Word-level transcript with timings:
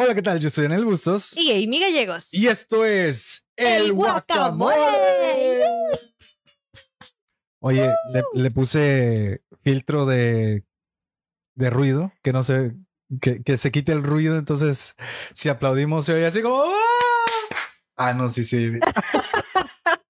Hola, 0.00 0.14
¿qué 0.14 0.22
tal? 0.22 0.38
Yo 0.38 0.48
soy 0.48 0.64
Daniel 0.68 0.84
Bustos. 0.84 1.36
Y 1.36 1.50
Amy 1.50 1.80
Gallegos. 1.80 2.28
Y 2.32 2.46
esto 2.46 2.84
es 2.84 3.46
El 3.56 3.86
El 3.86 3.92
Guacamole. 3.94 4.76
Guacamole. 4.76 5.60
Oye, 7.60 7.92
le, 8.12 8.22
le 8.34 8.50
puse 8.52 9.42
filtro 9.62 10.06
de, 10.06 10.64
de 11.56 11.70
ruido, 11.70 12.12
que 12.22 12.32
no 12.32 12.44
se, 12.44 12.76
que, 13.20 13.42
que 13.42 13.56
se 13.56 13.72
quite 13.72 13.90
el 13.90 14.04
ruido. 14.04 14.38
Entonces, 14.38 14.94
si 15.34 15.48
aplaudimos, 15.48 16.04
se 16.06 16.14
oye 16.14 16.26
así 16.26 16.42
como. 16.42 16.62
¡Ah! 16.62 17.56
Ah, 17.96 18.14
no, 18.14 18.28
sí, 18.28 18.44
sí. 18.44 18.70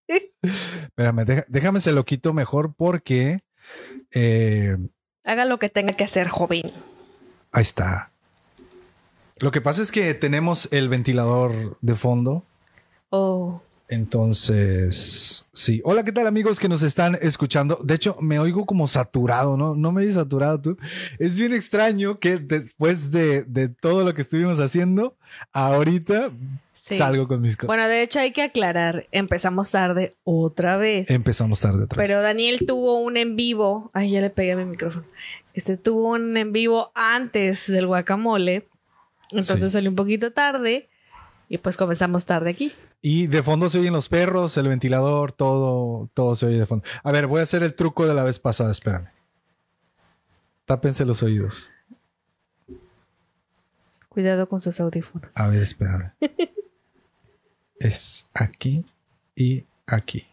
Espérame, 0.82 1.24
deja- 1.24 1.44
déjame 1.48 1.80
se 1.80 1.92
lo 1.92 2.04
quito 2.04 2.34
mejor 2.34 2.74
porque. 2.76 3.40
eh, 4.12 4.76
Haga 5.24 5.46
lo 5.46 5.58
que 5.58 5.70
tenga 5.70 5.94
que 5.94 6.04
hacer, 6.04 6.28
joven. 6.28 6.70
Ahí 7.52 7.62
está. 7.62 8.12
Lo 9.40 9.50
que 9.52 9.60
pasa 9.60 9.82
es 9.82 9.92
que 9.92 10.14
tenemos 10.14 10.72
el 10.72 10.88
ventilador 10.88 11.76
de 11.80 11.94
fondo. 11.94 12.42
Oh, 13.10 13.62
Entonces, 13.88 15.46
sí. 15.52 15.80
Hola, 15.84 16.04
¿qué 16.04 16.12
tal 16.12 16.26
amigos 16.26 16.58
que 16.60 16.68
nos 16.68 16.82
están 16.82 17.16
escuchando? 17.22 17.80
De 17.82 17.94
hecho, 17.94 18.16
me 18.20 18.38
oigo 18.38 18.66
como 18.66 18.86
saturado, 18.86 19.56
¿no? 19.56 19.74
No 19.74 19.92
me 19.92 20.04
he 20.04 20.10
saturado 20.10 20.60
tú. 20.60 20.76
Es 21.18 21.38
bien 21.38 21.54
extraño 21.54 22.18
que 22.18 22.36
después 22.36 23.12
de, 23.12 23.44
de 23.44 23.68
todo 23.68 24.04
lo 24.04 24.12
que 24.12 24.22
estuvimos 24.22 24.60
haciendo, 24.60 25.14
ahorita 25.52 26.32
sí. 26.72 26.96
salgo 26.96 27.28
con 27.28 27.40
mis 27.40 27.56
cosas. 27.56 27.68
Bueno, 27.68 27.88
de 27.88 28.02
hecho 28.02 28.18
hay 28.18 28.32
que 28.32 28.42
aclarar, 28.42 29.06
empezamos 29.12 29.70
tarde 29.70 30.16
otra 30.24 30.76
vez. 30.76 31.10
Empezamos 31.10 31.60
tarde 31.60 31.84
otra 31.84 31.98
vez. 31.98 32.08
Pero 32.08 32.20
Daniel 32.20 32.66
tuvo 32.66 32.98
un 32.98 33.16
en 33.16 33.36
vivo. 33.36 33.90
Ay, 33.94 34.10
ya 34.10 34.20
le 34.20 34.30
pegué 34.30 34.52
a 34.52 34.56
mi 34.56 34.64
micrófono. 34.64 35.06
Este 35.54 35.76
tuvo 35.76 36.10
un 36.10 36.36
en 36.36 36.52
vivo 36.52 36.90
antes 36.94 37.68
del 37.68 37.86
guacamole. 37.86 38.66
Entonces 39.30 39.60
Sí. 39.60 39.70
salió 39.70 39.90
un 39.90 39.96
poquito 39.96 40.32
tarde. 40.32 40.88
Y 41.50 41.56
pues 41.58 41.76
comenzamos 41.78 42.26
tarde 42.26 42.50
aquí. 42.50 42.74
Y 43.00 43.26
de 43.26 43.42
fondo 43.42 43.68
se 43.70 43.78
oyen 43.78 43.92
los 43.94 44.08
perros, 44.10 44.56
el 44.58 44.68
ventilador, 44.68 45.32
todo, 45.32 46.10
todo 46.12 46.34
se 46.34 46.44
oye 46.46 46.58
de 46.58 46.66
fondo. 46.66 46.84
A 47.02 47.10
ver, 47.12 47.26
voy 47.26 47.40
a 47.40 47.44
hacer 47.44 47.62
el 47.62 47.74
truco 47.74 48.06
de 48.06 48.12
la 48.14 48.22
vez 48.22 48.38
pasada, 48.38 48.70
espérame. 48.70 49.08
Tápense 50.66 51.06
los 51.06 51.22
oídos. 51.22 51.70
Cuidado 54.10 54.48
con 54.48 54.60
sus 54.60 54.78
audífonos. 54.80 55.34
A 55.36 55.48
ver, 55.48 55.62
espérame. 55.62 56.12
es 57.78 58.28
aquí 58.34 58.84
y 59.34 59.64
aquí. 59.86 60.26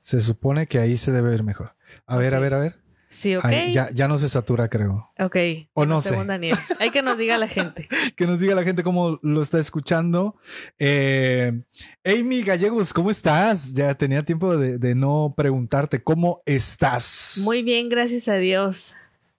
Se 0.00 0.20
supone 0.20 0.66
que 0.66 0.78
ahí 0.78 0.96
se 0.96 1.12
debe 1.12 1.30
ver 1.30 1.42
mejor. 1.42 1.74
A 2.06 2.16
ver, 2.16 2.34
a 2.34 2.38
ver, 2.38 2.54
a 2.54 2.58
ver. 2.58 2.79
Sí, 3.12 3.34
ok. 3.34 3.50
Ya, 3.72 3.90
ya 3.92 4.06
no 4.06 4.16
se 4.18 4.28
satura, 4.28 4.68
creo. 4.68 5.10
Ok. 5.18 5.36
O 5.74 5.84
no 5.84 6.00
sé. 6.00 6.14
Daniel. 6.24 6.56
Hay 6.78 6.90
que 6.90 7.02
nos 7.02 7.18
diga 7.18 7.38
la 7.38 7.48
gente. 7.48 7.88
Que 8.14 8.24
nos 8.24 8.38
diga 8.38 8.54
la 8.54 8.62
gente 8.62 8.84
cómo 8.84 9.18
lo 9.22 9.42
está 9.42 9.58
escuchando. 9.58 10.36
Eh, 10.78 11.60
Amy 12.04 12.42
Gallegos, 12.42 12.92
¿cómo 12.92 13.10
estás? 13.10 13.72
Ya 13.72 13.92
tenía 13.96 14.22
tiempo 14.24 14.56
de, 14.56 14.78
de 14.78 14.94
no 14.94 15.34
preguntarte 15.36 16.00
cómo 16.02 16.40
estás. 16.46 17.40
Muy 17.42 17.62
bien, 17.64 17.88
gracias 17.88 18.28
a 18.28 18.36
Dios. 18.36 18.94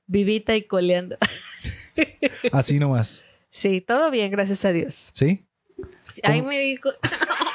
Vivita 0.05 0.53
y 0.57 0.63
coleando. 0.67 1.15
Así 2.51 2.77
nomás. 2.77 3.23
Sí, 3.51 3.79
todo 3.79 4.11
bien, 4.11 4.31
gracias 4.31 4.65
a 4.65 4.73
Dios. 4.73 5.11
¿Sí? 5.13 5.45
Sí, 6.09 6.21
Ahí 6.25 6.41
me 6.41 6.59
dijo, 6.59 6.89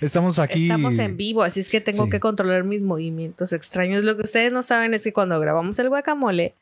Estamos 0.00 0.38
aquí. 0.38 0.62
estamos 0.64 0.98
en 0.98 1.16
vivo, 1.16 1.42
así 1.42 1.60
es 1.60 1.68
que 1.70 1.80
tengo 1.80 2.04
Sí. 2.04 2.10
que 2.10 2.20
controlar 2.20 2.64
mis 2.64 2.82
movimientos 2.82 3.52
extraños. 3.52 4.04
Lo 4.04 4.16
que 4.16 4.22
ustedes 4.22 4.52
no 4.52 4.62
saben 4.62 4.94
es 4.94 5.04
que 5.04 5.12
cuando 5.12 5.38
grabamos 5.40 5.78
el 5.78 5.88
guacamole, 5.88 6.54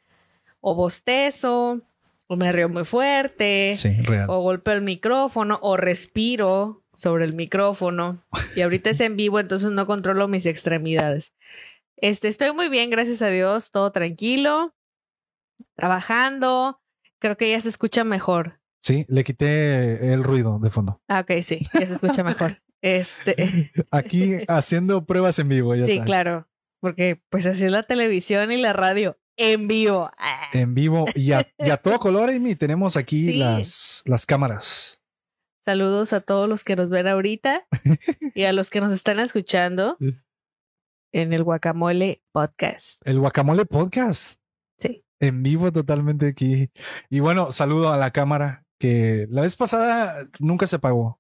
o 0.61 0.75
bostezo, 0.75 1.81
o 2.27 2.37
me 2.37 2.53
río 2.53 2.69
muy 2.69 2.85
fuerte, 2.85 3.73
Sí, 3.75 3.97
real. 4.03 4.29
o 4.31 4.41
golpeo 4.41 4.75
el 4.75 4.83
micrófono, 4.83 5.59
o 5.63 5.77
respiro 5.77 6.83
sobre 6.95 7.25
el 7.25 7.33
micrófono. 7.35 8.23
Y 8.55 8.61
ahorita 8.61 8.91
es 8.91 9.01
en 9.01 9.17
vivo, 9.17 9.41
entonces 9.41 9.71
no 9.73 9.87
controlo 9.87 10.29
mis 10.29 10.47
extremidades. 10.47 11.35
Este, 11.97 12.29
estoy 12.29 12.53
muy 12.53 12.69
bien, 12.69 12.89
gracias 12.91 13.21
a 13.23 13.29
Dios, 13.29 13.71
todo 13.71 13.91
tranquilo, 13.93 14.75
trabajando. 15.77 16.81
Creo 17.19 17.37
que 17.37 17.51
ya 17.51 17.61
se 17.61 17.69
escucha 17.69 18.05
mejor. 18.05 18.59
Sí, 18.79 19.05
le 19.09 19.25
quité 19.25 20.13
el 20.13 20.25
ruido 20.25 20.59
de 20.59 20.71
fondo. 20.71 21.01
Ah, 21.09 21.21
ok, 21.21 21.43
sí, 21.43 21.59
ya 21.75 21.87
se 21.87 21.95
escucha 21.95 22.23
mejor. 22.25 22.57
Este, 22.83 23.73
Aquí 23.91 24.37
haciendo 24.49 25.05
pruebas 25.05 25.39
en 25.39 25.49
vivo, 25.49 25.75
ya 25.75 25.87
sí, 25.87 25.95
sabes. 25.95 26.07
claro, 26.07 26.49
porque 26.81 27.21
pues 27.31 27.47
así 27.47 27.65
es 27.67 27.71
la 27.73 27.83
televisión 27.83 28.51
y 28.53 28.57
la 28.57 28.73
radio 28.73 29.19
en 29.37 29.69
vivo. 29.69 30.11
Ah. 30.19 30.49
En 30.53 30.75
vivo 30.75 31.07
y 31.15 31.33
a, 31.33 31.47
y 31.59 31.71
a 31.71 31.77
todo 31.79 31.99
color, 31.99 32.31
Amy. 32.31 32.57
Tenemos 32.57 32.97
aquí 32.97 33.27
Sí. 33.27 33.33
las, 33.39 34.03
las 34.07 34.27
cámaras. 34.27 35.01
Saludos 35.63 36.13
a 36.15 36.21
todos 36.21 36.49
los 36.49 36.65
que 36.65 36.75
nos 36.77 36.91
ven 36.91 37.07
ahorita 37.07 37.67
y 38.35 38.45
a 38.45 38.53
los 38.53 38.71
que 38.71 38.81
nos 38.81 38.93
están 38.93 39.21
escuchando 39.21 39.99
en 41.13 41.33
el 41.35 41.45
Guacamole 41.45 42.23
Podcast. 42.33 43.07
El 43.07 43.19
Guacamole 43.21 43.67
Podcast. 43.67 44.41
Sí. 44.79 45.05
En 45.21 45.43
vivo 45.43 45.71
totalmente 45.71 46.29
aquí. 46.29 46.71
Y 47.11 47.21
bueno, 47.21 47.53
saludo 47.53 47.93
a 47.93 47.99
la 47.99 48.11
cámara 48.11 48.65
que 48.79 49.27
la 49.29 49.43
vez 49.43 49.57
pasada 49.57 50.27
nunca 50.39 50.67
se 50.67 50.77
apagó. 50.77 51.20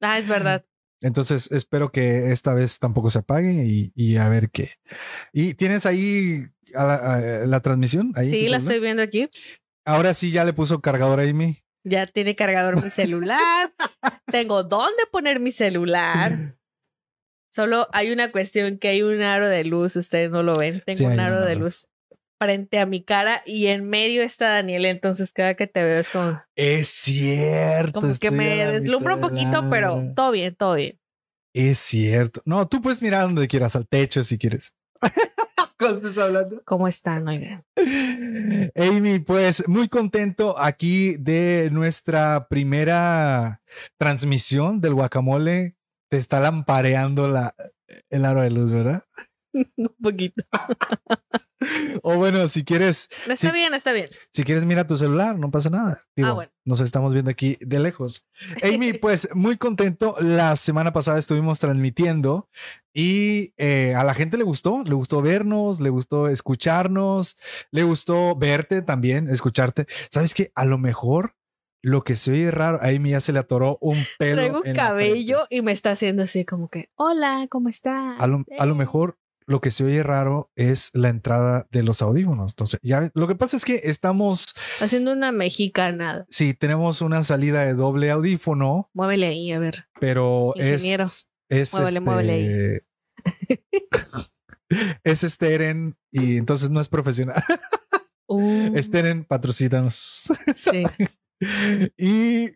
Ah, 0.00 0.18
es 0.18 0.26
verdad. 0.28 0.64
Entonces 1.00 1.52
espero 1.52 1.92
que 1.92 2.32
esta 2.32 2.54
vez 2.54 2.78
tampoco 2.78 3.08
se 3.10 3.20
apague 3.20 3.64
y, 3.64 3.92
y 3.94 4.16
a 4.16 4.28
ver 4.28 4.50
qué. 4.50 4.70
¿Y 5.32 5.54
tienes 5.54 5.86
ahí 5.86 6.46
a 6.74 6.84
la, 6.84 6.94
a 7.14 7.20
la 7.46 7.60
transmisión? 7.60 8.12
Ahí 8.16 8.26
Sí, 8.26 8.48
la 8.48 8.58
celular? 8.58 8.60
estoy 8.60 8.80
viendo 8.80 9.02
aquí. 9.02 9.28
Ahora 9.84 10.12
sí 10.14 10.30
ya 10.32 10.44
le 10.44 10.52
puso 10.52 10.80
cargador 10.80 11.20
a 11.20 11.22
Amy. 11.22 11.58
Ya 11.84 12.06
tiene 12.06 12.34
cargador 12.34 12.82
mi 12.82 12.90
celular. 12.90 13.70
Tengo 14.26 14.64
dónde 14.64 15.04
poner 15.10 15.38
mi 15.40 15.50
celular. 15.52 16.56
Solo 17.50 17.88
hay 17.92 18.10
una 18.10 18.30
cuestión 18.30 18.78
que 18.78 18.88
hay 18.88 19.02
un 19.02 19.22
aro 19.22 19.48
de 19.48 19.64
luz, 19.64 19.96
ustedes 19.96 20.30
no 20.30 20.42
lo 20.42 20.54
ven. 20.54 20.82
Tengo 20.84 20.98
Sí, 20.98 21.04
un 21.04 21.18
aro 21.20 21.44
de 21.44 21.54
luz 21.56 21.88
frente 22.38 22.78
a 22.78 22.86
mi 22.86 23.02
cara 23.02 23.42
y 23.44 23.66
en 23.66 23.88
medio 23.88 24.22
está 24.22 24.48
Daniel, 24.50 24.84
entonces 24.86 25.32
cada 25.32 25.54
que 25.54 25.66
te 25.66 25.84
veo 25.84 25.98
es 25.98 26.08
como, 26.10 26.40
Es 26.56 26.88
cierto. 26.88 28.00
como 28.00 28.14
que 28.14 28.30
me 28.30 28.66
deslumbra 28.66 29.16
un 29.16 29.20
poquito, 29.20 29.68
pero 29.70 30.12
todo 30.14 30.30
bien, 30.30 30.54
todo 30.54 30.74
bien. 30.74 30.98
Es 31.54 31.78
cierto. 31.78 32.40
No, 32.44 32.68
tú 32.68 32.80
puedes 32.80 33.02
mirar 33.02 33.22
donde 33.22 33.48
quieras, 33.48 33.74
al 33.74 33.88
techo 33.88 34.22
si 34.22 34.38
quieres. 34.38 34.74
Cuando 35.78 35.98
estés 35.98 36.18
hablando. 36.18 36.60
¿Cómo 36.64 36.88
están? 36.88 37.28
Amy, 37.28 39.18
pues 39.20 39.66
muy 39.68 39.88
contento 39.88 40.58
aquí 40.58 41.16
de 41.18 41.68
nuestra 41.72 42.48
primera 42.48 43.62
transmisión 43.96 44.80
del 44.80 44.94
guacamole. 44.94 45.76
Te 46.10 46.16
está 46.16 46.40
lampareando 46.40 47.28
la, 47.28 47.54
el 48.10 48.24
aro 48.24 48.42
de 48.42 48.50
luz, 48.50 48.72
¿verdad? 48.72 49.04
un 49.76 49.94
poquito. 50.02 50.42
O 52.02 52.16
bueno, 52.16 52.46
si 52.48 52.64
quieres, 52.64 53.08
está 53.28 53.50
bien, 53.52 53.74
está 53.74 53.92
bien. 53.92 54.06
si 54.30 54.44
quieres, 54.44 54.64
mira 54.64 54.86
tu 54.86 54.96
celular, 54.96 55.38
no 55.38 55.50
pasa 55.50 55.70
nada. 55.70 56.00
Digo, 56.14 56.28
Ah, 56.28 56.32
bueno. 56.32 56.52
Nos 56.64 56.80
estamos 56.80 57.12
viendo 57.12 57.30
aquí 57.30 57.56
de 57.60 57.78
lejos. 57.80 58.26
Amy, 58.62 58.92
pues 59.00 59.28
muy 59.34 59.56
contento. 59.56 60.16
La 60.20 60.54
semana 60.56 60.92
pasada 60.92 61.18
estuvimos 61.18 61.58
transmitiendo 61.58 62.48
y 62.94 63.54
eh, 63.56 63.94
a 63.96 64.04
la 64.04 64.14
gente 64.14 64.36
le 64.36 64.44
gustó, 64.44 64.84
le 64.84 64.94
gustó 64.94 65.22
vernos, 65.22 65.80
le 65.80 65.90
gustó 65.90 66.28
escucharnos, 66.28 67.38
le 67.70 67.82
gustó 67.82 68.36
verte 68.36 68.82
también, 68.82 69.28
escucharte. 69.28 69.86
¿Sabes 70.10 70.34
qué? 70.34 70.52
A 70.54 70.64
lo 70.64 70.78
mejor 70.78 71.34
lo 71.82 72.02
que 72.02 72.16
se 72.16 72.32
oye 72.32 72.50
raro, 72.50 72.78
a 72.82 72.88
Amy 72.88 73.10
ya 73.10 73.20
se 73.20 73.32
le 73.32 73.38
atoró 73.38 73.78
un 73.80 74.04
pelo. 74.18 74.36
Traigo 74.36 74.62
la 74.64 74.72
cabello 74.74 75.46
y 75.48 75.62
me 75.62 75.72
está 75.72 75.92
haciendo 75.92 76.22
así 76.24 76.44
como 76.44 76.68
que, 76.68 76.90
hola, 76.96 77.46
¿cómo 77.50 77.68
estás? 77.68 78.20
A 78.20 78.26
lo, 78.26 78.44
a 78.58 78.66
lo 78.66 78.74
mejor 78.74 79.16
lo 79.48 79.60
que 79.62 79.70
se 79.70 79.82
oye 79.82 80.02
raro 80.02 80.52
es 80.56 80.90
la 80.92 81.08
entrada 81.08 81.66
de 81.70 81.82
los 81.82 82.02
audífonos. 82.02 82.52
Entonces, 82.52 82.78
ya 82.82 83.10
lo 83.14 83.26
que 83.26 83.34
pasa 83.34 83.56
es 83.56 83.64
que 83.64 83.80
estamos, 83.84 84.54
Haciendo 84.78 85.12
una 85.12 85.32
mexicanada. 85.32 86.26
sí, 86.28 86.52
tenemos 86.54 87.00
una 87.00 87.24
salida 87.24 87.64
de 87.64 87.74
doble 87.74 88.10
audífono, 88.10 88.90
Muévele 88.92 89.26
ahí, 89.26 89.50
a 89.50 89.58
ver. 89.58 89.86
pero 89.98 90.52
Ingeniero, 90.54 91.04
es, 91.04 91.30
es 91.48 91.72
muévele, 91.72 91.96
este, 91.96 92.00
muévele 92.00 92.84
es 95.04 95.20
Steren 95.20 95.96
y 96.12 96.36
entonces 96.36 96.68
no 96.70 96.80
es 96.80 96.88
profesional. 96.88 97.42
Uh, 98.26 98.76
Steren, 98.82 99.26
sí. 100.54 100.82
y 101.96 102.50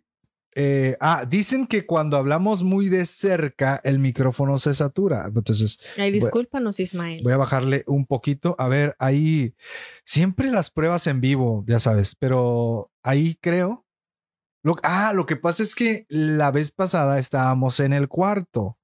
eh, 0.55 0.97
ah, 1.01 1.25
dicen 1.29 1.67
que 1.67 1.87
cuando 1.87 2.17
hablamos 2.17 2.63
muy 2.63 2.89
de 2.89 3.07
cerca, 3.07 3.81
el 3.85 3.99
micrófono 3.99 4.59
se 4.59 4.75
satura. 4.75 5.25
Entonces 5.35 5.79
Ay, 5.97 6.11
discúlpanos, 6.11 6.79
Ismael. 6.81 7.23
voy 7.23 7.33
a 7.33 7.39
bajarle 7.39 7.85
un 7.87 8.07
poquito. 8.07 8.55
A 8.59 8.69
ver, 8.69 8.95
ahí 8.99 9.55
siempre 10.05 10.51
las 10.51 10.71
pruebas 10.71 11.07
en 11.07 11.21
vivo, 11.21 11.65
ya 11.67 11.79
sabes, 11.79 12.15
pero 12.15 12.91
ahí 13.03 13.37
creo. 13.41 13.87
Lo, 14.63 14.77
ah, 14.85 15.13
lo 15.15 15.27
que 15.27 15.37
pasa 15.37 15.63
es 15.63 15.75
que 15.75 16.07
la 16.09 16.51
vez 16.53 16.71
pasada 16.71 17.19
estábamos 17.19 17.81
en 17.81 17.93
el 17.93 18.09
cuarto 18.09 18.79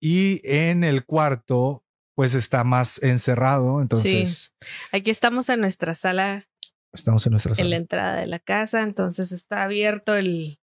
y 0.00 0.40
en 0.44 0.84
el 0.84 1.04
cuarto 1.04 1.84
pues 2.14 2.34
está 2.34 2.62
más 2.64 3.02
encerrado, 3.02 3.80
entonces 3.80 4.54
Aquí 4.92 5.10
estamos 5.10 5.48
en 5.48 5.60
nuestra 5.60 5.94
sala 5.94 6.46
Estamos 6.92 7.26
en 7.26 7.30
nuestra 7.32 7.52
en 7.52 7.58
la 7.58 7.64
sala. 7.64 7.76
entrada 7.76 8.16
de 8.20 8.26
la 8.26 8.38
casa, 8.38 8.82
entonces 8.82 9.32
está 9.32 9.64
abierto 9.64 10.14
el 10.14 10.59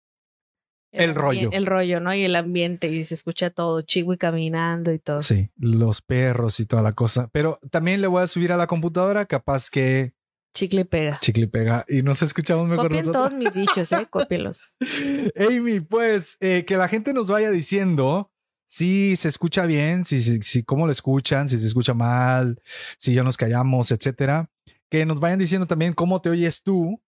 El 0.97 1.15
rollo. 1.15 1.51
El 1.53 1.67
rollo, 1.67 2.01
¿no? 2.01 2.15
Y 2.15 2.25
el 2.25 2.37
ambiente 2.37 2.89
y 2.89 3.05
se 3.05 3.15
escucha 3.15 3.51
todo, 3.51 3.83
Chiwi 3.83 4.17
caminando 4.17 4.93
y 4.93 4.99
todo. 4.99 5.21
Sí, 5.21 5.51
los 5.57 6.03
perros 6.03 6.61
y 6.61 6.67
toda 6.67 6.83
la 6.83 6.93
cosa. 6.93 7.29
Pero 7.33 7.59
también 7.71 8.01
le 8.01 8.07
voy 8.07 8.23
a 8.23 8.27
subir 8.27 8.53
a 8.53 8.57
la 8.57 8.67
computadora, 8.67 9.27
capaz 9.27 9.71
que 9.71 10.15
Chicle 10.57 10.81
y 10.81 10.85
pega. 10.85 11.19
chicle 11.21 11.45
y 11.45 11.49
pega 11.49 11.85
y 11.87 12.01
nos 12.03 12.23
escuchamos 12.23 12.67
mejor 12.67 12.87
Copien 12.87 13.05
nosotros. 13.05 13.29
todos 13.29 13.39
mis 13.39 13.53
dichos, 13.53 13.93
¿eh? 13.93 14.07
Cópienlos. 14.09 14.75
Amy, 15.37 15.81
pues 15.81 16.39
eh, 16.41 16.65
que 16.67 16.79
la 16.79 16.89
gente 16.89 17.13
nos 17.13 17.29
vaya 17.29 17.51
diciendo 17.51 18.33
si 18.67 19.17
se 19.17 19.29
escucha 19.29 19.67
bien, 19.67 20.07
si, 20.07 20.23
si, 20.23 20.41
si 20.41 20.63
cómo 20.63 20.87
lo 20.87 20.93
escuchan, 20.93 21.51
si 21.51 21.59
se 21.59 21.67
escucha 21.67 21.93
mal, 21.93 22.63
si 22.97 23.13
ya 23.13 23.23
nos 23.23 23.37
callamos, 23.37 23.91
etcétera. 23.91 24.51
Que 24.89 25.05
nos 25.05 25.21
vayan 25.21 25.39
diciendo 25.39 25.67
también 25.67 25.93
cómo 25.93 26.23
te 26.23 26.31
oyes 26.31 26.63
tú, 26.63 27.03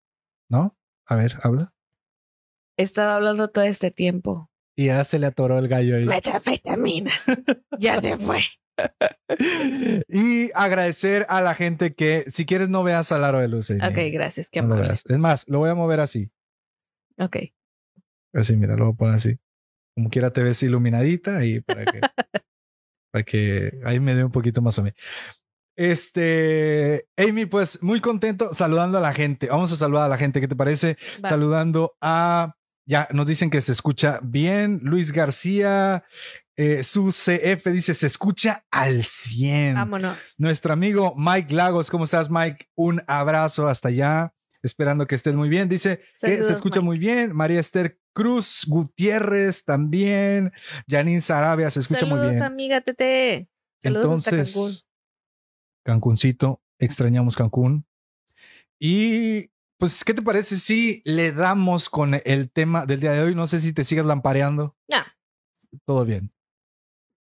¿no? 0.48 0.74
A 1.04 1.14
ver, 1.14 1.38
habla. 1.42 1.73
He 2.76 2.82
estado 2.82 3.12
hablando 3.12 3.48
todo 3.48 3.64
este 3.64 3.90
tiempo. 3.90 4.50
Y 4.76 4.86
ya 4.86 5.04
se 5.04 5.18
le 5.18 5.26
atoró 5.26 5.58
el 5.58 5.68
gallo 5.68 5.96
ahí. 5.96 6.04
Metafetaminas. 6.04 7.24
ya 7.78 8.00
se 8.00 8.16
fue. 8.16 8.40
y 10.08 10.50
agradecer 10.54 11.26
a 11.28 11.40
la 11.40 11.54
gente 11.54 11.94
que, 11.94 12.24
si 12.26 12.44
quieres, 12.44 12.68
no 12.68 12.82
veas 12.82 13.12
al 13.12 13.24
aro 13.24 13.38
de 13.38 13.48
luz. 13.48 13.70
Amy. 13.70 13.80
Ok, 13.84 14.12
gracias. 14.12 14.50
Qué 14.50 14.62
No 14.62 14.76
veas. 14.76 15.04
Es 15.06 15.18
más, 15.18 15.48
lo 15.48 15.60
voy 15.60 15.70
a 15.70 15.74
mover 15.74 16.00
así. 16.00 16.30
Ok. 17.18 17.36
Así, 18.32 18.56
mira, 18.56 18.76
lo 18.76 18.86
voy 18.86 18.94
a 18.94 18.96
poner 18.96 19.14
así. 19.14 19.38
Como 19.94 20.10
quiera 20.10 20.32
te 20.32 20.42
ves 20.42 20.60
iluminadita 20.64 21.44
y 21.44 21.60
para 21.60 21.84
que, 21.84 22.00
para 23.12 23.22
que 23.22 23.80
ahí 23.84 24.00
me 24.00 24.16
dé 24.16 24.24
un 24.24 24.32
poquito 24.32 24.60
más 24.60 24.76
a 24.80 24.82
mí. 24.82 24.90
Este, 25.76 27.06
Amy, 27.16 27.46
pues 27.46 27.82
muy 27.82 28.00
contento 28.00 28.52
saludando 28.52 28.98
a 28.98 29.00
la 29.00 29.12
gente. 29.12 29.48
Vamos 29.48 29.72
a 29.72 29.76
saludar 29.76 30.06
a 30.06 30.08
la 30.08 30.18
gente, 30.18 30.40
¿qué 30.40 30.48
te 30.48 30.56
parece? 30.56 30.96
Saludando 31.22 31.96
a, 32.00 32.56
ya 32.86 33.08
nos 33.12 33.26
dicen 33.26 33.50
que 33.50 33.60
se 33.60 33.72
escucha 33.72 34.20
bien. 34.22 34.80
Luis 34.82 35.12
García, 35.12 36.04
eh, 36.56 36.82
su 36.82 37.08
CF 37.08 37.66
dice, 37.70 37.94
se 37.94 38.06
escucha 38.06 38.64
al 38.70 39.02
100. 39.02 39.74
Vámonos. 39.74 40.18
Nuestro 40.38 40.72
amigo 40.72 41.14
Mike 41.16 41.54
Lagos, 41.54 41.90
¿cómo 41.90 42.04
estás, 42.04 42.30
Mike? 42.30 42.68
Un 42.74 43.02
abrazo 43.06 43.68
hasta 43.68 43.88
allá. 43.88 44.34
Esperando 44.62 45.06
que 45.06 45.14
estés 45.14 45.34
muy 45.34 45.48
bien. 45.48 45.68
Dice 45.68 46.00
que 46.22 46.42
se 46.42 46.52
escucha 46.52 46.80
Mike. 46.80 46.86
muy 46.86 46.98
bien. 46.98 47.34
María 47.34 47.60
Esther 47.60 47.98
Cruz 48.14 48.64
Gutiérrez 48.66 49.64
también. 49.64 50.52
Janine 50.88 51.20
Sarabia 51.20 51.68
se 51.70 51.80
escucha 51.80 52.00
Saludos, 52.00 52.24
muy 52.24 52.30
bien. 52.30 52.42
amiga 52.42 52.80
Tete. 52.80 53.48
Saludos 53.78 54.26
hasta 54.26 54.30
Cancún. 54.30 54.38
Entonces, 54.38 54.88
Cancuncito, 55.84 56.62
extrañamos 56.78 57.36
Cancún. 57.36 57.86
Y 58.78 59.50
pues, 59.84 60.02
¿qué 60.02 60.14
te 60.14 60.22
parece 60.22 60.56
si 60.56 61.02
le 61.04 61.30
damos 61.30 61.90
con 61.90 62.18
el 62.24 62.50
tema 62.50 62.86
del 62.86 63.00
día 63.00 63.12
de 63.12 63.22
hoy? 63.22 63.34
No 63.34 63.46
sé 63.46 63.60
si 63.60 63.74
te 63.74 63.84
sigues 63.84 64.06
lampareando. 64.06 64.74
No. 64.90 64.98
Todo 65.84 66.04
bien. 66.06 66.32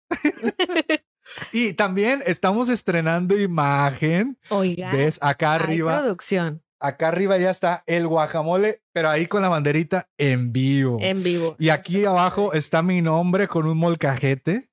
Y 1.53 1.73
también 1.73 2.21
estamos 2.25 2.69
estrenando 2.69 3.39
imagen. 3.39 4.37
Oiga. 4.49 4.91
¿Ves? 4.91 5.17
Acá 5.21 5.53
hay 5.53 5.61
arriba. 5.61 5.99
producción 6.01 6.61
Acá 6.77 7.07
arriba 7.07 7.37
ya 7.37 7.49
está 7.49 7.83
el 7.87 8.05
guacamole, 8.05 8.81
pero 8.91 9.09
ahí 9.09 9.27
con 9.27 9.41
la 9.41 9.47
banderita 9.47 10.09
en 10.17 10.51
vivo. 10.51 10.97
en 10.99 11.23
vivo. 11.23 11.55
Y 11.57 11.69
aquí 11.69 12.03
abajo 12.03 12.51
está 12.51 12.83
mi 12.83 13.01
nombre 13.01 13.47
con 13.47 13.65
un 13.65 13.77
molcajete. 13.77 14.69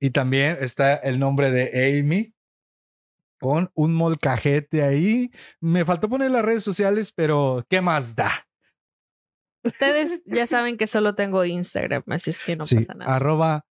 Y 0.00 0.10
también 0.10 0.58
está 0.60 0.96
el 0.96 1.20
nombre 1.20 1.52
de 1.52 2.00
Amy 2.00 2.34
con 3.42 3.70
un 3.74 3.92
molcajete 3.92 4.84
ahí. 4.84 5.32
Me 5.60 5.84
faltó 5.84 6.08
poner 6.08 6.30
las 6.30 6.44
redes 6.44 6.62
sociales, 6.62 7.10
pero 7.10 7.66
¿qué 7.68 7.80
más 7.80 8.14
da? 8.14 8.46
Ustedes 9.64 10.22
ya 10.26 10.46
saben 10.46 10.76
que 10.76 10.86
solo 10.86 11.14
tengo 11.16 11.44
Instagram, 11.44 12.04
así 12.06 12.30
es 12.30 12.40
que 12.40 12.56
no 12.56 12.64
sí, 12.64 12.76
pasa 12.76 12.94
nada. 12.94 13.16
arroba 13.16 13.66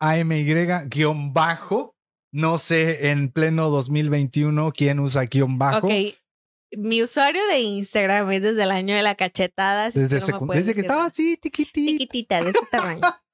AMY 0.00 0.44
guion 0.88 1.32
bajo. 1.32 1.96
No 2.30 2.58
sé 2.58 3.08
en 3.08 3.32
pleno 3.32 3.70
2021 3.70 4.72
quién 4.72 5.00
usa 5.00 5.24
guion 5.24 5.58
bajo. 5.58 5.86
Ok. 5.86 5.92
Mi 6.76 7.02
usuario 7.02 7.40
de 7.46 7.60
Instagram 7.60 8.30
es 8.32 8.42
desde 8.42 8.64
el 8.64 8.70
año 8.70 8.94
de 8.94 9.00
la 9.00 9.14
cachetada. 9.14 9.86
Desde, 9.86 10.18
que 10.20 10.32
no 10.32 10.52
desde 10.52 10.78
estaba 10.78 11.06
así, 11.06 11.38
chiquitita, 11.42 12.42
de 12.42 12.50
este 12.50 12.66
tamaño. 12.70 13.00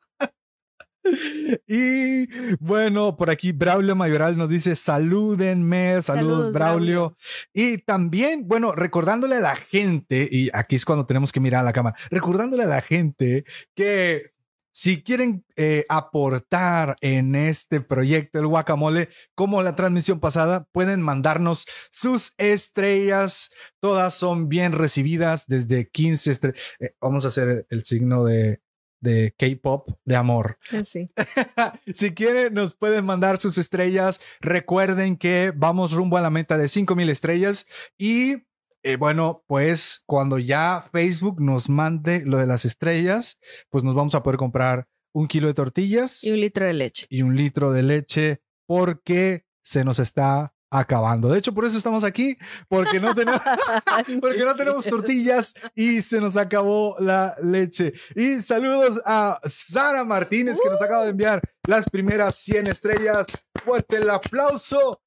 Y 1.67 2.27
bueno, 2.57 3.17
por 3.17 3.31
aquí 3.31 3.53
Braulio 3.53 3.95
Mayoral 3.95 4.37
nos 4.37 4.49
dice 4.49 4.77
salúdenme, 4.77 6.01
saludos, 6.03 6.05
Saludos, 6.05 6.53
Braulio. 6.53 7.17
Y 7.53 7.79
también, 7.79 8.47
bueno, 8.47 8.73
recordándole 8.73 9.37
a 9.37 9.41
la 9.41 9.57
gente, 9.57 10.29
y 10.31 10.51
aquí 10.53 10.77
es 10.77 10.85
cuando 10.85 11.07
tenemos 11.07 11.33
que 11.33 11.41
mirar 11.41 11.61
a 11.61 11.65
la 11.65 11.73
cámara, 11.73 11.97
recordándole 12.11 12.65
a 12.65 12.69
la 12.69 12.81
gente 12.81 13.45
que 13.75 14.35
si 14.77 15.05
quieren 15.05 15.45
eh, 15.57 15.85
aportar 15.89 16.97
en 17.01 17.37
este 17.37 17.81
proyecto, 17.81 18.41
el 18.41 18.49
guacamole, 18.49 19.09
como 19.37 19.63
la 19.63 19.77
transmisión 19.77 20.19
pasada, 20.19 20.67
pueden 20.73 21.01
mandarnos 21.01 21.65
sus 21.91 22.35
estrellas. 22.39 23.53
Todas 23.79 24.15
son 24.15 24.49
bien 24.49 24.73
recibidas 24.73 25.47
desde 25.47 25.89
15 25.89 26.31
estrellas. 26.33 26.61
vamos 27.01 27.25
a 27.25 27.29
hacer 27.29 27.67
el 27.71 27.85
signo 27.85 28.25
de, 28.25 28.64
de 29.05 29.35
K-pop 29.39 29.89
de 30.05 30.17
amor. 30.17 30.57
Sí. 30.83 31.11
si 31.93 32.13
quieren, 32.15 32.55
nos 32.55 32.75
pueden 32.75 33.05
mandar 33.05 33.37
sus 33.37 33.59
estrellas. 33.59 34.21
Recuerden 34.41 35.17
que 35.17 35.53
vamos 35.55 35.93
rumbo 35.93 36.17
a 36.17 36.21
la 36.23 36.31
meta 36.31 36.59
de 36.59 36.67
5000 36.67 37.11
estrellas. 37.11 37.67
Y 37.97 38.47
eh, 38.83 38.97
bueno, 38.97 39.45
pues 39.47 40.03
cuando 40.07 40.39
ya 40.39 40.85
Facebook 40.91 41.41
nos 41.41 41.69
mande 41.69 42.25
lo 42.25 42.39
de 42.39 42.47
las 42.47 42.65
estrellas, 42.65 43.39
pues 43.71 43.85
nos 43.85 43.95
vamos 43.95 44.15
a 44.15 44.23
poder 44.23 44.39
comprar 44.39 44.89
un 45.13 45.29
kilo 45.29 45.47
de 45.47 45.55
tortillas 45.55 46.25
Y 46.25 46.33
un 46.33 46.41
litro 46.41 46.67
de 46.67 46.73
leche. 46.73 47.07
y 47.09 47.23
un 47.23 47.37
litro 47.37 47.73
de 47.73 47.83
leche 47.83 48.41
porque 48.67 49.45
se 49.63 49.85
nos 49.85 49.99
está 49.99 50.54
acabando. 50.75 51.29
De 51.29 51.39
hecho, 51.39 51.55
por 51.55 51.65
eso 51.65 51.77
estamos 51.79 52.03
aquí, 52.05 52.37
porque 52.69 52.99
no 52.99 53.15
tenemos, 53.15 53.41
porque 54.21 54.45
no 54.45 54.55
tenemos 54.57 54.85
tortillas 54.85 55.55
y 55.75 56.03
se 56.03 56.21
nos 56.21 56.37
acabó 56.37 56.97
la 56.99 57.37
leche. 57.43 57.95
Y 58.15 58.41
saludos 58.41 59.01
a 59.05 59.41
Sara 59.45 60.05
Martínez 60.05 60.59
que 60.63 60.69
nos 60.69 60.83
acaba 60.83 61.05
de 61.05 61.11
enviar 61.11 61.41
las 61.67 61.89
primeras 61.89 62.35
100 62.37 62.67
estrellas. 62.67 63.27
Fuerte 63.65 63.97
el 63.97 64.11
aplauso. 64.11 65.01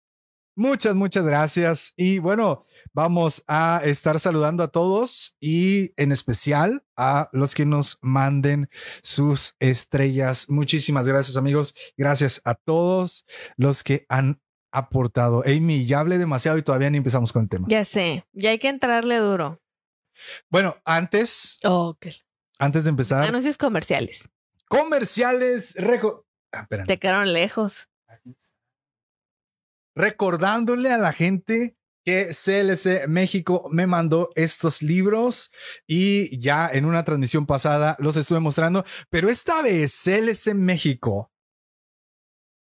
Muchas, 0.56 0.96
muchas 0.96 1.24
gracias. 1.24 1.94
Y 1.98 2.18
bueno, 2.18 2.66
vamos 2.94 3.44
a 3.48 3.82
estar 3.84 4.20
saludando 4.20 4.64
a 4.64 4.70
todos 4.70 5.36
y 5.40 5.92
en 6.02 6.12
especial 6.12 6.84
a 6.96 7.30
los 7.32 7.54
que 7.54 7.66
nos 7.66 8.00
manden 8.02 8.70
sus 9.04 9.56
estrellas. 9.60 10.50
Muchísimas 10.50 11.08
gracias, 11.08 11.38
amigos. 11.38 11.76
Gracias 11.96 12.42
a 12.44 12.56
todos 12.56 13.28
los 13.56 13.84
que 13.84 14.08
han 14.10 14.42
aportado. 14.78 15.44
Amy, 15.46 15.86
ya 15.86 16.00
hablé 16.00 16.18
demasiado 16.18 16.58
y 16.58 16.62
todavía 16.64 16.90
ni 16.90 16.98
empezamos 16.98 17.32
con 17.34 17.44
el 17.44 17.50
tema. 17.50 17.68
Ya 17.70 17.84
sé, 17.86 18.26
ya 18.34 18.52
hay 18.52 18.60
que 18.60 18.70
entrarle 18.70 19.18
duro. 19.18 19.62
Bueno, 20.50 20.76
antes, 20.86 21.60
Oh, 21.64 21.90
ok. 21.90 22.08
antes 22.60 22.84
de 22.86 22.90
empezar, 22.90 23.24
Anuncios 23.24 23.58
comerciales. 23.58 24.30
comerciales. 24.68 25.76
reco- 25.78 26.26
Ah. 26.52 26.68
Te 26.88 26.98
quedaron 26.98 27.34
lejos. 27.34 27.90
recordándole 29.96 30.92
a 30.92 30.98
la 30.98 31.12
gente 31.14 31.76
que 32.06 32.30
CLC 32.34 33.08
México 33.08 33.68
me 33.72 33.88
mandó 33.88 34.30
estos 34.36 34.82
libros 34.82 35.52
y 35.88 36.38
ya 36.40 36.70
en 36.72 36.86
una 36.86 37.04
transmisión 37.04 37.46
pasada 37.46 37.96
los 38.00 38.16
estuve 38.16 38.40
mostrando, 38.40 38.86
pero 39.10 39.30
esta 39.30 39.62
vez 39.62 39.94
CLC 40.04 40.54
México 40.54 41.32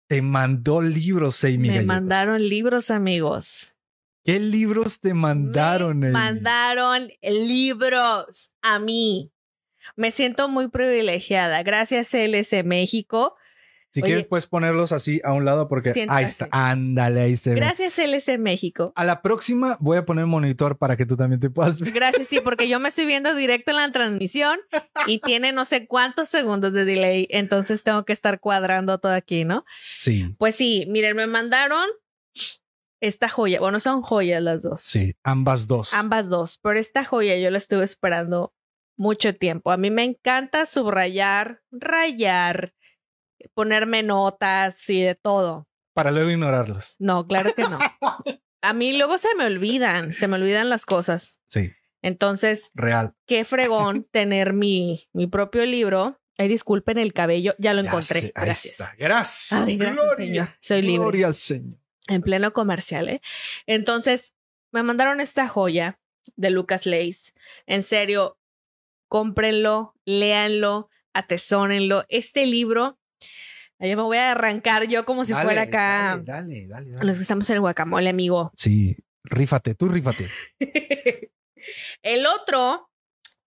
te 0.08 0.22
mandó 0.22 0.82
libros, 0.82 1.42
Amy 1.44 1.58
Me 1.58 1.68
Gallegos. 1.68 1.86
mandaron 1.86 2.48
libros, 2.48 2.90
amigos. 2.90 3.74
¿Qué 4.24 4.38
libros 4.40 5.00
te 5.00 5.12
mandaron? 5.14 5.98
Me 5.98 6.06
Amy? 6.08 6.12
mandaron 6.12 7.08
libros 7.22 8.50
a 8.62 8.78
mí. 8.78 9.30
Me 9.96 10.10
siento 10.10 10.48
muy 10.48 10.68
privilegiada. 10.68 11.62
Gracias, 11.62 12.08
CLC 12.10 12.64
México. 12.64 13.36
Si 13.94 14.00
Oye. 14.02 14.08
quieres, 14.08 14.26
puedes 14.26 14.48
ponerlos 14.48 14.90
así 14.90 15.20
a 15.22 15.32
un 15.32 15.44
lado 15.44 15.68
porque 15.68 15.92
ahí 16.08 16.24
está. 16.24 16.48
Ándale, 16.50 17.20
ahí 17.20 17.36
se 17.36 17.50
ve. 17.50 17.56
Gracias, 17.60 17.94
CLC 17.94 18.38
México. 18.38 18.92
A 18.96 19.04
la 19.04 19.22
próxima 19.22 19.76
voy 19.78 19.96
a 19.98 20.04
poner 20.04 20.26
monitor 20.26 20.78
para 20.78 20.96
que 20.96 21.06
tú 21.06 21.16
también 21.16 21.38
te 21.38 21.48
puedas 21.48 21.78
ver. 21.78 21.92
Gracias, 21.92 22.26
sí, 22.26 22.40
porque 22.42 22.66
yo 22.68 22.80
me 22.80 22.88
estoy 22.88 23.06
viendo 23.06 23.32
directo 23.36 23.70
en 23.70 23.76
la 23.76 23.92
transmisión 23.92 24.58
y 25.06 25.18
tiene 25.24 25.52
no 25.52 25.64
sé 25.64 25.86
cuántos 25.86 26.28
segundos 26.28 26.72
de 26.72 26.84
delay, 26.84 27.28
entonces 27.30 27.84
tengo 27.84 28.04
que 28.04 28.12
estar 28.12 28.40
cuadrando 28.40 28.98
todo 28.98 29.12
aquí, 29.12 29.44
¿no? 29.44 29.64
Sí, 29.80 30.34
Pues 30.38 30.56
sí, 30.56 30.86
miren, 30.88 31.14
me 31.14 31.28
mandaron 31.28 31.86
esta 33.00 33.28
joya. 33.28 33.60
Bueno, 33.60 33.78
son 33.78 34.02
joyas 34.02 34.42
las 34.42 34.64
dos. 34.64 34.80
sí, 34.82 35.14
ambas 35.22 35.68
dos. 35.68 35.94
Ambas 35.94 36.28
dos, 36.28 36.58
pero 36.60 36.80
esta 36.80 37.04
joya 37.04 37.36
yo 37.36 37.48
la 37.50 37.58
estuve 37.58 37.84
esperando 37.84 38.52
mucho 38.96 39.36
tiempo. 39.36 39.70
A 39.70 39.76
mí 39.76 39.92
me 39.92 40.02
encanta 40.02 40.66
subrayar, 40.66 41.60
rayar, 41.70 42.73
ponerme 43.54 44.02
notas 44.02 44.88
y 44.88 45.02
de 45.02 45.14
todo. 45.14 45.66
para 45.92 46.10
luego 46.10 46.30
ignorarlos. 46.30 46.96
No, 46.98 47.26
claro 47.26 47.54
que 47.54 47.62
no. 47.62 47.78
a 48.62 48.72
mí 48.72 48.96
luego 48.96 49.18
se 49.18 49.34
me 49.36 49.46
olvidan, 49.46 50.14
se 50.14 50.26
me 50.28 50.36
olvidan 50.36 50.68
las 50.70 50.86
cosas. 50.86 51.40
Sí, 51.48 51.72
Entonces, 52.02 52.70
real. 52.74 53.14
qué 53.26 53.44
fregón 53.44 54.04
tener 54.10 54.52
mi, 54.54 55.08
mi 55.12 55.26
propio 55.26 55.64
libro. 55.66 56.20
Ay, 56.36 56.48
disculpen 56.48 56.98
el 56.98 57.12
cabello, 57.12 57.54
ya 57.58 57.74
lo 57.74 57.82
Ya 57.82 57.88
encontré. 57.90 58.20
sé, 58.20 58.32
ahí 58.34 58.44
Gracias. 58.46 58.72
está. 58.72 58.94
Gracias. 58.98 59.52
Ay, 59.62 59.76
gracias, 59.76 60.00
Gloria. 60.04 60.26
Señor. 60.26 60.48
Soy 60.58 60.82
libre. 60.82 60.98
Gloria 60.98 61.26
al 61.28 61.34
Señor. 61.34 61.78
En 62.08 62.22
pleno 62.22 62.52
comercial, 62.52 63.08
¿eh? 63.08 63.20
Entonces, 63.66 64.34
me 64.72 64.82
mandaron 64.82 65.20
esta 65.20 65.46
joya 65.46 66.00
de 66.36 66.50
Lucas 66.50 66.86
Lace. 66.86 67.32
En 67.66 67.82
serio, 67.84 68.36
cómprenlo, 69.08 69.94
léanlo, 70.04 70.90
atesórenlo. 71.12 72.04
Este 72.08 72.46
libro, 72.46 72.98
ahí 73.84 73.96
me 73.96 74.02
voy 74.02 74.16
a 74.18 74.32
arrancar 74.32 74.86
yo 74.86 75.04
como 75.04 75.24
si 75.24 75.32
Dale, 75.32 75.44
fuera 75.44 75.62
acá. 75.62 76.20
Dale, 76.22 76.66
dale, 76.66 76.90
dale, 76.90 77.04
Los 77.06 77.16
que 77.18 77.22
estamos 77.22 77.48
en 77.50 77.54
el 77.54 77.60
guacamole, 77.60 78.08
amigo. 78.10 78.50
Sí, 78.54 78.96
rífate, 79.24 79.74
tú 79.74 79.88
rífate. 79.88 80.28
el 82.02 82.26
otro, 82.26 82.90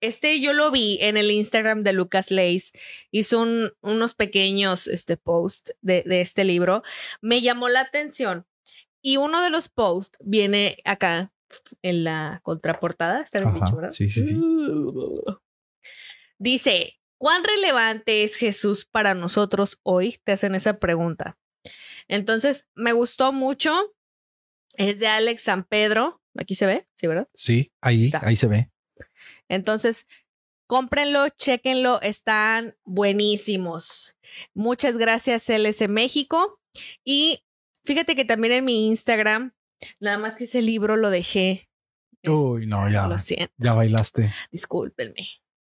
este 0.01 0.39
yo 0.39 0.53
lo 0.53 0.71
vi 0.71 0.97
en 1.01 1.17
el 1.17 1.31
Instagram 1.31 1.83
de 1.83 1.93
Lucas 1.93 2.31
Lace. 2.31 2.71
Hizo 3.11 3.41
un- 3.41 3.71
unos 3.81 4.13
pequeños 4.15 4.87
este, 4.87 5.17
posts 5.17 5.73
de, 5.81 6.03
de 6.05 6.21
este 6.21 6.43
libro. 6.43 6.83
Me 7.21 7.41
llamó 7.41 7.69
la 7.69 7.81
atención. 7.81 8.45
Y 9.01 9.17
uno 9.17 9.41
de 9.43 9.49
los 9.49 9.69
posts 9.69 10.17
viene 10.19 10.77
acá 10.83 11.31
en 11.81 12.03
la 12.03 12.41
contraportada. 12.43 13.21
Está 13.21 13.39
bien 13.39 13.53
dicho, 13.53 13.75
¿verdad? 13.75 13.91
sí, 13.91 14.07
sí, 14.07 14.27
sí. 14.27 14.35
Dice, 16.39 16.99
¿cuán 17.17 17.43
relevante 17.43 18.23
es 18.23 18.35
Jesús 18.35 18.85
para 18.85 19.13
nosotros 19.13 19.79
hoy? 19.83 20.19
Te 20.23 20.31
hacen 20.33 20.55
esa 20.55 20.79
pregunta. 20.79 21.37
Entonces, 22.07 22.67
me 22.75 22.93
gustó 22.93 23.33
mucho. 23.33 23.93
Es 24.75 24.99
de 24.99 25.07
Alex 25.07 25.41
San 25.43 25.63
Pedro. 25.63 26.21
Aquí 26.37 26.55
se 26.55 26.65
ve, 26.67 26.87
¿sí, 26.95 27.07
verdad? 27.07 27.27
Sí, 27.33 27.71
ahí, 27.81 28.05
Está. 28.05 28.21
ahí 28.23 28.35
se 28.35 28.47
ve. 28.47 28.69
Entonces, 29.49 30.05
cómprenlo, 30.67 31.29
chequenlo, 31.29 31.99
están 32.01 32.75
buenísimos. 32.83 34.15
Muchas 34.53 34.97
gracias, 34.97 35.49
LS 35.49 35.87
México. 35.87 36.59
Y 37.03 37.43
fíjate 37.83 38.15
que 38.15 38.25
también 38.25 38.53
en 38.53 38.65
mi 38.65 38.87
Instagram, 38.87 39.53
nada 39.99 40.17
más 40.19 40.35
que 40.37 40.43
ese 40.43 40.61
libro 40.61 40.95
lo 40.95 41.09
dejé. 41.09 41.69
Este, 42.21 42.29
Uy, 42.31 42.67
no, 42.67 42.89
ya, 42.91 43.07
Lo 43.07 43.17
siento, 43.17 43.53
ya 43.57 43.73
bailaste. 43.73 44.31
discúlpenme. 44.51 45.27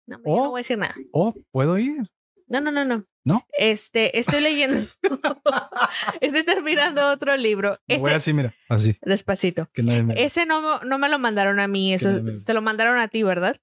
No, 0.10 0.18
yo 0.18 0.24
Oh. 0.26 0.44
no 0.46 0.50
voy 0.52 0.60
a 0.60 0.62
decir 0.62 0.78
nada. 0.78 0.96
Oh, 1.12 1.34
¿puedo 1.52 1.78
ir? 1.78 2.02
No, 2.48 2.60
no, 2.62 2.72
no, 2.72 2.84
no. 2.84 3.06
¿No? 3.26 3.46
Este, 3.58 4.18
estoy 4.18 4.42
leyendo. 4.42 4.88
estoy 6.22 6.44
terminando 6.44 7.08
otro 7.12 7.36
libro. 7.38 7.78
Este, 7.88 8.02
voy 8.02 8.12
así, 8.14 8.34
mira, 8.34 8.54
así. 8.70 8.98
despacito. 9.04 9.70
Que 9.74 9.84
nadie 9.84 10.04
me- 10.04 10.24
Ese 10.24 10.46
no, 10.46 10.80
no 10.80 10.98
me 10.98 11.10
lo 11.10 11.20
mandaron 11.20 11.60
a 11.60 11.68
mí, 11.68 11.94
eso 11.94 12.10
me- 12.24 12.32
te 12.34 12.54
lo 12.54 12.62
mandaron 12.62 12.98
a 12.98 13.08
ti, 13.08 13.22
¿verdad? 13.24 13.58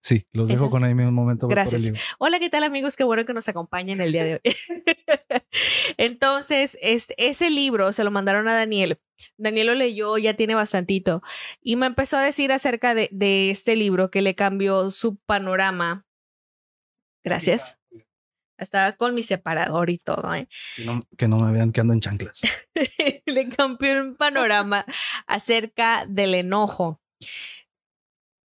Sí, 0.00 0.26
los 0.32 0.48
dejo 0.48 0.60
Ese 0.60 0.66
es- 0.66 0.70
con 0.70 0.84
ahí 0.84 0.92
un 0.92 1.12
momento. 1.14 1.46
voy 1.46 1.54
por 1.54 1.62
el 1.64 1.70
Gracias. 1.70 2.14
Hola, 2.18 2.38
¿qué 2.38 2.48
tal 2.50 2.62
amigos? 2.64 2.96
Qué 2.96 3.04
bueno 3.04 3.24
que 3.26 3.34
nos 3.34 3.48
acompañan 3.48 4.00
el 4.00 4.12
día 4.12 4.24
de 4.24 4.34
hoy. 4.34 4.40
Entonces, 5.96 6.78
este, 6.80 7.14
ese 7.18 7.50
libro 7.50 7.92
se 7.92 8.04
lo 8.04 8.10
mandaron 8.10 8.48
a 8.48 8.54
Daniel. 8.54 9.00
Daniel 9.36 9.68
lo 9.68 9.74
leyó, 9.74 10.16
ya 10.18 10.34
tiene 10.34 10.54
bastantito. 10.54 11.22
Y 11.60 11.76
me 11.76 11.86
empezó 11.86 12.16
a 12.16 12.22
decir 12.22 12.52
acerca 12.52 12.94
de, 12.94 13.08
de 13.12 13.50
este 13.50 13.76
libro 13.76 14.10
que 14.10 14.22
le 14.22 14.34
cambió 14.34 14.90
su 14.90 15.16
panorama. 15.16 16.06
Gracias. 17.24 17.78
Estaba 18.58 18.92
con 18.92 19.14
mi 19.14 19.22
separador 19.22 19.90
y 19.90 19.98
todo, 19.98 20.34
¿eh? 20.34 20.48
Que 20.76 20.84
no, 20.84 21.06
que 21.16 21.28
no 21.28 21.38
me 21.38 21.52
vean 21.52 21.72
que 21.72 21.80
ando 21.80 21.92
en 21.92 22.00
chanclas. 22.00 22.42
le 23.26 23.48
cambió 23.50 24.00
un 24.00 24.16
panorama 24.16 24.84
acerca 25.26 26.04
del 26.08 26.34
enojo. 26.34 27.00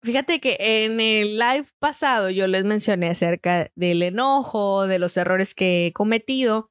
Fíjate 0.02 0.40
que 0.40 0.57
en 0.61 1.00
el 1.00 1.38
live 1.38 1.67
pasado 1.78 2.31
yo 2.31 2.47
les 2.47 2.64
mencioné 2.64 3.11
acerca 3.11 3.71
del 3.75 4.02
enojo, 4.02 4.87
de 4.87 4.99
los 4.99 5.17
errores 5.17 5.55
que 5.55 5.87
he 5.87 5.93
cometido 5.93 6.71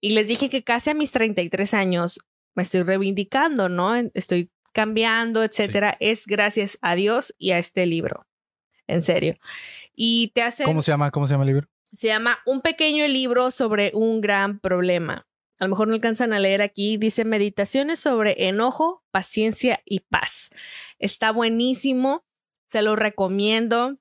y 0.00 0.10
les 0.10 0.26
dije 0.26 0.48
que 0.48 0.64
casi 0.64 0.90
a 0.90 0.94
mis 0.94 1.12
33 1.12 1.74
años 1.74 2.20
me 2.54 2.62
estoy 2.62 2.82
reivindicando, 2.82 3.68
¿no? 3.68 3.94
Estoy 4.14 4.50
cambiando, 4.72 5.44
etcétera. 5.44 5.96
Es 6.00 6.26
gracias 6.26 6.78
a 6.80 6.94
Dios 6.94 7.34
y 7.38 7.52
a 7.52 7.58
este 7.58 7.86
libro. 7.86 8.26
En 8.86 9.02
serio. 9.02 9.36
Y 9.94 10.32
te 10.34 10.42
hace 10.42 10.64
¿Cómo 10.64 10.82
se 10.82 10.90
llama? 10.90 11.10
¿Cómo 11.10 11.26
se 11.26 11.34
llama 11.34 11.44
el 11.44 11.48
libro? 11.48 11.68
se 11.94 12.06
llama 12.06 12.38
Un 12.46 12.62
pequeño 12.62 13.06
libro 13.06 13.50
sobre 13.50 13.90
un 13.94 14.20
gran 14.20 14.58
problema. 14.58 15.26
A 15.60 15.64
lo 15.64 15.70
mejor 15.70 15.88
no 15.88 15.94
alcanzan 15.94 16.32
a 16.32 16.40
leer 16.40 16.62
aquí. 16.62 16.96
Dice 16.96 17.24
Meditaciones 17.24 18.00
sobre 18.00 18.48
enojo, 18.48 19.04
paciencia 19.10 19.80
y 19.84 20.00
paz. 20.00 20.50
Está 20.98 21.30
buenísimo. 21.30 22.24
Se 22.72 22.80
lo 22.80 22.96
recomiendo. 22.96 23.98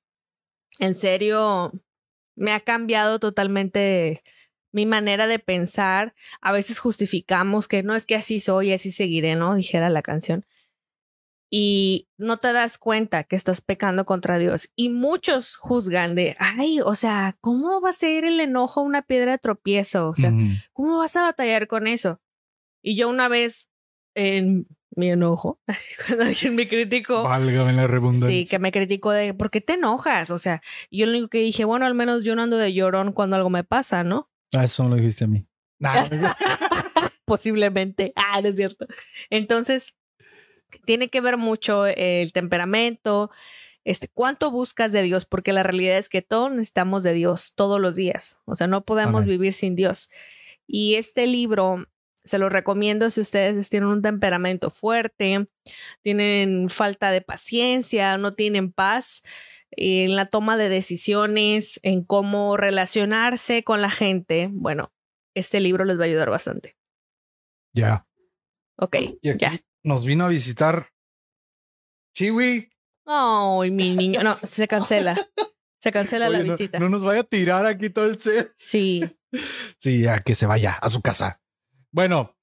En 0.80 0.96
serio, 0.96 1.74
me 2.38 2.54
ha 2.54 2.62
cambiado 2.62 3.20
totalmente 3.20 4.24
mi 4.72 4.86
manera 4.86 5.28
de 5.28 5.40
pensar. 5.40 6.16
A 6.40 6.54
veces 6.54 6.80
justificamos 6.80 7.68
que 7.68 7.84
no 7.84 7.96
es 7.96 8.06
que 8.06 8.16
así 8.16 8.40
soy, 8.40 8.72
así 8.72 8.94
seguiré, 8.94 9.36
¿no? 9.36 9.56
Dijera 9.56 9.90
la 9.90 10.02
canción. 10.02 10.46
Y 11.50 12.08
no 12.16 12.38
te 12.38 12.54
das 12.54 12.78
cuenta 12.78 13.26
que 13.26 13.36
estás 13.36 13.60
pecando 13.60 14.06
contra 14.06 14.38
Dios. 14.38 14.72
Y 14.78 14.88
muchos 14.88 15.58
juzgan 15.58 16.16
de, 16.16 16.38
ay, 16.40 16.80
o 16.80 16.96
sea, 16.96 17.36
¿cómo 17.42 17.82
va 17.82 17.90
a 17.90 17.94
ser 17.94 18.24
el 18.24 18.40
enojo 18.40 18.80
una 18.80 19.02
piedra 19.02 19.34
de 19.34 19.38
tropiezo? 19.38 20.08
O 20.08 20.16
sea. 20.16 20.32
¿cómo 20.72 21.00
vas 21.00 21.18
a 21.18 21.24
batallar 21.24 21.68
con 21.68 21.88
eso? 21.88 22.22
Y 22.82 22.96
yo 22.96 23.10
una 23.10 23.28
vez 23.28 23.70
en 24.16 24.66
mi 24.96 25.10
enojo, 25.12 25.60
cuando 26.08 26.26
alguien 26.26 26.56
me 26.56 26.68
criticó, 26.68 27.24
Válgame 27.24 27.74
la 27.74 27.88
redundancia. 27.88 28.30
sí, 28.30 28.46
que 28.50 28.60
me 28.60 28.72
criticó 28.72 29.12
de, 29.12 29.34
¿por 29.34 29.50
qué 29.50 29.62
te 29.62 29.74
enojas? 29.74 30.32
O 30.32 30.38
sea, 30.38 30.62
yo 30.92 31.06
lo 31.06 31.12
único 31.14 31.30
que 31.30 31.40
dije, 31.40 31.64
bueno, 31.66 31.86
al 31.86 31.94
menos 31.96 32.24
yo 32.24 32.36
no 32.36 32.44
ando 32.44 32.58
de 32.58 32.74
llorón 32.74 33.14
cuando 33.14 33.36
algo 33.36 33.50
me 33.50 33.64
pasa, 33.64 34.04
¿no? 34.04 34.30
Ah, 34.54 34.66
eso 34.66 34.84
no 34.84 34.90
lo 34.90 34.96
dijiste 34.98 35.26
a 35.26 35.28
mí. 35.28 35.46
Nah, 35.82 35.94
Posiblemente. 37.26 38.14
Ah, 38.16 38.42
no 38.42 38.50
es 38.50 38.56
cierto. 38.56 38.86
Entonces, 39.30 39.96
tiene 40.86 41.10
que 41.10 41.22
ver 41.22 41.38
mucho 41.38 41.86
el 41.86 42.32
temperamento, 42.34 43.32
este, 43.84 44.08
cuánto 44.08 44.52
buscas 44.52 44.92
de 44.92 45.02
Dios, 45.02 45.26
porque 45.26 45.54
la 45.54 45.64
realidad 45.64 45.98
es 45.98 46.08
que 46.08 46.22
todos 46.22 46.52
necesitamos 46.52 47.04
de 47.04 47.14
Dios 47.14 47.54
todos 47.56 47.80
los 47.82 47.96
días. 47.96 48.40
O 48.46 48.56
sea, 48.56 48.68
no 48.68 48.84
podemos 48.84 49.22
Amén. 49.24 49.30
vivir 49.30 49.54
sin 49.54 49.76
Dios. 49.76 50.10
Y 50.68 50.96
este 50.96 51.26
libro 51.28 51.88
se 52.24 52.38
lo 52.38 52.50
recomiendo 52.50 53.10
si 53.10 53.22
ustedes 53.22 53.70
tienen 53.70 53.90
un 53.90 54.02
temperamento 54.02 54.70
fuerte, 54.70 55.48
tienen 56.02 56.70
falta 56.70 57.12
de 57.12 57.22
paciencia, 57.22 58.18
no 58.18 58.34
tienen 58.34 58.72
paz 58.72 59.22
en 59.72 60.16
la 60.16 60.26
toma 60.26 60.58
de 60.58 60.70
decisiones, 60.70 61.80
en 61.84 62.04
cómo 62.04 62.58
relacionarse 62.58 63.64
con 63.64 63.82
la 63.82 63.90
gente. 63.90 64.50
Bueno, 64.52 64.92
este 65.36 65.60
libro 65.60 65.86
les 65.86 65.98
va 65.98 66.04
a 66.04 66.08
ayudar 66.08 66.30
bastante. 66.30 66.76
ya. 67.74 68.06
Ok, 68.78 68.96
Y 69.22 69.30
aquí 69.30 69.38
ya. 69.46 69.60
nos 69.84 70.06
vino 70.06 70.26
a 70.26 70.30
visitar 70.30 70.88
Chiwi. 72.16 72.70
Ay, 73.06 73.72
mi 73.72 73.96
niño. 73.96 74.22
No, 74.24 74.36
se 74.36 74.68
cancela. 74.68 75.16
Se 75.80 75.92
cancela 75.92 76.30
la 76.30 76.40
Oye, 76.40 76.48
no- 76.48 76.54
visita. 76.58 76.80
No, 76.80 76.90
nos 76.90 77.04
vaya 77.04 77.22
a 77.22 77.24
tirar 77.24 77.66
aquí 77.66 77.90
todo 77.90 78.06
el 78.06 78.20
set. 78.20 78.54
Sí. 78.58 79.02
Sí, 79.78 80.02
ya 80.02 80.20
que 80.20 80.36
se 80.36 80.46
vaya 80.46 80.74
a 80.74 80.90
su 80.90 81.02
casa. 81.02 81.41
Bueno, 81.94 82.38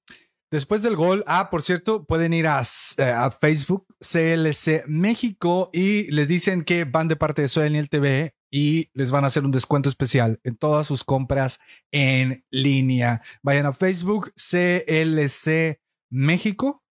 después 0.51 0.81
del 0.83 0.95
gol, 0.95 1.23
ah, 1.25 1.49
por 1.49 1.63
cierto, 1.63 2.05
pueden 2.05 2.33
ir 2.33 2.47
a, 2.47 2.61
eh, 2.61 3.13
Facebook 3.39 3.87
CLC 3.99 4.83
México 4.87 5.69
y 5.73 6.11
les 6.11 6.27
dicen 6.27 6.63
que 6.63 6.85
van 6.85 7.07
de 7.07 7.15
parte 7.15 7.41
de 7.41 7.47
Soy 7.47 7.63
Daniel 7.63 7.89
TV 7.89 8.35
y 8.51 8.89
les 8.93 9.11
van 9.11 9.23
a 9.23 9.27
hacer 9.27 9.45
un 9.45 9.51
descuento 9.51 9.89
especial 9.89 10.39
en 10.43 10.55
todas 10.55 10.87
sus 10.87 11.03
compras 11.03 11.59
en 11.91 12.45
línea. 12.51 13.21
Vayan 13.41 13.65
a 13.65 13.73
Facebook 13.73 14.33
CLC 14.35 15.79
México 16.11 16.83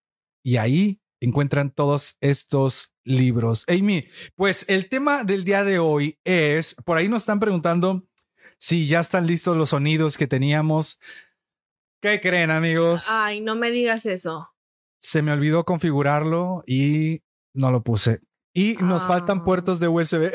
y 0.43 0.57
ahí 0.57 1.01
encuentran 1.21 1.71
todos 1.71 2.17
estos 2.21 2.95
libros. 3.03 3.65
Amy, 3.67 4.07
pues 4.35 4.67
el 4.69 4.89
tema 4.89 5.23
del 5.23 5.43
día 5.43 5.63
de 5.63 5.79
hoy 5.79 6.19
es, 6.23 6.75
por 6.85 6.97
ahí 6.97 7.09
nos 7.09 7.23
están 7.23 7.39
preguntando 7.39 8.05
si 8.57 8.87
ya 8.87 8.99
están 8.99 9.27
listos 9.27 9.57
los 9.57 9.69
sonidos 9.69 10.17
que 10.17 10.27
teníamos. 10.27 10.99
¿Qué 12.01 12.21
creen, 12.21 12.51
amigos? 12.51 13.07
Ay, 13.09 13.41
no 13.41 13.55
me 13.55 13.71
digas 13.71 14.05
eso. 14.05 14.49
Se 15.01 15.21
me 15.21 15.31
olvidó 15.31 15.65
configurarlo 15.65 16.63
y 16.65 17.21
no 17.53 17.71
lo 17.71 17.83
puse. 17.83 18.21
Y 18.53 18.75
nos 18.79 19.03
Ah. 19.03 19.07
faltan 19.07 19.43
puertos 19.43 19.79
de 19.79 19.87
USB. 19.87 20.31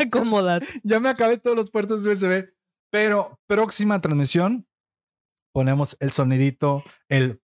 Acomodar. 0.00 0.62
ya 0.84 1.00
me 1.00 1.08
acabé 1.08 1.38
todos 1.38 1.56
los 1.56 1.70
puertos 1.70 2.02
de 2.02 2.10
USB. 2.10 2.48
Pero 2.90 3.38
próxima 3.48 4.00
transmisión 4.00 4.66
ponemos 5.52 5.96
el 6.00 6.12
sonidito, 6.12 6.84
el 7.08 7.40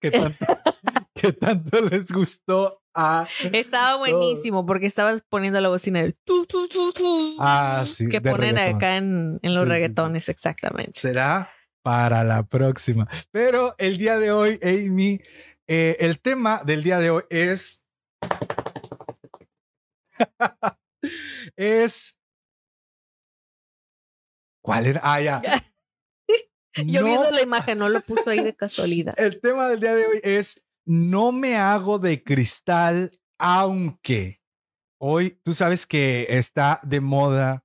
que 0.00 0.10
tanto, 0.10 0.44
que 1.14 1.32
tanto 1.32 1.80
les 1.82 2.10
gustó 2.10 2.82
a... 2.94 3.26
Estaba 3.52 3.96
buenísimo 3.98 4.66
porque 4.66 4.86
estabas 4.86 5.22
poniendo 5.28 5.60
la 5.60 5.68
bocina 5.68 6.00
del 6.00 6.14
tu, 6.24 6.46
tu, 6.46 6.66
tu, 6.68 6.92
tu, 6.92 7.36
Ah, 7.38 7.84
sí, 7.86 8.08
que 8.08 8.20
ponen 8.20 8.56
reggaetón. 8.56 8.76
acá 8.76 8.96
en, 8.96 9.38
en 9.42 9.54
los 9.54 9.62
Sí, 9.62 9.64
sí, 9.64 9.64
sí. 9.64 9.64
reggaetones, 9.68 10.28
exactamente. 10.28 10.92
será 10.98 11.50
para 11.84 12.24
la 12.24 12.42
próxima. 12.44 13.06
Pero 13.30 13.74
el 13.78 13.98
día 13.98 14.18
de 14.18 14.32
hoy, 14.32 14.58
Amy, 14.62 15.20
eh, 15.68 15.96
el 16.00 16.18
tema 16.18 16.62
del 16.64 16.82
día 16.82 16.98
de 16.98 17.10
hoy 17.10 17.22
es. 17.28 17.84
es. 21.56 22.18
¿Cuál 24.62 24.86
era? 24.86 25.00
Ah, 25.04 25.20
ya. 25.20 25.42
Yo 26.86 27.02
No- 27.02 27.06
viendo 27.06 27.30
la 27.30 27.42
imagen, 27.42 27.78
no 27.78 27.88
lo 27.88 28.00
puso 28.00 28.30
ahí 28.30 28.42
de 28.42 28.56
casualidad. 28.56 29.14
el 29.16 29.40
tema 29.40 29.68
del 29.68 29.78
día 29.80 29.94
de 29.94 30.06
hoy 30.06 30.20
es 30.24 30.66
no 30.86 31.30
me 31.32 31.56
hago 31.56 31.98
de 31.98 32.22
cristal, 32.24 33.10
aunque 33.38 34.40
hoy 35.00 35.38
tú 35.44 35.54
sabes 35.54 35.86
que 35.86 36.26
está 36.30 36.80
de 36.82 37.00
moda 37.00 37.63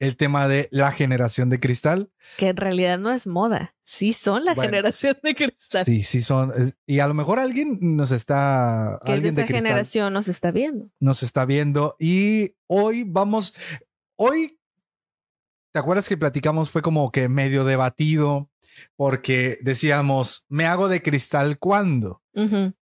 el 0.00 0.16
tema 0.16 0.46
de 0.48 0.68
la 0.70 0.92
generación 0.92 1.48
de 1.50 1.58
cristal. 1.60 2.10
Que 2.36 2.48
en 2.50 2.56
realidad 2.56 2.98
no 2.98 3.10
es 3.10 3.26
moda. 3.26 3.74
Sí 3.82 4.12
son 4.12 4.44
la 4.44 4.54
Bueno, 4.54 4.70
generación 4.70 5.16
de 5.22 5.34
cristal. 5.34 5.84
Sí, 5.84 6.02
sí 6.04 6.22
son. 6.22 6.52
eh, 6.56 6.72
Y 6.86 7.00
a 7.00 7.08
lo 7.08 7.14
mejor 7.14 7.38
alguien 7.38 7.78
nos 7.80 8.10
está, 8.12 8.98
que 9.04 9.12
es 9.12 9.22
de 9.22 9.28
alguien 9.28 9.34
de 9.34 9.42
esa 9.42 9.52
generación 9.54 10.12
nos 10.12 10.28
está 10.28 10.50
viendo. 10.50 10.90
nos 11.00 11.22
está 11.22 11.44
viendo 11.44 11.96
y 11.98 12.54
hoy 12.66 13.04
vamos, 13.06 13.54
hoy, 14.16 14.58
¿te 15.72 15.78
acuerdas 15.80 16.08
que 16.08 16.16
platicamos? 16.16 16.70
Fue 16.70 16.82
como 16.82 17.10
que 17.10 17.28
medio 17.28 17.64
debatido 17.64 18.50
porque 18.96 19.58
decíamos, 19.62 20.44
me 20.48 20.66
hago 20.66 20.88
de 20.88 21.02
cristal 21.02 21.58
cuando. 21.58 22.22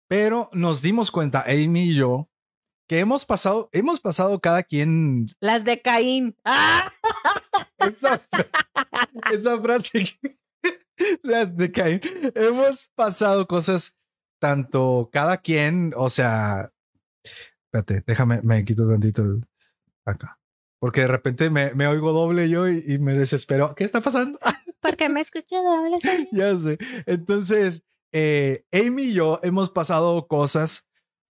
Pero 0.07 0.49
nos 0.53 0.81
dimos 0.81 1.11
cuenta, 1.11 1.43
Amy 1.47 1.81
y 1.89 1.95
yo, 1.95 2.29
que 2.87 2.99
hemos 2.99 3.25
pasado, 3.25 3.69
hemos 3.71 3.99
pasado 3.99 4.39
cada 4.39 4.63
quien 4.63 5.25
Las 5.39 5.63
de 5.63 5.81
Caín. 5.81 6.35
¡Ah! 6.45 6.92
Esa, 7.79 8.21
esa 9.31 9.61
frase, 9.61 10.03
que- 10.03 10.37
las 11.23 11.55
de 11.55 11.71
Caín. 11.71 12.01
Hemos 12.35 12.87
pasado 12.95 13.47
cosas 13.47 13.97
tanto 14.39 15.09
cada 15.11 15.37
quien, 15.37 15.93
o 15.95 16.09
sea, 16.09 16.71
espérate, 17.65 18.03
déjame, 18.05 18.41
me 18.41 18.63
quito 18.63 18.87
tantito 18.87 19.21
el, 19.23 19.45
acá. 20.05 20.39
Porque 20.79 21.01
de 21.01 21.07
repente 21.07 21.49
me, 21.49 21.73
me 21.73 21.87
oigo 21.87 22.11
doble 22.11 22.49
yo 22.49 22.67
y, 22.67 22.83
y 22.85 22.99
me 22.99 23.13
desespero. 23.13 23.73
¿Qué 23.75 23.85
está 23.85 24.01
pasando? 24.01 24.37
Porque 24.81 25.07
me 25.07 25.21
escuché 25.21 25.55
doble 25.63 25.97
sonido. 25.97 26.29
ya 26.33 26.59
sé. 26.59 26.77
Entonces, 27.05 27.85
eh, 28.11 28.65
Amy 28.73 29.03
y 29.03 29.13
yo 29.13 29.39
hemos 29.43 29.69
pasado 29.69 30.27
cosas, 30.27 30.89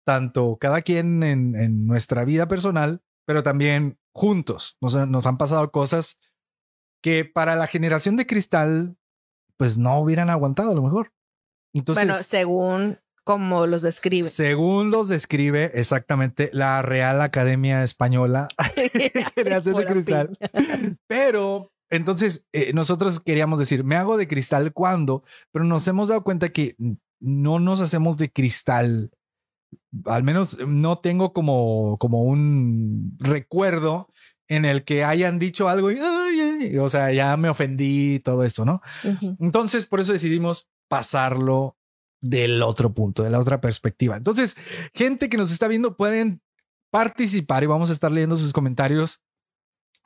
tanto 0.06 0.58
cada 0.62 0.84
quien 0.84 1.24
en, 1.24 1.56
en 1.56 1.88
nuestra 1.88 2.26
vida 2.26 2.48
personal, 2.48 3.02
pero 3.26 3.42
también 3.42 3.98
juntos. 4.20 4.78
Nos, 4.82 4.96
nos 5.08 5.26
han 5.26 5.38
pasado 5.38 5.72
cosas 5.72 6.20
que 7.02 7.24
para 7.24 7.56
la 7.56 7.68
generación 7.68 8.18
de 8.18 8.28
cristal, 8.28 8.98
pues 9.56 9.78
no 9.78 9.98
hubieran 10.00 10.30
aguantado 10.30 10.72
a 10.72 10.76
lo 10.76 10.84
mejor. 10.84 11.14
Entonces, 11.74 12.06
bueno, 12.06 12.22
según 12.22 13.00
como 13.24 13.66
los 13.66 13.84
describe. 13.84 14.28
según 14.28 14.92
los 14.92 15.08
describe 15.08 15.72
exactamente 15.76 16.50
la 16.52 16.82
Real 16.82 17.22
Academia 17.22 17.82
Española, 17.84 18.50
generación 19.36 19.76
de 19.76 19.86
cristal. 19.86 20.38
Pero 21.08 21.72
entonces 21.90 22.50
eh, 22.52 22.74
nosotros 22.74 23.22
queríamos 23.22 23.58
decir, 23.58 23.86
me 23.86 23.96
hago 23.96 24.18
de 24.18 24.28
cristal 24.28 24.74
cuando, 24.74 25.24
pero 25.54 25.64
nos 25.64 25.88
hemos 25.88 26.10
dado 26.10 26.24
cuenta 26.24 26.50
que 26.50 26.76
no 27.22 27.60
nos 27.60 27.80
hacemos 27.80 28.18
de 28.18 28.32
cristal. 28.32 29.12
Al 30.06 30.24
menos 30.24 30.58
no 30.68 31.00
tengo 31.00 31.34
como, 31.34 31.98
como 32.00 32.24
un 32.24 33.16
recuerdo 33.20 34.10
en 34.48 34.66
el 34.66 34.84
que 34.84 35.04
hayan 35.04 35.38
dicho 35.40 35.70
algo 35.70 35.92
y, 35.92 35.98
"Ay, 36.02 36.40
ay", 36.40 36.78
o 36.78 36.90
sea, 36.90 37.12
ya 37.12 37.38
me 37.38 37.50
ofendí 37.50 38.16
y 38.16 38.20
todo 38.20 38.44
eso, 38.44 38.66
¿no? 38.66 38.82
Entonces, 39.40 39.86
por 39.86 40.00
eso 40.00 40.14
decidimos 40.14 40.70
pasarlo 40.88 41.78
del 42.22 42.62
otro 42.64 42.94
punto, 42.94 43.24
de 43.24 43.30
la 43.30 43.40
otra 43.40 43.62
perspectiva. 43.62 44.18
Entonces, 44.18 44.58
gente 44.94 45.30
que 45.30 45.38
nos 45.38 45.52
está 45.52 45.68
viendo 45.68 45.96
pueden 45.96 46.42
participar 46.92 47.64
y 47.64 47.68
vamos 47.68 47.90
a 47.90 47.94
estar 47.94 48.12
leyendo 48.12 48.36
sus 48.38 48.52
comentarios, 48.54 49.22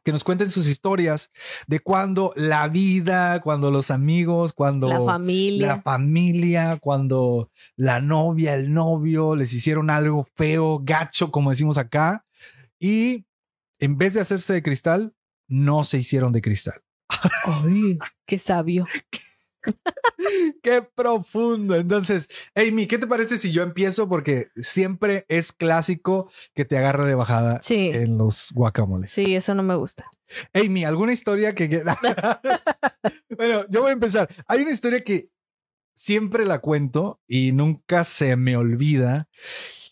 que 0.03 0.11
nos 0.11 0.23
cuenten 0.23 0.49
sus 0.49 0.67
historias 0.67 1.31
de 1.67 1.79
cuando 1.79 2.33
la 2.35 2.67
vida, 2.67 3.41
cuando 3.41 3.71
los 3.71 3.89
amigos, 3.91 4.53
cuando 4.53 4.87
La 4.87 5.01
familia. 5.03 5.67
la 5.67 5.81
familia, 5.81 6.77
cuando 6.81 7.49
la 7.75 8.01
novia, 8.01 8.55
el 8.55 8.73
novio 8.73 9.35
les 9.35 9.53
hicieron 9.53 9.89
algo 9.89 10.27
feo, 10.35 10.79
gacho, 10.83 11.31
como 11.31 11.49
decimos 11.49 11.77
acá, 11.77 12.25
y 12.79 13.25
en 13.79 13.97
vez 13.97 14.13
de 14.13 14.21
hacerse 14.21 14.53
de 14.53 14.63
cristal, 14.63 15.13
no 15.47 15.83
se 15.83 15.97
hicieron 15.97 16.31
de 16.31 16.41
cristal. 16.41 16.81
Ay, 17.45 17.97
qué 18.25 18.39
sabio. 18.39 18.85
Qué 20.61 20.81
profundo. 20.81 21.75
Entonces, 21.75 22.29
Amy, 22.55 22.87
¿qué 22.87 22.97
te 22.97 23.07
parece 23.07 23.37
si 23.37 23.51
yo 23.51 23.63
empiezo? 23.63 24.07
Porque 24.09 24.47
siempre 24.61 25.25
es 25.29 25.51
clásico 25.51 26.29
que 26.53 26.65
te 26.65 26.77
agarre 26.77 27.05
de 27.05 27.15
bajada 27.15 27.59
Sí. 27.61 27.89
en 27.93 28.17
los 28.17 28.51
guacamoles. 28.53 29.11
Sí, 29.11 29.35
eso 29.35 29.53
no 29.55 29.63
me 29.63 29.75
gusta. 29.75 30.05
Amy, 30.53 30.85
¿alguna 30.85 31.13
historia 31.13 31.53
que... 31.55 31.69
que- 31.69 31.83
bueno, 33.37 33.65
yo 33.69 33.81
voy 33.81 33.89
a 33.89 33.93
empezar. 33.93 34.29
Hay 34.47 34.61
una 34.61 34.71
historia 34.71 35.03
que 35.03 35.29
siempre 35.95 36.45
la 36.45 36.59
cuento 36.59 37.21
y 37.27 37.51
nunca 37.51 38.03
se 38.03 38.35
me 38.35 38.57
olvida 38.57 39.27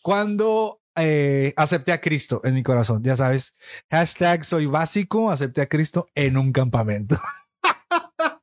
cuando 0.01 0.81
eh, 0.95 1.53
acepté 1.57 1.91
a 1.91 2.01
Cristo 2.01 2.41
en 2.43 2.55
mi 2.55 2.63
corazón. 2.63 3.03
Ya 3.03 3.15
sabes, 3.15 3.55
hashtag 3.91 4.43
soy 4.45 4.65
básico, 4.65 5.29
acepté 5.31 5.61
a 5.61 5.67
Cristo 5.67 6.07
en 6.15 6.37
un 6.37 6.51
campamento. 6.51 7.19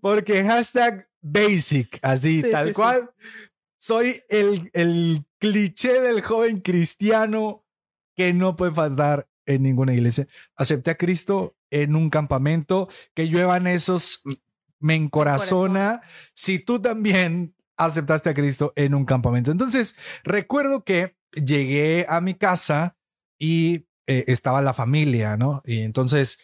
Porque 0.00 0.44
hashtag 0.44 1.08
basic, 1.20 1.98
así, 2.02 2.42
Sí, 2.42 2.50
tal 2.50 2.64
sí, 2.64 2.70
sí. 2.70 2.74
cual. 2.74 3.10
Soy 3.76 4.22
el, 4.28 4.70
el 4.74 5.24
cliché 5.38 6.00
del 6.00 6.22
joven 6.22 6.60
cristiano 6.60 7.64
que 8.14 8.32
no 8.32 8.54
puede 8.56 8.72
faltar 8.72 9.28
en 9.46 9.62
ninguna 9.62 9.92
iglesia. 9.92 10.28
Acepté 10.56 10.92
a 10.92 10.96
Cristo 10.96 11.56
en 11.70 11.96
un 11.96 12.10
campamento, 12.10 12.88
que 13.14 13.28
lluevan 13.28 13.66
esos, 13.66 14.22
me 14.78 14.94
encorazona. 14.94 16.02
Si 16.32 16.58
tú 16.58 16.80
también 16.80 17.54
aceptaste 17.76 18.30
a 18.30 18.34
Cristo 18.34 18.72
en 18.76 18.94
un 18.94 19.04
campamento. 19.04 19.50
Entonces, 19.50 19.96
recuerdo 20.24 20.84
que 20.84 21.16
llegué 21.32 22.06
a 22.08 22.20
mi 22.20 22.34
casa 22.34 22.96
y 23.38 23.86
eh, 24.06 24.24
estaba 24.28 24.62
la 24.62 24.74
familia, 24.74 25.36
¿no? 25.36 25.62
Y 25.64 25.82
entonces 25.82 26.40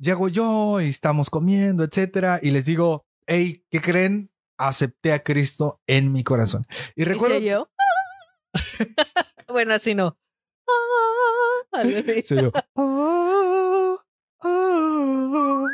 llego 0.00 0.28
yo 0.28 0.80
y 0.80 0.88
estamos 0.88 1.30
comiendo, 1.30 1.84
etcétera, 1.84 2.40
y 2.42 2.50
les 2.50 2.64
digo, 2.64 3.04
hey, 3.26 3.64
¿qué 3.70 3.80
creen? 3.80 4.30
Acepté 4.58 5.12
a 5.12 5.22
Cristo 5.22 5.80
en 5.86 6.10
mi 6.12 6.24
corazón. 6.24 6.66
Y 6.96 7.04
recuerdo. 7.04 7.36
¿Hice 7.36 7.46
yo? 7.46 7.70
bueno, 9.48 9.74
así 9.74 9.94
no. 9.94 10.18
Ah. 11.72 11.82
Sí, 12.24 12.34
yo, 12.36 12.50
"Ah, 12.76 13.96
ah". 14.42 15.64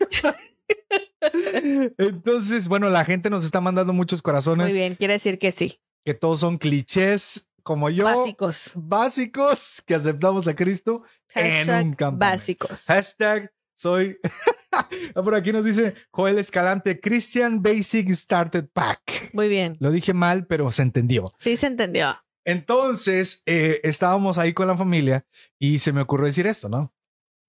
Entonces, 1.98 2.68
bueno, 2.68 2.88
la 2.90 3.04
gente 3.04 3.30
nos 3.30 3.44
está 3.44 3.60
mandando 3.60 3.92
muchos 3.92 4.18
Muy 4.18 4.22
corazones 4.22 4.74
bien, 4.74 4.94
quiere 4.94 5.14
decir 5.14 5.38
que 5.38 5.52
sí. 5.52 5.80
que 6.04 6.14
todos 6.14 6.40
son 6.40 6.58
clichés 6.58 7.50
como 7.62 7.90
yo, 7.90 8.04
Básicos. 8.04 8.72
básicos 8.74 9.82
que 9.86 9.94
aceptamos 9.94 10.48
a 10.48 10.54
Cristo 10.56 11.02
en 11.34 11.68
un 11.70 11.94
campamento. 11.94 12.18
básicos. 12.18 12.84
Hashtag 12.86 13.52
soy. 13.80 14.18
Ah, 14.72 15.22
Por 15.24 15.34
aquí 15.34 15.50
nos 15.50 15.64
dice 15.64 15.94
Joel 16.12 16.38
Escalante, 16.38 17.00
Christian 17.00 17.60
Basic 17.60 18.08
Started 18.10 18.68
Pack. 18.72 19.30
Muy 19.32 19.48
bien. 19.48 19.76
Lo 19.80 19.90
dije 19.90 20.14
mal, 20.14 20.46
pero 20.46 20.70
se 20.70 20.82
entendió. 20.82 21.24
Sí 21.40 21.56
se 21.56 21.66
entendió. 21.66 22.16
Entonces, 22.44 23.42
eh, 23.46 23.80
estábamos 23.82 24.38
ahí 24.38 24.52
con 24.52 24.68
la 24.68 24.76
familia 24.76 25.26
y 25.58 25.80
se 25.80 25.92
me 25.92 26.02
ocurrió 26.02 26.26
decir 26.26 26.46
esto, 26.46 26.68
¿no? 26.68 26.94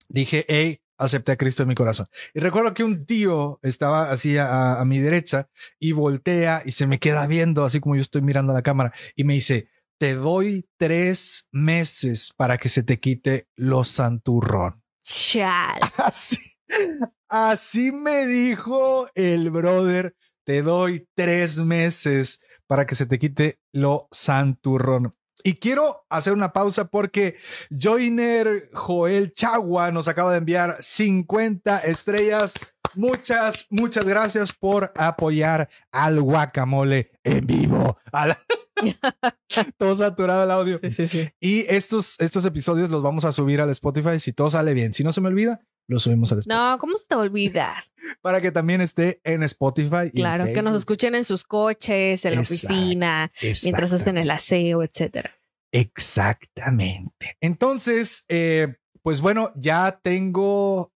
Dije, 0.09 0.45
hey, 0.49 0.81
acepté 0.97 1.33
a 1.33 1.37
Cristo 1.37 1.61
en 1.61 1.69
mi 1.69 1.75
corazón. 1.75 2.07
Y 2.33 2.39
recuerdo 2.39 2.73
que 2.73 2.83
un 2.83 3.05
tío 3.05 3.59
estaba 3.61 4.09
así 4.09 4.37
a, 4.39 4.79
a 4.79 4.85
mi 4.85 4.97
derecha 4.97 5.47
y 5.79 5.91
voltea 5.91 6.63
y 6.65 6.71
se 6.71 6.87
me 6.87 6.97
queda 6.97 7.27
viendo, 7.27 7.63
así 7.63 7.79
como 7.79 7.95
yo 7.95 8.01
estoy 8.01 8.23
mirando 8.23 8.51
a 8.51 8.55
la 8.55 8.63
cámara, 8.63 8.93
y 9.15 9.25
me 9.25 9.35
dice, 9.35 9.69
te 9.99 10.15
doy 10.15 10.67
tres 10.77 11.47
meses 11.51 12.33
para 12.35 12.57
que 12.57 12.67
se 12.67 12.81
te 12.81 12.99
quite 12.99 13.47
lo 13.55 13.83
santurrón. 13.83 14.80
Chal. 15.03 15.79
Así, 17.29 17.91
me 17.91 18.25
dijo 18.27 19.07
el 19.15 19.49
brother, 19.51 20.15
te 20.45 20.61
doy 20.61 21.07
tres 21.15 21.57
meses 21.59 22.41
para 22.67 22.85
que 22.85 22.95
se 22.95 23.05
te 23.05 23.19
quite 23.19 23.59
lo 23.73 24.07
santurrón. 24.11 25.13
Y 25.43 25.55
quiero 25.55 26.05
hacer 26.09 26.33
una 26.33 26.53
pausa 26.53 26.85
porque 26.85 27.35
Joiner 27.71 28.69
Joel 28.73 29.33
Chagua 29.33 29.91
nos 29.91 30.07
acaba 30.07 30.31
de 30.31 30.37
enviar 30.37 30.77
50 30.79 31.79
estrellas. 31.79 32.53
Muchas, 32.95 33.67
muchas 33.69 34.05
gracias 34.05 34.51
por 34.53 34.91
apoyar 34.97 35.69
al 35.91 36.21
guacamole 36.21 37.11
en 37.23 37.47
vivo. 37.47 37.97
A 38.11 38.27
la- 38.27 38.39
todo 39.77 39.95
saturado 39.95 40.43
el 40.43 40.51
audio. 40.51 40.79
Sí, 40.79 40.91
sí, 40.91 41.07
sí. 41.07 41.29
Y 41.39 41.65
estos, 41.67 42.19
estos 42.19 42.45
episodios 42.45 42.89
los 42.89 43.01
vamos 43.01 43.25
a 43.25 43.31
subir 43.31 43.61
al 43.61 43.69
Spotify 43.69 44.19
si 44.19 44.33
todo 44.33 44.49
sale 44.49 44.73
bien. 44.73 44.93
Si 44.93 45.03
no 45.03 45.11
se 45.11 45.21
me 45.21 45.27
olvida, 45.27 45.61
los 45.87 46.03
subimos 46.03 46.31
al 46.31 46.39
Spotify. 46.39 46.59
No, 46.59 46.77
¿cómo 46.79 46.97
se 46.97 47.05
te 47.07 47.15
va 47.15 47.21
a 47.21 47.25
olvidar? 47.25 47.83
para 48.21 48.41
que 48.41 48.51
también 48.51 48.81
esté 48.81 49.21
en 49.23 49.43
Spotify. 49.43 50.07
y 50.11 50.17
Claro, 50.17 50.45
que 50.45 50.61
nos 50.61 50.75
escuchen 50.75 51.15
en 51.15 51.23
sus 51.23 51.43
coches, 51.43 52.25
en 52.25 52.35
la 52.35 52.41
oficina, 52.41 53.31
mientras 53.63 53.93
hacen 53.93 54.17
el 54.17 54.29
aseo, 54.31 54.83
etcétera. 54.83 55.31
Exactamente. 55.71 57.37
Entonces, 57.39 58.25
eh, 58.27 58.75
pues 59.01 59.21
bueno, 59.21 59.51
ya 59.55 59.99
tengo 60.03 60.93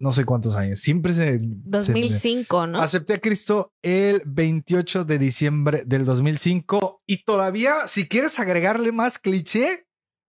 no 0.00 0.10
sé 0.10 0.24
cuántos 0.24 0.56
años. 0.56 0.80
Siempre 0.80 1.12
se. 1.14 1.38
se- 1.38 1.44
2005, 1.44 2.66
¿no? 2.66 2.80
Acepté 2.80 3.14
a 3.14 3.20
Cristo 3.20 3.72
el 3.82 4.22
28 4.26 5.04
de 5.04 5.18
diciembre 5.18 5.82
del 5.86 6.04
2005 6.04 7.02
y 7.06 7.22
todavía, 7.24 7.86
si 7.86 8.08
quieres 8.08 8.38
agregarle 8.40 8.90
más 8.92 9.18
cliché, 9.18 9.86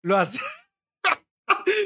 lo 0.03 0.17
hace. 0.17 0.39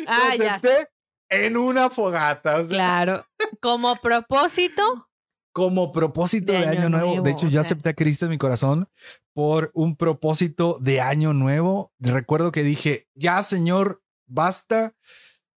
Ah, 0.07 0.35
lo 0.39 0.45
ya. 0.45 0.55
acepté 0.55 0.89
en 1.31 1.57
una 1.57 1.91
fogata. 1.91 2.59
o 2.59 2.65
sea, 2.65 2.69
Claro. 2.77 3.27
Como 3.61 3.97
propósito, 3.97 5.09
como 5.53 5.93
propósito 5.93 6.53
de, 6.53 6.61
De 6.61 6.67
año, 6.69 6.81
año 6.81 6.89
nuevo. 6.91 7.07
nuevo, 7.11 7.25
De 7.25 7.31
hecho, 7.33 7.47
yo 7.47 7.53
sea. 7.53 7.61
acepté 7.63 7.89
a 7.91 7.95
Cristo 7.95 8.27
en 8.27 8.31
mi 8.31 8.39
corazón 8.39 8.89
por 9.35 9.71
un 9.75 9.97
propósito 9.97 10.79
de 10.81 11.01
año 11.01 11.33
nuevo. 11.33 11.93
Recuerdo 11.99 12.53
que 12.53 12.63
dije, 12.63 13.09
ya 13.15 13.43
Señor, 13.43 14.03
basta. 14.27 14.95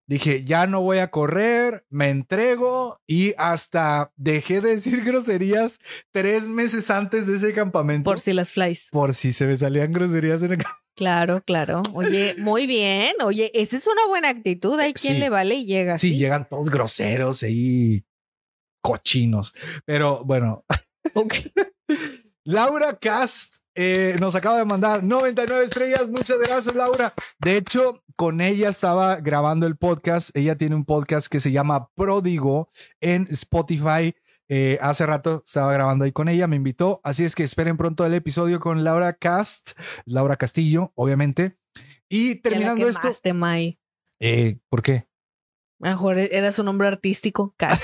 Dije, 0.09 0.43
ya 0.43 0.65
no 0.65 0.81
voy 0.81 0.97
a 0.97 1.11
correr, 1.11 1.85
me 1.89 2.09
entrego 2.09 2.99
y 3.05 3.35
hasta 3.37 4.11
dejé 4.15 4.59
de 4.59 4.71
decir 4.71 5.03
groserías 5.05 5.79
tres 6.11 6.49
meses 6.49 6.89
antes 6.89 7.27
de 7.27 7.35
ese 7.35 7.53
campamento. 7.53 8.09
por 8.09 8.19
si 8.19 8.33
las 8.33 8.51
flies. 8.51 8.89
por 8.91 9.13
si 9.13 9.31
se 9.33 9.45
me 9.45 9.55
salían 9.55 9.93
groserías 9.93 10.41
en 10.41 10.53
el 10.53 10.57
campamento. 10.57 10.83
Claro, 10.95 11.43
claro. 11.45 11.83
Oye, 11.93 12.35
muy 12.39 12.65
bien. 12.65 13.13
Oye, 13.23 13.51
esa 13.53 13.77
es 13.77 13.85
una 13.85 14.05
buena 14.07 14.29
actitud. 14.29 14.79
Hay 14.79 14.93
quien 14.93 15.13
Sí. 15.13 15.19
le 15.19 15.29
vale 15.29 15.55
y 15.55 15.65
llega. 15.65 15.97
Sí, 15.99 16.17
llegan 16.17 16.49
todos 16.49 16.69
groseros 16.71 17.43
y 17.43 18.03
cochinos. 18.83 19.53
Pero 19.85 20.25
bueno, 20.25 20.65
Ok. 21.13 21.35
Laura 22.45 22.97
Cast 22.99 23.57
eh, 23.81 24.17
nos 24.19 24.35
acaba 24.35 24.57
de 24.57 24.65
mandar 24.65 25.03
99 25.05 25.63
estrellas. 25.63 26.09
Muchas 26.09 26.37
gracias, 26.37 26.75
Laura. 26.75 27.13
De 27.39 27.55
hecho, 27.55 28.03
con 28.17 28.41
ella 28.41 28.67
estaba 28.67 29.15
grabando 29.21 29.65
el 29.67 29.77
podcast. 29.77 30.35
Ella 30.35 30.57
tiene 30.57 30.75
un 30.75 30.83
podcast 30.83 31.27
que 31.27 31.39
se 31.39 31.53
llama 31.53 31.87
Pródigo 31.95 32.69
en 32.99 33.25
Spotify. 33.29 34.13
Eh, 34.49 34.77
hace 34.81 35.05
rato 35.05 35.43
estaba 35.45 35.71
grabando 35.71 36.03
ahí 36.03 36.11
con 36.11 36.27
ella, 36.27 36.45
me 36.47 36.57
invitó. 36.57 36.99
Así 37.05 37.23
es 37.23 37.35
que 37.35 37.43
esperen 37.43 37.77
pronto 37.77 38.05
el 38.05 38.13
episodio 38.13 38.59
con 38.59 38.83
Laura 38.83 39.13
Cast, 39.13 39.79
Laura 40.05 40.35
Castillo, 40.35 40.91
obviamente. 40.95 41.57
Y 42.09 42.35
terminando 42.41 42.85
esto. 42.89 43.09
Mai. 43.33 43.79
Eh, 44.19 44.57
¿Por 44.67 44.81
qué? 44.81 45.07
Mejor 45.79 46.17
era 46.17 46.51
su 46.51 46.63
nombre 46.65 46.89
artístico. 46.89 47.53
Ca- 47.57 47.79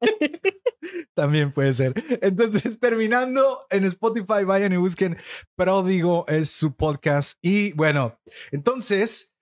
También 1.14 1.52
puede 1.52 1.72
ser. 1.72 1.92
Entonces, 2.22 2.78
terminando 2.78 3.66
en 3.70 3.84
Spotify, 3.84 4.44
vayan 4.44 4.72
y 4.72 4.76
busquen 4.76 5.18
Pródigo, 5.56 6.26
es 6.28 6.50
su 6.50 6.74
podcast. 6.76 7.38
Y 7.42 7.72
bueno, 7.72 8.18
entonces, 8.50 9.34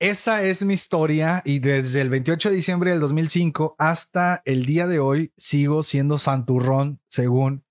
esa 0.00 0.42
es 0.42 0.64
mi 0.64 0.74
historia. 0.74 1.42
Y 1.44 1.58
desde 1.58 2.00
el 2.00 2.08
28 2.10 2.50
de 2.50 2.56
diciembre 2.56 2.90
del 2.90 3.00
2005 3.00 3.76
hasta 3.78 4.42
el 4.44 4.66
día 4.66 4.86
de 4.86 4.98
hoy, 4.98 5.32
sigo 5.36 5.82
siendo 5.82 6.18
santurrón, 6.18 7.00
según 7.08 7.64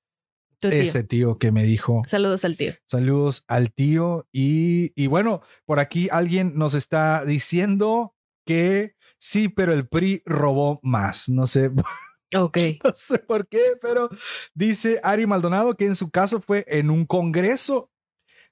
Tu 0.59 0.69
tío. 0.69 0.81
ese 0.81 1.03
tío 1.03 1.37
que 1.37 1.51
me 1.51 1.63
dijo. 1.63 2.03
Saludos 2.07 2.45
al 2.45 2.57
tío. 2.57 2.73
Saludos 2.85 3.43
al 3.47 3.73
tío. 3.73 4.27
Y, 4.31 4.91
y 4.95 5.07
bueno, 5.07 5.41
por 5.65 5.79
aquí 5.79 6.07
alguien 6.11 6.55
nos 6.55 6.73
está 6.75 7.25
diciendo 7.25 8.15
que 8.45 8.95
sí, 9.17 9.49
pero 9.49 9.73
el 9.73 9.87
PRI 9.87 10.21
robó 10.25 10.79
más. 10.83 11.29
No 11.29 11.47
sé. 11.47 11.71
Ok. 12.33 12.57
No 12.83 12.93
sé 12.93 13.19
por 13.19 13.47
qué, 13.47 13.73
pero 13.81 14.09
dice 14.53 14.99
Ari 15.03 15.25
Maldonado 15.27 15.75
que 15.75 15.85
en 15.85 15.95
su 15.95 16.09
caso 16.09 16.41
fue 16.41 16.65
en 16.67 16.89
un 16.89 17.05
congreso. 17.05 17.91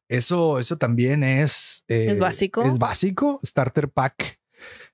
Eso, 0.10 0.60
eso 0.60 0.78
también 0.78 1.24
es. 1.24 1.86
eh, 1.88 2.08
¿Es 2.12 2.20
básico? 2.20 2.64
Es 2.64 2.78
básico. 2.78 3.40
Starter 3.44 3.90
Pack. 3.90 4.40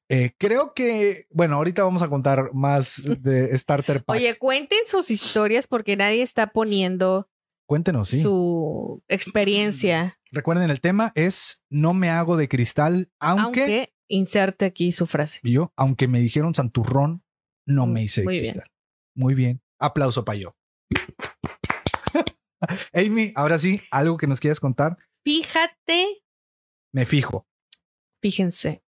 Eh, 0.08 0.32
creo 0.38 0.74
que, 0.74 1.28
bueno, 1.30 1.56
ahorita 1.58 1.84
vamos 1.84 2.02
a 2.02 2.10
contar 2.10 2.52
más 2.54 3.02
de 3.22 3.56
Starter 3.58 4.04
Pack. 4.04 4.16
Oye, 4.18 4.38
cuenten 4.38 4.80
sus 4.86 5.12
historias 5.12 5.68
porque 5.68 5.96
nadie 5.96 6.22
está 6.22 6.48
poniendo 6.48 7.30
Cuéntenos, 7.68 8.10
sí. 8.10 8.22
su 8.22 9.04
experiencia. 9.08 10.18
Recuerden, 10.32 10.70
el 10.70 10.80
tema 10.80 11.12
es 11.16 11.64
No 11.70 11.94
me 11.94 12.10
hago 12.10 12.38
de 12.38 12.48
cristal, 12.48 13.12
aunque, 13.20 13.62
Aunque 13.62 13.94
inserte 14.08 14.66
aquí 14.66 14.92
su 14.92 15.06
frase. 15.06 15.40
yo, 15.44 15.74
aunque 15.76 16.08
me 16.08 16.20
dijeron 16.20 16.54
santurrón, 16.54 17.24
no 17.70 17.86
me 17.88 18.04
hice 18.04 18.22
de 18.22 18.26
Muy 18.26 18.40
bien. 18.40 18.52
cristal. 18.54 18.72
Muy 19.16 19.34
bien. 19.36 19.62
Aplauso 19.80 20.26
para 20.26 20.38
yo. 20.40 20.56
Amy, 22.94 23.32
ahora 23.36 23.58
sí, 23.60 23.82
algo 23.92 24.18
que 24.18 24.28
nos 24.28 24.40
quieras 24.40 24.60
contar. 24.60 24.98
Fíjate, 25.24 26.24
Me 26.92 27.06
fijo, 27.06 27.48
fíjense, 28.22 28.84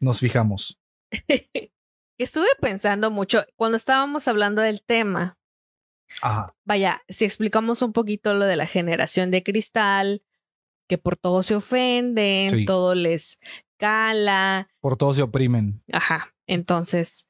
nos 0.00 0.20
fijamos. 0.20 0.80
estuve 2.18 2.46
pensando 2.60 3.10
mucho 3.10 3.44
cuando 3.56 3.76
estábamos 3.76 4.26
hablando 4.28 4.62
del 4.62 4.82
tema. 4.82 5.38
Ajá. 6.22 6.54
Vaya, 6.64 7.02
si 7.08 7.24
explicamos 7.24 7.82
un 7.82 7.92
poquito 7.92 8.34
lo 8.34 8.44
de 8.46 8.56
la 8.56 8.66
generación 8.66 9.30
de 9.30 9.42
cristal, 9.42 10.22
que 10.88 10.96
por 10.98 11.16
todo 11.16 11.42
se 11.42 11.54
ofenden, 11.56 12.50
Sí. 12.50 12.64
todo 12.64 12.94
les 12.94 13.38
cala, 13.78 14.68
Por 14.80 14.96
todos 14.96 15.16
se 15.16 15.22
oprimen. 15.22 15.82
Ajá. 15.92 16.34
Entonces, 16.46 17.28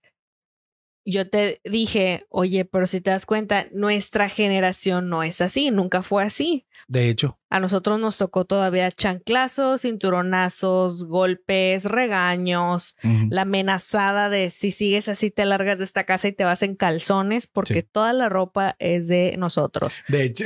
yo 1.05 1.29
te 1.29 1.61
dije, 1.65 2.27
oye, 2.31 2.65
pero 2.65 2.87
si 2.87 3.01
te 3.01 3.11
das 3.11 3.27
cuenta, 3.27 3.67
nuestra 3.73 4.29
generación 4.29 5.09
no 5.09 5.23
es 5.23 5.41
así, 5.41 5.71
nunca 5.71 6.03
fue 6.03 6.25
así. 6.25 6.67
De 6.89 7.09
hecho, 7.09 7.39
A 7.51 7.61
nosotros 7.61 7.99
nos 8.01 8.19
tocó 8.19 8.45
todavía 8.45 8.91
chanclazos, 8.91 9.83
cinturonazos, 9.83 11.05
golpes, 11.05 11.85
regaños, 11.85 12.95
la 13.31 13.43
amenazada 13.43 14.29
de 14.29 14.51
si 14.51 14.71
sigues 14.71 15.09
así 15.09 15.31
te 15.31 15.45
largas 15.47 15.79
de 15.79 15.85
esta 15.85 16.05
casa 16.05 16.29
y 16.29 16.33
te 16.33 16.45
vas 16.45 16.63
en 16.63 16.75
calzones 16.77 17.47
porque 17.47 17.83
Sí. 17.83 17.89
toda 17.91 18.13
la 18.13 18.29
ropa 18.29 18.77
es 18.79 19.09
de 19.09 19.37
nosotros. 19.39 20.03
de 20.09 20.25
hecho, 20.25 20.45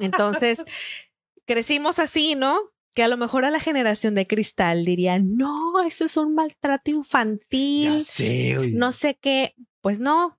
Entonces, 0.00 0.62
crecimos 1.46 1.98
así, 1.98 2.34
¿no? 2.34 2.58
Que 2.94 3.02
a 3.04 3.08
lo 3.08 3.16
mejor 3.16 3.44
a 3.44 3.50
la 3.50 3.60
generación 3.60 4.14
de 4.14 4.26
cristal 4.26 4.84
dirían, 4.84 5.36
no, 5.36 5.80
eso 5.86 6.04
es 6.04 6.16
un 6.16 6.34
maltrato 6.34 6.90
infantil 6.90 7.98
ya 7.98 8.00
sé, 8.00 8.58
oye. 8.58 8.72
no 8.72 8.90
sé 8.92 9.16
qué, 9.20 9.54
pues 9.80 10.00
no. 10.00 10.38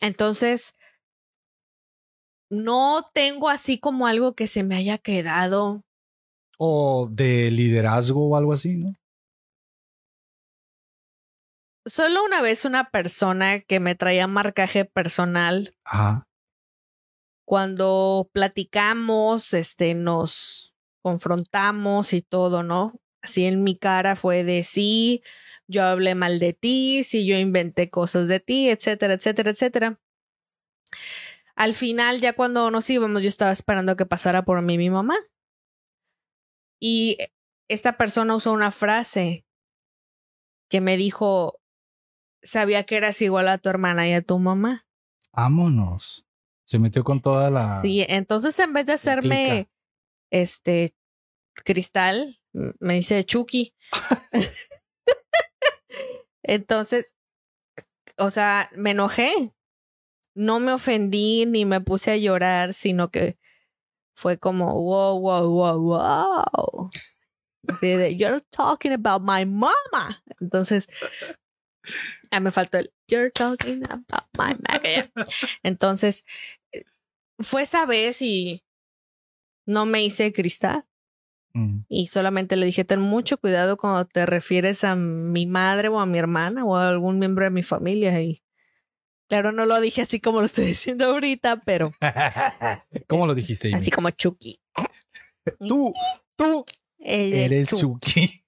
Entonces, 0.00 0.74
no 2.50 3.08
tengo 3.14 3.48
así 3.48 3.78
como 3.78 4.06
algo 4.06 4.34
que 4.34 4.46
se 4.46 4.64
me 4.64 4.76
haya 4.76 4.98
quedado. 4.98 5.84
O 6.58 7.08
de 7.10 7.50
liderazgo 7.50 8.28
o 8.28 8.36
algo 8.36 8.52
así, 8.52 8.76
¿no? 8.76 8.94
Solo 11.86 12.24
una 12.24 12.40
vez 12.40 12.64
una 12.64 12.90
persona 12.90 13.60
que 13.60 13.78
me 13.78 13.94
traía 13.94 14.26
marcaje 14.26 14.86
personal, 14.86 15.76
Ajá. 15.84 16.26
cuando 17.46 18.30
platicamos, 18.32 19.52
este, 19.52 19.94
nos 19.94 20.73
confrontamos 21.04 22.14
y 22.14 22.22
todo, 22.22 22.62
¿no? 22.62 22.92
Así 23.20 23.44
en 23.44 23.62
mi 23.62 23.76
cara 23.76 24.16
fue 24.16 24.42
de 24.42 24.64
sí, 24.64 25.22
yo 25.66 25.84
hablé 25.84 26.14
mal 26.14 26.38
de 26.38 26.54
ti, 26.54 27.04
sí, 27.04 27.26
yo 27.26 27.36
inventé 27.36 27.90
cosas 27.90 28.26
de 28.26 28.40
ti, 28.40 28.70
etcétera, 28.70 29.12
etcétera, 29.12 29.50
etcétera. 29.50 30.00
Al 31.56 31.74
final, 31.74 32.20
ya 32.20 32.32
cuando 32.32 32.70
nos 32.70 32.88
íbamos, 32.88 33.20
yo 33.20 33.28
estaba 33.28 33.52
esperando 33.52 33.96
que 33.96 34.06
pasara 34.06 34.46
por 34.46 34.62
mí 34.62 34.78
mi 34.78 34.88
mamá. 34.88 35.16
Y 36.80 37.18
esta 37.68 37.98
persona 37.98 38.34
usó 38.34 38.52
una 38.52 38.70
frase 38.70 39.44
que 40.70 40.80
me 40.80 40.96
dijo, 40.96 41.60
sabía 42.42 42.84
que 42.84 42.96
eras 42.96 43.20
igual 43.20 43.48
a 43.48 43.58
tu 43.58 43.68
hermana 43.68 44.08
y 44.08 44.14
a 44.14 44.22
tu 44.22 44.38
mamá. 44.38 44.86
Vámonos. 45.32 46.26
Se 46.64 46.78
metió 46.78 47.04
con 47.04 47.20
toda 47.20 47.50
la. 47.50 47.82
Sí, 47.82 48.06
entonces 48.08 48.58
en 48.58 48.72
vez 48.72 48.86
de 48.86 48.94
hacerme. 48.94 49.68
Este 50.30 50.94
cristal, 51.54 52.40
me 52.52 52.94
dice 52.94 53.24
Chucky. 53.24 53.74
entonces, 56.42 57.14
o 58.18 58.30
sea, 58.30 58.70
me 58.74 58.92
enojé. 58.92 59.52
No 60.36 60.58
me 60.58 60.72
ofendí 60.72 61.46
ni 61.46 61.64
me 61.64 61.80
puse 61.80 62.10
a 62.10 62.16
llorar, 62.16 62.72
sino 62.72 63.10
que 63.10 63.38
fue 64.14 64.38
como 64.38 64.74
wow, 64.82 65.18
wow, 65.20 65.48
wow, 65.48 65.80
wow. 65.80 66.90
Así 67.68 67.88
de, 67.88 68.16
you're 68.16 68.42
talking 68.50 68.92
about 68.92 69.22
my 69.22 69.44
mama. 69.46 70.22
Entonces, 70.40 70.88
ah, 72.30 72.40
me 72.40 72.50
faltó 72.50 72.78
el, 72.78 72.92
you're 73.08 73.30
talking 73.30 73.82
about 73.88 74.26
my 74.36 74.54
mama. 74.68 75.10
Entonces, 75.62 76.24
fue 77.38 77.62
esa 77.62 77.86
vez 77.86 78.20
y 78.22 78.64
no 79.66 79.86
me 79.86 80.04
hice 80.04 80.32
cristal. 80.32 80.84
Mm, 81.54 81.80
Y 81.88 82.06
solamente 82.08 82.56
le 82.56 82.66
dije, 82.66 82.84
ten 82.84 83.00
mucho 83.00 83.38
cuidado 83.38 83.76
cuando 83.76 84.04
te 84.06 84.26
refieres 84.26 84.82
a 84.84 84.96
mi 84.96 85.46
madre 85.46 85.88
o 85.88 86.00
a 86.00 86.06
mi 86.06 86.18
hermana 86.18 86.64
o 86.64 86.76
a 86.76 86.88
algún 86.88 87.18
miembro 87.18 87.44
de 87.44 87.50
mi 87.50 87.62
familia. 87.62 88.20
Y 88.20 88.42
Claro, 89.28 89.52
no 89.52 89.64
lo 89.64 89.80
dije 89.80 90.02
así 90.02 90.20
como 90.20 90.40
lo 90.40 90.46
estoy 90.46 90.66
diciendo 90.74 91.06
ahorita, 91.06 91.60
pero 91.64 91.92
¿Cómo 93.08 93.26
lo 93.26 93.34
dijiste? 93.34 93.68
Amy? 93.68 93.76
así 93.76 93.90
como 93.90 94.10
Chucky. 94.10 94.60
Tú, 95.58 95.92
tú 96.36 96.64
eres 96.98 97.68
Chucky. 97.68 97.80
Chucky. 97.80 98.40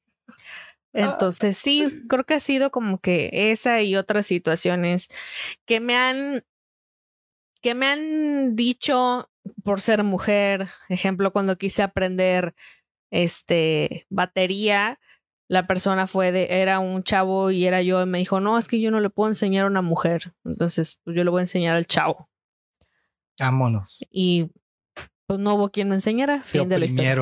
Entonces 0.92 1.59
sí, 1.59 1.87
creo 2.09 2.24
que 2.24 2.35
ha 2.35 2.40
sido 2.40 2.70
como 2.70 3.00
que 3.00 3.29
esa 3.52 3.83
y 3.83 3.96
otras 3.96 4.26
situaciones 4.26 5.09
que 5.66 5.79
me 5.79 5.94
han 5.96 6.42
que 7.61 7.74
me 7.74 7.87
han 7.87 8.57
dicho 8.57 9.29
por 9.64 9.80
ser 9.80 10.02
mujer, 10.04 10.68
ejemplo, 10.88 11.32
cuando 11.32 11.56
quise 11.59 11.82
aprender 11.82 12.54
este 13.11 14.06
batería, 14.11 14.98
la 15.48 15.66
persona 15.66 16.06
fue 16.06 16.32
de 16.32 16.61
era 16.61 16.80
un 16.80 17.02
chavo 17.04 17.50
y 17.52 17.66
era 17.66 17.80
yo 17.82 18.02
y 18.02 18.06
me 18.06 18.18
dijo, 18.18 18.40
"No, 18.40 18.59
es 18.59 18.66
que 18.68 18.80
yo 18.80 18.90
no 18.90 19.00
le 19.00 19.11
puedo 19.11 19.28
enseñar 19.30 19.64
a 19.64 19.68
una 19.68 19.82
mujer." 19.82 20.32
Entonces, 20.44 21.00
pues, 21.04 21.16
yo 21.16 21.22
le 21.24 21.30
voy 21.30 21.38
a 21.40 21.42
enseñar 21.42 21.76
al 21.76 21.87
chavo. 21.87 22.28
Vámonos. 23.38 24.04
Y 24.11 24.50
pues 25.26 25.38
no 25.40 25.54
hubo 25.54 25.70
quien 25.70 25.88
me 25.88 25.94
enseñara, 25.96 26.38
Te 26.38 26.44
fin 26.44 26.68
de 26.68 26.78
la 26.78 26.85
historia. 26.87 27.14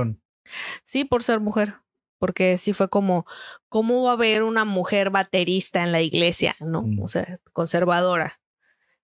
Sí, 0.82 1.04
por 1.04 1.22
ser 1.22 1.40
mujer. 1.40 1.74
Porque 2.18 2.56
sí 2.58 2.72
fue 2.72 2.88
como, 2.88 3.26
¿cómo 3.68 4.04
va 4.04 4.10
a 4.10 4.14
haber 4.14 4.44
una 4.44 4.64
mujer 4.64 5.10
baterista 5.10 5.82
en 5.82 5.92
la 5.92 6.00
iglesia? 6.00 6.54
No, 6.60 6.82
Mm. 6.82 7.02
o 7.02 7.08
sea, 7.08 7.38
conservadora. 7.52 8.40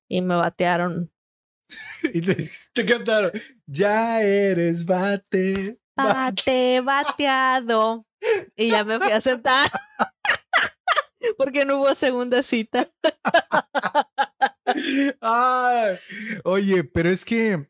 Y 0.08 0.22
me 0.22 0.36
batearon. 0.36 1.10
Y 2.14 2.20
te, 2.20 2.48
te 2.72 2.86
cantaron. 2.86 3.32
Ya 3.66 4.22
eres 4.22 4.84
bate. 4.84 5.78
Bate, 5.96 6.80
bateado. 6.80 8.06
Y 8.56 8.70
ya 8.70 8.84
me 8.84 8.98
fui 8.98 9.12
a 9.12 9.20
sentar. 9.20 9.70
Porque 11.36 11.64
no 11.64 11.78
hubo 11.78 11.94
segunda 11.94 12.42
cita. 12.42 12.90
Ay, 15.20 15.98
oye, 16.44 16.84
pero 16.84 17.10
es 17.10 17.24
que 17.24 17.68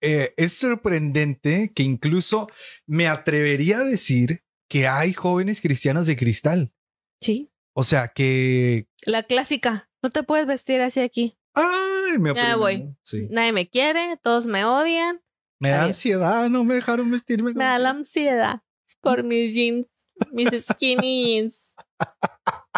eh, 0.00 0.34
es 0.36 0.52
sorprendente 0.52 1.72
que 1.74 1.82
incluso 1.82 2.48
me 2.86 3.08
atrevería 3.08 3.78
a 3.78 3.84
decir 3.84 4.44
que 4.68 4.88
hay 4.88 5.12
jóvenes 5.12 5.60
cristianos 5.60 6.06
de 6.06 6.16
cristal. 6.16 6.72
Sí. 7.20 7.50
O 7.74 7.84
sea 7.84 8.08
que. 8.08 8.88
La 9.04 9.22
clásica. 9.22 9.90
No 10.02 10.10
te 10.10 10.22
puedes 10.22 10.46
vestir 10.46 10.80
así 10.80 11.00
aquí. 11.00 11.38
Ay, 11.56 12.18
me 12.18 12.34
Ya 12.34 12.56
voy. 12.56 12.94
Nadie 13.30 13.52
me 13.52 13.68
quiere, 13.68 14.18
todos 14.22 14.46
me 14.46 14.64
odian. 14.64 15.20
Me 15.58 15.70
da 15.70 15.76
Adiós. 15.80 15.88
ansiedad, 15.96 16.48
no 16.50 16.64
me 16.64 16.74
dejaron 16.74 17.10
vestirme. 17.10 17.54
Me 17.54 17.64
da 17.64 17.78
la 17.78 17.90
ansiedad 17.90 18.62
por 19.00 19.24
mis 19.24 19.54
jeans, 19.54 19.86
mis 20.32 20.48
skinny 20.64 21.24
jeans. 21.24 21.74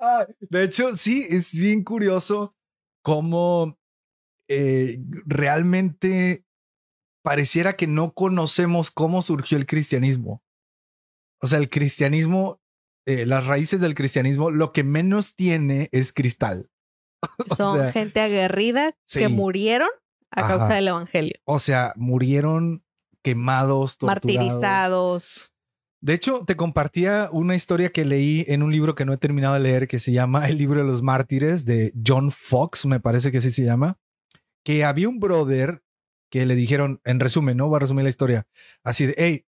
Ah, 0.00 0.26
de 0.40 0.64
hecho, 0.64 0.96
sí, 0.96 1.28
es 1.30 1.56
bien 1.56 1.84
curioso 1.84 2.56
cómo 3.04 3.78
eh, 4.48 4.98
realmente 5.26 6.44
pareciera 7.22 7.74
que 7.76 7.86
no 7.86 8.12
conocemos 8.14 8.90
cómo 8.90 9.22
surgió 9.22 9.56
el 9.56 9.66
cristianismo. 9.66 10.42
O 11.40 11.46
sea, 11.46 11.60
el 11.60 11.70
cristianismo, 11.70 12.60
eh, 13.06 13.26
las 13.26 13.46
raíces 13.46 13.80
del 13.80 13.94
cristianismo, 13.94 14.50
lo 14.50 14.72
que 14.72 14.82
menos 14.82 15.36
tiene 15.36 15.88
es 15.92 16.12
cristal. 16.12 16.68
O 17.50 17.54
Son 17.54 17.78
sea, 17.78 17.92
gente 17.92 18.20
aguerrida 18.20 18.94
sí. 19.04 19.20
que 19.20 19.28
murieron 19.28 19.88
a 20.30 20.40
Ajá. 20.40 20.58
causa 20.58 20.74
del 20.74 20.88
evangelio. 20.88 21.34
O 21.44 21.58
sea, 21.58 21.92
murieron 21.96 22.84
quemados, 23.22 23.98
torturados. 23.98 24.24
Martirizados. 24.24 25.50
De 26.00 26.12
hecho, 26.12 26.44
te 26.46 26.54
compartía 26.56 27.30
una 27.32 27.54
historia 27.54 27.90
que 27.90 28.04
leí 28.04 28.44
en 28.48 28.62
un 28.62 28.70
libro 28.70 28.94
que 28.94 29.06
no 29.06 29.14
he 29.14 29.16
terminado 29.16 29.54
de 29.54 29.60
leer 29.60 29.88
que 29.88 29.98
se 29.98 30.12
llama 30.12 30.46
El 30.48 30.58
libro 30.58 30.80
de 30.80 30.86
los 30.86 31.02
mártires 31.02 31.64
de 31.64 31.94
John 32.06 32.30
Fox, 32.30 32.84
me 32.84 33.00
parece 33.00 33.32
que 33.32 33.38
así 33.38 33.50
se 33.50 33.64
llama, 33.64 33.98
que 34.64 34.84
había 34.84 35.08
un 35.08 35.18
brother 35.18 35.82
que 36.30 36.44
le 36.44 36.56
dijeron, 36.56 37.00
en 37.04 37.20
resumen, 37.20 37.56
¿no? 37.56 37.68
Voy 37.68 37.76
a 37.76 37.78
resumir 37.78 38.02
la 38.02 38.10
historia, 38.10 38.46
así 38.82 39.06
de, 39.06 39.14
hey, 39.16 39.46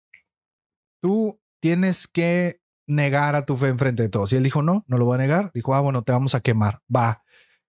tú 1.00 1.40
tienes 1.60 2.06
que 2.06 2.60
negar 2.86 3.34
a 3.34 3.46
tu 3.46 3.56
fe 3.56 3.68
enfrente 3.68 4.02
de 4.02 4.08
todos. 4.08 4.32
Y 4.32 4.36
él 4.36 4.42
dijo, 4.42 4.62
no, 4.62 4.84
no 4.86 4.98
lo 4.98 5.06
voy 5.06 5.14
a 5.16 5.18
negar. 5.18 5.50
Dijo, 5.54 5.74
ah, 5.74 5.80
bueno, 5.80 6.04
te 6.04 6.12
vamos 6.12 6.34
a 6.34 6.40
quemar. 6.40 6.82
Va. 6.94 7.23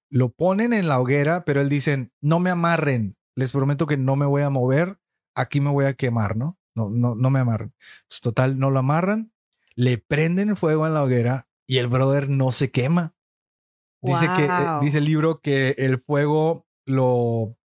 Lo 0.09 0.29
ponen 0.29 0.73
en 0.73 0.87
la 0.87 0.99
hoguera, 0.99 1.45
pero 1.45 1.61
él 1.61 1.69
dicen, 1.69 2.11
no 2.21 2.39
me 2.39 2.49
amarren. 2.49 3.17
Les 3.35 3.51
prometo 3.51 3.87
que 3.87 3.97
no 3.97 4.15
me 4.15 4.25
voy 4.25 4.43
a 4.43 4.49
mover. 4.49 4.99
Aquí 5.35 5.59
me 5.59 5.71
voy 5.71 5.85
a 5.85 5.95
quemar, 5.95 6.37
¿no? 6.37 6.57
No, 6.75 6.89
no, 6.89 7.15
no 7.15 7.29
me 7.29 7.39
amarren. 7.39 7.73
Pues, 8.07 8.21
total, 8.21 8.59
no 8.59 8.69
lo 8.71 8.79
amarran. 8.79 9.31
Le 9.75 9.97
prenden 9.97 10.55
fuego 10.55 10.87
en 10.87 10.93
la 10.93 11.03
hoguera 11.03 11.47
y 11.67 11.77
el 11.77 11.87
brother 11.87 12.29
no 12.29 12.51
se 12.51 12.71
quema. 12.71 13.15
Dice 14.01 14.29
que, 14.35 14.45
eh, 14.45 14.79
dice 14.81 14.99
el 14.99 15.05
libro 15.05 15.41
que 15.41 15.75
el 15.77 15.97
fuego 15.99 16.67
lo, 16.85 17.57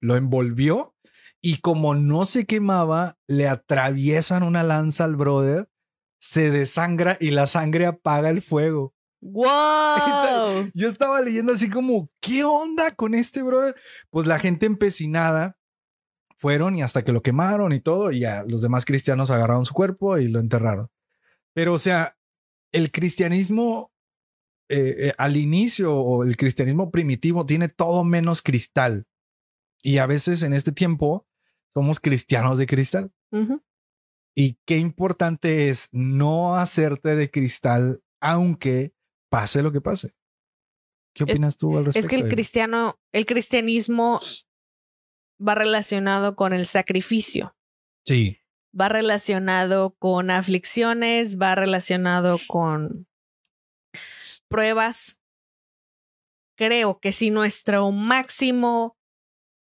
lo 0.00 0.16
envolvió 0.16 0.94
y 1.40 1.58
como 1.58 1.94
no 1.94 2.24
se 2.24 2.46
quemaba, 2.46 3.18
le 3.28 3.48
atraviesan 3.48 4.42
una 4.42 4.62
lanza 4.62 5.04
al 5.04 5.16
brother, 5.16 5.70
se 6.20 6.50
desangra 6.50 7.16
y 7.20 7.30
la 7.30 7.46
sangre 7.46 7.86
apaga 7.86 8.30
el 8.30 8.42
fuego. 8.42 8.94
¡Wow! 9.20 10.70
Yo 10.74 10.88
estaba 10.88 11.20
leyendo 11.20 11.52
así 11.52 11.68
como, 11.68 12.10
¿qué 12.20 12.44
onda 12.44 12.94
con 12.94 13.14
este 13.14 13.42
brother? 13.42 13.74
Pues 14.10 14.26
la 14.26 14.38
gente 14.38 14.66
empecinada 14.66 15.58
fueron 16.36 16.76
y 16.76 16.82
hasta 16.82 17.02
que 17.02 17.12
lo 17.12 17.22
quemaron 17.22 17.72
y 17.72 17.80
todo, 17.80 18.12
y 18.12 18.20
ya 18.20 18.44
los 18.44 18.62
demás 18.62 18.84
cristianos 18.84 19.30
agarraron 19.30 19.64
su 19.64 19.74
cuerpo 19.74 20.18
y 20.18 20.28
lo 20.28 20.38
enterraron. 20.38 20.88
Pero, 21.52 21.72
o 21.72 21.78
sea, 21.78 22.16
el 22.72 22.92
cristianismo 22.92 23.92
eh, 24.70 25.08
eh, 25.08 25.12
al 25.16 25.36
inicio 25.38 25.96
o 25.96 26.24
el 26.24 26.36
cristianismo 26.36 26.90
primitivo 26.90 27.46
tiene 27.46 27.68
todo 27.68 28.04
menos 28.04 28.42
cristal. 28.42 29.06
Y 29.82 29.98
a 29.98 30.06
veces 30.06 30.42
en 30.42 30.52
este 30.52 30.72
tiempo 30.72 31.26
somos 31.72 32.00
cristianos 32.00 32.58
de 32.58 32.66
cristal. 32.66 33.12
Y 34.34 34.58
qué 34.66 34.78
importante 34.78 35.70
es 35.70 35.88
no 35.92 36.56
hacerte 36.56 37.16
de 37.16 37.30
cristal, 37.30 38.02
aunque 38.20 38.92
pase 39.30 39.62
lo 39.62 39.72
que 39.72 39.80
pase. 39.80 40.14
¿Qué 41.14 41.24
Es- 41.24 41.30
opinas 41.34 41.56
tú 41.56 41.76
al 41.76 41.86
respecto? 41.86 42.06
Es 42.06 42.10
que 42.10 42.16
el 42.24 42.28
cristiano, 42.32 42.98
el 43.12 43.26
cristianismo 43.26 44.20
va 45.46 45.54
relacionado 45.54 46.34
con 46.36 46.52
el 46.52 46.66
sacrificio, 46.66 47.56
Sí, 48.06 48.40
va 48.78 48.88
relacionado 48.88 49.94
con 49.98 50.30
aflicciones, 50.30 51.38
va 51.40 51.54
relacionado 51.54 52.38
con 52.48 53.06
pruebas. 54.48 55.18
Creo 56.56 56.98
que 57.00 57.12
si 57.12 57.30
nuestro 57.30 57.90
máximo 57.92 58.96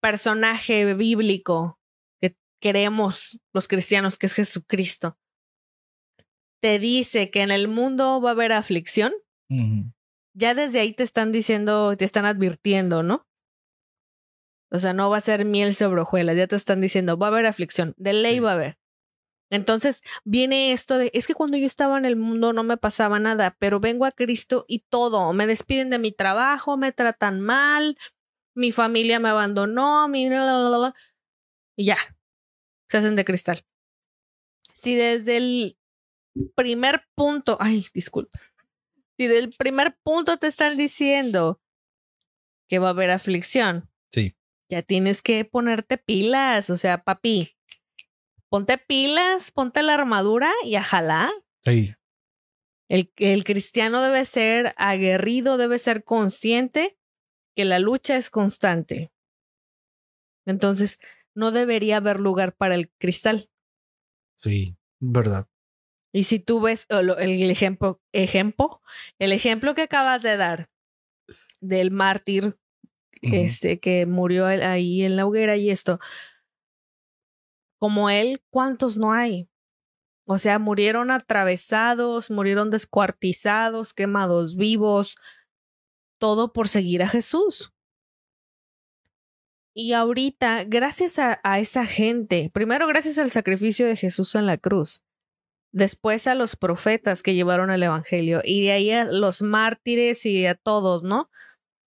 personaje 0.02 0.94
bíblico 0.94 1.78
que 2.20 2.34
creemos 2.60 3.40
los 3.54 3.68
cristianos, 3.68 4.18
que 4.18 4.26
es 4.26 4.34
Jesucristo, 4.34 5.16
te 6.60 6.78
dice 6.78 7.30
que 7.30 7.42
en 7.42 7.50
el 7.50 7.68
mundo 7.68 8.20
va 8.20 8.30
a 8.30 8.32
haber 8.32 8.52
aflicción, 8.52 9.12
Ya 10.34 10.54
desde 10.54 10.80
ahí 10.80 10.92
te 10.92 11.02
están 11.02 11.32
diciendo, 11.32 11.96
te 11.96 12.04
están 12.04 12.24
advirtiendo, 12.24 13.02
¿no? 13.02 13.26
O 14.72 14.78
sea, 14.78 14.92
no 14.92 15.10
va 15.10 15.16
a 15.16 15.20
ser 15.20 15.44
miel 15.44 15.74
sobre 15.74 16.02
hojuelas, 16.02 16.36
ya 16.36 16.46
te 16.46 16.56
están 16.56 16.80
diciendo, 16.80 17.18
va 17.18 17.26
a 17.26 17.30
haber 17.30 17.46
aflicción, 17.46 17.94
de 17.96 18.12
ley 18.12 18.34
Sí. 18.36 18.40
va 18.40 18.50
a 18.52 18.54
haber. 18.54 18.78
Entonces 19.50 20.02
viene 20.24 20.70
esto 20.72 20.96
de, 20.96 21.10
es 21.12 21.26
que 21.26 21.34
cuando 21.34 21.56
yo 21.56 21.66
estaba 21.66 21.98
en 21.98 22.04
el 22.04 22.14
mundo 22.14 22.52
no 22.52 22.62
me 22.62 22.76
pasaba 22.76 23.18
nada, 23.18 23.56
pero 23.58 23.80
vengo 23.80 24.04
a 24.04 24.12
Cristo 24.12 24.64
y 24.68 24.80
todo, 24.88 25.32
me 25.32 25.48
despiden 25.48 25.90
de 25.90 25.98
mi 25.98 26.12
trabajo, 26.12 26.76
me 26.76 26.92
tratan 26.92 27.40
mal, 27.40 27.98
mi 28.54 28.70
familia 28.70 29.18
me 29.18 29.28
abandonó, 29.28 30.06
mi... 30.08 30.28
la, 30.28 30.44
la, 30.44 30.58
la, 30.68 30.78
la, 30.78 30.94
y 31.76 31.86
ya, 31.86 31.96
se 32.88 32.98
hacen 32.98 33.16
de 33.16 33.24
cristal. 33.24 33.64
Si 34.72 34.94
desde 34.94 35.36
el 35.36 35.78
primer 36.54 37.04
punto, 37.16 37.56
ay, 37.60 37.86
disculpa, 37.92 38.38
si 39.20 39.26
del 39.26 39.50
primer 39.50 39.98
punto 40.02 40.38
te 40.38 40.46
están 40.46 40.78
diciendo 40.78 41.60
que 42.70 42.78
va 42.78 42.86
a 42.86 42.90
haber 42.92 43.10
aflicción, 43.10 43.90
Sí. 44.10 44.34
ya 44.70 44.80
tienes 44.80 45.20
que 45.20 45.44
ponerte 45.44 45.98
pilas, 45.98 46.70
o 46.70 46.78
sea, 46.78 47.04
papi, 47.04 47.50
ponte 48.48 48.78
pilas, 48.78 49.50
ponte 49.50 49.82
la 49.82 49.92
armadura 49.92 50.50
y 50.64 50.78
ojalá. 50.78 51.30
Sí. 51.62 51.94
El, 52.88 53.12
el 53.16 53.44
cristiano 53.44 54.00
debe 54.00 54.24
ser 54.24 54.72
aguerrido, 54.78 55.58
debe 55.58 55.78
ser 55.78 56.02
consciente 56.02 56.96
que 57.54 57.66
la 57.66 57.78
lucha 57.78 58.16
es 58.16 58.30
constante. 58.30 59.12
Entonces, 60.46 60.98
no 61.34 61.50
debería 61.50 61.98
haber 61.98 62.20
lugar 62.20 62.56
para 62.56 62.74
el 62.74 62.90
cristal. 62.92 63.50
Sí, 64.34 64.78
verdad. 64.98 65.46
Y 66.12 66.24
si 66.24 66.40
tú 66.40 66.60
ves 66.60 66.86
el 66.88 67.50
ejemplo, 67.50 68.00
ejemplo, 68.12 68.82
el 69.18 69.32
ejemplo 69.32 69.74
que 69.74 69.82
acabas 69.82 70.22
de 70.22 70.36
dar 70.36 70.68
del 71.60 71.90
mártir 71.90 72.56
este 73.22 73.80
que 73.80 74.06
murió 74.06 74.46
ahí 74.46 75.02
en 75.02 75.16
la 75.16 75.26
hoguera 75.26 75.56
y 75.56 75.70
esto, 75.70 76.00
como 77.78 78.10
él, 78.10 78.42
¿cuántos 78.50 78.98
no 78.98 79.12
hay? 79.12 79.48
O 80.26 80.38
sea, 80.38 80.58
murieron 80.58 81.10
atravesados, 81.10 82.30
murieron 82.30 82.70
descuartizados, 82.70 83.92
quemados 83.92 84.56
vivos. 84.56 85.16
todo 86.20 86.52
por 86.52 86.68
seguir 86.68 87.02
a 87.02 87.08
Jesús. 87.08 87.72
Y 89.74 89.94
ahorita, 89.94 90.64
gracias 90.64 91.18
a, 91.18 91.40
a, 91.42 91.58
esa 91.60 91.86
gente, 91.86 92.50
primero 92.52 92.86
gracias 92.86 93.18
al 93.18 93.30
sacrificio 93.30 93.86
de 93.86 93.96
Jesús 93.96 94.34
en 94.34 94.44
la 94.46 94.58
cruz, 94.58 95.02
después 95.72 96.26
a 96.26 96.34
los 96.34 96.56
profetas 96.56 97.22
que 97.22 97.34
llevaron 97.34 97.70
el 97.70 97.82
Evangelio 97.82 98.40
y 98.44 98.62
de 98.62 98.72
ahí 98.72 98.90
a 98.90 99.04
los 99.04 99.42
mártires 99.42 100.26
y 100.26 100.46
a 100.46 100.54
todos, 100.54 101.02
¿no? 101.02 101.30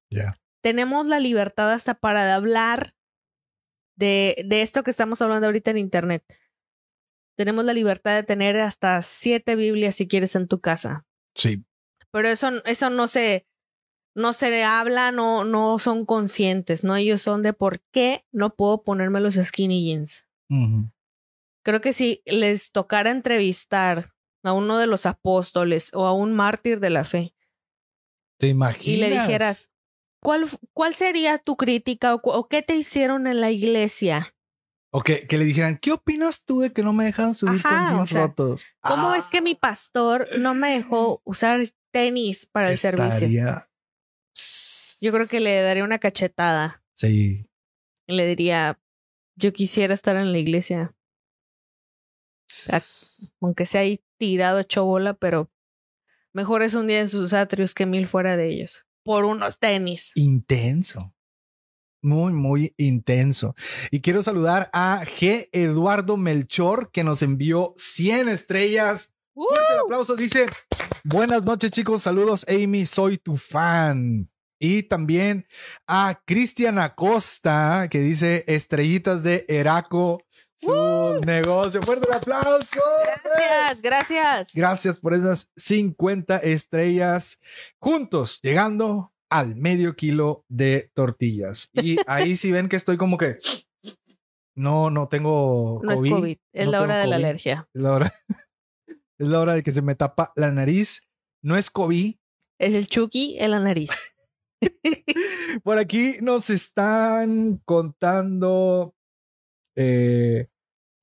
Ya. 0.10 0.40
Tenemos 0.62 1.08
la 1.08 1.20
libertad 1.20 1.72
hasta 1.72 1.96
para 1.96 2.34
hablar 2.34 2.96
de, 3.96 4.44
de 4.46 4.62
esto 4.62 4.84
que 4.84 4.92
estamos 4.92 5.22
hablando 5.22 5.48
ahorita 5.48 5.72
en 5.72 5.78
Internet. 5.78 6.24
Tenemos 7.36 7.66
la 7.66 7.74
libertad 7.74 8.16
de 8.16 8.24
tener 8.24 8.58
hasta 8.60 9.02
siete 9.02 9.56
Biblias 9.56 9.96
si 9.96 10.08
quieres 10.08 10.36
en 10.36 10.48
tu 10.48 10.62
casa. 10.62 11.06
Sí. 11.36 11.66
Pero 12.12 12.28
eso, 12.28 12.50
eso 12.66 12.90
no 12.92 13.08
se, 13.08 13.48
no 14.16 14.34
se 14.34 14.64
habla, 14.64 15.12
no, 15.12 15.44
no 15.44 15.80
son 15.80 16.06
conscientes, 16.06 16.84
¿no? 16.84 16.96
Ellos 16.96 17.22
son 17.22 17.42
de 17.42 17.54
por 17.54 17.82
qué 17.92 18.26
no 18.32 18.56
puedo 18.56 18.84
ponerme 18.84 19.20
los 19.20 19.36
skinny 19.36 19.84
jeans. 19.84 20.28
Creo 21.64 21.82
que 21.82 21.94
si 21.94 22.22
les 22.26 22.72
tocara 22.72 23.10
entrevistar 23.10 24.14
a 24.44 24.54
uno 24.54 24.78
de 24.78 24.88
los 24.88 25.06
apóstoles 25.06 25.92
o 25.94 26.06
a 26.06 26.14
un 26.14 26.34
mártir 26.34 26.80
de 26.80 26.90
la 26.90 27.04
fe 27.06 27.34
¿Te 28.38 28.50
imaginas? 28.50 28.88
y 28.88 28.98
le 28.98 29.10
dijeras, 29.10 29.72
¿cuál, 30.20 30.46
cuál 30.74 30.94
sería 30.94 31.38
tu 31.38 31.56
crítica 31.56 32.16
o, 32.16 32.48
qué 32.50 32.62
te 32.62 32.76
hicieron 32.76 33.28
en 33.28 33.40
la 33.40 33.52
iglesia? 33.52 34.36
O 34.92 35.02
que, 35.02 35.26
que 35.26 35.38
le 35.38 35.46
dijeran, 35.46 35.78
¿qué 35.78 35.94
opinas 35.94 36.46
tú 36.46 36.60
de 36.60 36.74
que 36.74 36.84
no 36.84 36.94
me 36.94 37.06
dejan 37.06 37.34
subir 37.34 37.62
Ajá, 37.64 37.86
con 37.88 37.96
o 37.96 37.98
jeans 37.98 38.10
sea, 38.10 38.22
rotos? 38.22 38.68
¿Cómo 38.82 39.12
Ah, 39.12 39.18
es 39.18 39.28
que 39.28 39.42
mi 39.42 39.56
pastor 39.56 40.28
no 40.38 40.54
me 40.54 40.72
dejó 40.72 41.22
usar 41.24 41.62
tenis 41.92 42.46
para 42.46 42.70
el 42.70 42.78
servicio? 42.78 43.30
Yo 45.02 45.12
creo 45.12 45.28
que 45.28 45.40
le 45.40 45.62
daría 45.62 45.84
una 45.84 46.00
cachetada 46.00 46.84
Sí. 46.94 47.46
le 48.08 48.28
diría, 48.28 48.80
yo 49.36 49.52
quisiera 49.54 49.94
estar 49.94 50.16
en 50.16 50.32
la 50.32 50.38
iglesia, 50.38 50.94
aunque 53.40 53.66
sea 53.66 53.82
ahí 53.82 54.02
tirado 54.18 54.60
hecho 54.60 54.86
bola, 54.86 55.14
pero 55.14 55.52
mejor 56.34 56.64
es 56.64 56.74
un 56.74 56.88
día 56.88 57.00
en 57.00 57.10
sus 57.10 57.34
atrios 57.34 57.74
que 57.74 57.86
mil 57.86 58.08
fuera 58.08 58.38
de 58.38 58.50
ellos. 58.50 58.86
Por 59.04 59.26
unos 59.26 59.60
tenis. 59.60 60.12
Intenso. 60.16 61.14
Muy, 62.02 62.34
muy 62.34 62.74
intenso. 62.78 63.56
Y 63.90 64.02
quiero 64.02 64.24
saludar 64.24 64.70
a 64.74 65.04
G. 65.06 65.50
Eduardo 65.54 66.18
Melchor, 66.18 66.92
que 66.92 67.04
nos 67.04 67.22
envió 67.22 67.74
100 67.78 68.30
estrellas. 68.30 69.14
Fuerte 69.34 69.74
el 69.74 69.80
aplauso. 69.80 70.16
Dice, 70.16 70.46
buenas 71.04 71.44
noches 71.44 71.72
chicos, 71.72 72.04
saludos 72.04 72.46
Amy, 72.50 72.86
soy 72.86 73.18
tu 73.18 73.38
fan. 73.38 74.30
Y 74.60 74.84
también 74.84 75.46
a 75.88 76.22
Cristian 76.26 76.78
Acosta, 76.78 77.88
que 77.90 78.00
dice 78.00 78.44
estrellitas 78.48 79.24
de 79.24 79.46
Eraco, 79.48 80.24
su 80.64 81.22
negocio. 81.26 81.82
Fuerte 81.82 82.08
el 82.08 82.14
aplauso. 82.14 82.80
Gracias, 83.24 83.82
gracias. 83.82 84.52
Gracias 84.54 85.00
por 85.00 85.14
esas 85.14 85.52
50 85.56 86.38
estrellas 86.38 87.40
juntos, 87.80 88.40
llegando 88.42 89.14
al 89.30 89.56
medio 89.56 89.96
kilo 89.96 90.46
de 90.48 90.92
tortillas. 90.94 91.70
Y 91.74 91.98
ahí 92.08 92.36
sí 92.36 92.52
ven 92.52 92.70
que 92.70 92.76
estoy 92.76 92.98
como 92.98 93.18
que 93.18 93.40
no, 94.56 94.90
no 94.90 95.08
tengo 95.08 95.82
No 95.84 95.92
es 95.92 96.00
COVID. 96.00 96.12
COVID, 96.12 96.38
es 96.54 96.66
no 96.66 96.72
la 96.72 96.82
hora 96.82 96.98
de 97.00 97.08
la 97.08 97.16
COVID. 97.16 97.26
alergia. 97.26 97.70
Es 97.74 97.82
la 97.82 97.94
hora, 97.94 98.14
es 99.18 99.28
la 99.28 99.40
hora 99.40 99.54
de 99.54 99.64
que 99.64 99.74
se 99.74 99.82
me 99.82 99.96
tapa 99.96 100.32
la 100.36 100.52
nariz. 100.52 101.02
No 101.42 101.58
es 101.58 101.70
COVID. 101.70 102.16
Es 102.60 102.74
el 102.74 102.88
Chucky 102.88 103.38
en 103.40 103.52
la 103.52 103.60
nariz. 103.60 103.90
Por 105.64 105.78
aquí 105.78 106.16
nos 106.22 106.50
están 106.50 107.62
contando 107.66 108.96
eh, 109.76 110.48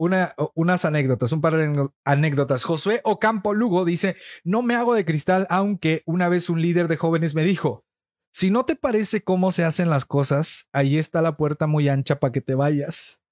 una, 0.00 0.34
unas 0.54 0.86
anécdotas, 0.86 1.30
un 1.32 1.42
par 1.42 1.54
de 1.56 1.66
anécdo- 1.68 1.92
anécdotas. 2.06 2.64
Josué 2.64 3.02
Ocampo 3.04 3.52
Lugo 3.52 3.84
dice, 3.84 4.16
no 4.44 4.62
me 4.62 4.74
hago 4.74 4.94
de 4.94 5.04
cristal, 5.04 5.46
aunque 5.50 6.02
una 6.06 6.30
vez 6.30 6.48
un 6.48 6.62
líder 6.62 6.88
de 6.88 6.96
jóvenes 6.96 7.34
me 7.34 7.44
dijo, 7.44 7.84
si 8.32 8.50
no 8.50 8.64
te 8.64 8.76
parece 8.76 9.22
cómo 9.22 9.52
se 9.52 9.64
hacen 9.64 9.90
las 9.90 10.06
cosas, 10.06 10.68
ahí 10.72 10.96
está 10.96 11.20
la 11.20 11.36
puerta 11.36 11.66
muy 11.66 11.88
ancha 11.90 12.18
para 12.18 12.32
que 12.32 12.40
te 12.40 12.54
vayas. 12.54 13.22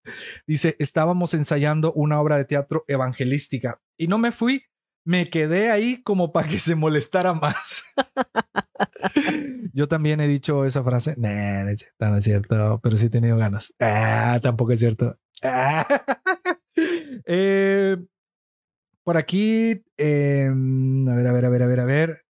Dice, 0.46 0.76
estábamos 0.78 1.32
ensayando 1.32 1.92
una 1.94 2.20
obra 2.20 2.36
de 2.36 2.44
teatro 2.44 2.84
evangelística 2.86 3.80
y 3.96 4.08
no 4.08 4.18
me 4.18 4.30
fui, 4.30 4.64
me 5.06 5.30
quedé 5.30 5.70
ahí 5.70 6.02
como 6.02 6.32
para 6.32 6.48
que 6.48 6.58
se 6.58 6.74
molestara 6.74 7.32
más. 7.32 7.84
Yo 9.72 9.88
también 9.88 10.20
he 10.20 10.28
dicho 10.28 10.66
esa 10.66 10.84
frase. 10.84 11.14
Nah, 11.16 11.64
no 11.64 11.70
es 11.70 11.80
cierto, 11.80 12.06
no 12.08 12.16
es 12.18 12.24
cierto, 12.24 12.80
pero 12.82 12.96
sí 12.98 13.06
he 13.06 13.10
tenido 13.10 13.38
ganas. 13.38 13.72
Ah, 13.80 14.38
tampoco 14.42 14.72
es 14.72 14.80
cierto. 14.80 15.16
Ah. 15.42 15.86
Eh, 17.30 17.98
por 19.04 19.18
aquí, 19.18 19.84
eh, 19.98 20.48
a 20.48 21.14
ver, 21.14 21.26
a 21.26 21.32
ver, 21.32 21.44
a 21.44 21.48
ver, 21.50 21.62
a 21.62 21.66
ver, 21.66 21.80
a 21.80 21.84
ver. 21.84 22.24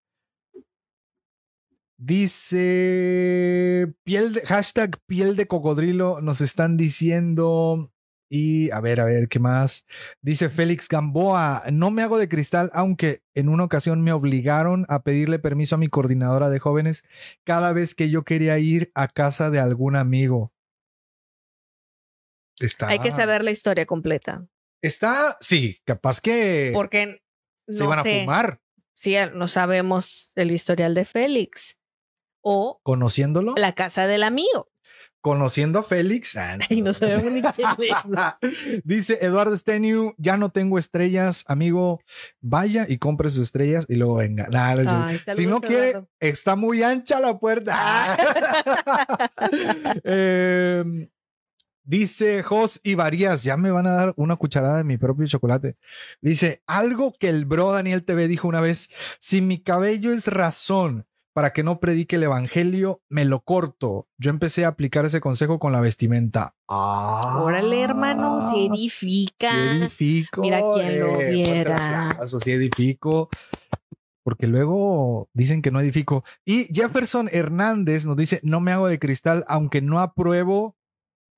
Dice 1.96 3.92
piel 4.04 4.34
de, 4.34 4.40
hashtag 4.42 4.98
piel 5.06 5.36
de 5.36 5.46
cocodrilo. 5.46 6.20
Nos 6.20 6.40
están 6.40 6.76
diciendo. 6.76 7.92
Y 8.30 8.70
a 8.72 8.80
ver, 8.80 9.00
a 9.00 9.04
ver, 9.04 9.28
¿qué 9.28 9.38
más? 9.38 9.86
Dice 10.20 10.50
Félix 10.50 10.88
Gamboa, 10.88 11.62
no 11.72 11.90
me 11.90 12.02
hago 12.02 12.18
de 12.18 12.28
cristal, 12.28 12.70
aunque 12.74 13.22
en 13.34 13.48
una 13.48 13.64
ocasión 13.64 14.02
me 14.02 14.12
obligaron 14.12 14.84
a 14.88 15.02
pedirle 15.02 15.38
permiso 15.38 15.76
a 15.76 15.78
mi 15.78 15.86
coordinadora 15.86 16.50
de 16.50 16.58
jóvenes 16.58 17.06
cada 17.44 17.72
vez 17.72 17.94
que 17.94 18.10
yo 18.10 18.24
quería 18.24 18.58
ir 18.58 18.92
a 18.94 19.08
casa 19.08 19.50
de 19.50 19.60
algún 19.60 19.96
amigo. 19.96 20.52
Está, 22.60 22.88
Hay 22.88 22.98
que 22.98 23.12
saber 23.12 23.42
la 23.42 23.50
historia 23.50 23.86
completa. 23.86 24.46
Está, 24.82 25.36
sí, 25.40 25.80
capaz 25.84 26.20
que 26.20 26.70
Porque 26.72 27.20
se 27.66 27.80
no 27.80 27.84
iban 27.86 27.98
a 27.98 28.04
fumar 28.04 28.60
si 28.98 29.14
no 29.34 29.46
sabemos 29.46 30.32
el 30.34 30.50
historial 30.50 30.94
de 30.94 31.04
Félix 31.04 31.78
o 32.40 32.80
conociéndolo, 32.82 33.54
la 33.56 33.72
casa 33.74 34.06
del 34.08 34.24
amigo. 34.24 34.70
conociendo 35.20 35.78
a 35.78 35.82
Félix. 35.84 36.36
ah, 36.36 36.58
Y 36.68 36.82
no 36.82 36.92
sabemos 36.94 37.32
ni 37.32 37.42
quién. 37.42 37.68
Dice 38.84 39.18
Eduardo 39.20 39.56
Steniu, 39.56 40.14
ya 40.16 40.36
no 40.36 40.50
tengo 40.50 40.78
estrellas, 40.78 41.44
amigo, 41.46 42.00
vaya 42.40 42.86
y 42.88 42.98
compre 42.98 43.30
sus 43.30 43.42
estrellas 43.42 43.86
y 43.88 43.94
luego 43.96 44.16
venga. 44.16 44.48
Nah. 44.50 45.06
Ay, 45.06 45.20
si 45.36 45.46
no 45.46 45.60
quiere, 45.60 46.02
está 46.18 46.56
muy 46.56 46.82
ancha 46.82 47.20
la 47.20 47.38
puerta. 47.38 47.74
Ah. 47.76 49.28
Em, 50.04 51.08
dice 51.88 52.42
Jos 52.42 52.80
y 52.84 52.94
Varías, 52.94 53.42
ya 53.42 53.56
me 53.56 53.70
van 53.70 53.86
a 53.86 53.92
dar 53.92 54.12
una 54.16 54.36
cucharada 54.36 54.76
de 54.76 54.84
mi 54.84 54.98
propio 54.98 55.26
chocolate. 55.26 55.76
Dice, 56.20 56.62
algo 56.66 57.12
que 57.18 57.30
el 57.30 57.46
bro 57.46 57.72
Daniel 57.72 58.04
TV 58.04 58.28
dijo 58.28 58.46
una 58.46 58.60
vez, 58.60 58.90
si 59.18 59.40
mi 59.40 59.58
cabello 59.58 60.12
es 60.12 60.26
razón 60.26 61.06
para 61.32 61.52
que 61.52 61.62
no 61.62 61.80
predique 61.80 62.16
el 62.16 62.24
evangelio, 62.24 63.00
me 63.08 63.24
lo 63.24 63.40
corto. 63.40 64.06
Yo 64.18 64.30
empecé 64.30 64.64
a 64.64 64.68
aplicar 64.68 65.06
ese 65.06 65.20
consejo 65.20 65.58
con 65.58 65.72
la 65.72 65.80
vestimenta. 65.80 66.54
Ah, 66.68 67.40
Órale, 67.42 67.80
hermano, 67.80 68.40
se 68.40 68.66
edifica. 68.66 69.50
Sí 69.50 69.56
edifico. 69.56 70.42
Mira 70.42 70.60
quién 70.74 71.00
lo 71.00 71.14
fuerte 71.14 71.30
viera. 71.30 72.18
sí 72.26 72.50
edifico. 72.50 73.28
Porque 74.24 74.46
luego 74.46 75.30
dicen 75.32 75.62
que 75.62 75.70
no 75.70 75.80
edifico. 75.80 76.22
Y 76.44 76.64
Jefferson 76.74 77.30
Hernández 77.32 78.04
nos 78.04 78.16
dice, 78.16 78.40
no 78.42 78.60
me 78.60 78.72
hago 78.72 78.88
de 78.88 78.98
cristal, 78.98 79.44
aunque 79.48 79.80
no 79.80 80.00
apruebo. 80.00 80.76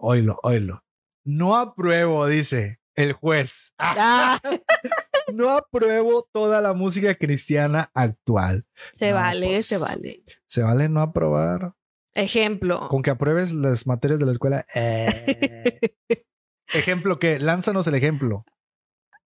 Oílo, 0.03 0.39
oílo. 0.43 0.83
No 1.25 1.57
apruebo, 1.57 2.27
dice 2.27 2.81
el 2.95 3.13
juez. 3.13 3.75
Ah, 3.79 4.39
No 5.35 5.51
apruebo 5.51 6.29
toda 6.33 6.61
la 6.61 6.73
música 6.73 7.15
cristiana 7.15 7.91
actual. 7.95 8.67
se 8.93 9.11
No, 9.11 9.17
vale, 9.17 9.47
pues. 9.47 9.67
se 9.67 9.79
vale. 9.79 10.25
¿Se 10.47 10.63
vale 10.63 10.89
no 10.89 11.03
aprobar? 11.03 11.75
Ejemplo. 12.15 12.89
Con 12.89 13.03
que 13.03 13.11
apruebes 13.11 13.53
las 13.53 13.87
materias 13.87 14.19
de 14.19 14.27
la 14.27 14.33
escuela. 14.33 14.67
Eh. 14.75 15.79
ejemplo 16.73 17.19
que, 17.19 17.38
lánzanos 17.38 17.87
el 17.87 17.94
ejemplo. 17.94 18.44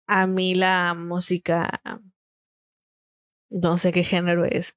A 0.07 0.28
mí 0.28 0.55
la 0.55 0.93
música, 0.93 1.82
no 3.49 3.78
sé 3.78 3.93
qué 3.93 4.03
género 4.03 4.43
es. 4.43 4.76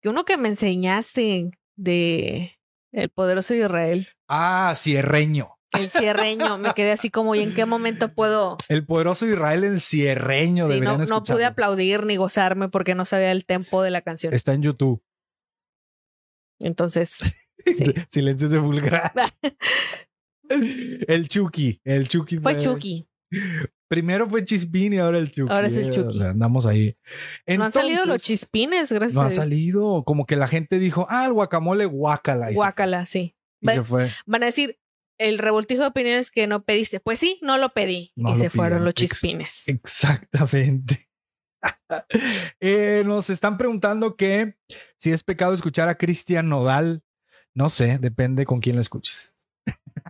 Que 0.00 0.08
uno 0.08 0.24
que 0.24 0.38
me 0.38 0.48
enseñaste 0.48 1.50
de 1.76 2.58
El 2.92 3.08
Poderoso 3.10 3.54
Israel, 3.54 4.08
Ah, 4.28 4.72
cierreño. 4.76 5.56
el 5.72 5.88
cierreño, 5.90 6.58
me 6.58 6.74
quedé 6.74 6.92
así 6.92 7.10
como, 7.10 7.34
¿y 7.34 7.40
en 7.40 7.54
qué 7.54 7.64
momento 7.66 8.12
puedo? 8.14 8.58
El 8.68 8.84
poderoso 8.84 9.26
Israel 9.26 9.64
en 9.64 9.80
cierreño. 9.80 10.68
Sí, 10.70 10.80
no, 10.80 10.98
no 10.98 11.22
pude 11.22 11.46
aplaudir 11.46 12.04
ni 12.04 12.16
gozarme 12.16 12.68
porque 12.68 12.94
no 12.94 13.04
sabía 13.06 13.32
el 13.32 13.46
tempo 13.46 13.82
de 13.82 13.90
la 13.90 14.02
canción. 14.02 14.34
Está 14.34 14.52
en 14.52 14.62
YouTube. 14.62 15.02
Entonces, 16.60 17.18
sí. 17.66 17.84
Silencio 18.08 18.48
de 18.50 18.58
vulgar. 18.58 19.12
el 20.50 21.28
Chucky. 21.28 21.80
El 21.84 22.08
Chucky. 22.08 22.38
fue 22.38 22.56
Chucky. 22.58 23.08
Primero 23.92 24.26
fue 24.26 24.42
Chispín 24.42 24.94
y 24.94 24.98
ahora 24.98 25.18
el 25.18 25.30
Chucky. 25.30 25.52
Ahora 25.52 25.66
es 25.66 25.76
el 25.76 25.88
eh, 25.88 25.90
Chucky. 25.90 26.16
o 26.16 26.20
sea, 26.20 26.30
andamos 26.30 26.64
ahí. 26.64 26.96
no 27.46 27.64
han 27.64 27.72
salido 27.72 28.06
los 28.06 28.22
chispines, 28.22 28.90
gracias 28.90 29.14
No 29.14 29.20
ha 29.20 29.30
salido. 29.30 30.02
Como 30.04 30.24
que 30.24 30.34
la 30.34 30.48
gente 30.48 30.78
dijo, 30.78 31.06
ah, 31.10 31.26
el 31.26 31.34
guacamole 31.34 31.84
guacala. 31.84 32.50
Y, 32.50 32.54
Guácala, 32.54 33.04
sí. 33.04 33.36
y 33.60 33.68
se 33.68 33.84
fue. 33.84 34.08
Van 34.24 34.44
a 34.44 34.46
decir, 34.46 34.78
el 35.18 35.36
revoltijo 35.38 35.82
de 35.82 35.88
opiniones 35.88 36.30
que 36.30 36.46
no 36.46 36.64
pediste. 36.64 37.00
Pues 37.00 37.18
sí, 37.18 37.38
no 37.42 37.58
lo 37.58 37.74
pedí. 37.74 38.14
No 38.16 38.30
y 38.30 38.32
lo 38.32 38.38
se 38.38 38.48
fueron 38.48 38.82
los 38.86 38.94
chispines. 38.94 39.68
Exactamente. 39.68 41.10
Eh, 42.58 43.04
nos 43.06 43.30
están 43.30 43.56
preguntando 43.56 44.16
que 44.16 44.56
si 44.96 45.12
es 45.12 45.22
pecado 45.22 45.52
escuchar 45.54 45.88
a 45.88 45.96
Cristian 45.96 46.48
Nodal. 46.48 47.04
No 47.54 47.68
sé, 47.68 47.98
depende 47.98 48.46
con 48.46 48.60
quién 48.60 48.74
lo 48.76 48.82
escuches. 48.82 49.46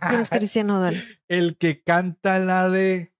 ¿Quién 0.07 0.21
es 0.21 0.29
Cristian 0.29 0.67
Nodal? 0.67 1.03
El 1.27 1.57
que 1.57 1.83
canta 1.83 2.39
la 2.39 2.69
de. 2.69 3.12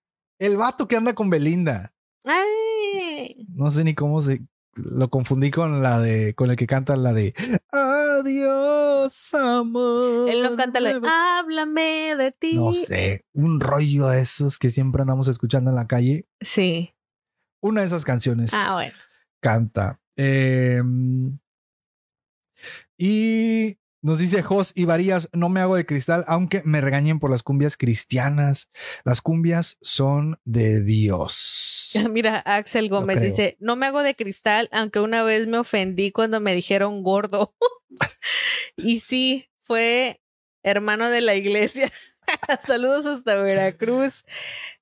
El 0.43 0.57
vato 0.57 0.89
que 0.89 0.97
anda 0.97 1.15
con 1.15 1.29
Belinda. 1.29 1.93
Ay, 2.25 3.47
No 3.55 3.71
sé 3.71 3.85
ni 3.85 3.95
cómo 3.95 4.21
se. 4.21 4.41
Lo 4.75 5.09
confundí 5.09 5.51
con 5.51 5.81
la 5.81 6.01
de. 6.01 6.33
Con 6.35 6.49
el 6.49 6.57
que 6.57 6.67
canta 6.67 6.97
la 6.97 7.13
de. 7.13 7.33
Adiós, 7.71 9.33
amor. 9.35 10.29
él 10.29 10.43
no 10.43 10.57
canta 10.57 10.81
la 10.81 10.89
de, 10.89 10.99
nuevo". 10.99 11.07
háblame 11.15 12.17
de 12.17 12.33
ti. 12.33 12.55
No 12.55 12.73
sé. 12.73 13.23
Un 13.33 13.61
rollo 13.61 14.07
de 14.09 14.19
esos 14.19 14.57
que 14.57 14.69
siempre 14.69 15.01
andamos 15.01 15.29
escuchando 15.29 15.69
en 15.69 15.77
la 15.77 15.87
calle. 15.87 16.27
Sí. 16.41 16.93
Una 17.61 17.79
de 17.79 17.87
esas 17.87 18.03
canciones. 18.03 18.51
Ah, 18.53 18.71
bueno. 18.73 18.93
canta. 19.39 20.01
Eh, 20.17 20.81
y 22.97 23.77
nos 24.03 24.19
dice 24.19 24.43
Jos 24.43 24.73
y 24.75 24.83
Varías, 24.83 25.29
no 25.31 25.47
me 25.47 25.61
hago 25.61 25.77
de 25.77 25.85
cristal, 25.85 26.25
aunque 26.27 26.61
me 26.65 26.81
regañen 26.81 27.19
por 27.19 27.31
las 27.31 27.41
cumbias 27.41 27.77
cristianas. 27.77 28.69
Las 29.05 29.21
cumbias 29.21 29.77
son 29.81 30.41
de 30.43 30.83
Dios. 30.83 31.91
Mira, 32.11 32.39
Axel 32.39 32.89
Gómez 32.89 33.21
dice, 33.21 33.55
no 33.61 33.77
me 33.77 33.85
hago 33.85 34.03
de 34.03 34.13
cristal, 34.13 34.67
aunque 34.73 34.99
una 34.99 35.23
vez 35.23 35.47
me 35.47 35.57
ofendí 35.57 36.11
cuando 36.11 36.41
me 36.41 36.53
dijeron 36.53 37.01
gordo. 37.01 37.55
y 38.75 38.99
sí, 38.99 39.49
fue 39.57 40.21
hermano 40.63 41.09
de 41.09 41.21
la 41.21 41.35
iglesia. 41.35 41.89
Saludos 42.61 43.05
hasta 43.05 43.35
Veracruz. 43.37 44.25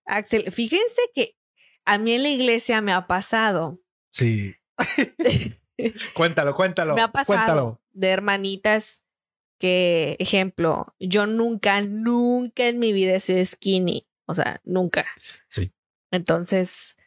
Axel, 0.03 0.51
fíjense 0.51 1.01
que 1.13 1.37
a 1.85 1.99
mí 1.99 2.13
en 2.13 2.23
la 2.23 2.29
iglesia 2.29 2.81
me 2.81 2.91
ha 2.91 3.05
pasado. 3.05 3.79
Sí. 4.09 4.55
cuéntalo, 6.15 6.55
cuéntalo. 6.55 6.95
me 6.95 7.01
ha 7.01 7.11
pasado 7.11 7.37
Cuéntalo. 7.37 7.81
de 7.91 8.07
hermanitas 8.09 9.03
que, 9.61 10.15
ejemplo, 10.17 10.95
yo 10.99 11.27
nunca, 11.27 11.81
nunca 11.81 12.67
en 12.67 12.79
mi 12.79 12.91
vida 12.93 13.13
he 13.13 13.19
sido 13.19 13.45
skinny. 13.45 14.07
O 14.25 14.33
sea, 14.33 14.59
nunca. 14.63 15.05
Sí. 15.47 15.71
Entonces, 16.09 16.97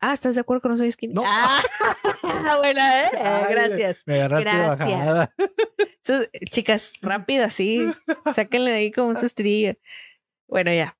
ah, 0.00 0.12
¿estás 0.12 0.34
de 0.34 0.42
acuerdo 0.42 0.60
que 0.60 0.68
no 0.68 0.76
soy 0.76 0.92
skinny? 0.92 1.14
No. 1.14 1.22
Ah, 1.24 1.62
bueno, 2.58 2.80
¿eh? 2.80 3.10
Ay, 3.24 3.54
gracias. 3.54 4.02
Me 4.06 4.18
Gracias. 4.28 5.30
Eso, 6.04 6.28
chicas, 6.50 6.92
rápido 7.00 7.44
así. 7.44 7.86
Sáquenle 8.34 8.70
de 8.70 8.76
ahí 8.76 8.92
como 8.92 9.08
un 9.08 9.16
sustirillo. 9.16 9.74
Bueno, 10.46 10.72
ya. 10.72 10.96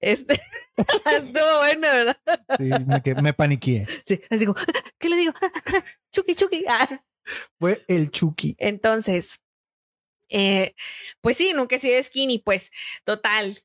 Este 0.00 0.38
estuvo 0.76 1.58
bueno, 1.58 1.88
¿verdad? 1.88 2.18
Sí, 2.58 2.64
me, 2.64 3.22
me 3.22 3.32
paniqué. 3.32 3.86
Sí, 4.04 4.20
así 4.28 4.44
como, 4.44 4.58
¿qué 4.98 5.08
le 5.08 5.16
digo? 5.16 5.32
Chucky, 6.12 6.34
Chucky. 6.34 6.64
Ah. 6.68 6.86
Fue 7.58 7.82
el 7.88 8.10
Chucky. 8.10 8.54
Entonces, 8.58 9.40
eh, 10.28 10.74
pues 11.20 11.36
sí, 11.36 11.52
nunca 11.54 11.76
he 11.76 11.78
sido 11.78 12.02
skinny, 12.02 12.38
pues 12.38 12.70
total, 13.04 13.58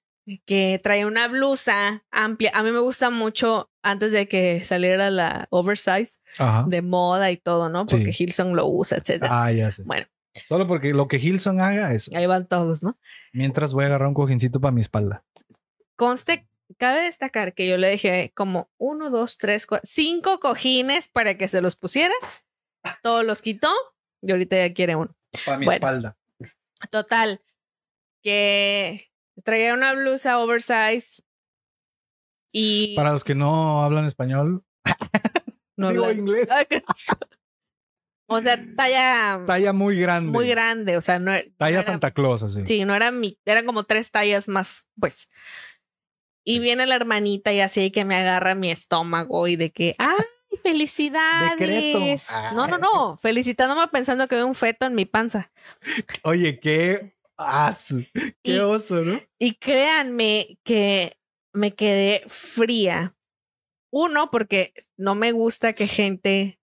que 0.46 0.80
trae 0.82 1.06
una 1.06 1.28
blusa 1.28 2.04
amplia. 2.12 2.52
A 2.54 2.64
mí 2.64 2.72
me 2.72 2.80
gusta 2.80 3.10
mucho 3.10 3.70
antes 3.84 4.12
de 4.12 4.28
que 4.28 4.64
saliera 4.64 5.10
la 5.10 5.48
oversize 5.50 6.20
Ajá. 6.38 6.66
de 6.68 6.82
moda 6.82 7.32
y 7.32 7.38
todo, 7.38 7.70
¿no? 7.70 7.86
Porque 7.86 8.14
Sí. 8.14 8.24
Hilson 8.24 8.56
lo 8.56 8.68
usa, 8.68 8.98
etcétera. 8.98 9.44
Ah, 9.46 9.52
ya 9.52 9.72
sé. 9.72 9.84
Bueno, 9.84 10.08
Solo 10.48 10.66
porque 10.68 10.94
lo 10.94 11.08
que 11.10 11.18
Hilson 11.18 11.60
haga 11.60 11.94
es. 11.94 12.10
ahí 12.14 12.26
van 12.26 12.48
todos, 12.48 12.84
¿no? 12.84 12.98
Mientras 13.34 13.74
voy 13.74 13.84
a 13.84 13.88
agarrar 13.88 14.08
un 14.08 14.14
cojincito 14.14 14.62
para 14.62 14.72
mi 14.72 14.80
espalda. 14.80 15.26
Conste, 15.98 16.48
cabe 16.78 17.04
destacar 17.04 17.54
que 17.54 17.68
yo 17.68 17.78
le 17.78 17.88
dejé 17.90 18.32
como 18.36 18.70
uno, 18.78 19.10
dos, 19.10 19.38
tres, 19.38 19.66
cuatro, 19.68 19.90
cinco 19.92 20.40
cojines 20.40 21.10
para 21.10 21.38
que 21.38 21.48
se 21.50 21.60
los 21.62 21.76
pusiera. 21.76 22.14
Todos 23.04 23.26
los 23.26 23.42
quitó 23.42 23.70
y 24.22 24.32
ahorita 24.32 24.56
ya 24.56 24.74
quiere 24.74 24.96
uno. 24.96 25.14
Para 25.46 25.58
mi 25.58 25.66
Bueno. 25.66 25.76
espalda. 25.76 26.18
Total, 26.90 27.42
que 28.24 29.12
traía 29.44 29.74
una 29.74 29.94
blusa 29.94 30.40
oversize 30.40 31.22
y 32.54 32.96
Para 32.96 33.12
los 33.12 33.24
que 33.24 33.36
no 33.36 33.84
hablan 33.84 34.06
español, 34.06 34.64
no 35.78 35.90
digo 35.92 36.12
inglés. 36.12 36.50
Ah, 36.52 36.66
o 38.28 38.42
sea, 38.42 38.58
talla 38.76 39.44
Talla 39.46 39.74
muy 39.74 40.00
grande. 40.00 40.32
muy 40.32 40.48
grande, 40.50 40.98
o 40.98 41.02
sea, 41.02 41.20
no, 41.20 41.32
no 41.34 41.40
Talla 41.58 41.80
era- 41.80 41.84
Santa 41.92 42.12
Claus, 42.12 42.44
así. 42.44 42.66
Sí, 42.66 42.84
no 42.86 42.94
era 42.96 43.12
mi, 43.12 43.38
eran 43.46 43.66
como 43.66 43.84
tres 43.84 44.12
tallas 44.12 44.48
más, 44.48 44.86
pues. 45.00 45.30
Y 46.44 46.60
viene 46.60 46.88
la 46.88 46.96
hermanita 46.96 47.54
y 47.54 47.60
así 47.62 47.92
que 47.92 48.04
me 48.04 48.16
agarra 48.16 48.56
mi 48.56 48.72
estómago 48.72 49.48
y 49.48 49.56
de 49.56 49.72
que, 49.72 49.96
¡ay, 50.00 50.26
felicidades! 50.58 51.52
Decreto. 51.58 52.00
No, 52.56 52.68
no, 52.68 52.78
no, 52.78 53.18
felicitándome 53.18 53.88
pensando 53.88 54.28
que 54.28 54.36
había 54.36 54.46
un 54.46 54.56
feto 54.56 54.86
en 54.86 54.96
mi 54.96 55.06
panza. 55.06 55.52
Oye, 56.24 56.60
qué 56.60 57.16
aso, 57.38 57.98
qué 58.44 58.56
Y- 58.56 58.60
oso, 58.60 59.02
¿no? 59.02 59.22
Y 59.40 59.56
créanme 59.56 60.60
que 60.64 61.18
me 61.54 61.72
quedé 61.72 62.24
fría. 62.28 63.16
Uno, 63.94 64.32
porque 64.32 64.74
no 64.98 65.16
me 65.16 65.32
gusta 65.34 65.74
que 65.74 65.88
gente 65.88 66.60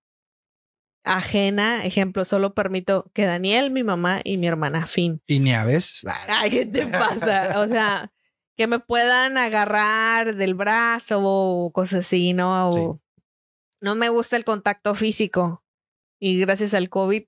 ajena, 1.04 1.84
ejemplo, 1.84 2.24
solo 2.24 2.54
permito 2.54 3.10
que 3.14 3.24
Daniel, 3.24 3.70
mi 3.70 3.82
mamá 3.82 4.20
y 4.24 4.36
mi 4.36 4.46
hermana, 4.46 4.86
fin. 4.86 5.22
Y 5.26 5.40
ni 5.40 5.52
a 5.54 5.64
veces. 5.64 6.06
Ay, 6.28 6.50
¿qué 6.50 6.66
te 6.66 6.86
pasa? 6.86 7.60
O 7.60 7.68
sea, 7.68 8.12
que 8.56 8.66
me 8.66 8.78
puedan 8.78 9.38
agarrar 9.38 10.34
del 10.36 10.54
brazo 10.54 11.20
o 11.22 11.70
cosas 11.72 12.00
así, 12.06 12.32
¿no? 12.34 12.70
O- 12.70 13.00
No 13.80 13.94
me 13.94 14.08
gusta 14.08 14.36
el 14.36 14.44
contacto 14.44 14.94
físico. 14.94 15.64
Y 16.20 16.40
gracias 16.40 16.74
al 16.74 16.88
COVID 16.88 17.24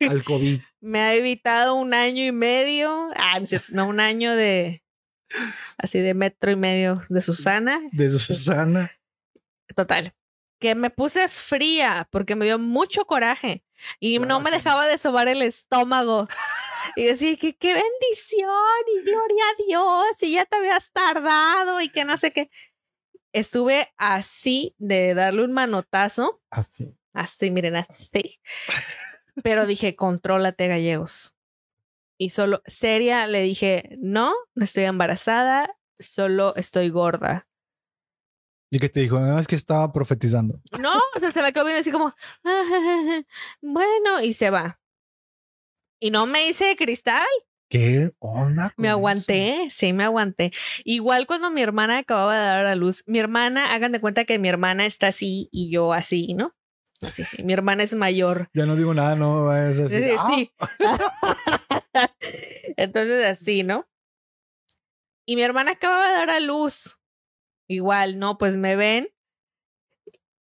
Al 0.00 0.24
COVID. 0.24 0.60
me 0.80 1.00
ha 1.00 1.14
evitado 1.14 1.74
un 1.74 1.94
año 1.94 2.24
y 2.24 2.32
medio. 2.32 3.10
Ah, 3.16 3.40
no, 3.70 3.86
un 3.86 4.00
año 4.00 4.34
de. 4.34 4.82
Así 5.78 6.00
de 6.00 6.14
metro 6.14 6.50
y 6.50 6.56
medio 6.56 7.02
de 7.08 7.22
Susana. 7.22 7.80
De 7.92 8.10
Susana. 8.10 8.92
Total. 9.74 10.14
Que 10.60 10.74
me 10.74 10.90
puse 10.90 11.28
fría 11.28 12.06
porque 12.10 12.36
me 12.36 12.44
dio 12.44 12.58
mucho 12.58 13.06
coraje 13.06 13.64
y 13.98 14.18
Claro, 14.18 14.28
no 14.28 14.40
me 14.40 14.50
dejaba 14.50 14.86
de 14.86 14.98
sobar 14.98 15.28
el 15.28 15.42
estómago. 15.42 16.28
Y 16.96 17.04
decía 17.04 17.36
que 17.36 17.56
qué 17.56 17.72
bendición 17.74 18.50
y 18.94 19.04
gloria 19.04 19.44
a 19.44 19.62
Dios 19.66 20.22
y 20.22 20.32
ya 20.32 20.44
te 20.44 20.56
habías 20.56 20.92
tardado 20.92 21.80
y 21.80 21.88
que 21.88 22.04
no 22.04 22.16
sé 22.18 22.30
qué. 22.30 22.50
Estuve 23.32 23.92
así 23.96 24.74
de 24.78 25.14
darle 25.14 25.44
un 25.44 25.52
manotazo, 25.52 26.42
Así. 26.50 26.94
así, 27.12 27.50
miren, 27.50 27.76
así. 27.76 28.40
Pero 29.42 29.66
dije, 29.66 29.96
contrólate, 29.96 30.68
gallegos. 30.68 31.34
Y 32.18 32.30
solo, 32.30 32.62
seria, 32.66 33.26
le 33.26 33.40
dije, 33.40 33.96
no, 33.98 34.34
no 34.54 34.64
estoy 34.64 34.84
embarazada, 34.84 35.74
solo 35.98 36.54
estoy 36.56 36.90
gorda. 36.90 37.48
¿Y 38.70 38.78
qué 38.78 38.88
te 38.88 39.00
dijo? 39.00 39.18
No, 39.20 39.38
es 39.38 39.46
que 39.46 39.54
estaba 39.54 39.92
profetizando. 39.92 40.60
No, 40.78 40.94
o 41.14 41.18
sea, 41.18 41.30
se 41.32 41.42
me 41.42 41.52
quedó 41.52 41.64
viendo 41.64 41.80
así 41.80 41.90
como, 41.90 42.14
bueno, 43.60 44.20
y 44.22 44.32
se 44.32 44.50
va. 44.50 44.80
Y 46.00 46.10
no 46.10 46.26
me 46.26 46.48
hice 46.48 46.66
de 46.66 46.76
cristal, 46.76 47.26
¿Qué 47.72 48.12
onda? 48.18 48.74
me 48.76 48.88
eso? 48.88 48.96
aguanté, 48.98 49.66
sí, 49.70 49.94
me 49.94 50.04
aguanté. 50.04 50.52
Igual 50.84 51.26
cuando 51.26 51.50
mi 51.50 51.62
hermana 51.62 51.96
acababa 51.96 52.38
de 52.38 52.44
dar 52.44 52.66
a 52.66 52.74
luz, 52.74 53.02
mi 53.06 53.18
hermana, 53.18 53.72
hagan 53.72 53.92
de 53.92 54.00
cuenta 54.00 54.26
que 54.26 54.38
mi 54.38 54.50
hermana 54.50 54.84
está 54.84 55.06
así 55.06 55.48
y 55.50 55.70
yo 55.70 55.94
así, 55.94 56.34
¿no? 56.34 56.54
Así, 57.00 57.24
y 57.38 57.44
mi 57.44 57.54
hermana 57.54 57.82
es 57.82 57.94
mayor. 57.94 58.50
Ya 58.52 58.66
no 58.66 58.76
digo 58.76 58.92
nada, 58.92 59.16
no 59.16 59.56
es 59.56 59.78
así. 59.78 60.02
Sí, 60.02 60.10
Ah, 60.18 60.30
sí. 60.34 60.52
Entonces 62.76 63.24
así, 63.24 63.62
¿no? 63.62 63.88
Y 65.24 65.36
mi 65.36 65.42
hermana 65.42 65.70
acaba 65.70 66.08
de 66.08 66.12
dar 66.12 66.28
a 66.28 66.40
luz. 66.40 66.98
Igual, 67.68 68.18
¿no? 68.18 68.36
Pues 68.36 68.58
me 68.58 68.76
ven 68.76 69.08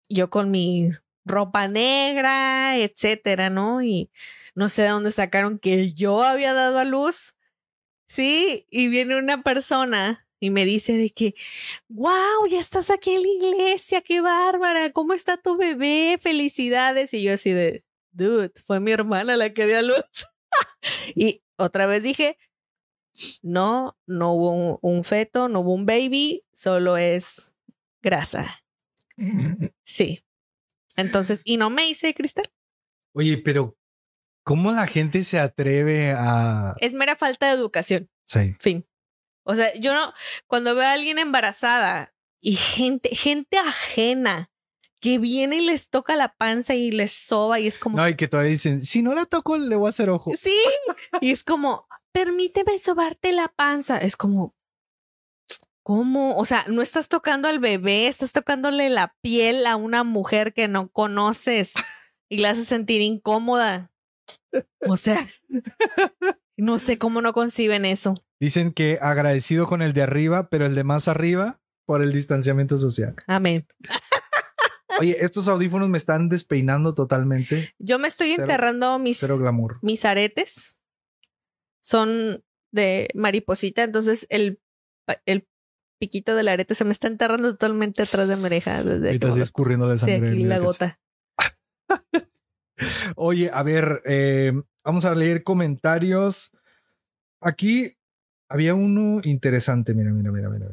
yo 0.10 0.32
con 0.32 0.50
mi 0.50 0.90
ropa 1.26 1.68
negra, 1.68 2.76
etcétera, 2.76 3.52
¿no? 3.52 3.84
Y 3.84 4.10
no 4.60 4.68
sé 4.68 4.82
de 4.82 4.90
dónde 4.90 5.12
sacaron 5.12 5.58
que 5.58 5.94
yo 5.94 6.22
había 6.22 6.54
dado 6.54 6.80
a 6.80 6.84
luz. 6.84 7.34
Sí, 8.10 8.68
y 8.70 8.90
viene 8.90 9.18
una 9.18 9.42
persona 9.42 10.28
y 10.42 10.50
me 10.50 10.66
dice 10.66 10.98
de 10.98 11.12
que, 11.12 11.34
wow, 11.88 12.46
ya 12.50 12.60
estás 12.60 12.90
aquí 12.90 13.12
en 13.12 13.22
la 13.22 13.30
iglesia, 13.30 14.02
qué 14.02 14.20
bárbara, 14.20 14.92
¿cómo 14.92 15.14
está 15.14 15.38
tu 15.38 15.56
bebé? 15.56 16.18
Felicidades. 16.20 17.14
Y 17.14 17.24
yo 17.24 17.36
así 17.36 17.54
de, 17.54 17.86
dude, 18.12 18.52
fue 18.68 18.82
mi 18.82 18.92
hermana 18.92 19.38
la 19.38 19.54
que 19.54 19.66
dio 19.66 19.80
a 19.80 19.82
luz. 19.82 20.28
y 21.16 21.42
otra 21.56 21.86
vez 21.86 22.04
dije, 22.04 22.38
no, 23.42 23.98
no 24.08 24.34
hubo 24.34 24.52
un, 24.52 24.78
un 24.82 25.06
feto, 25.06 25.48
no 25.48 25.62
hubo 25.62 25.74
un 25.74 25.86
baby, 25.86 26.44
solo 26.52 26.98
es 26.98 27.54
grasa. 28.02 28.62
Sí. 29.84 30.26
Entonces, 30.98 31.44
y 31.46 31.56
no 31.56 31.70
me 31.70 31.88
hice 31.88 32.14
cristal. 32.14 32.52
Oye, 33.14 33.38
pero 33.38 33.79
¿cómo 34.50 34.72
la 34.72 34.88
gente 34.88 35.22
se 35.22 35.38
atreve 35.38 36.12
a... 36.18 36.74
Es 36.80 36.96
mera 36.96 37.16
falta 37.16 37.46
de 37.46 37.54
educación. 37.54 38.10
Sí. 38.26 38.56
Fin. 38.60 38.84
O 39.44 39.54
sea, 39.54 39.72
yo 39.76 39.94
no, 39.94 40.12
cuando 40.48 40.74
veo 40.74 40.86
a 40.86 40.94
alguien 40.94 41.20
embarazada 41.20 42.16
y 42.42 42.56
gente, 42.56 43.14
gente 43.14 43.60
ajena 43.60 44.50
que 45.02 45.20
viene 45.20 45.58
y 45.58 45.66
les 45.68 45.92
toca 45.92 46.16
la 46.16 46.34
panza 46.34 46.74
y 46.74 46.90
les 46.90 47.12
soba 47.12 47.60
y 47.60 47.68
es 47.68 47.78
como... 47.78 47.98
No, 47.98 48.10
y 48.10 48.16
que 48.16 48.28
todavía 48.28 48.50
dicen, 48.50 48.82
si 48.82 49.04
no 49.04 49.14
la 49.14 49.28
toco, 49.28 49.56
le 49.56 49.76
voy 49.76 49.86
a 49.86 49.90
hacer 49.90 50.10
ojo. 50.10 50.32
Sí. 50.36 50.58
Y 51.22 51.30
es 51.30 51.44
como, 51.44 51.88
permíteme 52.12 52.80
sobarte 52.80 53.32
la 53.34 53.50
panza. 53.50 54.00
Es 54.00 54.18
como, 54.18 54.56
¿cómo? 55.84 56.38
O 56.38 56.46
sea, 56.46 56.66
no 56.68 56.82
estás 56.82 57.08
tocando 57.08 57.48
al 57.48 57.60
bebé, 57.60 58.08
estás 58.08 58.32
tocándole 58.32 58.90
la 58.90 59.16
piel 59.22 59.68
a 59.68 59.76
una 59.76 60.04
mujer 60.04 60.56
que 60.56 60.68
no 60.68 60.90
conoces 60.90 61.76
y 62.30 62.38
la 62.38 62.50
haces 62.50 62.68
sentir 62.68 63.02
incómoda. 63.02 63.92
O 64.88 64.98
sea, 64.98 65.28
no 66.58 66.80
sé 66.80 66.98
cómo 66.98 67.22
no 67.22 67.34
conciben 67.34 67.86
eso. 67.86 68.16
Dicen 68.40 68.72
que 68.72 68.98
agradecido 69.02 69.68
con 69.68 69.82
el 69.82 69.94
de 69.94 70.02
arriba, 70.04 70.50
pero 70.50 70.66
el 70.66 70.76
de 70.76 70.84
más 70.84 71.08
arriba 71.08 71.62
por 71.86 72.02
el 72.02 72.12
distanciamiento 72.14 72.78
social. 72.78 73.16
Amén. 73.28 73.68
Oye, 75.00 75.18
estos 75.24 75.48
audífonos 75.48 75.88
me 75.90 75.98
están 75.98 76.30
despeinando 76.30 76.94
totalmente. 76.94 77.74
Yo 77.80 78.00
me 78.00 78.08
estoy 78.08 78.32
Cero- 78.32 78.44
enterrando 78.44 79.00
mis, 79.00 79.20
Cero 79.20 79.38
glamour. 79.38 79.78
mis 79.82 80.04
aretes. 80.06 80.82
Son 81.82 82.44
de 82.72 83.08
mariposita, 83.16 83.84
entonces 83.84 84.28
el, 84.30 84.60
el 85.26 85.48
piquito 86.00 86.36
del 86.36 86.50
arete 86.50 86.76
se 86.76 86.86
me 86.86 86.92
está 86.92 87.08
enterrando 87.08 87.52
totalmente 87.52 88.02
atrás 88.04 88.28
de 88.28 88.36
mi 88.36 88.46
oreja. 88.46 88.84
Desde 88.84 89.08
Ahorita 89.08 89.28
como 89.28 89.30
estoy 89.30 89.38
lo- 89.40 89.44
escurriendo 89.44 89.88
la 89.88 89.98
sí, 89.98 90.06
sangre. 90.06 90.32
mira 90.32 90.50
la 90.50 90.60
gota. 90.60 91.00
Oye, 93.16 93.50
a 93.54 93.64
ver, 93.64 94.02
eh, 94.06 94.54
vamos 94.84 95.06
a 95.06 95.16
leer 95.16 95.44
comentarios. 95.44 96.52
Aquí 97.42 97.98
había 98.50 98.76
uno 98.76 99.22
interesante. 99.24 99.94
Mira, 99.94 100.12
mira, 100.12 100.32
mira, 100.32 100.50
mira. 100.50 100.68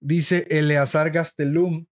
Dice 0.00 0.46
Eleazar 0.50 1.10
Gastelum. 1.10 1.86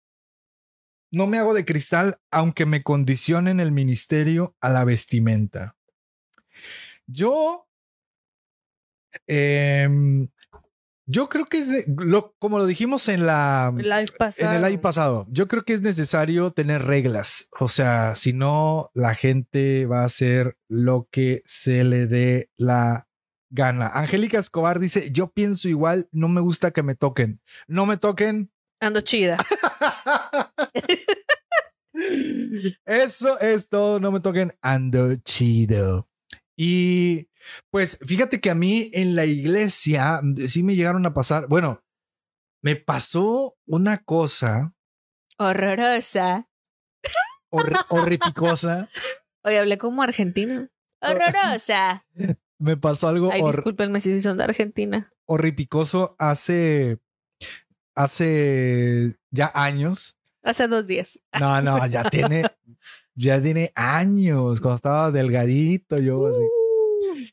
No 1.13 1.27
me 1.27 1.39
hago 1.39 1.55
de 1.55 1.65
cristal, 1.65 2.19
aunque 2.31 2.67
me 2.67 2.83
condicionen 2.83 3.61
el 3.61 3.73
ministerio 3.73 4.57
a 4.61 4.71
la 4.71 4.85
vestimenta. 4.85 5.77
Yo. 7.07 7.67
em, 9.27 10.29
yo 11.07 11.29
creo 11.29 11.45
que 11.47 11.59
es 11.59 11.71
de- 11.71 11.85
lo, 11.99 12.35
como 12.39 12.59
lo 12.59 12.67
dijimos 12.67 13.09
en 13.09 13.27
la 13.27 13.73
live 13.75 14.07
en 14.39 14.51
el 14.53 14.65
año 14.65 14.81
pasado, 14.81 15.27
yo 15.31 15.47
creo 15.49 15.65
que 15.65 15.73
es 15.75 15.81
necesario 15.81 16.51
tener 16.51 16.83
reglas. 16.83 17.49
O 17.61 17.69
sea, 17.69 18.15
si 18.15 18.33
no, 18.33 18.91
la 18.95 19.15
gente 19.15 19.87
va 19.87 20.03
a 20.03 20.07
hacer 20.07 20.57
lo 20.69 21.09
que 21.11 21.43
se 21.45 21.85
le 21.85 22.07
dé 22.07 22.51
la 22.57 23.07
gana. 23.51 23.87
Angélica 23.89 24.39
Escobar 24.39 24.81
dice: 24.81 25.11
Yo 25.13 25.31
pienso 25.31 25.69
igual, 25.69 26.09
no 26.13 26.29
me 26.29 26.41
gusta 26.41 26.73
que 26.73 26.83
me 26.83 26.95
toquen. 26.95 27.41
No 27.69 27.87
me 27.87 27.97
toquen. 27.97 28.51
Ando 28.81 29.01
chida. 29.01 29.39
Eso 32.85 33.41
es 33.41 33.69
todo, 33.69 34.01
no 34.01 34.11
me 34.13 34.21
toquen. 34.21 34.57
Ando 34.61 35.15
chido. 35.17 36.09
Y 36.57 37.29
pues 37.71 37.99
fíjate 38.07 38.41
que 38.41 38.51
a 38.51 38.55
mí 38.55 38.91
en 38.93 39.15
la 39.17 39.25
iglesia 39.25 40.21
sí 40.47 40.63
me 40.63 40.75
llegaron 40.77 41.05
a 41.07 41.15
pasar. 41.15 41.47
Bueno, 41.49 41.83
me 42.63 42.77
pasó 42.77 43.57
una 43.67 44.03
cosa 44.03 44.73
Horrorosa. 45.39 46.49
horri- 47.51 47.85
horripicosa. 47.91 48.89
Oye, 49.45 49.59
hablé 49.59 49.79
como 49.79 50.03
argentino. 50.03 50.69
Horrorosa. 51.01 52.05
Me 52.59 52.77
pasó 52.77 53.09
algo 53.09 53.31
Ay, 53.31 53.43
discúlpenme 53.43 54.01
si 54.01 54.19
son 54.21 54.39
de 54.39 54.45
Argentina. 54.45 55.13
horripicoso 55.27 56.17
hace, 56.19 56.99
hace 57.95 59.17
ya 59.31 59.51
años. 59.55 60.17
Hace 60.43 60.69
dos 60.69 60.87
días. 60.87 61.19
No, 61.41 61.61
no, 61.61 61.87
ya 61.87 62.09
tiene, 62.09 62.45
ya 63.15 63.41
tiene 63.43 63.73
años, 63.75 64.61
cuando 64.61 64.77
estaba 64.77 65.11
delgadito 65.11 65.99
yo 65.99 66.29
así. 66.29 66.41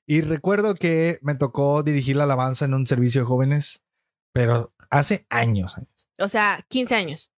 Uh, 0.08 0.12
Y 0.12 0.22
recuerdo 0.22 0.76
que 0.76 1.20
me 1.22 1.36
tocó 1.36 1.84
dirigir 1.84 2.16
la 2.16 2.24
alabanza 2.26 2.66
en 2.66 2.74
un 2.74 2.86
servicio 2.88 3.22
de 3.22 3.28
jóvenes, 3.28 3.86
pero 4.34 4.74
hace 4.90 5.26
años, 5.30 5.78
años. 5.78 6.08
o 6.20 6.30
sea, 6.30 6.66
15 6.70 6.96
años. 6.96 7.32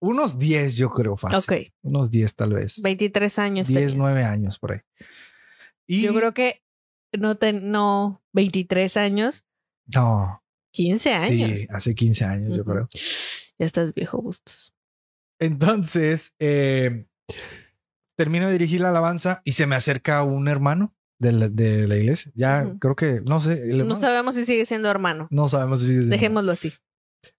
Unos 0.00 0.38
10 0.38 0.76
yo 0.76 0.90
creo 0.90 1.16
fácil. 1.16 1.38
Ok. 1.38 1.72
Unos 1.82 2.10
10 2.10 2.34
tal 2.36 2.52
vez. 2.52 2.82
23 2.82 3.38
años. 3.38 3.68
10, 3.68 3.74
tenías. 3.78 3.96
9 3.96 4.24
años 4.24 4.58
por 4.58 4.72
ahí. 4.72 4.80
Y 5.86 6.02
Yo 6.02 6.12
creo 6.14 6.32
que 6.34 6.62
no, 7.12 7.36
te, 7.36 7.52
no, 7.52 8.22
23 8.32 8.96
años, 8.96 9.46
No, 9.94 10.42
15 10.72 11.12
años. 11.14 11.58
sí, 11.60 11.66
hace 11.70 11.94
15 11.94 12.24
años 12.24 12.54
yo 12.56 12.62
Ujú. 12.62 12.70
creo. 12.72 12.88
Ya 13.58 13.66
estás 13.66 13.94
viejo, 13.94 14.20
Bustos. 14.20 14.74
Entonces, 15.38 16.34
eh, 16.38 17.06
termino 18.16 18.46
de 18.46 18.52
dirigir 18.52 18.80
la 18.80 18.88
alabanza 18.90 19.40
y 19.44 19.52
se 19.52 19.66
me 19.66 19.76
acerca 19.76 20.22
un 20.22 20.48
hermano 20.48 20.94
de 21.24 21.32
la, 21.32 21.48
de 21.48 21.88
la 21.88 21.96
iglesia. 21.96 22.30
Ya 22.34 22.74
creo 22.78 22.94
que, 22.94 23.20
no 23.26 23.40
sé, 23.40 23.66
No 23.66 24.00
sabemos 24.00 24.34
si 24.36 24.44
sigue 24.44 24.64
siendo 24.66 24.88
hermano. 24.90 25.26
no 25.30 25.48
sabemos 25.48 25.80
si 25.80 25.94
Dejémoslo 25.94 26.52
así. 26.52 26.72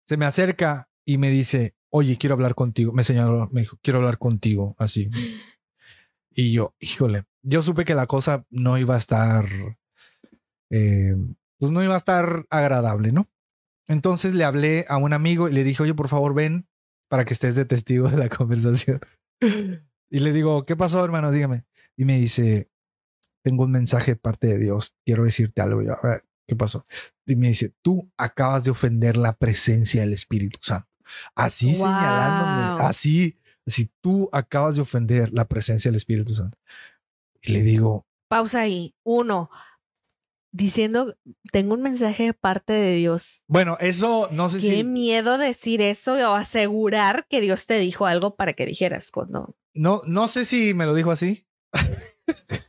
se 0.04 0.18
me 0.18 0.26
acerca 0.26 0.90
y 1.06 1.18
me 1.18 1.30
dice, 1.30 1.76
oye, 1.90 2.18
quiero 2.18 2.34
hablar 2.34 2.56
contigo. 2.56 2.92
Me 2.92 3.04
señaló, 3.04 3.48
me 3.52 3.62
dijo, 3.62 3.78
quiero 3.82 4.00
hablar 4.00 4.18
contigo, 4.18 4.76
así. 4.78 5.10
Y 6.32 6.52
yo, 6.52 6.76
híjole, 6.80 7.24
yo 7.44 7.62
supe 7.62 7.86
que 7.86 7.96
la 7.96 8.08
cosa 8.08 8.46
no 8.50 8.78
iba 8.78 8.96
a 8.96 8.98
estar, 8.98 9.46
eh, 10.70 11.16
pues 11.60 11.72
no 11.72 11.84
iba 11.84 11.94
a 11.94 11.98
estar 11.98 12.46
agradable, 12.50 13.12
¿no? 13.12 13.30
Entonces 13.88 14.34
le 14.34 14.44
hablé 14.44 14.86
a 14.90 14.98
un 14.98 15.14
amigo 15.14 15.48
y 15.48 15.54
le 15.54 15.64
dije, 15.64 15.84
oye, 15.84 15.94
por 15.94 16.10
favor, 16.10 16.34
ven 16.34 16.68
para 17.08 17.24
que 17.24 17.34
estés 17.34 17.56
de 17.56 17.66
testigo 17.66 18.10
de 18.10 18.18
la 18.18 18.30
conversación. 18.38 19.00
Y 20.08 20.20
le 20.20 20.32
digo, 20.34 20.64
¿qué 20.64 20.76
pasó, 20.78 21.04
hermano? 21.04 21.32
Dígame. 21.32 21.66
Y 21.98 22.06
me 22.06 22.18
dice, 22.20 22.70
tengo 23.46 23.64
un 23.64 23.72
mensaje 23.72 24.14
de 24.14 24.16
parte 24.16 24.48
de 24.48 24.58
Dios, 24.58 24.96
quiero 25.06 25.24
decirte 25.24 25.62
algo. 25.62 25.84
Yo, 25.84 25.94
a 25.94 26.02
ver, 26.02 26.26
¿qué 26.48 26.56
pasó? 26.56 26.84
Y 27.28 27.36
me 27.36 27.50
dice, 27.50 27.76
tú 27.84 28.12
acabas 28.18 28.64
de 28.64 28.72
ofender 28.72 29.18
la 29.18 29.38
presencia 29.38 30.02
del 30.02 30.14
Espíritu 30.14 30.58
Santo. 30.64 30.88
Así 31.36 31.68
Wow. 31.68 31.86
señalándome, 31.86 32.84
así, 32.84 33.38
si 33.68 33.92
tú 34.02 34.30
acabas 34.32 34.76
de 34.78 34.82
ofender 34.82 35.32
la 35.32 35.48
presencia 35.48 35.90
del 35.90 35.98
Espíritu 35.98 36.34
Santo. 36.34 36.58
Y 37.44 37.52
le 37.52 37.62
digo, 37.62 38.08
Pausa 38.28 38.62
ahí. 38.62 38.96
Uno. 39.04 39.52
Diciendo, 40.52 41.16
tengo 41.52 41.76
un 41.76 41.84
mensaje 41.84 42.24
de 42.24 42.34
parte 42.34 42.74
de 42.74 42.96
Dios. 42.96 43.44
bueno, 43.48 43.78
eso 43.80 44.30
no 44.32 44.50
sé 44.50 44.60
Qué 44.60 44.78
si, 44.78 44.84
miedo 44.84 45.38
decir 45.38 45.82
eso 45.82 46.14
o 46.14 46.34
asegurar 46.34 47.28
que 47.30 47.42
Dios 47.42 47.68
te 47.68 47.78
dijo 47.78 48.08
algo 48.08 48.36
para 48.36 48.54
que 48.54 48.66
dijeras 48.66 49.12
cuando. 49.12 49.56
no, 49.76 50.02
no 50.08 50.28
sé 50.28 50.46
si 50.46 50.74
me 50.74 50.86
lo 50.86 50.96
dijo 50.96 51.12
así. 51.12 51.46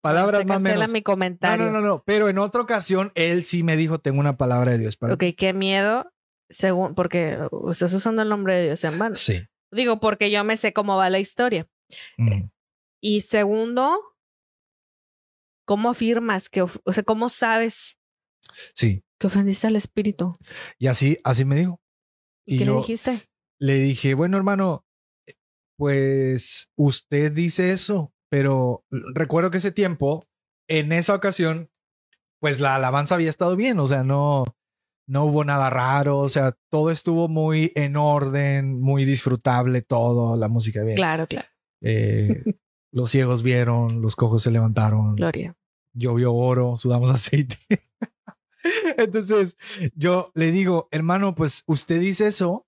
Palabras 0.00 0.40
Se 0.42 0.46
más 0.46 0.60
menos. 0.60 0.92
mi 0.92 1.00
No, 1.00 1.04
comentario. 1.04 1.66
no, 1.66 1.72
no, 1.72 1.80
no. 1.80 2.02
Pero 2.06 2.28
en 2.28 2.38
otra 2.38 2.60
ocasión, 2.62 3.12
él 3.14 3.44
sí 3.44 3.62
me 3.62 3.76
dijo, 3.76 3.98
tengo 3.98 4.20
una 4.20 4.36
palabra 4.36 4.72
de 4.72 4.78
Dios 4.78 4.96
para 4.96 5.14
Ok, 5.14 5.24
qué 5.36 5.52
miedo. 5.52 6.10
Según, 6.48 6.94
porque 6.94 7.38
ustedes 7.50 7.92
usando 7.94 8.22
el 8.22 8.28
nombre 8.28 8.54
de 8.56 8.64
Dios 8.66 8.84
en 8.84 8.98
vano. 8.98 9.16
Sí. 9.16 9.44
Digo, 9.72 9.98
porque 10.00 10.30
yo 10.30 10.44
me 10.44 10.56
sé 10.56 10.72
cómo 10.72 10.96
va 10.96 11.10
la 11.10 11.18
historia. 11.18 11.66
Mm. 12.18 12.44
Y 13.02 13.20
segundo, 13.22 13.98
¿cómo 15.66 15.90
afirmas 15.90 16.48
que, 16.48 16.62
o 16.62 16.92
sea, 16.92 17.02
cómo 17.02 17.28
sabes 17.28 17.98
Sí. 18.74 19.02
que 19.20 19.26
ofendiste 19.26 19.66
al 19.66 19.76
espíritu? 19.76 20.34
Y 20.78 20.86
así, 20.86 21.18
así 21.24 21.44
me 21.44 21.56
dijo. 21.56 21.80
¿Y 22.46 22.58
qué 22.58 22.64
le 22.64 22.72
dijiste? 22.76 23.28
le 23.58 23.74
dije, 23.80 24.14
bueno, 24.14 24.36
hermano, 24.36 24.84
pues 25.78 26.70
usted 26.76 27.32
dice 27.32 27.72
eso, 27.72 28.12
pero 28.28 28.84
recuerdo 29.14 29.50
que 29.50 29.58
ese 29.58 29.72
tiempo, 29.72 30.26
en 30.68 30.92
esa 30.92 31.14
ocasión, 31.14 31.70
pues 32.40 32.60
la 32.60 32.74
alabanza 32.74 33.14
había 33.14 33.30
estado 33.30 33.56
bien, 33.56 33.78
o 33.78 33.86
sea, 33.86 34.04
no, 34.04 34.44
no 35.06 35.24
hubo 35.24 35.44
nada 35.44 35.70
raro, 35.70 36.18
o 36.18 36.28
sea, 36.28 36.56
todo 36.70 36.90
estuvo 36.90 37.28
muy 37.28 37.72
en 37.74 37.96
orden, 37.96 38.80
muy 38.80 39.04
disfrutable, 39.04 39.82
todo, 39.82 40.36
la 40.36 40.48
música 40.48 40.82
bien. 40.82 40.96
Claro, 40.96 41.26
claro. 41.26 41.48
Eh, 41.80 42.42
los 42.92 43.10
ciegos 43.10 43.42
vieron, 43.42 44.02
los 44.02 44.16
cojos 44.16 44.42
se 44.42 44.50
levantaron, 44.50 45.16
Gloria. 45.16 45.56
llovió 45.92 46.34
oro, 46.34 46.76
sudamos 46.76 47.10
aceite. 47.10 47.56
Entonces 48.96 49.56
yo 49.94 50.32
le 50.34 50.50
digo, 50.50 50.88
hermano, 50.90 51.34
pues 51.34 51.62
usted 51.66 52.00
dice 52.00 52.26
eso, 52.26 52.66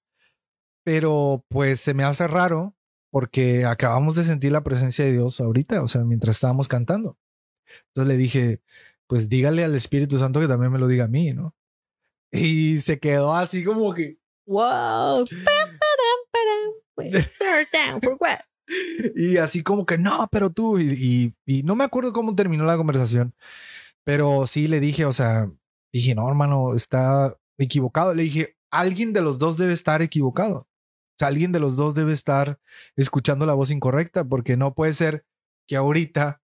pero 0.84 1.44
pues 1.48 1.80
se 1.80 1.92
me 1.92 2.04
hace 2.04 2.28
raro 2.28 2.77
porque 3.10 3.64
acabamos 3.64 4.16
de 4.16 4.24
sentir 4.24 4.52
la 4.52 4.62
presencia 4.62 5.04
de 5.04 5.12
Dios 5.12 5.40
ahorita, 5.40 5.82
o 5.82 5.88
sea, 5.88 6.04
mientras 6.04 6.36
estábamos 6.36 6.68
cantando. 6.68 7.18
Entonces 7.88 8.08
le 8.08 8.16
dije, 8.16 8.60
pues 9.06 9.28
dígale 9.28 9.64
al 9.64 9.74
Espíritu 9.74 10.18
Santo 10.18 10.40
que 10.40 10.48
también 10.48 10.72
me 10.72 10.78
lo 10.78 10.88
diga 10.88 11.04
a 11.04 11.08
mí, 11.08 11.32
¿no? 11.32 11.54
Y 12.32 12.78
se 12.80 12.98
quedó 12.98 13.34
así 13.34 13.64
como 13.64 13.94
que, 13.94 14.18
Wow. 14.46 15.26
Y 19.16 19.36
así 19.38 19.62
como 19.62 19.86
que 19.86 19.96
no, 19.98 20.28
pero 20.30 20.50
tú, 20.50 20.78
y, 20.78 21.32
y- 21.46 21.58
y 21.60 21.62
no 21.62 21.74
me 21.74 21.84
acuerdo 21.84 22.12
cómo 22.12 22.34
terminó 22.34 22.64
la 22.64 22.76
conversación, 22.76 23.34
pero 24.04 24.46
sí 24.46 24.68
le 24.68 24.80
dije, 24.80 25.04
o 25.06 25.12
sea, 25.12 25.50
dije, 25.92 26.14
no, 26.14 26.28
hermano, 26.28 26.74
está 26.74 27.34
equivocado. 27.58 28.14
Le 28.14 28.24
dije, 28.24 28.56
alguien 28.70 29.12
de 29.14 29.22
los 29.22 29.38
dos 29.38 29.56
debe 29.58 29.72
estar 29.72 30.02
equivocado. 30.02 30.67
Alguien 31.20 31.52
de 31.52 31.60
los 31.60 31.76
dos 31.76 31.94
debe 31.94 32.12
estar 32.12 32.58
escuchando 32.96 33.44
la 33.46 33.54
voz 33.54 33.70
incorrecta, 33.70 34.24
porque 34.24 34.56
no 34.56 34.74
puede 34.74 34.92
ser 34.92 35.24
que 35.66 35.76
ahorita 35.76 36.40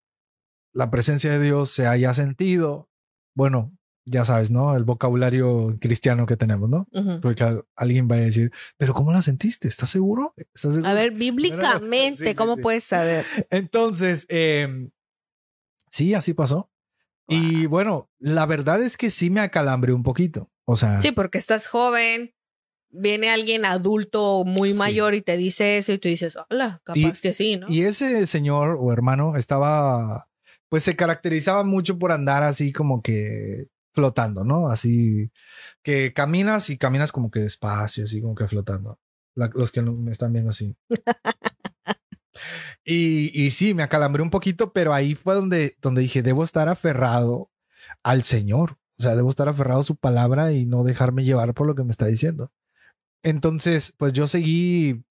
la 0.73 0.91
presencia 0.91 1.31
de 1.31 1.41
Dios 1.41 1.71
se 1.71 1.87
haya 1.87 2.13
sentido. 2.15 2.91
Bueno, 3.35 3.73
ya 4.07 4.25
sabes, 4.25 4.51
¿no? 4.51 4.77
El 4.77 4.85
vocabulario 4.85 5.75
cristiano 5.81 6.27
que 6.27 6.37
tenemos, 6.37 6.69
¿no? 6.69 6.89
Porque 7.23 7.45
al- 7.45 7.65
alguien 7.77 8.09
va 8.11 8.17
a 8.17 8.19
decir, 8.21 8.51
pero 8.77 8.93
¿cómo 8.93 9.13
la 9.13 9.23
sentiste? 9.23 9.69
¿Estás 9.69 9.89
seguro? 9.91 10.35
¿Estás 10.37 10.75
seguro? 10.75 10.91
A 10.91 10.95
ver, 10.95 11.13
bíblicamente, 11.13 12.31
Sí, 12.31 12.35
¿cómo 12.35 12.57
sí. 12.57 12.61
puedes 12.63 12.85
saber? 12.85 13.25
Entonces, 13.51 14.27
eh, 14.29 14.91
sí, 15.89 16.15
así 16.15 16.35
pasó. 16.35 16.71
Y 17.27 17.65
bueno, 17.67 18.11
la 18.19 18.45
verdad 18.45 18.83
es 18.83 18.99
que 18.99 19.09
sí 19.09 19.31
me 19.31 19.41
acalambré 19.41 19.95
un 19.95 20.03
poquito. 20.03 20.51
O 20.67 20.77
sea, 20.77 21.01
Sí, 21.01 21.11
porque 21.13 21.39
estás 21.39 21.67
joven, 21.67 22.35
viene 22.95 23.31
alguien 23.31 23.65
adulto 23.65 24.45
muy 24.45 24.73
Sí. 24.73 24.79
mayor 24.79 25.15
y 25.15 25.23
te 25.23 25.37
dice 25.37 25.79
eso 25.79 25.93
y 25.93 25.99
tú 25.99 26.09
dices, 26.09 26.37
hola, 26.51 26.81
capaz 26.85 26.99
Y- 26.99 27.21
que 27.21 27.33
sí, 27.33 27.57
¿no? 27.57 27.67
y 27.69 27.83
ese 27.83 28.27
señor 28.27 28.77
o 28.81 28.93
hermano 28.93 29.37
estaba, 29.37 30.29
pues 30.69 30.85
se 30.85 30.97
caracterizaba 30.97 31.65
mucho 31.65 31.99
por 31.99 32.13
andar 32.13 32.43
así 32.43 32.73
como 32.73 33.03
que 33.03 33.67
flotando, 33.93 34.45
¿no? 34.45 34.69
Así 34.69 35.31
que 35.83 36.13
caminas 36.13 36.71
y 36.71 36.79
caminas 36.79 37.13
como 37.13 37.31
que 37.31 37.41
despacio, 37.41 38.05
así 38.05 38.21
como 38.21 38.35
que 38.35 38.47
flotando. 38.49 38.99
La- 39.37 39.51
los 39.55 39.71
que 39.73 39.83
no 39.83 39.93
me 39.93 40.11
están 40.13 40.33
viendo 40.33 40.51
así. 40.51 40.77
y, 42.85 43.31
y 43.41 43.51
sí, 43.51 43.75
me 43.75 43.83
acalambré 43.83 44.23
un 44.23 44.31
poquito, 44.31 44.73
pero 44.73 44.93
ahí 44.95 45.15
fue 45.15 45.35
donde, 45.35 45.77
donde 45.81 46.03
dije, 46.03 46.23
debo 46.23 46.45
estar 46.45 46.69
aferrado 46.69 47.51
al 48.03 48.23
Señor. 48.25 48.79
O 48.99 49.03
sea, 49.03 49.17
debo 49.17 49.31
estar 49.31 49.49
aferrado 49.49 49.81
a 49.81 49.85
su 49.85 49.97
palabra 49.97 50.53
y 50.53 50.67
no 50.67 50.85
dejarme 50.85 51.25
llevar 51.25 51.55
por 51.55 51.67
lo 51.67 51.75
que 51.75 51.85
me 51.85 51.91
está 51.91 52.07
diciendo. 52.07 52.53
Entonces, 53.25 53.93
pues 53.99 54.13
yo 54.13 54.29
seguí 54.29 55.03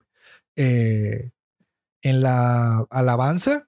eh, 0.56 1.32
en 2.02 2.22
la 2.22 2.86
alabanza 2.90 3.68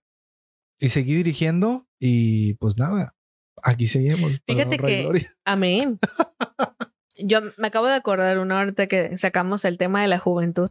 y 0.80 0.90
seguí 0.90 1.16
dirigiendo 1.16 1.88
y 2.00 2.54
pues 2.56 2.78
nada, 2.78 3.16
aquí 3.64 3.88
seguimos. 3.88 4.40
Fíjate 4.48 4.78
que- 4.78 5.02
gloria. 5.02 5.36
Amén. 5.46 6.00
Yo 7.18 7.40
me 7.58 7.68
acabo 7.68 7.88
de 7.88 7.94
acordar 7.96 8.40
una 8.40 8.60
ahorita 8.60 8.88
que 8.88 9.18
sacamos 9.18 9.66
el 9.66 9.78
tema 9.78 10.02
de 10.02 10.08
la 10.10 10.20
juventud. 10.20 10.70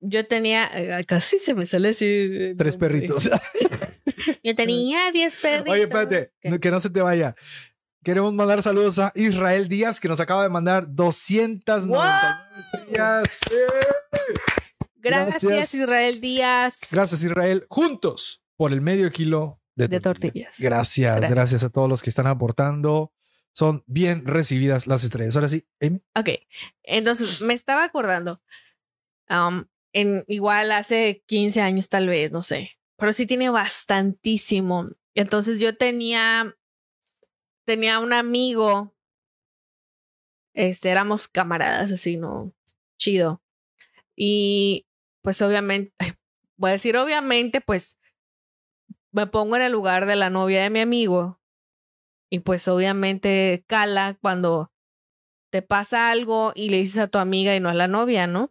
Yo 0.00 0.26
tenía, 0.26 0.68
eh, 0.74 1.04
casi 1.06 1.38
se 1.40 1.54
me 1.54 1.66
sale 1.66 1.88
así. 1.88 2.04
eh, 2.06 2.54
Tres 2.56 2.76
perritos. 2.76 3.28
Yo 4.44 4.54
tenía 4.54 5.10
10 5.10 5.36
perritos. 5.36 5.72
Oye, 5.72 5.82
espérate, 5.82 6.32
que 6.60 6.70
no 6.70 6.80
se 6.80 6.90
te 6.90 7.00
vaya. 7.00 7.34
Queremos 8.04 8.32
mandar 8.32 8.62
saludos 8.62 8.98
a 8.98 9.12
Israel 9.14 9.68
Díaz, 9.68 10.00
que 10.00 10.08
nos 10.08 10.20
acaba 10.20 10.42
de 10.44 10.48
mandar 10.48 10.86
299 10.94 12.38
estrellas. 12.58 13.40
Gracias, 14.96 15.42
Gracias. 15.42 15.74
Israel 15.74 16.20
Díaz. 16.20 16.80
Gracias, 16.90 17.22
Israel. 17.24 17.64
Juntos 17.68 18.42
por 18.56 18.72
el 18.72 18.80
medio 18.80 19.10
kilo 19.10 19.60
de, 19.74 19.88
De 19.88 20.00
tortilla. 20.00 20.30
tortillas. 20.30 20.56
Gracias, 20.60 21.16
Gracias. 21.16 21.30
gracias, 21.30 21.64
a 21.64 21.70
todos 21.70 21.88
los 21.88 22.02
que 22.02 22.10
están 22.10 22.26
aportando. 22.26 23.12
Son 23.52 23.82
bien 23.86 24.24
recibidas 24.26 24.86
las 24.86 25.02
estrellas. 25.04 25.34
Ahora 25.36 25.48
sí, 25.48 25.66
Amy. 25.80 26.00
Ok, 26.14 26.28
entonces 26.84 27.40
me 27.40 27.54
estaba 27.54 27.84
acordando. 27.84 28.40
um, 29.30 29.64
en 29.94 30.22
igual 30.28 30.70
hace 30.72 31.24
15 31.26 31.60
años 31.62 31.88
tal 31.88 32.06
vez, 32.08 32.30
no 32.30 32.42
sé, 32.42 32.72
pero 32.96 33.10
sí 33.12 33.26
tiene 33.26 33.48
bastantísimo. 33.50 34.90
Entonces 35.14 35.60
yo 35.60 35.76
tenía 35.76 36.54
tenía 37.68 37.98
un 38.00 38.14
amigo 38.14 38.94
este 40.54 40.88
éramos 40.88 41.28
camaradas 41.28 41.92
así, 41.92 42.16
no 42.16 42.54
chido. 42.98 43.42
Y 44.16 44.86
pues 45.22 45.42
obviamente 45.42 45.92
voy 46.56 46.70
a 46.70 46.72
decir 46.72 46.96
obviamente, 46.96 47.60
pues 47.60 47.98
me 49.12 49.26
pongo 49.26 49.56
en 49.56 49.62
el 49.62 49.72
lugar 49.72 50.06
de 50.06 50.16
la 50.16 50.30
novia 50.30 50.62
de 50.62 50.70
mi 50.70 50.80
amigo 50.80 51.40
y 52.30 52.38
pues 52.40 52.66
obviamente 52.68 53.64
cala 53.66 54.16
cuando 54.20 54.72
te 55.50 55.60
pasa 55.60 56.10
algo 56.10 56.52
y 56.54 56.70
le 56.70 56.78
dices 56.78 56.98
a 56.98 57.08
tu 57.08 57.18
amiga 57.18 57.54
y 57.54 57.60
no 57.60 57.68
a 57.68 57.74
la 57.74 57.86
novia, 57.86 58.26
¿no? 58.26 58.50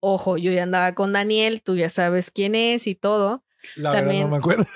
Ojo, 0.00 0.36
yo 0.38 0.50
ya 0.50 0.64
andaba 0.64 0.94
con 0.96 1.12
Daniel, 1.12 1.62
tú 1.62 1.76
ya 1.76 1.88
sabes 1.88 2.32
quién 2.32 2.56
es 2.56 2.88
y 2.88 2.96
todo. 2.96 3.44
La 3.76 3.92
También- 3.92 4.08
verdad 4.08 4.24
no 4.24 4.30
me 4.32 4.36
acuerdo. 4.38 4.66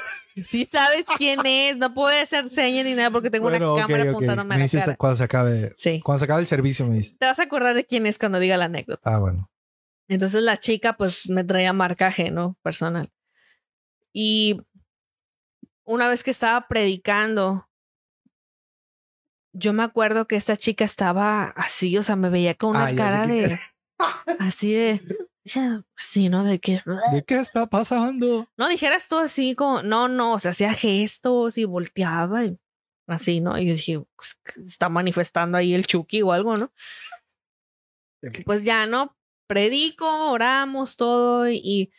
Sí 0.44 0.66
sabes 0.66 1.04
quién 1.16 1.44
es, 1.46 1.76
no 1.76 1.94
puedo 1.94 2.08
hacer 2.22 2.48
señas 2.50 2.84
ni 2.84 2.94
nada 2.94 3.10
porque 3.10 3.30
tengo 3.30 3.48
Bueno, 3.48 3.74
una 3.74 3.82
cámara 3.82 4.02
ok. 4.04 4.08
apuntándome 4.10 4.54
a 4.54 4.56
Me 4.56 4.58
la 4.58 4.62
dices 4.62 4.80
cara. 4.84 4.96
cuando 4.96 5.16
se 5.16 5.24
acabe. 5.24 5.74
Sí. 5.76 6.00
Cuando 6.04 6.18
se 6.18 6.24
acabe 6.24 6.40
el 6.42 6.46
servicio 6.46 6.86
me 6.86 6.96
dice. 6.96 7.16
Te 7.18 7.26
vas 7.26 7.38
a 7.38 7.44
acordar 7.44 7.74
de 7.74 7.84
quién 7.84 8.06
es 8.06 8.18
cuando 8.18 8.38
diga 8.38 8.56
la 8.56 8.66
anécdota. 8.66 9.14
Ah, 9.14 9.18
bueno. 9.18 9.50
Entonces 10.08 10.42
la 10.42 10.56
chica 10.56 10.96
pues 10.96 11.28
me 11.28 11.44
traía 11.44 11.72
marcaje, 11.72 12.30
¿no? 12.30 12.56
Personal. 12.62 13.10
Y 14.12 14.60
una 15.84 16.08
vez 16.08 16.22
que 16.24 16.30
estaba 16.30 16.66
predicando, 16.68 17.68
yo 19.52 19.72
me 19.72 19.82
acuerdo 19.82 20.26
que 20.26 20.36
esta 20.36 20.56
chica 20.56 20.84
estaba 20.84 21.44
así, 21.56 21.96
o 21.98 22.02
sea, 22.02 22.16
me 22.16 22.30
veía 22.30 22.54
con 22.54 22.70
una 22.70 22.86
Ah, 22.86 22.94
cara 22.94 23.26
de... 23.26 23.58
Así 24.38 24.72
de... 24.72 25.02
ya, 25.48 25.82
Así, 25.96 26.28
¿no? 26.28 26.44
De 26.44 26.60
que... 26.60 26.82
¿De 27.12 27.24
qué 27.24 27.40
está 27.40 27.66
pasando? 27.66 28.46
No 28.56 28.68
dijeras 28.68 29.08
tú 29.08 29.18
así 29.18 29.54
como... 29.54 29.82
No, 29.82 30.08
no, 30.08 30.34
o 30.34 30.38
sea, 30.38 30.52
hacía 30.52 30.72
gestos 30.72 31.58
y 31.58 31.64
volteaba 31.64 32.44
y 32.44 32.58
así, 33.06 33.40
¿no? 33.40 33.58
Y 33.58 33.66
yo 33.66 33.72
dije, 33.72 34.00
pues, 34.16 34.38
está 34.64 34.88
manifestando 34.88 35.58
ahí 35.58 35.74
el 35.74 35.86
Chucky 35.86 36.22
o 36.22 36.32
algo, 36.32 36.56
¿no? 36.56 36.72
pues 38.44 38.62
ya, 38.64 38.86
¿no? 38.86 39.16
Predico, 39.46 40.30
oramos, 40.30 40.96
todo 40.96 41.48
y 41.48 41.92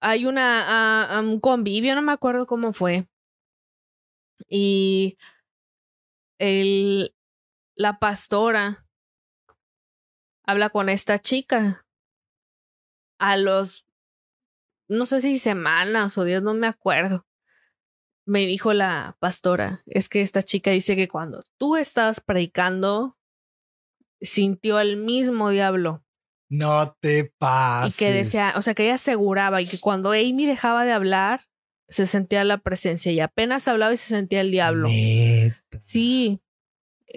hay 0.00 0.26
una, 0.26 1.16
ah, 1.16 1.20
un 1.20 1.40
convivio, 1.40 1.94
no 1.94 2.02
me 2.02 2.12
acuerdo 2.12 2.46
cómo 2.46 2.72
fue. 2.72 3.08
Y 4.48 5.16
el, 6.38 7.14
la 7.74 7.98
pastora 7.98 8.86
habla 10.44 10.68
con 10.68 10.88
esta 10.88 11.18
chica 11.18 11.85
a 13.18 13.36
los, 13.36 13.86
no 14.88 15.06
sé 15.06 15.20
si 15.20 15.38
semanas 15.38 16.16
o 16.18 16.24
días, 16.24 16.42
no 16.42 16.54
me 16.54 16.66
acuerdo. 16.66 17.26
Me 18.26 18.44
dijo 18.46 18.72
la 18.72 19.16
pastora, 19.20 19.82
es 19.86 20.08
que 20.08 20.20
esta 20.20 20.42
chica 20.42 20.70
dice 20.72 20.96
que 20.96 21.06
cuando 21.08 21.44
tú 21.58 21.76
estabas 21.76 22.20
predicando, 22.20 23.16
sintió 24.20 24.80
el 24.80 24.96
mismo 24.96 25.50
diablo 25.50 26.04
No 26.48 26.96
te 27.00 27.18
y 27.18 27.22
pases. 27.38 27.96
que 27.96 28.10
decía, 28.10 28.52
o 28.56 28.62
sea, 28.62 28.74
que 28.74 28.84
ella 28.84 28.94
aseguraba 28.94 29.62
y 29.62 29.66
que 29.68 29.78
cuando 29.78 30.10
Amy 30.10 30.46
dejaba 30.46 30.84
de 30.84 30.92
hablar, 30.92 31.42
se 31.88 32.06
sentía 32.06 32.42
la 32.42 32.58
presencia 32.58 33.12
y 33.12 33.20
apenas 33.20 33.68
hablaba 33.68 33.92
y 33.92 33.96
se 33.96 34.08
sentía 34.08 34.40
el 34.40 34.50
diablo. 34.50 34.88
Neta, 34.88 35.78
Sí, 35.80 36.40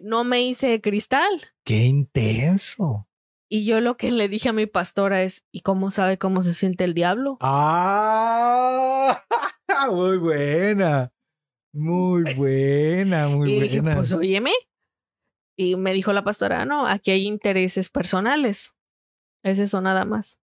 no 0.04 0.24
me 0.24 0.42
hice 0.44 0.68
de 0.68 0.82
cristal. 0.82 1.42
Qué 1.64 1.86
intenso. 1.86 3.09
Y 3.52 3.66
yo 3.66 3.82
lo 3.82 3.98
que 3.98 4.12
le 4.12 4.28
dije 4.30 4.50
a 4.50 4.54
mi 4.54 4.68
pastora 4.68 5.24
es, 5.24 5.44
¿y 5.52 5.62
cómo 5.62 5.90
sabe 5.90 6.18
cómo 6.20 6.44
se 6.44 6.54
siente 6.54 6.84
el 6.84 6.94
diablo? 6.94 7.38
Ah, 7.42 9.24
muy 9.92 10.18
buena. 10.18 11.12
Muy 11.74 12.24
buena, 12.36 13.28
muy 13.28 13.52
y 13.52 13.60
dije, 13.62 13.82
buena. 13.82 13.96
pues 13.98 14.12
óyeme. 14.12 14.52
Y 15.58 15.76
me 15.76 15.94
dijo 15.94 16.14
la 16.14 16.24
pastora, 16.24 16.66
no, 16.66 16.88
aquí 16.88 17.12
hay 17.12 17.26
intereses 17.26 17.90
personales. 17.90 18.76
Es 19.44 19.60
eso 19.60 19.82
nada 19.82 20.06
más. 20.06 20.40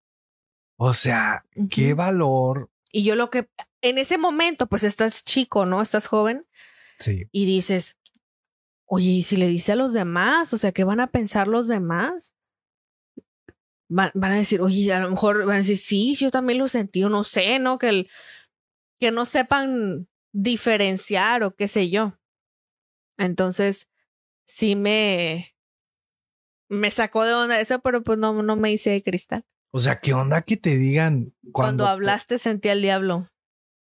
o 0.79 0.93
sea, 0.93 1.45
qué 1.71 1.95
valor. 1.95 2.71
Y 2.93 3.05
yo 3.05 3.15
lo 3.15 3.31
que, 3.31 3.49
en 3.83 3.99
ese 3.99 4.19
momento, 4.19 4.67
pues 4.67 4.85
estás 4.85 5.23
chico, 5.23 5.65
¿no? 5.67 5.81
Estás 5.83 6.07
joven. 6.07 6.47
Sí. 6.99 7.29
y 7.31 7.45
dices, 7.45 7.99
oye, 8.87 9.11
¿y 9.11 9.23
si 9.23 9.37
le 9.37 9.49
dice 9.49 9.73
a 9.73 9.77
los 9.77 9.93
demás? 9.93 10.55
O 10.55 10.59
sea, 10.59 10.73
¿qué 10.73 10.83
van 10.83 11.01
a 11.01 11.09
pensar 11.09 11.47
los 11.47 11.69
demás? 11.69 12.33
Van, 13.89 14.11
van 14.15 14.33
a 14.33 14.37
decir, 14.37 14.61
oye, 14.61 14.93
a 14.93 15.01
lo 15.01 15.11
mejor 15.11 15.45
van 15.47 15.57
a 15.57 15.59
decir, 15.59 15.79
sí, 15.79 16.17
yo 16.17 16.31
también 16.31 16.59
lo 16.59 16.69
sentí, 16.69 17.05
o 17.05 17.09
no 17.09 17.23
sé, 17.25 17.59
¿no? 17.59 17.79
Que, 17.79 17.89
el, 17.89 18.11
que 18.99 19.11
no 19.13 19.25
sepan 19.25 20.09
diferenciar 20.33 21.43
o 21.43 21.55
qué 21.55 21.69
sé 21.69 21.89
yo. 21.89 22.19
Entonces, 23.17 23.89
sí 24.47 24.77
me, 24.77 25.55
me 26.69 26.91
sacó 26.91 27.25
de 27.25 27.35
onda 27.35 27.61
eso, 27.61 27.81
pero 27.81 28.03
pues 28.03 28.19
no, 28.19 28.43
no 28.43 28.57
me 28.57 28.73
hice 28.73 28.91
de 28.91 29.03
cristal. 29.03 29.45
O 29.73 29.81
sea, 29.81 30.01
¿qué 30.01 30.15
onda 30.15 30.43
que 30.43 30.57
te 30.57 30.77
digan 30.77 31.35
Cuando, 31.53 31.53
cuando, 31.53 31.87
hablaste 31.87 32.39
sentí 32.39 32.69
al 32.69 32.83
diablo. 32.83 33.29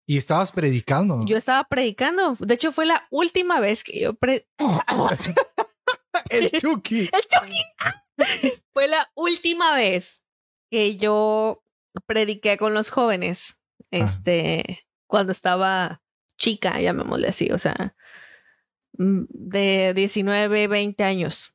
y 0.05 0.17
estabas 0.17 0.51
predicando? 0.51 1.23
Yo 1.25 1.37
estaba 1.37 1.63
predicando. 1.63 2.35
De 2.39 2.53
hecho, 2.53 2.71
fue 2.71 2.85
la 2.85 3.07
última 3.11 3.59
vez 3.59 3.83
que 3.83 3.99
yo 3.99 4.13
pre 4.13 4.47
el 6.29 6.51
Chucky. 6.59 7.09
El 7.11 7.21
Chucky. 7.27 7.63
Fue 8.73 8.87
la 8.87 9.11
última 9.15 9.75
vez 9.75 10.23
que 10.69 10.97
yo 10.97 11.63
prediqué 12.05 12.57
con 12.57 12.73
los 12.73 12.89
jóvenes. 12.89 13.61
Este, 13.91 14.87
cuando 15.07 15.31
estaba 15.31 16.01
chica, 16.37 16.79
llamémosle 16.79 17.27
así, 17.27 17.51
o 17.51 17.57
sea, 17.57 17.95
mm, 18.93 19.23
de 19.29 19.93
19, 19.93 20.67
20 20.67 21.03
años. 21.03 21.53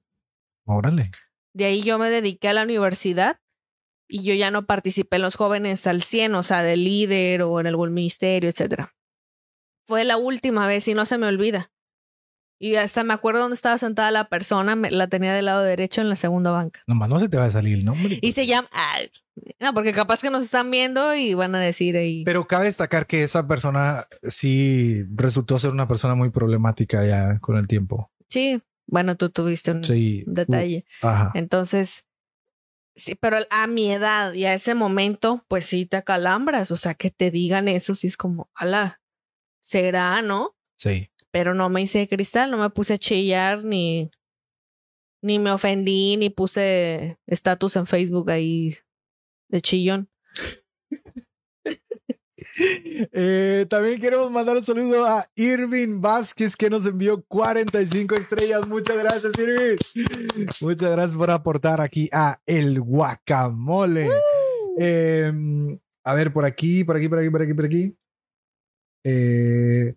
Órale. 0.67 1.11
De 1.53 1.67
ahí 1.67 1.83
yo 1.83 1.99
me 1.99 2.11
dediqué 2.11 2.49
a 2.49 2.55
la 2.55 2.65
universidad 2.65 3.41
y 4.09 4.23
yo 4.23 4.35
ya 4.35 4.51
no 4.51 4.67
participé 4.67 5.17
en 5.17 5.23
los 5.23 5.37
jóvenes 5.37 5.87
al 5.87 6.03
100, 6.03 6.35
o 6.35 6.43
sea, 6.43 6.63
de 6.63 6.77
líder 6.77 7.43
o 7.43 7.61
en 7.61 7.67
algún 7.67 7.95
ministerio, 7.95 8.51
etcétera. 8.51 8.95
Fue 9.87 10.05
la 10.05 10.17
última 10.17 10.67
vez 10.67 10.89
y 10.89 10.95
no 10.95 11.05
se 11.05 11.19
me 11.19 11.27
olvida. 11.27 11.71
Y 12.65 12.77
hasta 12.77 13.05
me 13.05 13.13
acuerdo 13.13 13.41
dónde 13.41 13.57
estaba 13.57 13.77
sentada 13.77 14.11
la 14.11 14.31
persona, 14.31 14.75
me- 14.75 14.91
la 14.91 15.07
tenía 15.09 15.35
del 15.35 15.45
lado 15.45 15.63
derecho 15.63 16.01
en 16.01 16.09
la 16.09 16.17
segunda 16.17 16.51
banca. 16.51 16.81
Nomás 16.87 17.11
no 17.11 17.19
se 17.19 17.29
te 17.29 17.37
va 17.37 17.45
a 17.45 17.51
salir 17.51 17.75
el 17.79 17.85
nombre. 17.85 18.19
Y 18.23 18.33
se 18.33 18.47
llama... 18.47 18.71
ay, 18.73 19.11
no, 19.61 19.75
porque 19.75 19.93
capaz 19.93 20.23
que 20.23 20.31
nos 20.31 20.43
están 20.45 20.71
viendo 20.71 21.15
y 21.15 21.35
van 21.35 21.55
a 21.55 21.61
decir 21.61 21.95
ahí... 21.97 22.25
Pero 22.25 22.47
cabe 22.47 22.65
destacar 22.65 23.07
que 23.07 23.23
esa 23.23 23.47
persona 23.47 24.07
sí 24.29 25.05
resultó 25.15 25.59
ser 25.59 25.73
una 25.73 25.87
persona 25.87 26.15
muy 26.15 26.31
problemática 26.31 27.05
ya 27.05 27.39
con 27.41 27.59
el 27.59 27.67
tiempo. 27.67 28.11
Sí, 28.29 28.63
bueno, 28.87 29.17
tú 29.17 29.29
tuviste 29.29 29.71
un 29.73 29.85
Sí. 29.85 30.25
detalle. 30.27 30.87
Uh, 31.03 31.07
ajá. 31.09 31.31
Entonces, 31.35 32.07
sí, 32.97 33.15
pero 33.15 33.37
a 33.51 33.67
mi 33.67 33.93
edad 33.93 34.33
y 34.33 34.47
a 34.47 34.55
ese 34.55 34.75
momento, 34.75 35.45
pues 35.49 35.67
sí 35.67 35.85
te 35.85 35.99
acalambras. 35.99 36.71
O 36.71 36.79
sea, 36.79 36.95
que 36.95 37.11
te 37.11 37.31
digan 37.31 37.69
eso, 37.69 37.95
sí 37.95 38.07
es 38.07 38.17
como, 38.17 38.49
ala, 38.55 39.03
será, 39.61 40.23
¿no? 40.23 40.57
Sí. 40.77 41.11
Pero 41.35 41.53
no 41.53 41.69
me 41.69 41.83
hice 41.83 41.99
de 41.99 42.09
cristal, 42.09 42.49
no 42.53 42.59
me 42.59 42.71
puse 42.71 42.95
a 42.95 42.97
chillar, 42.97 43.65
ni, 43.65 44.09
ni 45.21 45.41
me 45.41 45.51
ofendí, 45.51 46.17
ni 46.17 46.31
puse 46.31 47.19
estatus 47.27 47.75
en 47.75 47.87
Facebook 47.87 48.31
ahí 48.31 48.77
de 49.49 49.61
chillón. 49.61 50.09
Eh, 53.11 53.65
también 53.71 53.99
queremos 53.99 54.31
mandar 54.31 54.55
un 54.57 54.63
saludo 54.63 55.07
a 55.07 55.27
Irving 55.35 56.03
Vázquez 56.03 56.55
que 56.55 56.69
nos 56.69 56.85
envió 56.85 57.25
45 57.25 58.15
estrellas. 58.17 58.69
Muchas 58.69 58.99
gracias, 58.99 59.33
Irving. 59.39 59.79
Muchas 60.61 60.91
gracias 60.91 61.17
por 61.17 61.31
aportar 61.31 61.81
aquí 61.81 62.11
a 62.13 62.43
El 62.45 62.83
Guacamole. 62.83 64.11
Eh, 64.79 65.33
a 66.05 66.15
ver, 66.15 66.35
por 66.35 66.45
aquí, 66.45 66.85
por 66.85 66.99
aquí, 66.99 67.09
por 67.09 67.19
aquí, 67.19 67.31
por 67.31 67.43
aquí, 67.43 67.55
por 67.55 67.65
aquí. 67.65 67.97
Eh, 69.05 69.95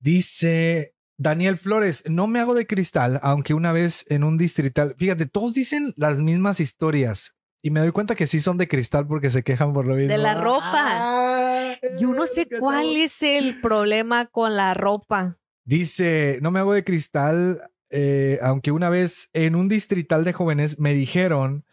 dice 0.00 0.94
Daniel 1.16 1.58
Flores, 1.58 2.04
no 2.08 2.26
me 2.26 2.38
hago 2.40 2.54
de 2.54 2.66
cristal, 2.66 3.18
aunque 3.22 3.54
una 3.54 3.72
vez 3.72 4.04
en 4.10 4.24
un 4.24 4.38
distrital, 4.38 4.94
fíjate, 4.98 5.26
todos 5.26 5.54
dicen 5.54 5.92
las 5.96 6.20
mismas 6.20 6.60
historias. 6.60 7.34
Y 7.60 7.70
me 7.70 7.80
doy 7.80 7.90
cuenta 7.90 8.14
que 8.14 8.26
sí 8.28 8.40
son 8.40 8.56
de 8.56 8.68
cristal 8.68 9.06
porque 9.08 9.30
se 9.30 9.42
quejan 9.42 9.72
por 9.72 9.84
lo 9.84 9.96
mismo. 9.96 10.12
De 10.12 10.18
la 10.18 10.34
ropa. 10.34 10.70
Ah, 10.72 11.74
Yo 11.98 12.14
no 12.14 12.26
sé 12.28 12.46
cuál 12.60 12.96
es 12.96 13.20
el 13.22 13.60
problema 13.60 14.26
con 14.26 14.54
la 14.54 14.74
ropa. 14.74 15.38
Dice, 15.64 16.38
no 16.40 16.52
me 16.52 16.60
hago 16.60 16.72
de 16.72 16.84
cristal, 16.84 17.60
eh, 17.90 18.38
aunque 18.42 18.70
una 18.70 18.90
vez 18.90 19.28
en 19.32 19.56
un 19.56 19.68
distrital 19.68 20.24
de 20.24 20.32
jóvenes 20.32 20.78
me 20.78 20.94
dijeron 20.94 21.64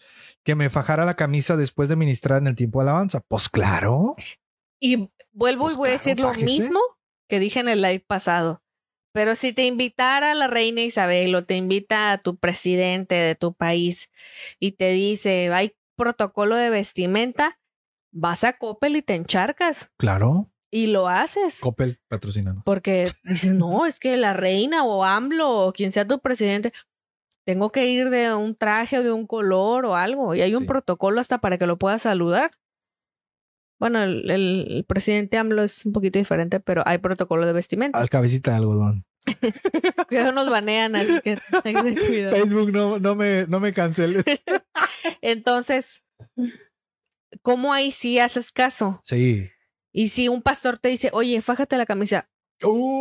que 0.44 0.56
me 0.56 0.72
fajara 0.72 1.06
la 1.06 1.16
camisa 1.16 1.56
después 1.56 1.88
de 1.88 1.96
ministrar 1.96 2.40
en 2.42 2.48
el 2.48 2.56
tiempo 2.56 2.80
de 2.80 2.90
alabanza. 2.90 3.22
Pues 3.28 3.48
claro. 3.48 4.16
Y 4.80 5.10
vuelvo 5.34 5.66
Pues 5.66 5.76
y 5.76 5.78
voy 5.78 5.90
a 5.90 5.92
decir 5.94 6.20
lo 6.20 6.30
fájese. 6.30 6.46
mismo 6.46 6.80
que 7.28 7.40
dije 7.40 7.60
en 7.60 7.70
el 7.70 7.82
live 7.82 8.04
pasado. 8.06 8.62
Pero 9.14 9.36
si 9.36 9.54
te 9.54 9.66
invitara 9.66 10.34
la 10.36 10.48
reina 10.48 10.82
Isabel 10.82 11.34
o 11.36 11.44
te 11.44 11.56
invita 11.56 12.12
a 12.12 12.18
tu 12.18 12.36
presidente 12.38 13.16
de 13.16 13.36
tu 13.36 13.54
país 13.54 14.12
y 14.60 14.74
te 14.74 14.90
dice, 14.90 15.50
hay 15.54 15.74
protocolo 15.96 16.58
de 16.58 16.70
vestimenta, 16.70 17.58
vas 18.12 18.44
a 18.44 18.54
Coppel 18.58 18.98
y 18.98 19.02
te 19.02 19.16
encharcas 19.16 19.90
Claro. 19.98 20.52
y 20.70 20.88
lo 20.88 21.08
haces. 21.08 21.62
Coppel 21.62 22.02
patrocinando. 22.10 22.62
Porque 22.66 23.14
dices, 23.24 23.54
no, 23.54 23.86
es 23.86 24.00
que 24.02 24.18
la 24.18 24.34
reina 24.34 24.84
o 24.84 25.06
AMLO 25.06 25.68
o 25.68 25.72
quien 25.72 25.94
sea 25.94 26.06
tu 26.06 26.20
presidente, 26.20 26.74
tengo 27.46 27.72
que 27.72 27.86
ir 27.88 28.10
de 28.10 28.34
un 28.34 28.56
traje 28.56 28.98
o 28.98 29.04
de 29.04 29.14
un 29.14 29.28
color 29.28 29.86
o 29.86 29.96
algo. 29.96 30.36
Y 30.36 30.42
hay 30.42 30.56
un 30.56 30.66
protocolo 30.66 31.22
hasta 31.22 31.38
para 31.38 31.58
que 31.58 31.68
lo 31.68 31.78
puedas 31.78 32.02
saludar. 32.02 32.52
Bueno, 33.80 34.04
el, 34.04 34.86
presidente 34.88 35.38
AMLO 35.38 35.64
es 35.64 35.86
un 35.86 35.92
poquito 35.92 36.18
diferente, 36.18 36.60
pero 36.60 36.84
hay 36.86 36.98
protocolo 36.98 37.46
de 37.46 37.54
vestimenta. 37.54 38.00
Al 38.00 38.10
cabecita 38.10 38.52
de 38.52 38.58
algodón. 38.58 39.06
Cuidado, 40.08 40.32
nos 40.32 40.50
banean, 40.50 40.96
así 40.96 41.20
que 41.22 41.38
hay 41.64 41.74
que 41.74 41.82
tener 41.82 42.08
cuidado. 42.08 42.36
Facebook 42.36 42.72
no, 42.72 43.00
no 43.00 43.16
me, 43.16 43.48
no 43.48 43.60
me 43.60 43.74
canceles. 43.74 44.24
Entonces, 45.22 46.04
¿cómo 47.42 47.74
ahí 47.74 47.92
sí 47.92 48.20
haces 48.20 48.52
caso? 48.52 49.00
Sí. 49.04 49.50
Y 49.92 50.10
si 50.10 50.28
un 50.30 50.42
pastor 50.42 50.78
te 50.78 50.90
dice, 50.90 51.10
oye, 51.14 51.42
fájate 51.42 51.78
la 51.78 51.86
camisa. 51.86 52.30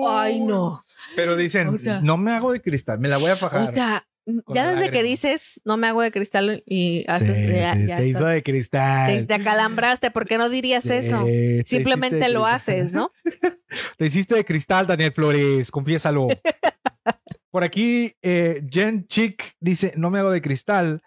Ay, 0.08 0.40
no. 0.40 0.84
Pero 1.14 1.36
dicen, 1.36 1.68
O 1.68 1.78
sea- 1.78 2.00
no 2.00 2.16
me 2.16 2.32
hago 2.32 2.52
de 2.52 2.60
cristal, 2.60 2.98
me 2.98 3.08
la 3.08 3.18
voy 3.18 3.30
a 3.30 3.36
fajar. 3.36 3.70
O 3.70 3.74
sea, 3.74 4.06
ya 4.26 4.70
desde 4.70 4.90
que 4.90 5.02
dices, 5.02 5.60
no 5.64 5.76
me 5.76 5.86
hago 5.86 6.02
de 6.02 6.10
cristal 6.12 6.62
y 6.66 7.04
haces, 7.08 7.38
Sí, 7.38 7.46
ya- 7.48 7.74
sí, 7.74 7.86
ya 7.86 7.96
se 7.96 8.06
hizo 8.06 8.24
de 8.24 8.42
cristal. 8.42 9.26
te 9.26 9.34
acalambraste, 9.34 10.10
¿por 10.10 10.26
qué 10.26 10.38
no 10.38 10.48
dirías 10.48 10.84
Sí, 10.84 10.92
eso? 10.92 11.26
Simplemente 11.64 12.28
lo 12.28 12.46
haces, 12.46 12.92
¿no? 12.92 13.10
Te 13.98 14.06
hiciste 14.06 14.34
de 14.34 14.44
cristal, 14.44 14.86
Daniel 14.86 15.12
Flores, 15.12 15.70
confiésalo. 15.70 16.28
Por 17.50 17.62
aquí, 17.64 18.14
eh, 18.22 18.62
Jen 18.68 19.06
Chick 19.06 19.54
dice, 19.60 19.92
no 19.96 20.10
me 20.10 20.18
hago 20.18 20.30
de 20.32 20.42
cristal. 20.42 21.02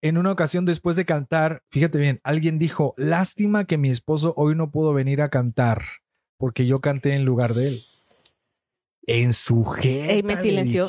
En 0.00 0.16
una 0.16 0.30
ocasión 0.30 0.64
después 0.64 0.94
de 0.94 1.04
cantar, 1.04 1.62
fíjate 1.72 1.98
bien, 1.98 2.20
alguien 2.22 2.58
dijo, 2.60 2.94
lástima 2.96 3.64
que 3.66 3.78
mi 3.78 3.90
esposo 3.90 4.32
hoy 4.36 4.54
no 4.54 4.70
pudo 4.70 4.92
venir 4.92 5.20
a 5.22 5.28
cantar 5.28 5.82
porque 6.38 6.66
yo 6.66 6.80
canté 6.80 7.14
en 7.14 7.24
lugar 7.24 7.52
de 7.52 7.66
él. 7.66 7.72
En 9.10 9.32
su 9.32 9.64
jeta 9.64 10.12
Ey, 10.12 10.22
me 10.22 10.34
le 10.34 10.40
silenció. 10.42 10.88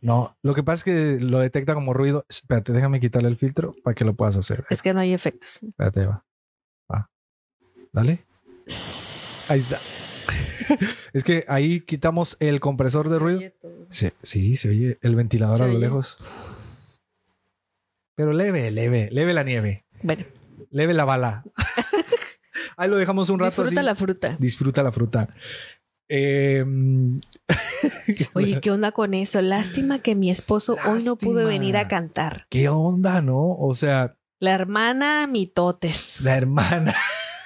No, 0.00 0.30
lo 0.42 0.54
que 0.54 0.62
pasa 0.62 0.76
es 0.76 0.84
que 0.84 1.18
lo 1.22 1.38
detecta 1.38 1.74
como 1.74 1.92
ruido. 1.92 2.24
Espérate, 2.28 2.72
déjame 2.72 2.98
quitarle 2.98 3.28
el 3.28 3.36
filtro 3.36 3.74
para 3.84 3.94
que 3.94 4.06
lo 4.06 4.14
puedas 4.14 4.38
hacer. 4.38 4.64
Es 4.70 4.80
que 4.80 4.94
no 4.94 5.00
hay 5.00 5.12
efectos. 5.12 5.62
Espérate, 5.62 6.06
va. 6.06 6.24
Va. 6.90 7.10
Dale. 7.92 8.24
Ahí 9.50 9.58
está. 9.58 9.76
es 11.12 11.24
que 11.24 11.44
ahí 11.46 11.80
quitamos 11.80 12.38
el 12.40 12.58
compresor 12.60 13.10
de 13.10 13.18
ruido. 13.18 13.40
Sí, 13.90 14.08
sí, 14.22 14.56
se 14.56 14.70
oye 14.70 14.98
el 15.02 15.14
ventilador 15.14 15.58
Se 15.58 15.64
a 15.64 15.66
lo 15.66 15.72
oye. 15.74 15.80
lejos. 15.80 17.00
Pero 18.14 18.32
leve, 18.32 18.70
leve, 18.70 19.10
leve 19.12 19.34
la 19.34 19.42
nieve, 19.42 19.84
Bueno, 20.02 20.24
leve 20.70 20.94
la 20.94 21.04
bala. 21.04 21.44
Ahí 22.78 22.88
lo 22.88 22.96
dejamos 22.96 23.28
un 23.28 23.40
rato. 23.40 23.62
disfruta 23.62 23.80
así. 23.80 23.84
la 23.86 23.94
fruta. 23.94 24.36
Disfruta 24.38 24.82
la 24.82 24.92
fruta. 24.92 25.34
Eh, 26.08 26.64
Oye, 28.34 28.60
¿qué 28.60 28.70
onda 28.70 28.92
con 28.92 29.14
eso? 29.14 29.40
Lástima 29.42 30.00
que 30.00 30.14
mi 30.14 30.30
esposo 30.30 30.76
hoy 30.86 31.02
no 31.04 31.16
pudo 31.16 31.44
venir 31.46 31.76
a 31.76 31.88
cantar. 31.88 32.46
¿qué 32.50 32.68
onda, 32.68 33.20
no? 33.22 33.54
O 33.56 33.74
sea, 33.74 34.16
La 34.38 34.52
hermana 34.54 35.26
mitotes. 35.26 36.20
la 36.22 36.36
hermana. 36.36 36.94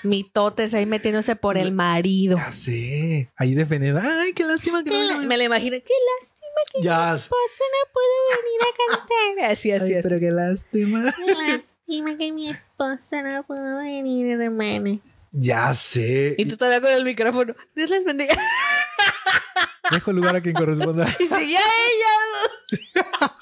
Mitotes 0.03 0.72
ahí 0.74 0.87
metiéndose 0.87 1.34
por 1.34 1.59
el 1.59 1.72
marido. 1.72 2.37
Ya 2.39 2.53
sé. 2.53 3.30
Ahí 3.37 3.55
defendiendo. 3.55 4.01
Ay, 4.05 4.34
qué 4.34 4.45
lástima 4.45 4.84
que 4.84 4.91
Qué 4.91 4.97
no 4.97 5.03
la- 5.03 5.14
vino". 5.14 5.26
Me 5.26 5.37
la 5.37 5.45
imagino. 5.45 5.76
Qué 5.84 5.95
lástima 6.20 6.61
que 6.72 6.82
Ya. 6.82 7.11
mi 7.11 7.16
esposo 7.16 7.64
no 7.72 7.93
pudo 7.93 8.37
venir 8.37 8.61
a 8.62 8.76
cantar. 8.99 9.51
Así, 9.53 9.72
así, 9.72 9.84
Ay, 9.87 9.95
así. 9.95 10.03
pero 10.09 10.20
qué 10.20 10.30
lástima. 10.30 11.12
Qué 11.16 11.34
lástima 11.34 12.16
que 12.18 12.30
mi 12.32 12.49
esposa 12.49 13.22
no 13.22 13.43
pudo 13.45 13.78
venir, 13.78 14.28
hermana. 14.41 14.99
Ya 15.39 15.74
sé. 15.74 16.34
Y 16.39 16.47
tú 16.47 16.57
todavía 16.57 16.80
con 16.80 16.91
el 16.91 17.05
micrófono. 17.05 17.55
Dios 17.74 17.91
les 17.91 18.03
bendiga. 18.05 18.34
Dejo 19.91 20.11
lugar 20.12 20.34
a 20.34 20.41
quien 20.41 20.55
corresponda. 20.55 21.07
Y 21.20 21.26
seguía 21.26 21.61
ella. 21.61 23.32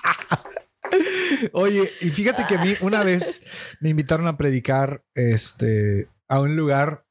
Oye, 1.52 1.88
y 2.00 2.10
fíjate 2.10 2.46
que 2.48 2.56
a 2.56 2.58
mí 2.58 2.74
una 2.80 3.04
vez 3.04 3.42
me 3.80 3.90
invitaron 3.90 4.26
a 4.26 4.36
predicar 4.36 5.04
este 5.14 6.08
a 6.26 6.40
un 6.40 6.56
lugar, 6.56 7.06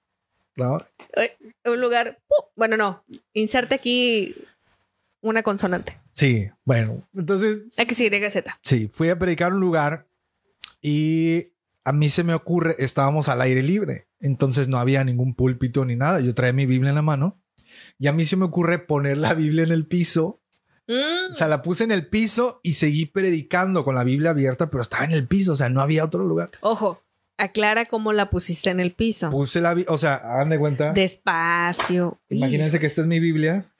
¿no? 0.57 0.79
Un 1.63 1.81
lugar. 1.81 2.21
Bueno, 2.55 2.75
no. 2.75 3.05
Inserte 3.31 3.75
aquí 3.75 4.35
una 5.21 5.43
consonante. 5.43 5.97
Sí, 6.09 6.49
bueno, 6.65 7.07
entonces 7.15 7.63
X, 7.77 8.01
Y, 8.01 8.29
Z. 8.29 8.59
sí, 8.61 8.89
fui 8.89 9.09
a 9.09 9.17
predicar 9.17 9.51
a 9.51 9.55
un 9.55 9.61
lugar 9.61 10.07
y 10.81 11.52
a 11.85 11.91
mí 11.91 12.09
se 12.09 12.23
me 12.23 12.33
ocurre, 12.33 12.75
estábamos 12.79 13.29
al 13.29 13.41
aire 13.41 13.61
libre, 13.61 14.07
entonces 14.19 14.67
no 14.67 14.77
había 14.77 15.03
ningún 15.03 15.35
púlpito 15.35 15.85
ni 15.85 15.95
nada. 15.95 16.19
Yo 16.21 16.33
traía 16.33 16.53
mi 16.53 16.65
Biblia 16.65 16.89
en 16.89 16.95
la 16.95 17.01
mano 17.01 17.41
y 17.99 18.07
a 18.07 18.13
mí 18.13 18.23
se 18.25 18.37
me 18.37 18.45
ocurre 18.45 18.79
poner 18.79 19.17
la 19.17 19.33
Biblia 19.33 19.63
en 19.63 19.71
el 19.71 19.85
piso. 19.85 20.41
Mm. 20.87 21.31
O 21.31 21.33
sea, 21.33 21.47
la 21.47 21.61
puse 21.61 21.83
en 21.83 21.91
el 21.91 22.07
piso 22.07 22.59
y 22.63 22.73
seguí 22.73 23.05
predicando 23.05 23.83
con 23.83 23.95
la 23.95 24.03
Biblia 24.03 24.31
abierta, 24.31 24.69
pero 24.69 24.81
estaba 24.81 25.05
en 25.05 25.11
el 25.11 25.27
piso, 25.27 25.53
o 25.53 25.55
sea, 25.55 25.69
no 25.69 25.81
había 25.81 26.03
otro 26.03 26.23
lugar. 26.23 26.51
Ojo, 26.61 27.03
aclara 27.37 27.85
cómo 27.85 28.13
la 28.13 28.29
pusiste 28.29 28.69
en 28.69 28.79
el 28.79 28.93
piso. 28.93 29.29
Puse 29.29 29.61
la 29.61 29.73
Biblia, 29.73 29.93
o 29.93 29.97
sea, 29.97 30.15
hagan 30.15 30.49
de 30.49 30.59
cuenta. 30.59 30.93
Despacio. 30.93 32.19
Imagínense 32.29 32.79
que 32.79 32.85
esta 32.85 33.01
es 33.01 33.07
mi 33.07 33.19
Biblia, 33.19 33.71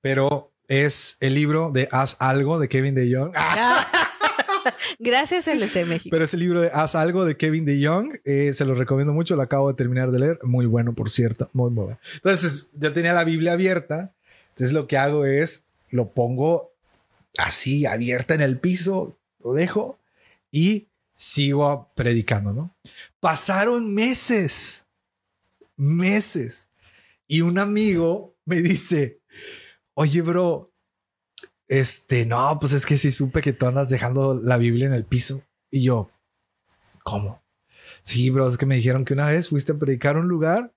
pero 0.00 0.52
es 0.68 1.16
el 1.20 1.34
libro 1.34 1.70
de 1.72 1.88
Haz 1.92 2.16
algo 2.20 2.58
de 2.58 2.68
Kevin 2.68 2.94
De 2.94 3.12
Jong. 3.12 3.32
Gracias 4.98 5.48
LC 5.48 5.86
México. 5.86 6.08
Pero 6.10 6.24
ese 6.24 6.36
libro 6.36 6.60
de 6.60 6.70
Haz 6.72 6.94
algo 6.94 7.24
de 7.24 7.36
Kevin 7.36 7.64
De 7.64 7.84
Jong, 7.84 8.20
eh, 8.24 8.52
se 8.52 8.64
lo 8.64 8.74
recomiendo 8.74 9.12
mucho, 9.12 9.36
lo 9.36 9.42
acabo 9.42 9.68
de 9.68 9.74
terminar 9.74 10.10
de 10.10 10.18
leer, 10.18 10.38
muy 10.42 10.66
bueno 10.66 10.94
por 10.94 11.10
cierto, 11.10 11.48
muy 11.52 11.70
muy 11.70 11.84
bueno. 11.84 12.00
Entonces, 12.14 12.70
yo 12.74 12.92
tenía 12.92 13.12
la 13.12 13.24
Biblia 13.24 13.52
abierta, 13.52 14.14
entonces 14.50 14.72
lo 14.72 14.86
que 14.86 14.96
hago 14.96 15.24
es 15.24 15.64
lo 15.90 16.12
pongo 16.12 16.72
así 17.38 17.86
abierta 17.86 18.34
en 18.34 18.40
el 18.40 18.58
piso, 18.58 19.18
lo 19.42 19.52
dejo 19.52 19.98
y 20.50 20.88
sigo 21.14 21.90
predicando, 21.94 22.52
¿no? 22.52 22.74
Pasaron 23.20 23.92
meses, 23.94 24.86
meses 25.76 26.68
y 27.26 27.40
un 27.40 27.58
amigo 27.58 28.34
me 28.44 28.62
dice, 28.62 29.20
"Oye, 29.94 30.22
bro, 30.22 30.70
este, 31.68 32.26
no, 32.26 32.58
pues 32.60 32.72
es 32.72 32.86
que 32.86 32.98
sí 32.98 33.10
supe 33.10 33.40
que 33.40 33.52
tú 33.52 33.66
andas 33.66 33.88
dejando 33.88 34.40
la 34.42 34.56
Biblia 34.56 34.86
en 34.86 34.94
el 34.94 35.04
piso. 35.04 35.42
Y 35.70 35.82
yo, 35.82 36.10
¿cómo? 37.02 37.42
Sí, 38.02 38.30
bro, 38.30 38.48
es 38.48 38.56
que 38.56 38.66
me 38.66 38.76
dijeron 38.76 39.04
que 39.04 39.14
una 39.14 39.26
vez 39.26 39.48
fuiste 39.48 39.72
a 39.72 39.78
predicar 39.78 40.16
a 40.16 40.20
un 40.20 40.28
lugar 40.28 40.72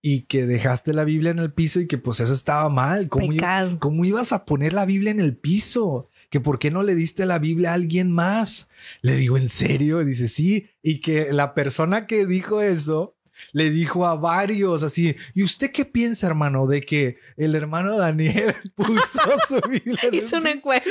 y 0.00 0.22
que 0.22 0.46
dejaste 0.46 0.92
la 0.92 1.04
Biblia 1.04 1.30
en 1.30 1.38
el 1.38 1.52
piso 1.52 1.80
y 1.80 1.86
que 1.86 1.98
pues 1.98 2.20
eso 2.20 2.32
estaba 2.32 2.68
mal. 2.68 3.08
¿Cómo, 3.08 3.32
¿cómo 3.78 4.04
ibas 4.04 4.32
a 4.32 4.44
poner 4.44 4.72
la 4.72 4.86
Biblia 4.86 5.10
en 5.10 5.20
el 5.20 5.36
piso? 5.36 6.08
Que 6.30 6.40
por 6.40 6.58
qué 6.58 6.70
no 6.70 6.82
le 6.82 6.94
diste 6.94 7.26
la 7.26 7.38
Biblia 7.38 7.70
a 7.70 7.74
alguien 7.74 8.10
más. 8.10 8.70
Le 9.02 9.16
digo, 9.16 9.36
¿en 9.36 9.48
serio? 9.48 10.04
dice, 10.04 10.28
sí. 10.28 10.68
Y 10.82 11.00
que 11.00 11.32
la 11.32 11.54
persona 11.54 12.06
que 12.06 12.26
dijo 12.26 12.60
eso 12.60 13.17
le 13.52 13.70
dijo 13.70 14.06
a 14.06 14.16
varios 14.16 14.82
así, 14.82 15.16
¿y 15.34 15.42
usted 15.42 15.70
qué 15.72 15.84
piensa, 15.84 16.26
hermano, 16.26 16.66
de 16.66 16.82
que 16.82 17.18
el 17.36 17.54
hermano 17.54 17.96
Daniel 17.96 18.54
puso 18.74 19.20
su 19.46 19.60
Biblia? 19.68 19.98
hizo 20.12 20.38
una 20.38 20.52
encuesta. 20.52 20.90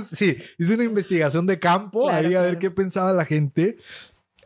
sí, 0.00 0.36
hizo 0.58 0.74
una 0.74 0.84
investigación 0.84 1.46
de 1.46 1.58
campo 1.58 2.08
ahí 2.08 2.34
a 2.34 2.42
ver 2.42 2.58
qué 2.58 2.70
pensaba 2.70 3.12
la 3.12 3.24
gente. 3.24 3.78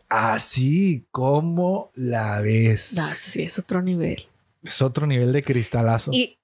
Así 0.08 1.06
como 1.10 1.90
la 1.94 2.42
ves. 2.42 2.94
No, 2.96 3.06
sí, 3.06 3.44
es 3.44 3.58
otro 3.58 3.80
nivel. 3.80 4.28
Es 4.62 4.82
otro 4.82 5.06
nivel 5.06 5.32
de 5.32 5.42
cristalazo. 5.42 6.10
Y, 6.12 6.38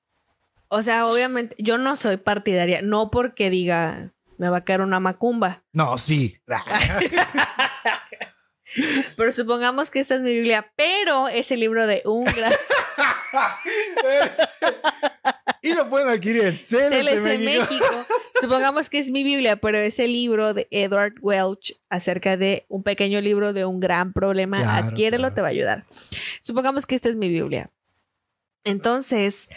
o 0.68 0.82
sea, 0.82 1.06
obviamente, 1.06 1.54
yo 1.58 1.76
no 1.76 1.94
soy 1.96 2.16
partidaria, 2.16 2.80
no 2.80 3.10
porque 3.10 3.50
diga 3.50 4.14
me 4.38 4.48
va 4.48 4.58
a 4.58 4.64
caer 4.64 4.80
una 4.80 5.00
macumba. 5.00 5.64
No, 5.72 5.98
sí. 5.98 6.36
Pero 9.16 9.32
supongamos 9.32 9.90
que 9.90 10.00
esta 10.00 10.16
es 10.16 10.20
mi 10.20 10.32
Biblia, 10.32 10.70
pero 10.76 11.28
es 11.28 11.50
el 11.50 11.60
libro 11.60 11.86
de 11.86 12.02
un 12.04 12.24
gran. 12.24 12.52
y 15.62 15.74
lo 15.74 15.88
pueden 15.88 16.08
adquirir 16.08 16.44
en 16.44 16.56
CLC, 16.56 17.38
México. 17.38 17.44
México. 17.44 18.06
Supongamos 18.40 18.88
que 18.88 18.98
es 18.98 19.10
mi 19.10 19.24
Biblia, 19.24 19.56
pero 19.56 19.78
es 19.78 19.98
el 19.98 20.12
libro 20.12 20.54
de 20.54 20.68
Edward 20.70 21.14
Welch 21.20 21.80
acerca 21.88 22.36
de 22.36 22.66
un 22.68 22.82
pequeño 22.82 23.20
libro 23.20 23.52
de 23.52 23.64
un 23.64 23.80
gran 23.80 24.12
problema. 24.12 24.76
Adquiérelo, 24.76 25.32
te 25.32 25.40
va 25.40 25.48
a 25.48 25.50
ayudar. 25.50 25.84
Supongamos 26.40 26.86
que 26.86 26.94
esta 26.94 27.08
es 27.08 27.16
mi 27.16 27.28
Biblia. 27.28 27.70
Entonces, 28.64 29.48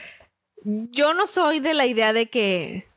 yo 0.64 1.14
no 1.14 1.28
soy 1.28 1.60
de 1.60 1.74
la 1.74 1.86
idea 1.86 2.14
de 2.14 2.30
que 2.30 2.88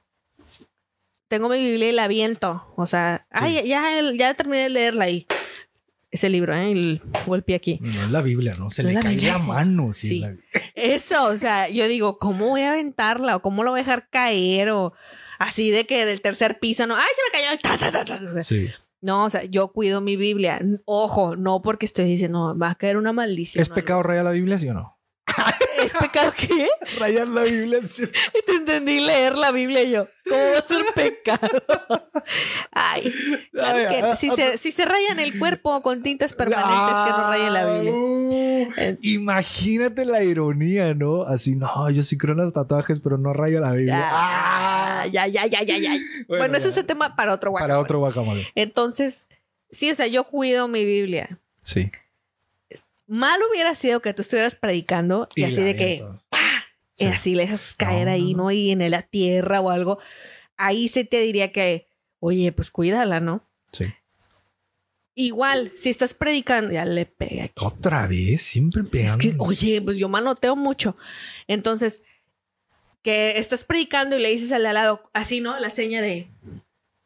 tengo 1.28 1.48
mi 1.48 1.58
Biblia 1.58 1.88
y 1.88 1.92
la 1.92 2.08
viento. 2.08 2.66
O 2.76 2.86
sea, 2.86 3.26
ay, 3.30 3.66
ya, 3.66 3.82
ya 4.14 4.34
terminé 4.34 4.64
de 4.64 4.68
leerla 4.70 5.04
ahí 5.04 5.26
ese 6.14 6.28
libro, 6.28 6.54
¿eh? 6.54 6.70
El 6.70 7.02
golpe 7.26 7.56
aquí. 7.56 7.80
No 7.80 8.06
es 8.06 8.12
la 8.12 8.22
Biblia, 8.22 8.54
¿no? 8.56 8.70
Se 8.70 8.84
le 8.84 8.94
cae 8.94 9.16
la 9.20 9.38
mano. 9.38 9.92
Sí. 9.92 10.24
Eso, 10.76 11.26
o 11.26 11.36
sea, 11.36 11.68
yo 11.68 11.88
digo, 11.88 12.20
¿cómo 12.20 12.50
voy 12.50 12.62
a 12.62 12.70
aventarla? 12.70 13.34
¿O 13.34 13.42
cómo 13.42 13.64
lo 13.64 13.72
voy 13.72 13.80
a 13.80 13.82
dejar 13.82 14.08
caer? 14.10 14.70
O 14.70 14.92
así 15.40 15.72
de 15.72 15.86
que 15.86 16.06
del 16.06 16.20
tercer 16.20 16.60
piso, 16.60 16.86
¿no? 16.86 16.94
¡Ay, 16.94 17.02
se 17.16 17.38
me 17.40 17.58
cayó! 17.58 18.42
sí. 18.44 18.70
No, 19.00 19.24
o 19.24 19.30
sea, 19.30 19.42
yo 19.42 19.72
cuido 19.72 20.00
mi 20.00 20.16
Biblia. 20.16 20.60
Ojo, 20.84 21.34
no 21.34 21.62
porque 21.62 21.84
estoy 21.84 22.04
diciendo, 22.04 22.56
va 22.56 22.70
a 22.70 22.74
caer 22.76 22.96
una 22.96 23.12
maldición. 23.12 23.60
¿Es 23.60 23.68
pecado 23.68 24.04
rayar 24.04 24.24
la 24.24 24.30
Biblia, 24.30 24.56
sí 24.56 24.68
o 24.68 24.74
no? 24.74 25.00
¿Es 25.84 25.92
pecado 25.92 26.32
qué? 26.36 26.68
Rayar 26.98 27.28
la 27.28 27.42
Biblia. 27.42 27.80
Y 27.80 28.44
te 28.44 28.52
entendí 28.52 29.00
leer 29.00 29.36
la 29.36 29.52
Biblia 29.52 29.82
y 29.82 29.90
yo, 29.90 30.06
¿cómo 30.28 30.40
va 30.40 30.58
a 30.58 30.62
ser 30.62 30.84
pecado? 30.94 31.62
Ay, 32.72 33.12
claro 33.52 33.90
que 33.90 33.98
ah, 34.00 34.16
si, 34.16 34.30
se, 34.30 34.58
si 34.58 34.72
se 34.72 34.84
rayan 34.84 35.20
el 35.20 35.38
cuerpo 35.38 35.80
con 35.82 36.02
tintas 36.02 36.32
permanentes 36.32 36.96
que 37.04 37.10
no 37.10 37.30
rayen 37.30 37.52
la 37.52 37.72
Biblia. 37.72 37.92
Uh, 37.92 38.96
imagínate 39.02 40.04
la 40.04 40.22
ironía, 40.22 40.94
¿no? 40.94 41.22
Así, 41.22 41.54
no, 41.56 41.90
yo 41.90 42.02
sí 42.02 42.16
creo 42.16 42.34
en 42.34 42.40
los 42.40 42.52
tatuajes, 42.52 43.00
pero 43.00 43.18
no 43.18 43.32
rayo 43.32 43.60
la 43.60 43.72
Biblia. 43.72 44.00
Ah, 44.02 45.06
ya, 45.10 45.26
ya, 45.26 45.46
ya, 45.46 45.62
ya, 45.62 45.78
ya. 45.78 45.94
Bueno, 46.28 46.56
ese 46.56 46.68
es 46.68 46.76
el 46.76 46.86
tema 46.86 47.16
para 47.16 47.34
otro 47.34 47.50
guacamole. 47.50 47.72
Para 47.72 47.80
otro 47.80 47.98
guacamole. 47.98 48.48
Entonces, 48.54 49.26
sí, 49.70 49.90
o 49.90 49.94
sea, 49.94 50.06
yo 50.06 50.24
cuido 50.24 50.68
mi 50.68 50.84
Biblia. 50.84 51.40
Sí. 51.62 51.90
Mal 53.06 53.40
hubiera 53.50 53.74
sido 53.74 54.00
que 54.00 54.14
tú 54.14 54.22
estuvieras 54.22 54.56
predicando 54.56 55.28
y, 55.34 55.44
así 55.44 55.62
de 55.62 55.76
que 55.76 56.04
y 56.96 57.06
así 57.06 57.34
le 57.34 57.42
dejas 57.42 57.74
caer 57.74 58.08
ahí, 58.08 58.34
no, 58.34 58.50
Y 58.50 58.70
en 58.70 58.90
la 58.90 59.02
tierra 59.02 59.60
o 59.60 59.70
algo. 59.70 59.98
Ahí 60.56 60.88
se 60.88 61.04
te 61.04 61.20
diría 61.20 61.50
que, 61.50 61.88
oye, 62.20 62.52
pues 62.52 62.70
cuídala, 62.70 63.20
¿no? 63.20 63.44
Sí. 63.72 63.86
Igual, 65.16 65.72
si 65.76 65.90
estás 65.90 66.14
predicando, 66.14 66.72
ya 66.72 66.84
le 66.84 67.06
pega. 67.06 67.50
Otra 67.60 68.06
vez, 68.06 68.42
siempre 68.42 68.84
pegando. 68.84 69.26
Es 69.26 69.34
que, 69.34 69.40
oye, 69.40 69.82
pues 69.82 69.96
yo 69.96 70.08
manoteo 70.08 70.54
mucho. 70.54 70.96
Entonces, 71.48 72.04
que 73.02 73.38
estás 73.38 73.64
predicando 73.64 74.16
y 74.16 74.22
le 74.22 74.30
dices 74.30 74.52
al 74.52 74.62
lado, 74.62 75.02
así, 75.12 75.40
¿no? 75.40 75.58
La 75.58 75.70
seña 75.70 76.00
de 76.00 76.30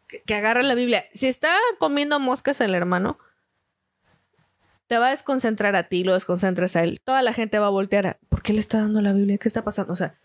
que, 0.07 0.23
que 0.23 0.35
agarra 0.35 0.63
la 0.63 0.75
Biblia. 0.75 1.07
Si 1.13 1.27
está 1.27 1.55
comiendo 1.79 2.21
moscas 2.21 2.61
el 2.61 2.75
hermano, 2.75 3.19
te 4.89 4.99
va 4.99 5.09
a 5.09 5.11
desconcentrar 5.11 5.77
a 5.77 5.85
ti, 5.85 6.03
lo 6.03 6.15
desconcentras 6.15 6.75
a 6.75 6.83
él. 6.83 7.01
Toda 7.05 7.23
la 7.23 7.35
gente 7.35 7.59
va 7.59 7.67
a 7.67 7.71
voltear 7.71 8.07
a, 8.07 8.19
¿por 8.29 8.43
qué 8.43 8.55
le 8.55 8.59
está 8.59 8.81
dando 8.81 9.03
la 9.03 9.13
Biblia? 9.13 9.39
¿Qué 9.39 9.47
está 9.47 9.63
pasando? 9.63 9.93
O 9.93 9.97
sea, 9.97 10.19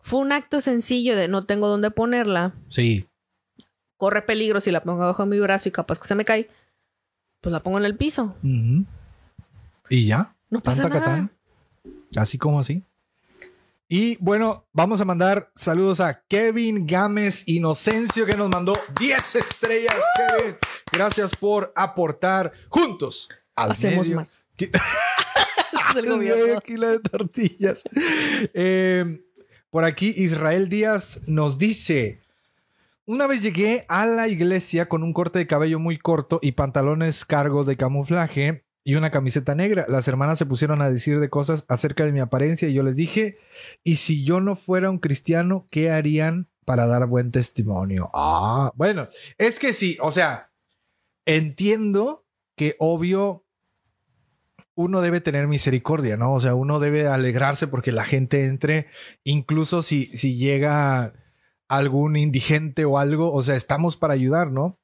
fue 0.00 0.20
un 0.20 0.32
acto 0.32 0.60
sencillo 0.60 1.14
de 1.14 1.28
no 1.28 1.44
tengo 1.44 1.68
dónde 1.68 1.90
ponerla. 1.90 2.54
Sí. 2.70 3.06
Corre 3.98 4.22
peligro 4.22 4.60
si 4.60 4.70
la 4.70 4.82
pongo 4.82 5.02
abajo 5.02 5.24
de 5.24 5.28
mi 5.28 5.38
brazo 5.38 5.68
y 5.68 5.72
capaz 5.72 5.98
que 5.98 6.08
se 6.08 6.14
me 6.14 6.24
cae. 6.24 6.48
Pues 7.42 7.52
la 7.52 7.60
pongo 7.60 7.78
en 7.78 7.84
el 7.84 7.94
piso. 7.94 8.34
Y 8.42 10.06
ya. 10.06 10.34
No 10.48 10.60
pasa 10.60 10.88
nada. 10.88 11.30
Así 12.16 12.38
como 12.38 12.60
así. 12.60 12.82
Y 13.86 14.16
bueno, 14.16 14.64
vamos 14.72 15.02
a 15.02 15.04
mandar 15.04 15.52
saludos 15.54 16.00
a 16.00 16.14
Kevin 16.26 16.86
Gámez 16.86 17.46
Inocencio 17.46 18.24
que 18.24 18.36
nos 18.36 18.48
mandó 18.48 18.72
10 18.98 19.36
estrellas. 19.36 19.96
Kevin, 20.16 20.56
gracias 20.90 21.36
por 21.36 21.70
aportar 21.76 22.52
juntos 22.70 23.28
Hacemos 23.56 24.10
más. 24.10 24.44
medio 26.18 26.60
kilo 26.60 26.88
de 26.88 27.00
tortillas. 27.00 27.84
Em, 28.52 29.22
por 29.70 29.84
aquí 29.84 30.12
Israel 30.16 30.68
Díaz 30.68 31.28
nos 31.28 31.58
dice, 31.58 32.20
una 33.06 33.26
vez 33.26 33.42
llegué 33.42 33.84
a 33.88 34.06
la 34.06 34.28
iglesia 34.28 34.88
con 34.88 35.02
un 35.02 35.12
corte 35.12 35.38
de 35.38 35.46
cabello 35.46 35.78
muy 35.78 35.98
corto 35.98 36.38
y 36.42 36.52
pantalones 36.52 37.24
cargos 37.24 37.66
de 37.66 37.76
camuflaje 37.76 38.64
y 38.82 38.96
una 38.96 39.10
camiseta 39.10 39.54
negra. 39.54 39.86
Las 39.88 40.08
hermanas 40.08 40.38
se 40.38 40.46
pusieron 40.46 40.82
a 40.82 40.90
decir 40.90 41.20
de 41.20 41.30
cosas 41.30 41.64
acerca 41.68 42.04
de 42.04 42.12
mi 42.12 42.20
apariencia 42.20 42.68
y 42.68 42.74
yo 42.74 42.82
les 42.82 42.96
dije, 42.96 43.38
¿y 43.82 43.96
si 43.96 44.24
yo 44.24 44.40
no 44.40 44.56
fuera 44.56 44.90
un 44.90 44.98
cristiano, 44.98 45.66
qué 45.70 45.90
harían 45.90 46.48
para 46.64 46.86
dar 46.86 47.06
buen 47.06 47.30
testimonio? 47.30 48.10
Ah, 48.14 48.72
bueno, 48.74 49.08
es 49.38 49.58
que 49.58 49.72
sí, 49.72 49.96
o 50.00 50.10
sea, 50.10 50.50
entiendo 51.24 52.26
que 52.56 52.76
obvio 52.78 53.43
uno 54.76 55.00
debe 55.00 55.20
tener 55.20 55.46
misericordia, 55.46 56.16
¿no? 56.16 56.32
O 56.32 56.40
sea, 56.40 56.54
uno 56.54 56.80
debe 56.80 57.06
alegrarse 57.06 57.68
porque 57.68 57.92
la 57.92 58.04
gente 58.04 58.46
entre, 58.46 58.88
incluso 59.22 59.82
si, 59.82 60.06
si 60.06 60.36
llega 60.36 61.14
algún 61.68 62.16
indigente 62.16 62.84
o 62.84 62.98
algo, 62.98 63.32
o 63.32 63.42
sea, 63.42 63.56
estamos 63.56 63.96
para 63.96 64.14
ayudar, 64.14 64.50
¿no? 64.50 64.78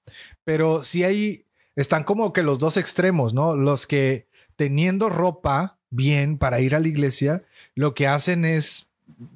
Pero 0.44 0.84
si 0.84 1.04
hay, 1.04 1.46
están 1.76 2.04
como 2.04 2.32
que 2.32 2.42
los 2.42 2.58
dos 2.58 2.76
extremos, 2.76 3.34
¿no? 3.34 3.56
Los 3.56 3.86
que 3.86 4.28
teniendo 4.56 5.08
ropa 5.08 5.78
bien 5.90 6.38
para 6.38 6.60
ir 6.60 6.74
a 6.74 6.80
la 6.80 6.88
iglesia, 6.88 7.42
lo 7.74 7.94
que 7.94 8.06
hacen 8.06 8.44
es 8.44 8.90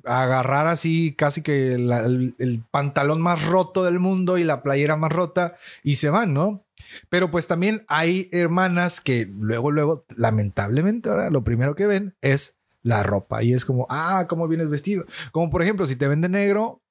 agarrar 0.05 0.66
así 0.66 1.14
casi 1.16 1.42
que 1.42 1.74
el, 1.74 2.34
el, 2.38 2.62
pantalón 2.70 3.20
más 3.20 3.44
roto 3.44 3.84
del 3.84 3.98
mundo 3.98 4.38
y 4.38 4.44
la 4.44 4.62
playera 4.62 4.96
más 4.96 5.12
rota 5.12 5.55
y 5.82 5.96
se 5.96 6.11
van, 6.11 6.32
¿no? 6.32 6.64
Pero 7.09 7.30
pues 7.30 7.47
también 7.47 7.85
hay 7.89 8.28
hermanas 8.32 9.01
que 9.01 9.26
luego, 9.26 9.70
luego, 9.70 10.05
lamentablemente, 10.16 11.09
ahora 11.09 11.30
lo 11.30 11.45
primero 11.45 11.74
que 11.74 11.87
ven 11.87 12.14
es 12.20 12.57
la 12.82 13.03
ropa 13.03 13.43
y 13.43 13.55
es 13.55 13.64
como, 13.64 13.87
ah, 13.89 14.26
¿cómo 14.28 14.49
vienes 14.49 14.68
vestido? 14.68 15.05
Como 15.32 15.51
por 15.51 15.62
ejemplo, 15.62 15.87
si 15.87 15.97
te 15.97 16.09
vende 16.09 16.28
negro, 16.28 16.82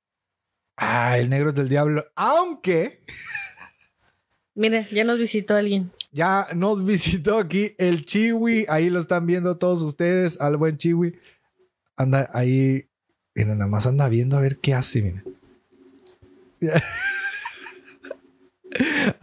ah, 0.78 1.18
el 1.18 1.30
negro 1.30 1.50
es 1.50 1.56
del 1.56 1.70
diablo, 1.70 2.06
aunque... 2.16 3.04
Mire, 4.56 4.88
ya 4.92 5.04
nos 5.04 5.18
visitó 5.18 5.56
alguien. 5.56 5.92
Ya 6.12 6.48
nos 6.54 6.86
visitó 6.86 7.40
aquí 7.40 7.74
el 7.80 8.06
Chiwi, 8.06 8.68
ahí 8.70 8.92
lo 8.92 9.00
están 9.00 9.26
viendo 9.26 9.58
todos 9.58 9.82
ustedes, 9.82 10.40
al 10.40 10.58
buen 10.58 10.78
Chiwi. 10.78 11.18
Anda 11.96 12.30
ahí 12.34 12.88
Mira, 13.36 13.56
nada 13.56 13.68
más 13.68 13.88
anda 13.88 14.08
viendo 14.10 14.38
a 14.38 14.42
ver 14.42 14.58
qué 14.58 14.74
hace, 14.74 15.02
mira. 15.02 15.24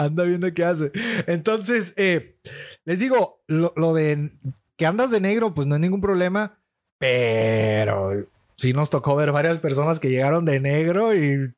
anda 0.04 0.24
viendo 0.24 0.52
qué 0.54 0.64
hace. 0.64 0.92
Entonces, 1.26 1.94
eh, 1.96 2.38
les 2.84 2.98
digo, 2.98 3.42
lo, 3.46 3.72
lo 3.76 3.94
de 3.94 4.32
que 4.76 4.86
andas 4.86 5.10
de 5.10 5.20
negro, 5.20 5.54
pues 5.54 5.66
no 5.66 5.74
hay 5.74 5.80
ningún 5.80 6.00
problema, 6.00 6.58
pero 6.98 8.26
sí 8.56 8.72
nos 8.72 8.90
tocó 8.90 9.16
ver 9.16 9.32
varias 9.32 9.58
personas 9.58 10.00
que 10.00 10.10
llegaron 10.10 10.44
de 10.44 10.60
negro 10.60 11.14
y 11.14 11.52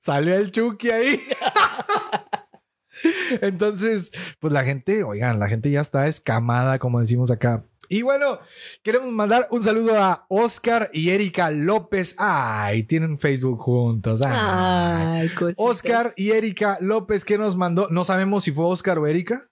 salió 0.00 0.34
el 0.34 0.52
Chucky 0.52 0.90
ahí. 0.90 1.20
Entonces, 3.42 4.12
pues 4.40 4.52
la 4.52 4.64
gente, 4.64 5.04
oigan, 5.04 5.38
la 5.38 5.48
gente 5.48 5.70
ya 5.70 5.80
está 5.80 6.06
escamada, 6.06 6.78
como 6.78 7.00
decimos 7.00 7.30
acá. 7.30 7.64
Y 7.88 8.02
bueno, 8.02 8.38
queremos 8.82 9.10
mandar 9.12 9.46
un 9.50 9.62
saludo 9.64 9.98
a 9.98 10.26
Oscar 10.28 10.90
y 10.92 11.10
Erika 11.10 11.50
López. 11.50 12.14
Ay, 12.18 12.82
tienen 12.84 13.18
Facebook 13.18 13.60
juntos. 13.60 14.22
Ay, 14.24 15.30
Ay. 15.38 15.52
Oscar 15.56 16.12
y 16.16 16.30
Erika 16.30 16.78
López 16.80 17.24
que 17.24 17.38
nos 17.38 17.56
mandó, 17.56 17.88
no 17.90 18.04
sabemos 18.04 18.44
si 18.44 18.52
fue 18.52 18.64
Oscar 18.66 18.98
o 18.98 19.06
Erika. 19.06 19.48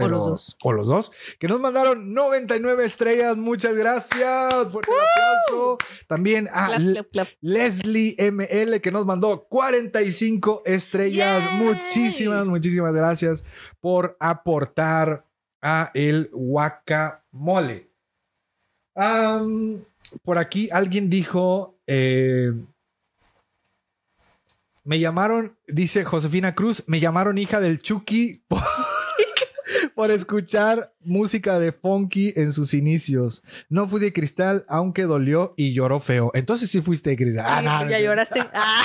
O 0.00 0.06
los 0.06 0.24
dos. 0.24 0.56
O 0.62 0.72
los 0.72 0.86
dos. 0.86 1.10
Que 1.40 1.48
nos 1.48 1.58
mandaron 1.58 2.14
99 2.14 2.84
estrellas. 2.84 3.36
Muchas 3.36 3.74
gracias. 3.74 4.54
Fuerte 4.70 4.92
aplauso. 4.92 5.76
También 6.06 6.48
a 6.52 6.66
Clap, 6.68 6.78
Le- 6.80 6.92
clap, 6.92 7.06
clap. 7.10 7.28
Leslie 7.40 8.14
ML 8.30 8.80
que 8.80 8.92
nos 8.92 9.06
mandó 9.06 9.48
45 9.48 10.62
estrellas. 10.66 11.42
¡Yay! 11.44 11.56
Muchísimas, 11.64 12.46
muchísimas 12.46 12.94
gracias 12.94 13.42
por 13.80 14.16
aportar 14.20 15.24
a 15.60 15.90
el 15.94 16.30
Am, 18.94 19.84
por 20.22 20.38
aquí 20.38 20.68
alguien 20.72 21.08
dijo, 21.10 21.78
eh, 21.86 22.52
me 24.84 24.98
llamaron, 24.98 25.56
dice 25.66 26.04
Josefina 26.04 26.54
Cruz, 26.54 26.84
me 26.88 26.98
llamaron 27.00 27.36
hija 27.38 27.60
del 27.60 27.80
Chucky 27.82 28.42
por, 28.48 28.62
por 29.94 30.10
escuchar 30.10 30.94
música 31.00 31.58
de 31.58 31.72
funky 31.72 32.32
en 32.36 32.52
sus 32.52 32.72
inicios. 32.74 33.42
No 33.68 33.86
fui 33.88 34.00
de 34.00 34.12
cristal, 34.12 34.64
aunque 34.68 35.02
dolió 35.04 35.52
y 35.56 35.74
lloró 35.74 36.00
feo. 36.00 36.30
Entonces 36.34 36.70
sí 36.70 36.80
fuiste 36.80 37.10
de 37.10 37.16
cristal. 37.16 37.44
Ah, 37.46 37.58
Sí, 37.60 37.64
no, 37.66 37.84
no 37.84 37.90
ya 37.90 38.00
lloraste. 38.00 38.40
Ah, 38.54 38.84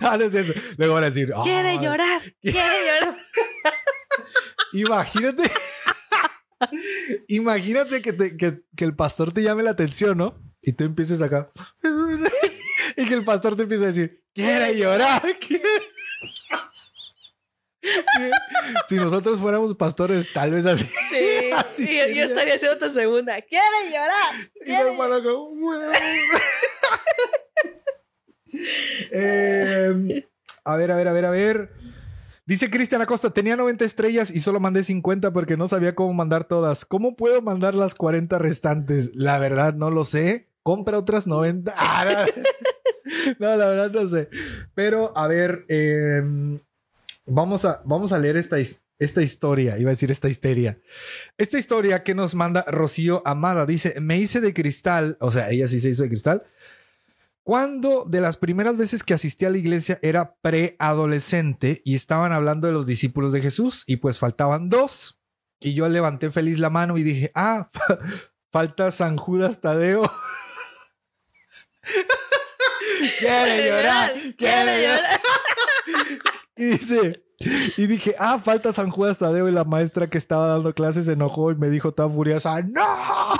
No, 0.00 0.16
no 0.16 0.24
es. 0.24 0.32
Luego 0.78 0.94
van 0.94 1.04
a 1.04 1.06
decir, 1.08 1.32
quiere 1.42 1.68
"Ay, 1.70 1.78
llorar. 1.80 2.22
Quiere 2.40 2.58
llorar. 2.86 3.16
Imagínate. 4.72 5.50
Imagínate 7.28 8.02
que, 8.02 8.12
te- 8.12 8.36
que- 8.36 8.62
que 8.76 8.84
el 8.84 8.94
pastor 8.96 9.32
te 9.32 9.42
llame 9.42 9.62
la 9.62 9.70
atención, 9.70 10.18
¿no? 10.18 10.40
Y 10.62 10.72
tú 10.72 10.84
empieces 10.84 11.20
acá. 11.22 11.50
y 12.96 13.04
que 13.06 13.14
el 13.14 13.24
pastor 13.24 13.56
te 13.56 13.62
empiece 13.64 13.84
a 13.84 13.88
decir, 13.88 14.24
quiere 14.34 14.76
llorar. 14.76 15.22
quiere". 15.38 15.64
si 18.88 18.96
nosotros 18.96 19.38
fuéramos 19.40 19.74
pastores, 19.76 20.32
tal 20.32 20.52
vez 20.52 20.64
así. 20.66 20.84
Sí, 21.10 21.50
Así 21.52 21.86
sí, 21.86 22.14
yo 22.14 22.24
estaría 22.24 22.54
haciendo 22.54 22.76
otra 22.76 22.90
segunda. 22.90 23.40
Quiere 23.42 23.90
llorar. 23.90 24.50
Y 24.54 24.64
quiere 24.64 24.84
mi 24.84 24.90
hermano. 24.90 25.20
Eh, 29.12 30.24
a 30.64 30.76
ver, 30.76 30.90
a 30.92 30.96
ver, 30.96 31.08
a 31.08 31.12
ver, 31.12 31.24
a 31.24 31.30
ver. 31.30 31.70
Dice 32.46 32.68
Cristian 32.68 33.00
Acosta, 33.00 33.30
tenía 33.30 33.56
90 33.56 33.86
estrellas 33.86 34.30
y 34.30 34.40
solo 34.42 34.60
mandé 34.60 34.84
50 34.84 35.32
porque 35.32 35.56
no 35.56 35.66
sabía 35.66 35.94
cómo 35.94 36.12
mandar 36.12 36.44
todas. 36.44 36.84
¿Cómo 36.84 37.16
puedo 37.16 37.40
mandar 37.40 37.74
las 37.74 37.94
40 37.94 38.36
restantes? 38.38 39.14
La 39.14 39.38
verdad, 39.38 39.72
no 39.74 39.90
lo 39.90 40.04
sé. 40.04 40.50
Compra 40.62 40.98
otras 40.98 41.26
90. 41.26 41.72
Ah, 41.76 42.26
no. 43.38 43.56
La 43.56 43.68
verdad 43.68 43.90
no 43.90 44.08
sé. 44.08 44.28
Pero, 44.74 45.16
a 45.16 45.26
ver, 45.26 45.64
eh, 45.68 46.22
vamos, 47.26 47.64
a, 47.64 47.82
vamos 47.84 48.12
a 48.12 48.18
leer 48.18 48.36
esta, 48.36 48.56
esta 48.98 49.22
historia. 49.22 49.78
Iba 49.78 49.90
a 49.90 49.92
decir 49.92 50.10
esta 50.10 50.28
histeria. 50.28 50.78
Esta 51.38 51.58
historia 51.58 52.02
que 52.02 52.14
nos 52.14 52.34
manda 52.34 52.64
Rocío 52.66 53.22
Amada 53.24 53.66
dice: 53.66 54.00
Me 54.00 54.18
hice 54.18 54.40
de 54.40 54.52
cristal, 54.54 55.16
o 55.20 55.30
sea, 55.30 55.50
ella 55.50 55.66
sí 55.66 55.80
se 55.80 55.90
hizo 55.90 56.02
de 56.02 56.08
cristal. 56.08 56.42
Cuando 57.44 58.06
de 58.08 58.22
las 58.22 58.38
primeras 58.38 58.78
veces 58.78 59.04
que 59.04 59.12
asistí 59.12 59.44
a 59.44 59.50
la 59.50 59.58
iglesia 59.58 59.98
era 60.00 60.34
preadolescente 60.36 61.82
y 61.84 61.94
estaban 61.94 62.32
hablando 62.32 62.66
de 62.66 62.72
los 62.72 62.86
discípulos 62.86 63.34
de 63.34 63.42
Jesús 63.42 63.84
y 63.86 63.96
pues 63.96 64.18
faltaban 64.18 64.70
dos. 64.70 65.20
Y 65.60 65.74
yo 65.74 65.86
levanté 65.88 66.30
feliz 66.30 66.58
la 66.58 66.70
mano 66.70 66.96
y 66.96 67.02
dije: 67.02 67.30
Ah, 67.34 67.68
falta 68.50 68.90
San 68.90 69.18
Judas 69.18 69.60
Tadeo. 69.60 70.10
quiere 73.18 73.68
llorar, 73.68 74.12
quiere 74.36 74.82
llorar. 74.82 75.20
Y 76.56 76.66
dice, 76.66 77.24
y 77.76 77.86
dije, 77.88 78.14
ah, 78.16 78.38
falta 78.38 78.72
San 78.72 78.88
Judas 78.88 79.18
Tadeo 79.18 79.48
y 79.48 79.52
la 79.52 79.64
maestra 79.64 80.08
que 80.08 80.18
estaba 80.18 80.46
dando 80.46 80.72
clases 80.72 81.06
se 81.06 81.12
enojó 81.12 81.50
y 81.50 81.56
me 81.56 81.68
dijo 81.68 81.92
tan 81.92 82.14
furiosa, 82.14 82.62
¡No! 82.62 83.34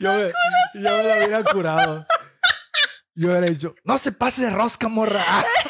Yo 0.00 0.12
me, 0.14 0.24
yo 0.74 0.80
me 0.96 1.02
la 1.04 1.16
hubiera 1.18 1.44
curado. 1.44 2.06
Yo 3.14 3.28
hubiera 3.28 3.46
dicho, 3.46 3.74
no 3.84 3.96
se 3.98 4.12
pase 4.12 4.42
de 4.42 4.50
rosca, 4.50 4.88
morra. 4.88 5.24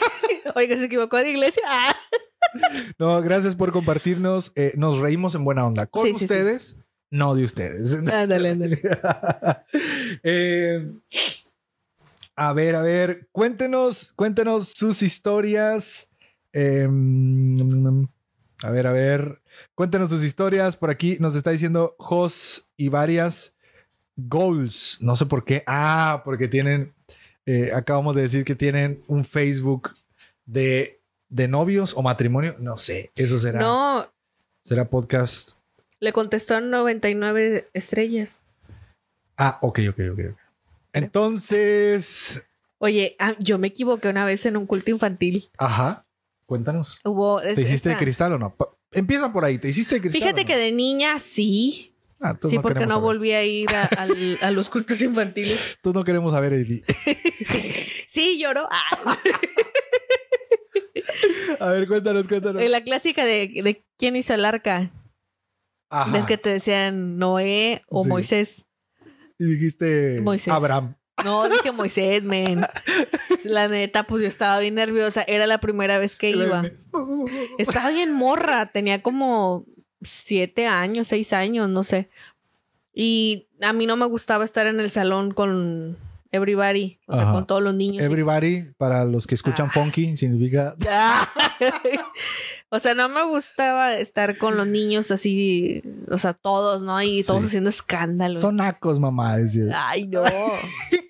Oiga, 0.54 0.76
se 0.76 0.84
equivocó 0.86 1.16
de 1.18 1.30
iglesia. 1.30 1.62
No, 2.98 3.20
gracias 3.20 3.54
por 3.54 3.70
compartirnos. 3.72 4.52
Eh, 4.54 4.72
nos 4.76 4.98
reímos 5.00 5.34
en 5.34 5.44
buena 5.44 5.66
onda. 5.66 5.86
Con 5.86 6.04
Sí, 6.04 6.12
sí, 6.12 6.18
sí. 6.20 6.24
ustedes, 6.24 6.78
no 7.10 7.34
de 7.34 7.42
ustedes. 7.42 7.94
Ándale, 7.94 8.50
ándale. 8.50 8.80
Eh, 10.22 10.90
a 12.36 12.52
ver, 12.54 12.76
a 12.76 12.82
ver, 12.82 13.28
cuéntenos, 13.32 14.12
cuéntenos 14.14 14.68
sus 14.74 15.02
historias. 15.02 16.08
Eh, 16.52 16.88
a 18.62 18.70
ver, 18.70 18.86
a 18.86 18.92
ver, 18.92 19.42
cuéntenos 19.74 20.08
sus 20.10 20.24
historias. 20.24 20.76
Por 20.76 20.90
aquí 20.90 21.16
nos 21.20 21.36
está 21.36 21.50
diciendo 21.50 21.94
Jos 21.98 22.70
y 22.76 22.88
varias 22.88 23.55
goals. 24.16 24.98
No 25.00 25.14
sé 25.16 25.26
por 25.26 25.44
qué. 25.44 25.62
Ah, 25.66 26.22
porque 26.24 26.48
tienen, 26.48 26.92
eh, 27.46 27.70
acabamos 27.74 28.16
de 28.16 28.22
decir 28.22 28.44
que 28.44 28.54
tienen 28.54 29.02
un 29.06 29.24
Facebook 29.24 29.92
de, 30.44 31.00
de 31.28 31.48
novios 31.48 31.94
o 31.96 32.02
matrimonio. 32.02 32.54
No 32.58 32.76
sé, 32.76 33.10
eso 33.16 33.38
será, 33.38 33.60
No, 33.60 34.10
será 34.62 34.88
podcast. 34.88 35.58
le 36.00 36.12
contestó 36.12 36.60
99 36.60 37.68
estrellas. 37.72 38.40
Ah, 39.38 39.58
ok, 39.62 39.80
ok, 39.90 40.00
ok. 40.12 40.20
ok. 40.32 40.36
Entonces, 40.92 42.48
Oye, 42.78 43.16
ah, 43.18 43.34
yo 43.38 43.58
me 43.58 43.68
equivoqué 43.68 44.08
una 44.08 44.24
vez 44.24 44.46
en 44.46 44.56
un 44.56 44.66
culto 44.66 44.90
infantil. 44.90 45.50
ajá, 45.58 46.06
cuéntanos. 46.46 47.00
Hubo. 47.04 47.40
¿Te 47.40 47.60
hiciste 47.60 47.88
de 47.90 47.96
cristal 47.96 48.32
o 48.34 48.38
no? 48.38 48.54
Pa- 48.54 48.70
Empieza 48.92 49.32
por 49.32 49.44
ahí. 49.44 49.58
¿Te 49.58 49.68
hiciste 49.68 49.96
de 49.96 50.00
cristal? 50.02 50.20
Fíjate 50.22 50.40
o 50.40 50.44
no? 50.44 50.48
que 50.48 50.56
de 50.56 50.72
niña 50.72 51.18
sí. 51.18 51.92
Ah, 52.20 52.34
Sí, 52.48 52.58
porque 52.58 52.80
no 52.86 52.94
saber. 52.94 53.02
volví 53.02 53.32
a 53.32 53.44
ir 53.44 53.68
a, 53.74 54.50
los 54.50 54.70
cultos 54.70 55.00
infantiles. 55.02 55.78
Tú 55.82 55.92
no 55.92 56.02
queremos 56.04 56.32
saber, 56.32 56.52
Eli. 56.54 56.82
Sí, 58.08 58.38
lloró. 58.38 58.66
Ah, 58.70 59.18
A 61.60 61.70
ver, 61.70 61.86
cuéntanos, 61.86 62.26
cuéntanos. 62.28 62.66
la 62.68 62.80
clásica 62.82 63.24
de, 63.24 63.48
de 63.62 63.84
quién 63.98 64.16
hizo 64.16 64.34
el 64.34 64.44
arca. 64.44 64.90
Ajá. 65.90 66.10
Ves 66.12 66.26
que 66.26 66.36
te 66.38 66.50
decían 66.50 67.18
Noé 67.18 67.82
o 67.88 68.02
Sí. 68.02 68.08
Moisés. 68.08 68.64
Y 69.38 69.44
dijiste 69.44 70.20
Moisés. 70.22 70.52
Abraham. 70.52 70.96
No, 71.24 71.48
dije 71.48 71.72
Moisés, 71.72 72.22
men. 72.24 72.62
La 73.44 73.68
neta, 73.68 74.02
pues 74.04 74.22
yo 74.22 74.28
estaba 74.28 74.58
bien 74.58 74.74
nerviosa. 74.74 75.22
Era 75.22 75.46
la 75.46 75.58
primera 75.58 75.98
vez 75.98 76.16
que 76.16 76.30
iba. 76.30 76.64
Estaba 77.58 77.90
bien 77.90 78.12
morra. 78.12 78.66
Tenía 78.66 79.02
como 79.02 79.64
siete 80.08 80.66
años, 80.66 81.08
seis 81.08 81.32
años, 81.32 81.68
no 81.68 81.84
sé. 81.84 82.08
Y 82.94 83.46
a 83.60 83.72
mí 83.72 83.86
no 83.86 83.96
me 83.96 84.06
gustaba 84.06 84.44
estar 84.44 84.66
en 84.66 84.80
el 84.80 84.90
salón 84.90 85.32
con 85.32 85.96
everybody, 86.32 86.98
o 87.06 87.16
sea, 87.16 87.30
con 87.32 87.46
todos 87.46 87.62
los 87.62 87.74
niños. 87.74 88.02
y- 88.02 88.06
Everybody, 88.06 88.68
para 88.78 89.04
los 89.04 89.26
que 89.26 89.34
escuchan 89.34 89.66
Ah. 89.68 89.72
funky, 89.72 90.16
significa 90.16 90.74
Ah. 90.88 91.28
o 92.70 92.78
sea, 92.78 92.94
no 92.94 93.08
me 93.08 93.24
gustaba 93.24 93.94
estar 93.94 94.36
con 94.38 94.56
los 94.56 94.66
niños 94.66 95.10
así, 95.10 95.82
o 96.10 96.18
sea, 96.18 96.32
todos, 96.34 96.82
¿no? 96.82 97.00
Y 97.02 97.22
todos 97.22 97.42
Sí. 97.42 97.46
haciendo 97.48 97.70
escándalo. 97.70 98.40
son 98.40 98.56
nacos, 98.56 98.98
mamá. 98.98 99.36
Ay, 99.74 100.02
no. 100.08 100.22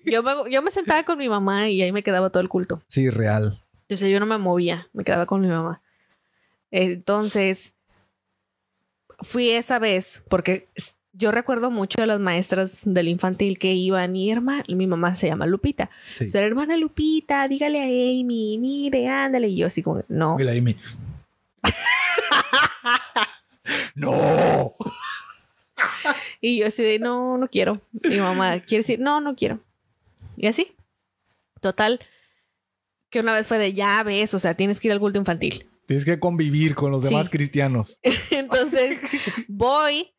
Yo 0.05 0.23
me, 0.23 0.31
yo 0.51 0.61
me 0.61 0.71
sentaba 0.71 1.03
con 1.03 1.17
mi 1.17 1.27
mamá 1.27 1.69
y 1.69 1.81
ahí 1.81 1.91
me 1.91 2.03
quedaba 2.03 2.29
todo 2.29 2.41
el 2.41 2.49
culto. 2.49 2.81
Sí, 2.87 3.09
real. 3.09 3.61
O 3.89 3.95
sea, 3.97 4.07
yo 4.07 4.19
no 4.19 4.25
me 4.25 4.37
movía, 4.37 4.87
me 4.93 5.03
quedaba 5.03 5.25
con 5.25 5.41
mi 5.41 5.47
mamá. 5.47 5.81
Entonces, 6.71 7.73
fui 9.19 9.49
esa 9.49 9.79
vez 9.79 10.23
porque 10.29 10.67
yo 11.13 11.31
recuerdo 11.31 11.71
mucho 11.71 11.99
de 11.99 12.07
las 12.07 12.19
maestras 12.19 12.81
del 12.85 13.07
infantil 13.07 13.57
que 13.57 13.73
iban 13.73 14.15
y 14.15 14.31
hermana, 14.31 14.63
mi 14.67 14.85
mamá 14.85 15.15
se 15.15 15.27
llama 15.27 15.47
Lupita. 15.47 15.89
Sí. 16.15 16.27
O 16.27 16.29
sea, 16.29 16.43
hermana 16.43 16.77
Lupita, 16.77 17.47
dígale 17.47 17.81
a 17.81 17.85
Amy, 17.85 18.57
mire, 18.59 19.07
ándale. 19.07 19.47
Y 19.47 19.57
yo 19.57 19.67
así 19.67 19.81
como, 19.81 20.03
no. 20.07 20.37
Mira, 20.37 20.51
Amy. 20.51 20.75
no. 23.95 24.73
Y 26.39 26.59
yo 26.59 26.67
así 26.67 26.83
de, 26.83 26.99
no, 26.99 27.37
no 27.37 27.49
quiero. 27.49 27.81
Mi 28.03 28.17
mamá 28.17 28.59
quiere 28.59 28.83
decir, 28.83 28.99
no, 28.99 29.19
no 29.19 29.35
quiero. 29.35 29.59
Y 30.35 30.45
así. 30.45 30.71
Total, 31.61 31.99
que 33.09 33.21
una 33.21 33.33
vez 33.33 33.47
fue 33.47 33.57
de, 33.57 33.73
ya 33.73 34.03
ves, 34.03 34.35
o 34.35 34.39
sea, 34.39 34.53
tienes 34.53 34.79
que 34.79 34.87
ir 34.87 34.91
al 34.91 34.99
culto 34.99 35.17
infantil. 35.17 35.67
Tienes 35.87 36.05
que 36.05 36.19
convivir 36.19 36.75
con 36.75 36.91
los 36.91 37.01
Sí. 37.01 37.09
demás 37.09 37.29
cristianos. 37.29 37.99
Entonces 38.31 38.99
voy 39.47 40.13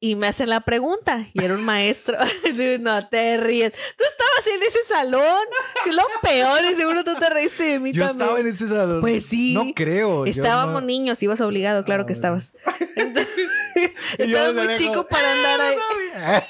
y 0.00 0.14
me 0.16 0.26
hacen 0.28 0.48
la 0.50 0.60
pregunta. 0.62 1.26
Y 1.32 1.44
era 1.44 1.54
un 1.54 1.64
maestro. 1.64 2.16
no 2.80 3.08
te 3.08 3.36
ríes. 3.38 3.72
Tú 3.72 4.04
estabas 4.04 4.46
en 4.54 4.62
ese 4.62 4.78
salón. 4.88 5.46
Es 5.86 5.94
lo 5.94 6.02
peor. 6.22 6.60
Y 6.70 6.74
seguro 6.74 7.04
tú 7.04 7.14
te 7.14 7.28
reíste 7.30 7.64
de 7.64 7.78
mí 7.78 7.92
Yo 7.92 8.06
también. 8.06 8.22
estaba 8.28 8.40
en 8.40 8.46
ese 8.46 8.68
salón. 8.68 9.00
Pues 9.00 9.26
sí. 9.26 9.54
No 9.54 9.72
creo. 9.74 10.26
Estábamos 10.26 10.80
no- 10.82 10.86
niños, 10.86 11.22
ibas 11.22 11.40
obligado, 11.40 11.84
claro 11.84 12.02
Ah, 12.02 12.06
que 12.06 12.14
bueno. 12.14 12.38
estabas. 12.38 12.54
Entonces, 12.96 13.28
estabas 14.18 14.54
muy 14.54 14.62
lejos, 14.64 14.78
chico 14.78 15.06
para 15.06 15.32
andar 15.32 15.60
ahí. 15.60 15.76
"Ah, 16.16 16.44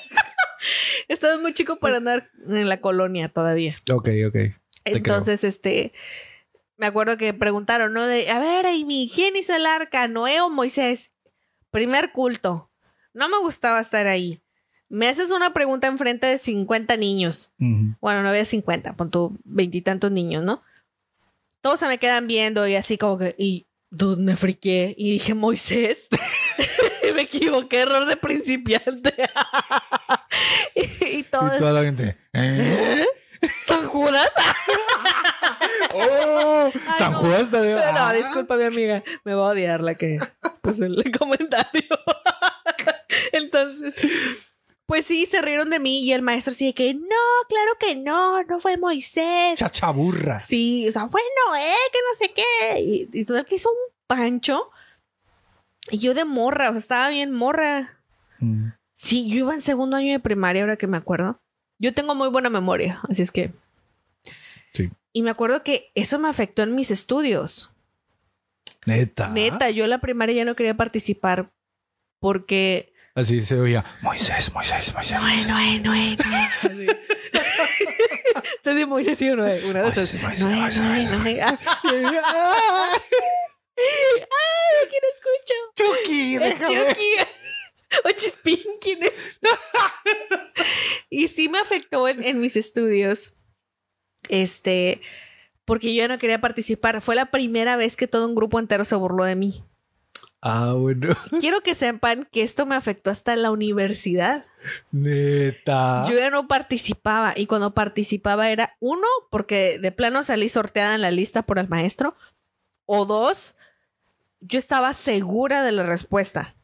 Estabas 1.09 1.41
muy 1.41 1.55
chico 1.55 1.79
para 1.79 1.99
andar 1.99 2.31
en 2.49 2.69
la 2.69 2.81
colonia 2.81 3.29
todavía. 3.29 3.79
Ok, 3.93 4.09
ok. 4.27 4.33
Te 4.33 4.53
Entonces, 4.85 5.45
este, 5.45 5.93
me 6.77 6.87
acuerdo 6.87 7.16
que 7.16 7.33
preguntaron, 7.35 7.93
¿no? 7.93 8.07
De, 8.07 8.31
a 8.31 8.39
ver, 8.39 8.66
Amy, 8.66 9.11
¿quién 9.14 9.37
hizo 9.37 9.55
el 9.55 9.66
arca? 9.66 10.09
¿Noé 10.09 10.41
o 10.41 10.51
Moisés? 10.51 11.12
Primer 11.70 12.12
culto. 12.12 12.70
No 13.14 13.29
me 13.29 13.39
gustaba 13.39 13.81
estar 13.81 14.07
ahí. 14.07 14.43
Me 14.89 15.09
haces 15.09 15.31
una 15.31 15.53
pregunta 15.53 15.87
enfrente 15.89 16.27
de 16.27 16.39
50 16.39 16.97
niños. 16.97 17.53
Ujú. 17.59 17.97
Bueno, 18.01 18.22
no 18.22 18.29
había 18.29 18.45
50, 18.45 18.95
pon 18.95 19.11
tu 19.11 19.37
veintitantos 19.45 20.12
niños, 20.12 20.45
¿no? 20.45 20.62
Todos 21.61 21.81
se 21.81 21.87
me 21.87 21.99
quedan 21.99 22.27
viendo 22.27 22.66
y 22.68 22.77
así 22.77 22.97
como 22.97 23.18
que, 23.18 23.35
y 23.39 23.66
dude, 23.91 24.22
me 24.22 24.37
friqué 24.37 24.95
y 24.97 25.11
dije 25.12 25.35
Moisés. 25.35 26.09
me 27.14 27.22
equivoqué, 27.22 27.81
error 27.81 28.07
de 28.07 28.16
principiante. 28.16 29.12
y, 30.77 30.81
y 31.07 31.18
Y 31.18 31.22
toda 31.24 31.72
la 31.72 31.83
gente. 31.83 32.16
¿eh? 32.33 33.07
¿San 33.66 33.87
Judas? 33.87 34.30
¡Oh! 35.95 36.70
Ay, 36.74 36.80
San 36.99 37.12
no. 37.12 37.18
Judas 37.18 37.51
de. 37.51 37.74
No, 37.74 37.80
Ah. 37.97 38.12
disculpa, 38.12 38.57
mi 38.57 38.64
amiga. 38.64 39.03
Me 39.24 39.34
va 39.34 39.49
a 39.49 39.53
odiar 39.53 39.80
la 39.80 39.95
que 39.95 40.18
puso 40.62 40.84
el 40.84 41.03
comentario. 41.18 41.82
Entonces, 43.32 43.95
pues 44.87 45.07
sí, 45.07 45.26
se 45.26 45.43
rieron 45.43 45.70
de 45.70 45.78
mí 45.80 46.01
y 46.05 46.12
el 46.12 46.22
maestro 46.22 46.53
sí 46.53 46.66
de 46.66 46.74
que 46.74 46.95
no, 46.95 47.01
claro 47.49 47.72
que 47.78 47.97
no, 47.97 48.43
no 48.45 48.61
fue 48.61 48.76
Moisés. 48.76 49.59
Chachaburra. 49.59 50.41
Sí, 50.41 50.87
o 50.89 50.93
sea, 50.93 51.09
fue 51.09 51.20
Noé, 51.49 51.74
que 51.93 51.99
no 52.09 52.14
sé 52.18 52.32
qué. 52.32 52.80
Y, 52.80 53.09
y 53.12 53.24
total 53.24 53.45
que 53.45 53.57
hizo 53.57 53.68
un 53.70 53.76
pancho. 54.07 54.70
Y 55.91 55.99
yo 55.99 56.14
de 56.14 56.24
morra, 56.24 56.68
o 56.70 56.72
sea, 56.72 56.80
estaba 56.80 57.09
bien 57.11 57.32
morra. 57.32 58.01
Mm. 58.41 58.68
Sí, 58.93 59.28
yo 59.28 59.37
iba 59.37 59.55
en 59.55 59.61
segundo 59.62 59.97
año 59.97 60.12
de 60.12 60.20
primaria, 60.20 60.62
ahora 60.62 60.76
que 60.76 60.87
me 60.87 60.97
acuerdo. 60.97 61.39
Yo 61.79 61.93
tengo 61.93 62.14
muy 62.14 62.29
buena 62.29 62.49
memoria, 62.51 63.01
así 63.09 63.22
es 63.22 63.31
que. 63.31 63.53
Sí. 64.72 64.91
Y 65.12 65.22
me 65.22 65.31
acuerdo 65.31 65.62
que 65.62 65.91
eso 65.95 66.18
me 66.18 66.29
afectó 66.29 66.62
en 66.62 66.74
mis 66.74 66.91
estudios. 66.91 67.72
Neta. 68.87 69.29
Neta, 69.31 69.70
yo 69.70 69.85
en 69.85 69.91
la 69.91 69.99
primaria 69.99 70.35
ya 70.37 70.45
no 70.45 70.55
quería 70.57 70.77
participar 70.77 71.51
porque. 72.20 72.93
Así 73.14 73.41
se 73.41 73.59
oía. 73.59 73.85
Moisés, 74.03 74.53
Moisés, 74.53 74.93
Moisés. 74.95 75.18
No, 75.18 75.24
Moisés. 75.27 75.49
no, 75.49 75.95
no, 75.95 75.95
no. 75.95 76.93
Entonces, 78.57 78.87
Moisés 78.87 79.18
sí 79.18 79.31
o 79.31 79.37
no, 79.37 79.45
una 79.45 79.83
de 79.83 79.89
esas. 79.89 80.14
Moisés, 80.22 80.41
No, 80.45 80.51
no, 80.51 80.57
Moisés, 80.57 80.83
no, 80.83 81.18
Moisés, 81.18 81.41
no. 81.43 81.51
¡Ah! 82.24 82.93
Ay, 83.79 84.89
¿quién 84.91 85.03
escucha? 85.14 85.55
Chucky, 85.74 86.39
déjame. 86.39 86.89
Chucky. 86.89 87.11
O 88.05 88.11
Chispín, 88.11 88.59
¿quién 88.80 89.03
es? 89.05 89.41
y 91.11 91.28
sí 91.28 91.49
me 91.49 91.59
afectó 91.59 92.09
en, 92.09 92.22
en 92.22 92.41
mis 92.41 92.57
estudios. 92.57 93.34
Este, 94.28 95.01
porque 95.64 95.95
yo 95.95 96.03
ya 96.03 96.09
no 96.09 96.18
quería 96.18 96.41
participar. 96.41 97.01
Fue 97.01 97.14
la 97.14 97.30
primera 97.30 97.76
vez 97.76 97.97
que 97.97 98.09
todo 98.09 98.26
un 98.26 98.34
grupo 98.34 98.59
entero 98.59 98.84
se 98.84 98.97
burló 98.97 99.24
de 99.24 99.37
mí. 99.37 99.64
Ah, 100.43 100.74
bueno. 100.74 101.14
Quiero 101.41 101.61
que 101.61 101.74
sepan 101.74 102.28
que 102.30 102.43
esto 102.43 102.66
me 102.66 102.74
afectó 102.74 103.11
hasta 103.11 103.34
la 103.37 103.51
universidad. 103.51 104.45
Neta. 104.91 106.05
Yo 106.09 106.16
ya 106.16 106.30
no 106.30 106.47
participaba 106.49 107.34
y 107.37 107.47
cuando 107.47 107.74
participaba 107.74 108.51
era 108.51 108.76
uno, 108.80 109.07
porque 109.30 109.78
de 109.78 109.93
plano 109.93 110.22
salí 110.22 110.49
sorteada 110.49 110.95
en 110.95 111.03
la 111.03 111.11
lista 111.11 111.43
por 111.43 111.59
el 111.59 111.68
maestro, 111.68 112.14
o 112.84 113.07
dos, 113.07 113.57
yo 114.41 114.59
estaba 114.59 114.93
segura 114.93 115.64
de 115.64 115.72
la 115.72 115.84
respuesta. 115.84 116.56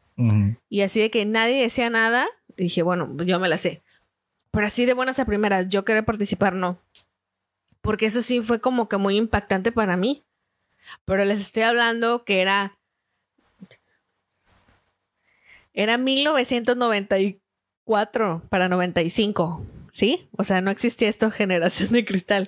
Y 0.69 0.81
así 0.81 0.99
de 0.99 1.09
que 1.09 1.25
nadie 1.25 1.61
decía 1.61 1.89
nada, 1.89 2.27
dije, 2.57 2.83
bueno, 2.83 3.15
yo 3.23 3.39
me 3.39 3.49
la 3.49 3.57
sé. 3.57 3.81
Pero 4.51 4.67
así 4.67 4.85
de 4.85 4.93
buenas 4.93 5.17
a 5.19 5.25
primeras, 5.25 5.69
yo 5.69 5.83
querer 5.83 6.05
participar, 6.05 6.53
no. 6.53 6.77
Porque 7.81 8.05
eso 8.05 8.21
sí 8.21 8.41
fue 8.41 8.61
como 8.61 8.87
que 8.87 8.97
muy 8.97 9.17
impactante 9.17 9.71
para 9.71 9.97
mí. 9.97 10.23
Pero 11.05 11.25
les 11.25 11.41
estoy 11.41 11.63
hablando 11.63 12.23
que 12.23 12.41
era. 12.41 12.77
Era 15.73 15.97
1994 15.97 18.41
para 18.49 18.69
95. 18.69 19.65
¿Sí? 19.91 20.27
O 20.37 20.43
sea, 20.43 20.61
no 20.61 20.69
existía 20.71 21.09
esto 21.09 21.31
generación 21.31 21.89
de 21.91 22.05
cristal. 22.05 22.47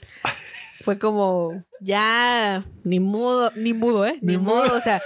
Fue 0.83 0.99
como, 0.99 1.63
ya, 1.79 2.65
ni 2.83 2.99
mudo, 2.99 3.51
ni 3.55 3.73
mudo, 3.73 4.05
¿eh? 4.05 4.19
Ni, 4.21 4.33
Ni 4.33 4.37
mudo. 4.37 4.65
mudo. 4.65 4.77
O 4.77 4.81
sea, 4.81 5.01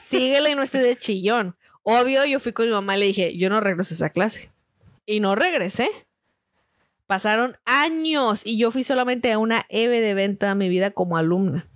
síguele 0.00 0.50
y 0.50 0.54
no 0.54 0.62
estés 0.62 0.82
de 0.82 0.96
chillón. 0.96 1.56
Obvio, 1.90 2.26
yo 2.26 2.38
fui 2.38 2.52
con 2.52 2.66
mi 2.66 2.72
mamá 2.72 2.98
y 2.98 3.00
le 3.00 3.06
dije, 3.06 3.38
yo 3.38 3.48
no 3.48 3.60
regreso 3.62 3.94
a 3.94 3.96
esa 3.96 4.10
clase. 4.10 4.50
Y 5.06 5.20
no 5.20 5.34
regresé. 5.34 5.88
Pasaron 7.06 7.56
años 7.64 8.42
y 8.44 8.58
yo 8.58 8.70
fui 8.70 8.84
solamente 8.84 9.32
a 9.32 9.38
una 9.38 9.64
EVE 9.70 10.02
de 10.02 10.12
venta 10.12 10.50
en 10.50 10.58
mi 10.58 10.68
vida 10.68 10.90
como 10.90 11.16
alumna. 11.16 11.66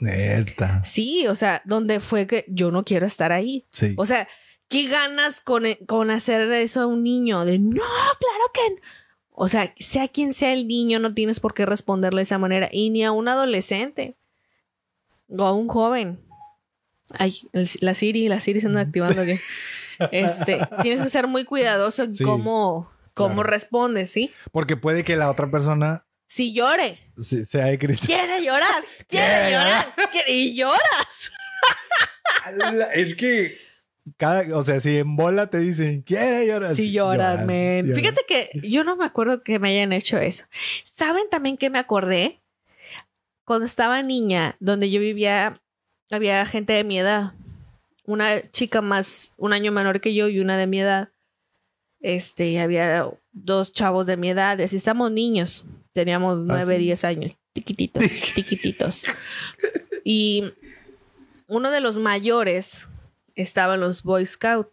Neta. 0.00 0.84
Sí, 0.84 1.26
o 1.28 1.34
sea, 1.34 1.62
donde 1.64 2.00
fue 2.00 2.26
que 2.26 2.44
yo 2.46 2.70
no 2.70 2.84
quiero 2.84 3.06
estar 3.06 3.32
ahí. 3.32 3.64
Sí. 3.70 3.94
O 3.96 4.04
sea, 4.04 4.28
¿qué 4.68 4.86
ganas 4.86 5.40
con, 5.40 5.64
con 5.86 6.10
hacer 6.10 6.52
eso 6.52 6.82
a 6.82 6.86
un 6.86 7.02
niño? 7.02 7.46
De 7.46 7.58
no, 7.58 7.70
claro 7.72 8.44
que 8.52 8.70
no. 8.74 8.80
O 9.30 9.48
sea, 9.48 9.72
sea 9.78 10.08
quien 10.08 10.34
sea 10.34 10.52
el 10.52 10.68
niño, 10.68 10.98
no 10.98 11.14
tienes 11.14 11.40
por 11.40 11.54
qué 11.54 11.64
responderle 11.64 12.18
de 12.18 12.24
esa 12.24 12.36
manera. 12.36 12.68
Y 12.70 12.90
ni 12.90 13.02
a 13.02 13.12
un 13.12 13.28
adolescente 13.28 14.14
o 15.30 15.42
a 15.42 15.54
un 15.54 15.68
joven. 15.68 16.20
Ay, 17.10 17.48
el- 17.52 17.68
la 17.80 17.94
Siri, 17.94 18.28
la 18.28 18.40
Siri 18.40 18.60
se 18.60 18.66
anda 18.66 18.80
activando 18.80 19.20
aquí. 19.22 19.38
Este, 20.10 20.58
tienes 20.82 21.00
que 21.02 21.08
ser 21.08 21.28
muy 21.28 21.44
cuidadoso 21.44 22.02
en 22.02 22.10
Sí, 22.10 22.24
cómo, 22.24 22.90
cómo 23.14 23.34
claro. 23.36 23.48
respondes, 23.50 24.10
¿sí? 24.10 24.32
Porque 24.50 24.76
puede 24.76 25.04
que 25.04 25.14
la 25.14 25.30
otra 25.30 25.48
persona 25.52 26.04
Si 26.26 26.52
llore, 26.52 26.98
se- 27.16 27.44
sea 27.44 27.66
de 27.66 27.78
cristiano. 27.78 28.24
quiere 28.24 28.44
llorar, 28.44 28.82
quiere 29.08 29.26
Quiere 29.26 29.50
llorar, 29.52 29.86
quiere- 30.10 30.32
y 30.32 30.56
lloras. 30.56 31.30
Es 32.94 33.14
que 33.14 33.56
cada, 34.18 34.56
o 34.56 34.62
sea, 34.62 34.80
si 34.80 34.98
en 34.98 35.16
bola 35.16 35.48
te 35.48 35.58
dicen, 35.58 36.02
quiere 36.02 36.46
llorar. 36.46 36.74
Sí 36.74 36.90
lloras, 36.92 37.44
men. 37.46 37.86
lloras. 37.86 37.98
Fíjate 38.00 38.20
que 38.28 38.50
yo 38.68 38.84
no 38.84 38.96
me 38.96 39.04
acuerdo 39.06 39.42
que 39.42 39.58
me 39.58 39.70
hayan 39.70 39.92
hecho 39.92 40.18
eso. 40.18 40.44
¿Saben 40.84 41.24
también 41.30 41.56
que 41.56 41.70
me 41.70 41.78
acordé? 41.78 42.42
Cuando 43.44 43.64
estaba 43.66 44.02
niña, 44.02 44.56
donde 44.58 44.90
yo 44.90 45.00
vivía, 45.00 45.62
había 46.10 46.44
gente 46.46 46.72
de 46.72 46.84
mi 46.84 46.98
edad. 46.98 47.32
Una 48.06 48.42
chica 48.42 48.82
más, 48.82 49.32
un 49.36 49.52
año 49.52 49.72
menor 49.72 50.00
que 50.00 50.14
yo 50.14 50.28
y 50.28 50.40
una 50.40 50.56
de 50.56 50.66
mi 50.66 50.80
edad. 50.80 51.10
Este, 52.00 52.60
había 52.60 53.08
dos 53.32 53.72
chavos 53.72 54.06
de 54.06 54.16
mi 54.16 54.30
edad, 54.30 54.58
y 54.58 54.62
así 54.62 54.76
estamos 54.76 55.10
niños. 55.10 55.64
Teníamos 55.92 56.38
nueve, 56.44 56.76
sí? 56.76 56.82
diez 56.82 57.04
años, 57.04 57.36
tiquititos, 57.52 58.02
tiquititos. 58.34 59.06
Y 60.04 60.52
uno 61.48 61.70
de 61.70 61.80
los 61.80 61.98
mayores 61.98 62.88
estaba 63.34 63.74
en 63.74 63.80
los 63.80 64.02
Boy 64.02 64.26
Scout 64.26 64.68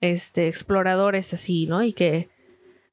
este, 0.00 0.48
exploradores 0.48 1.32
así, 1.32 1.66
¿no? 1.66 1.82
Y 1.82 1.92
que 1.92 2.28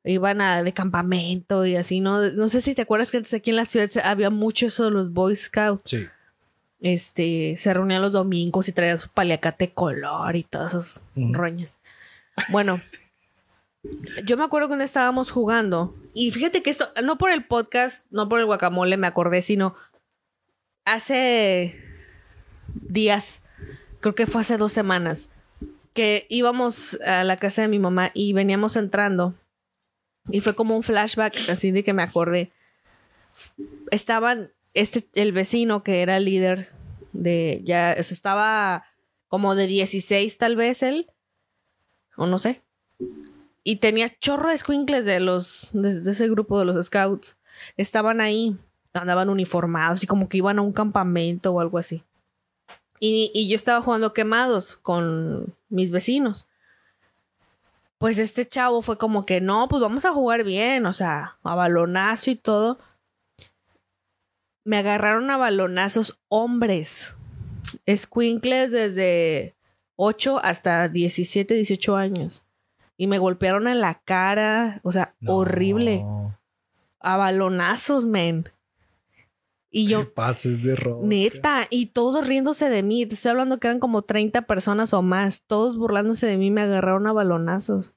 iban 0.04 0.42
a, 0.42 0.64
de 0.64 0.72
campamento 0.72 1.66
y 1.66 1.76
así, 1.76 2.00
¿no? 2.00 2.22
No 2.32 2.48
sé 2.48 2.62
si 2.62 2.76
te 2.76 2.84
acuerdas 2.84 3.12
que 3.12 3.18
antes 3.18 3.34
aquí 3.34 3.50
en 3.50 3.58
la 3.58 3.66
ciudad 3.66 3.90
había 4.04 4.30
mucho 4.30 4.68
eso 4.68 4.86
de 4.86 4.92
los 4.92 5.12
Boy 5.12 5.36
Scouts. 5.36 5.90
Sí. 5.90 6.06
Este, 6.82 7.56
se 7.58 7.74
reunían 7.74 8.02
los 8.02 8.14
domingos 8.14 8.70
y 8.70 8.72
traían 8.72 8.98
su 8.98 9.10
paliacate 9.10 9.74
color 9.74 10.36
y 10.36 10.44
todas 10.44 10.74
esas 10.74 11.04
roñas. 11.16 11.80
Bueno, 12.50 12.82
yo 14.24 14.38
me 14.38 14.44
acuerdo 14.44 14.68
cuando 14.68 14.86
estábamos 14.86 15.32
jugando 15.32 15.96
y 16.14 16.32
fíjate 16.32 16.64
que 16.64 16.70
esto, 16.70 16.90
no 17.04 17.18
por 17.18 17.32
el 17.32 17.46
podcast, 17.46 18.06
no 18.12 18.30
por 18.30 18.40
el 18.40 18.46
guacamole 18.46 18.98
me 18.98 19.08
acordé, 19.08 19.42
sino 19.42 19.76
hace 20.86 21.84
días, 22.74 23.42
creo 24.00 24.16
que 24.16 24.26
fue 24.26 24.42
hace 24.42 24.58
dos 24.58 24.72
semanas, 24.72 25.32
que 25.94 26.26
íbamos 26.30 27.00
a 27.06 27.24
la 27.24 27.38
casa 27.38 27.62
de 27.62 27.68
mi 27.68 27.80
mamá 27.80 28.12
y 28.14 28.34
veníamos 28.34 28.76
entrando 28.76 29.36
y 30.30 30.42
fue 30.42 30.56
como 30.56 30.76
un 30.76 30.84
flashback 30.84 31.50
así 31.50 31.72
de 31.72 31.84
que 31.84 31.94
me 31.94 32.04
acordé. 32.04 32.52
Estaban 33.92 34.52
este 34.74 35.08
el 35.16 35.32
vecino 35.32 35.84
que 35.84 36.02
era 36.02 36.20
líder 36.20 36.70
de 37.14 37.62
ya 37.64 37.94
estaba 37.94 38.86
como 39.28 39.56
de 39.56 39.68
16 39.68 40.38
tal 40.38 40.56
vez 40.56 40.84
él 40.84 41.12
o 42.20 42.28
no 42.28 42.38
sé. 42.38 42.62
Y 43.64 43.78
tenía 43.78 44.18
chorro 44.20 44.50
de 44.50 44.58
squinkles 44.58 45.06
de 45.06 45.20
los, 45.20 45.70
de, 45.74 46.02
de 46.02 46.12
ese 46.12 46.28
grupo 46.28 46.60
de 46.60 46.66
los 46.66 46.86
scouts. 46.86 47.38
Estaban 47.78 48.20
ahí, 48.20 48.58
andaban 48.94 49.30
uniformados 49.30 50.04
y 50.04 50.08
como 50.08 50.28
que 50.28 50.38
iban 50.38 50.60
a 50.60 50.62
un 50.62 50.74
campamento 50.74 51.54
o 51.54 51.60
algo 51.60 51.78
así. 51.78 52.04
Y, 53.00 53.32
y 53.34 53.48
yo 53.48 53.56
estaba 53.56 53.82
jugando 53.82 54.14
quemados 54.14 54.76
con 54.76 55.56
mis 55.70 55.91
vecinos. 55.91 56.48
Pues 57.98 58.18
este 58.18 58.46
chavo 58.46 58.82
fue 58.82 58.98
como 58.98 59.26
que 59.26 59.41
no, 59.41 59.68
pues 59.70 59.82
vamos 59.82 60.06
a 60.06 60.14
jugar 60.14 60.44
bien, 60.44 60.86
o 60.86 60.94
sea, 60.94 61.38
a 61.44 61.56
balonazo 61.56 62.32
y 62.32 62.36
todo. 62.36 62.80
Me 64.70 64.78
agarraron 64.78 65.32
a 65.32 65.38
balonazos 65.38 66.20
hombres. 66.28 67.18
Squinkles 67.91 68.72
desde 68.72 69.56
8 69.96 70.40
hasta 70.44 70.88
17, 70.90 71.56
18 71.56 71.96
años. 71.96 72.46
Y 72.96 73.08
me 73.08 73.18
golpearon 73.18 73.68
en 73.68 73.82
la 73.82 73.96
cara, 74.06 74.80
o 74.84 74.91
sea, 74.91 75.16
No. 75.22 75.38
horrible. 75.38 76.06
A 77.00 77.18
balonazos, 77.18 78.06
men. 78.06 78.48
Y 79.72 79.86
Qué 79.88 79.91
yo, 79.94 80.14
pases 80.14 80.62
de 80.62 80.76
ropa. 80.76 81.04
Neta, 81.04 81.66
y 81.72 81.88
todos 81.88 82.28
riéndose 82.28 82.70
de 82.70 82.84
mí. 82.84 83.08
Te 83.08 83.16
estoy 83.16 83.32
hablando 83.32 83.60
que 83.60 83.70
eran 83.70 83.80
como 83.80 84.04
30 84.04 84.44
personas 84.44 84.94
o 84.94 85.02
más. 85.02 85.46
Todos 85.48 85.78
burlándose 85.80 86.28
de 86.28 86.38
mí, 86.38 86.52
me 86.52 86.62
agarraron 86.62 87.08
a 87.08 87.12
balonazos. 87.14 87.96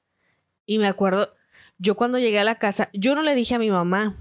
Y 0.65 0.79
me 0.79 0.87
acuerdo, 0.87 1.35
yo 1.77 1.93
cuando 1.93 2.17
llegué 2.17 2.39
a 2.39 2.43
la 2.43 2.57
casa, 2.57 2.89
yo 2.93 3.13
no 3.13 3.21
le 3.21 3.35
dije 3.35 3.53
a 3.53 3.59
mi 3.59 3.69
mamá. 3.69 4.15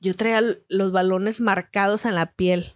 Yo 0.00 0.14
traía 0.14 0.42
los 0.68 0.92
balones 0.92 1.40
marcados 1.40 2.04
en 2.04 2.14
la 2.14 2.32
piel. 2.32 2.74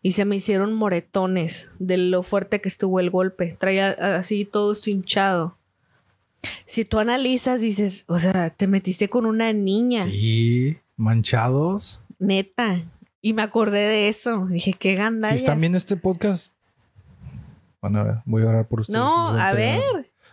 Y 0.00 0.12
se 0.12 0.24
me 0.24 0.36
hicieron 0.36 0.74
moretones 0.74 1.70
de 1.78 1.96
lo 1.98 2.22
fuerte 2.22 2.60
que 2.60 2.68
estuvo 2.68 3.00
el 3.00 3.10
golpe. 3.10 3.56
Traía 3.58 3.90
así 4.16 4.44
todo 4.44 4.72
esto 4.72 4.90
hinchado. 4.90 5.56
Si 6.66 6.84
tú 6.84 6.98
analizas, 7.00 7.60
dices, 7.60 8.04
o 8.06 8.18
sea, 8.20 8.50
te 8.50 8.68
metiste 8.68 9.08
con 9.08 9.26
una 9.26 9.52
niña. 9.52 10.04
Sí, 10.04 10.78
manchados. 10.96 12.04
Neta. 12.20 12.84
Y 13.20 13.32
me 13.32 13.42
acordé 13.42 13.80
de 13.80 14.08
eso. 14.08 14.46
Dije, 14.46 14.72
qué 14.72 14.90
Si 14.90 14.96
gandallas. 14.96 15.40
están 15.40 15.58
viendo 15.60 15.76
este 15.78 15.96
podcast, 15.96 16.56
van 17.82 17.96
a 17.96 18.02
ver, 18.04 18.14
voy 18.24 18.42
a 18.44 18.46
orar 18.46 18.68
por 18.68 18.80
ustedes. 18.80 18.98
no, 19.00 19.28
a 19.30 19.52
ver. 19.52 19.82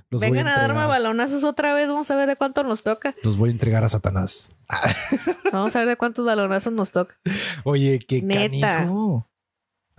Los 0.10 0.22
Vengan 0.22 0.48
a, 0.48 0.57
darme 0.57 0.86
balonazos 0.86 1.44
otra 1.44 1.73
vez. 1.73 1.88
Vamos 1.88 2.10
a 2.11 2.15
ver 2.15 2.27
de 2.27 2.36
cuánto 2.36 2.64
nos 2.64 2.84
toca. 2.84 3.15
Los 3.23 3.38
voy 3.38 3.49
a 3.49 3.52
entregar 3.52 3.84
a 3.84 3.90
Satanás. 3.90 4.56
Vamos 5.52 5.76
a 5.76 5.80
ver 5.80 5.90
de 5.90 5.98
cuántos 5.98 6.26
balonazos 6.26 6.73
nos 6.73 6.91
toca. 6.91 7.18
Oye, 7.64 7.99
qué 7.99 8.22
Neta. 8.22 8.77
canijo. 8.77 9.30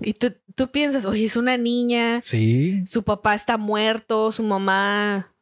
Y 0.01 0.15
tú, 0.15 0.35
tú 0.55 0.71
piensas, 0.71 1.07
oye, 1.07 1.25
es 1.25 1.37
una 1.37 1.57
niña. 1.57 2.21
Sí. 2.23 2.87
Su 2.87 3.03
papá 3.03 3.35
está 3.35 3.57
muerto. 3.57 4.31
Su 4.31 4.43
mamá 4.43 5.35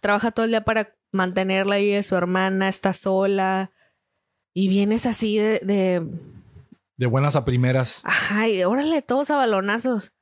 trabaja 0.00 0.30
todo 0.30 0.44
el 0.44 0.50
día 0.50 0.64
para 0.64 0.94
mantenerla 1.10 1.76
ahí. 1.76 2.02
Su 2.02 2.16
hermana 2.16 2.68
está 2.68 2.92
sola. 2.92 3.70
Y 4.54 4.68
vienes 4.68 5.06
así 5.06 5.38
de, 5.38 5.60
de 5.60 6.06
De 6.98 7.06
buenas 7.06 7.36
a 7.36 7.44
primeras. 7.44 8.02
Ajá, 8.04 8.48
y 8.48 8.62
órale, 8.64 9.00
todos 9.00 9.30
a 9.30 9.36
balonazos. 9.36 10.12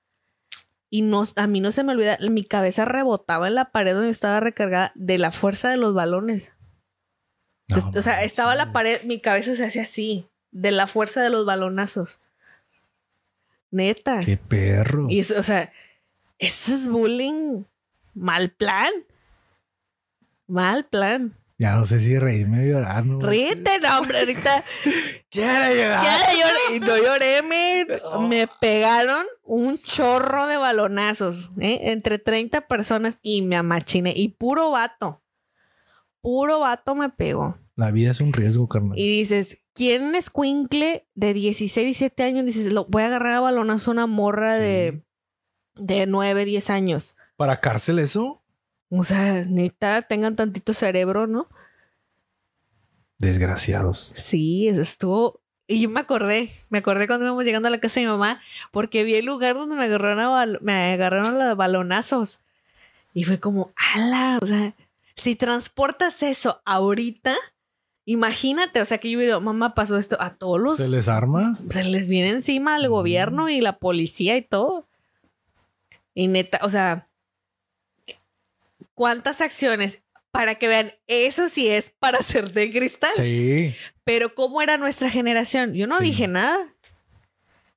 Y 0.90 1.02
no, 1.02 1.22
a 1.36 1.46
mí 1.46 1.60
no 1.60 1.70
se 1.70 1.84
me 1.84 1.92
olvida, 1.92 2.18
mi 2.28 2.44
cabeza 2.44 2.84
rebotaba 2.84 3.46
en 3.46 3.54
la 3.54 3.70
pared 3.70 3.94
donde 3.94 4.10
estaba 4.10 4.40
recargada 4.40 4.90
de 4.96 5.18
la 5.18 5.30
fuerza 5.30 5.70
de 5.70 5.76
los 5.76 5.94
balones. 5.94 6.54
No 7.68 7.76
o 7.96 8.02
sea, 8.02 8.24
estaba 8.24 8.56
la 8.56 8.72
pared, 8.72 9.00
mi 9.04 9.20
cabeza 9.20 9.54
se 9.54 9.64
hacía 9.64 9.82
así, 9.82 10.28
de 10.50 10.72
la 10.72 10.88
fuerza 10.88 11.22
de 11.22 11.30
los 11.30 11.46
balonazos. 11.46 12.20
Neta. 13.70 14.18
Qué 14.18 14.36
perro. 14.36 15.06
Y 15.08 15.20
eso, 15.20 15.38
o 15.38 15.44
sea, 15.44 15.72
eso 16.38 16.74
es 16.74 16.88
bullying. 16.88 17.62
Mal 18.14 18.50
plan. 18.50 18.90
Mal 20.48 20.86
plan. 20.86 21.36
Ya 21.60 21.74
no 21.76 21.84
sé 21.84 22.00
si 22.00 22.18
reírme 22.18 22.62
o 22.62 22.72
llorar. 22.72 23.04
¿no? 23.04 23.20
Ríete, 23.20 23.78
no, 23.80 23.98
hombre, 23.98 24.20
ahorita. 24.20 24.64
Quiero 25.30 25.74
llorar. 25.74 26.04
Lloré, 26.32 26.76
y 26.76 26.80
no 26.80 26.96
lloré, 26.96 27.42
me, 27.42 27.86
me 28.28 28.48
pegaron 28.62 29.26
un 29.44 29.76
chorro 29.76 30.46
de 30.46 30.56
balonazos, 30.56 31.52
¿eh? 31.60 31.80
entre 31.92 32.18
30 32.18 32.66
personas 32.66 33.18
y 33.20 33.42
me 33.42 33.56
amachiné. 33.56 34.14
Y 34.16 34.28
puro 34.28 34.70
vato, 34.70 35.22
puro 36.22 36.60
vato 36.60 36.94
me 36.94 37.10
pegó. 37.10 37.58
La 37.76 37.90
vida 37.90 38.12
es 38.12 38.22
un 38.22 38.32
riesgo, 38.32 38.66
carnal. 38.66 38.98
Y 38.98 39.18
dices, 39.18 39.58
¿quién 39.74 40.14
es 40.14 40.30
Quincle 40.30 41.06
de 41.14 41.34
16, 41.34 41.84
17 41.84 42.22
años? 42.22 42.46
Dices, 42.46 42.72
lo, 42.72 42.86
voy 42.86 43.02
a 43.02 43.06
agarrar 43.08 43.34
a 43.34 43.40
balonazo 43.40 43.90
a 43.90 43.92
una 43.92 44.06
morra 44.06 44.56
Sí. 44.56 44.62
de, 44.62 45.04
de 45.74 46.06
9, 46.06 46.46
10 46.46 46.70
años. 46.70 47.16
¿Para 47.36 47.60
cárcel 47.60 47.98
eso? 47.98 48.39
O 48.90 49.04
sea, 49.04 49.44
neta, 49.48 50.02
tengan 50.02 50.34
tantito 50.36 50.72
cerebro, 50.72 51.26
¿no? 51.26 51.48
Desgraciados. 53.18 54.12
Sí, 54.16 54.68
eso 54.68 54.80
estuvo. 54.80 55.40
Y 55.66 55.82
yo 55.82 55.90
me 55.90 56.00
acordé, 56.00 56.50
me 56.70 56.78
acordé 56.78 57.06
cuando 57.06 57.26
íbamos 57.26 57.44
llegando 57.44 57.68
a 57.68 57.70
la 57.70 57.78
casa 57.78 58.00
de 58.00 58.06
mi 58.06 58.12
mamá, 58.12 58.40
porque 58.72 59.04
vi 59.04 59.14
el 59.14 59.26
lugar 59.26 59.54
donde 59.54 59.76
me 59.76 59.84
agarraron, 59.84 60.20
a 60.20 60.58
me 60.60 60.92
agarraron 60.94 61.38
los 61.38 61.56
balonazos. 61.56 62.40
Y 63.14 63.24
fue 63.24 63.38
como, 63.38 63.72
ala, 63.94 64.38
o 64.42 64.46
sea, 64.46 64.74
si 65.14 65.36
transportas 65.36 66.22
eso 66.24 66.60
ahorita, 66.64 67.36
imagínate, 68.04 68.80
o 68.80 68.84
sea, 68.84 68.98
que 68.98 69.10
yo 69.10 69.20
digo, 69.20 69.40
mamá, 69.40 69.74
pasó 69.74 69.96
esto 69.96 70.16
a 70.20 70.30
todos 70.30 70.58
los. 70.60 70.76
¿Se 70.78 70.88
les 70.88 71.06
arma? 71.06 71.54
se 71.70 71.84
les 71.84 72.08
viene 72.08 72.30
encima 72.30 72.74
al 72.74 72.88
Mm. 72.88 72.90
gobierno 72.90 73.48
y 73.48 73.60
la 73.60 73.78
policía 73.78 74.36
y 74.36 74.42
todo. 74.42 74.88
Y 76.14 76.26
neta, 76.26 76.58
o 76.62 76.68
sea, 76.68 77.06
¿cuántas 79.00 79.40
acciones 79.40 80.02
para 80.30 80.56
que 80.56 80.68
vean? 80.68 80.92
Eso 81.06 81.48
sí 81.48 81.68
es 81.70 81.88
para 81.88 82.18
ser 82.22 82.52
de 82.52 82.70
cristal. 82.70 83.10
Sí. 83.16 83.74
Pero 84.04 84.34
¿cómo 84.34 84.60
era 84.60 84.76
nuestra 84.76 85.08
generación? 85.08 85.72
Yo 85.72 85.86
no 85.86 85.96
Sí. 86.00 86.04
dije 86.04 86.28
nada. 86.28 86.74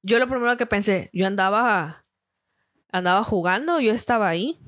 Yo 0.02 0.20
lo 0.20 0.28
primero 0.28 0.58
que 0.58 0.66
pensé, 0.66 1.10
yo 1.14 1.26
andaba 1.26 2.04
andaba 2.92 3.24
jugando, 3.24 3.80
yo 3.80 3.94
estaba 3.94 4.28
ahí, 4.28 4.60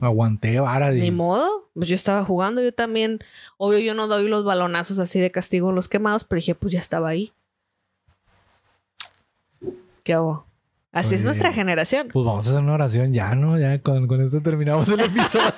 Aguanté 0.00 0.60
vara. 0.60 0.92
ni 0.92 1.10
modo, 1.10 1.68
pues 1.74 1.88
yo 1.88 1.96
estaba 1.96 2.24
jugando, 2.24 2.62
yo 2.62 2.72
también, 2.72 3.18
obvio 3.58 3.80
yo 3.80 3.92
no 3.94 4.06
doy 4.06 4.28
los 4.28 4.44
balonazos 4.44 5.00
así 5.00 5.18
de 5.18 5.32
castigo 5.32 5.70
en 5.70 5.74
los 5.74 5.88
quemados, 5.88 6.22
pero 6.22 6.36
dije, 6.38 6.54
pues 6.54 6.72
ya 6.72 6.78
estaba 6.78 7.08
ahí. 7.08 7.32
¿Qué 10.04 10.14
hago? 10.14 10.46
Así 10.94 11.16
es 11.16 11.24
nuestra 11.24 11.52
generación. 11.52 12.08
Pues 12.12 12.24
vamos 12.24 12.46
a 12.46 12.50
hacer 12.50 12.62
una 12.62 12.74
oración 12.74 13.12
ya, 13.12 13.34
¿no? 13.34 13.58
Ya 13.58 13.80
con, 13.80 14.06
con 14.06 14.22
esto 14.22 14.40
terminamos 14.40 14.88
el 14.88 15.00
episodio. 15.00 15.52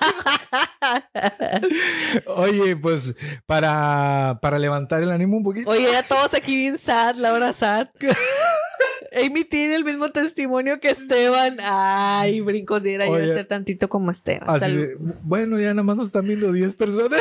Oye, 2.37 2.77
pues 2.77 3.15
para, 3.45 4.39
para 4.41 4.59
levantar 4.59 5.03
el 5.03 5.11
ánimo 5.11 5.37
un 5.37 5.45
poquito. 5.45 5.71
Oye, 5.71 5.89
ya 5.93 6.03
todos 6.03 6.33
aquí 6.35 6.57
bien 6.57 6.79
sad, 6.79 7.17
Laura 7.17 7.53
sad. 7.53 7.89
Amy 9.13 9.45
tiene 9.45 9.77
el 9.77 9.85
mismo 9.85 10.11
testimonio 10.11 10.81
que 10.81 10.89
Esteban. 10.91 11.59
Ay, 11.63 12.41
brincos, 12.41 12.85
era 12.85 13.07
yo 13.07 13.17
ser 13.27 13.47
tantito 13.47 13.89
como 13.89 14.11
Esteban. 14.11 14.49
Así 14.49 14.89
bueno, 15.25 15.59
ya 15.59 15.69
nada 15.69 15.83
más 15.83 15.97
nos 15.97 16.07
están 16.09 16.27
viendo 16.27 16.53
10 16.53 16.75
personas. 16.75 17.21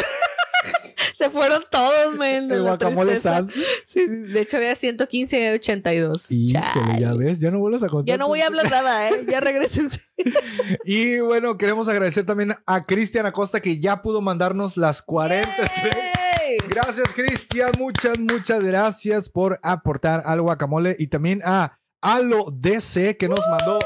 Se 1.16 1.30
fueron 1.30 1.64
todos, 1.72 2.16
men. 2.18 2.48
de 2.50 2.56
El 2.56 2.64
guacamole 2.64 3.18
sad. 3.20 3.46
Sí, 3.86 4.06
de 4.06 4.42
hecho, 4.42 4.58
había 4.58 4.76
115 4.76 5.38
y 5.40 5.44
había 5.44 5.56
82. 5.56 6.32
Híjole, 6.32 6.64
Chale. 6.74 7.00
ya 7.02 7.14
ves, 7.14 7.40
ya 7.40 7.52
no 7.52 7.60
vuelvas 7.60 7.84
a 7.84 7.88
contar. 7.88 8.08
Ya 8.14 8.18
no 8.18 8.28
voy 8.28 8.42
a 8.42 8.48
hablar 8.48 8.70
nada, 8.70 9.10
¿eh? 9.10 9.26
Ya 9.28 9.40
regresense. 9.40 10.02
Y 10.86 11.20
bueno, 11.20 11.58
queremos 11.58 11.88
agradecer 11.90 12.26
también 12.26 12.54
a 12.66 12.82
Cristian 12.82 13.26
Acosta 13.26 13.60
que 13.60 13.80
ya 13.80 14.02
pudo 14.02 14.22
mandarnos 14.22 14.78
las 14.78 15.02
40 15.02 15.50
estrellas. 15.62 16.12
¡Yay! 16.42 16.58
Gracias, 16.70 17.10
Cristian. 17.16 17.72
Muchas, 17.78 18.20
muchas 18.20 18.64
gracias 18.64 19.30
por 19.30 19.60
aportar 19.64 20.24
al 20.26 20.42
guacamole. 20.42 20.96
Y 21.00 21.08
también 21.08 21.42
a 21.44 21.80
Alo 22.02 22.46
DC 22.52 23.18
que 23.18 23.28
nos 23.28 23.46
mandó 23.48 23.80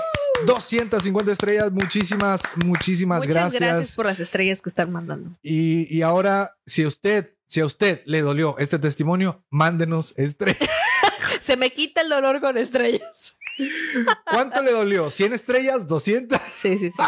250 0.45 1.31
estrellas. 1.31 1.71
Muchísimas, 1.71 2.41
muchísimas 2.63 3.19
Muchas 3.19 3.33
gracias. 3.35 3.61
gracias. 3.61 3.95
por 3.95 4.05
las 4.05 4.19
estrellas 4.19 4.61
que 4.61 4.69
están 4.69 4.91
mandando. 4.91 5.37
Y, 5.41 5.93
y 5.95 6.01
ahora, 6.01 6.57
si 6.65 6.85
usted, 6.85 7.35
si 7.47 7.61
a 7.61 7.65
usted 7.65 8.01
le 8.05 8.21
dolió 8.21 8.57
este 8.57 8.79
testimonio, 8.79 9.43
mándenos 9.49 10.17
estrellas. 10.17 10.69
Se 11.41 11.57
me 11.57 11.71
quita 11.71 12.01
el 12.01 12.09
dolor 12.09 12.41
con 12.41 12.57
estrellas. 12.57 13.35
¿Cuánto 14.25 14.61
le 14.61 14.71
dolió? 14.71 15.07
¿100 15.07 15.33
estrellas? 15.33 15.87
¿200? 15.87 16.39
Sí, 16.53 16.77
sí, 16.77 16.91
sí. 16.91 17.03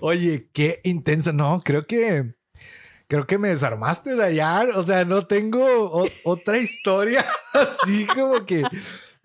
Oye, 0.00 0.50
qué 0.52 0.80
intenso. 0.84 1.32
No, 1.32 1.60
creo 1.64 1.86
que 1.86 2.34
creo 3.08 3.26
que 3.26 3.38
me 3.38 3.48
desarmaste 3.48 4.14
de 4.14 4.24
allá. 4.24 4.66
O 4.74 4.84
sea, 4.84 5.04
no 5.04 5.26
tengo 5.26 6.08
otra 6.24 6.58
historia 6.58 7.24
así 7.52 8.06
como 8.06 8.44
que 8.44 8.64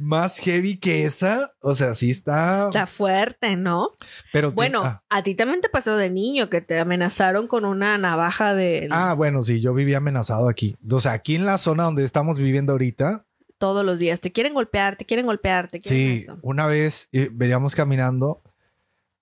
más 0.01 0.37
heavy 0.39 0.77
que 0.77 1.05
esa. 1.05 1.53
O 1.61 1.73
sea, 1.73 1.93
sí 1.93 2.09
está. 2.09 2.65
Está 2.65 2.87
fuerte, 2.87 3.55
¿no? 3.55 3.91
pero 4.33 4.51
Bueno, 4.51 4.81
ah, 4.83 5.03
a 5.09 5.23
ti 5.23 5.35
también 5.35 5.61
te 5.61 5.69
pasó 5.69 5.95
de 5.95 6.09
niño 6.09 6.49
que 6.49 6.61
te 6.61 6.79
amenazaron 6.79 7.47
con 7.47 7.63
una 7.65 7.97
navaja 7.97 8.53
de 8.53 8.87
ah, 8.91 9.13
bueno, 9.13 9.41
sí, 9.41 9.61
yo 9.61 9.73
vivía 9.73 9.97
amenazado 9.97 10.49
aquí. 10.49 10.75
O 10.89 10.99
sea, 10.99 11.13
aquí 11.13 11.35
en 11.35 11.45
la 11.45 11.57
zona 11.57 11.83
donde 11.83 12.03
estamos 12.03 12.37
viviendo 12.39 12.71
ahorita. 12.73 13.25
todos 13.57 13.85
los 13.85 13.99
días. 13.99 14.19
Te 14.19 14.31
quieren 14.31 14.53
golpear, 14.53 14.95
te 14.97 15.05
quieren 15.05 15.25
golpear, 15.27 15.67
te 15.67 15.79
quieren 15.79 16.17
Sí, 16.17 16.21
esto. 16.23 16.39
una 16.41 16.65
vez 16.65 17.07
eh, 17.11 17.29
veníamos 17.31 17.75
caminando. 17.75 18.41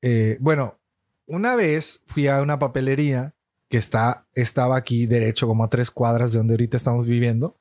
eh, 0.02 0.38
bueno, 0.40 0.80
una 1.28 1.56
vez 1.56 2.04
fui 2.08 2.28
a 2.28 2.42
una 2.42 2.58
papelería 2.58 3.36
que 3.70 3.78
está, 3.78 4.26
estaba 4.34 4.78
aquí 4.78 5.06
derecho 5.06 5.46
como 5.46 5.64
a 5.64 5.70
tres 5.70 5.92
cuadras 5.92 6.32
de 6.32 6.40
donde 6.40 6.54
ahorita 6.54 6.76
estamos 6.78 7.06
viviendo. 7.06 7.59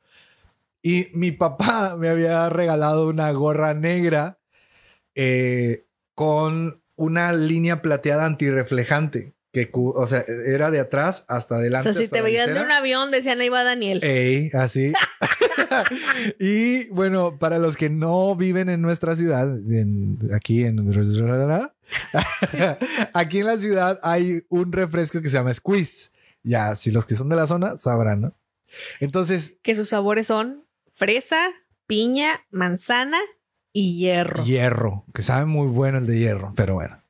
Y 0.82 1.08
mi 1.12 1.32
papá 1.32 1.96
me 1.98 2.08
había 2.08 2.48
regalado 2.48 3.08
una 3.08 3.30
gorra 3.32 3.74
negra 3.74 4.38
eh, 5.14 5.86
con 6.14 6.82
una 6.96 7.32
línea 7.32 7.82
plateada 7.82 8.24
antirreflejante. 8.26 9.34
Que, 9.52 9.70
o 9.72 10.06
sea, 10.06 10.22
era 10.46 10.70
de 10.70 10.78
atrás 10.78 11.24
hasta 11.28 11.54
O 11.54 11.58
adelante. 11.58 11.92
sea, 11.92 12.02
si 12.02 12.08
te 12.08 12.20
veías 12.20 12.52
de 12.52 12.60
un 12.60 12.70
avión, 12.70 13.10
decían 13.10 13.40
ahí 13.40 13.48
va 13.48 13.64
Daniel. 13.64 14.00
Ey, 14.04 14.50
así. 14.52 14.92
y 16.38 16.88
bueno, 16.90 17.38
para 17.38 17.58
los 17.58 17.76
que 17.76 17.88
no 17.90 18.34
viven 18.36 18.68
en 18.68 18.82
nuestra 18.82 19.16
ciudad, 19.16 19.48
en- 19.70 20.18
aquí 20.34 20.64
en 20.64 20.78
aquí 23.14 23.38
en 23.40 23.46
la 23.46 23.58
ciudad 23.58 23.98
hay 24.02 24.42
un 24.48 24.72
refresco 24.72 25.20
que 25.22 25.28
se 25.28 25.34
llama 25.38 25.54
Squeeze. 25.54 26.10
Ya, 26.42 26.76
si 26.76 26.90
los 26.90 27.06
que 27.06 27.14
son 27.14 27.28
de 27.28 27.36
la 27.36 27.46
zona 27.46 27.76
sabrán, 27.78 28.20
¿no? 28.20 28.34
Entonces, 29.00 29.56
Que 29.62 29.74
sus 29.74 29.88
sabores 29.88 30.26
son 30.26 30.64
fresa, 30.98 31.50
piña, 31.86 32.44
manzana 32.50 33.18
y 33.72 33.98
hierro. 33.98 34.44
hierro, 34.44 35.04
que 35.14 35.22
sabe 35.22 35.46
muy 35.46 35.68
bueno 35.68 35.98
el 35.98 36.06
de 36.06 36.18
hierro, 36.18 36.52
pero 36.56 36.74
bueno, 36.74 37.00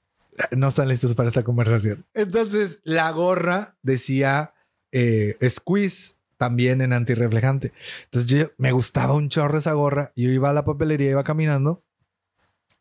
no 0.54 0.68
están 0.68 0.88
listos 0.88 1.14
para 1.14 1.30
esta 1.30 1.42
conversación. 1.42 2.04
Entonces, 2.12 2.82
la 2.84 3.10
gorra 3.12 3.78
decía 3.82 4.52
eh, 4.92 5.38
squeeze 5.48 6.16
también 6.36 6.82
en 6.82 6.92
antirreflejante. 6.92 7.72
Entonces, 8.04 8.30
yo 8.30 8.50
me 8.58 8.72
gustaba 8.72 9.14
un 9.14 9.30
chorro 9.30 9.56
esa 9.56 9.72
gorra. 9.72 10.12
Yo 10.14 10.28
iba 10.28 10.50
a 10.50 10.52
la 10.52 10.66
papelería, 10.66 11.10
iba 11.10 11.24
caminando 11.24 11.82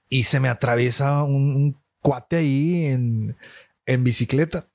y 0.10 0.24
se 0.24 0.42
me 0.42 0.50
atraviesa 0.50 1.24
un, 1.24 1.56
un 1.56 1.82
cuate 2.02 2.36
ahí 2.36 2.86
en, 2.86 3.38
en 3.86 4.04
bicicleta 4.04 4.68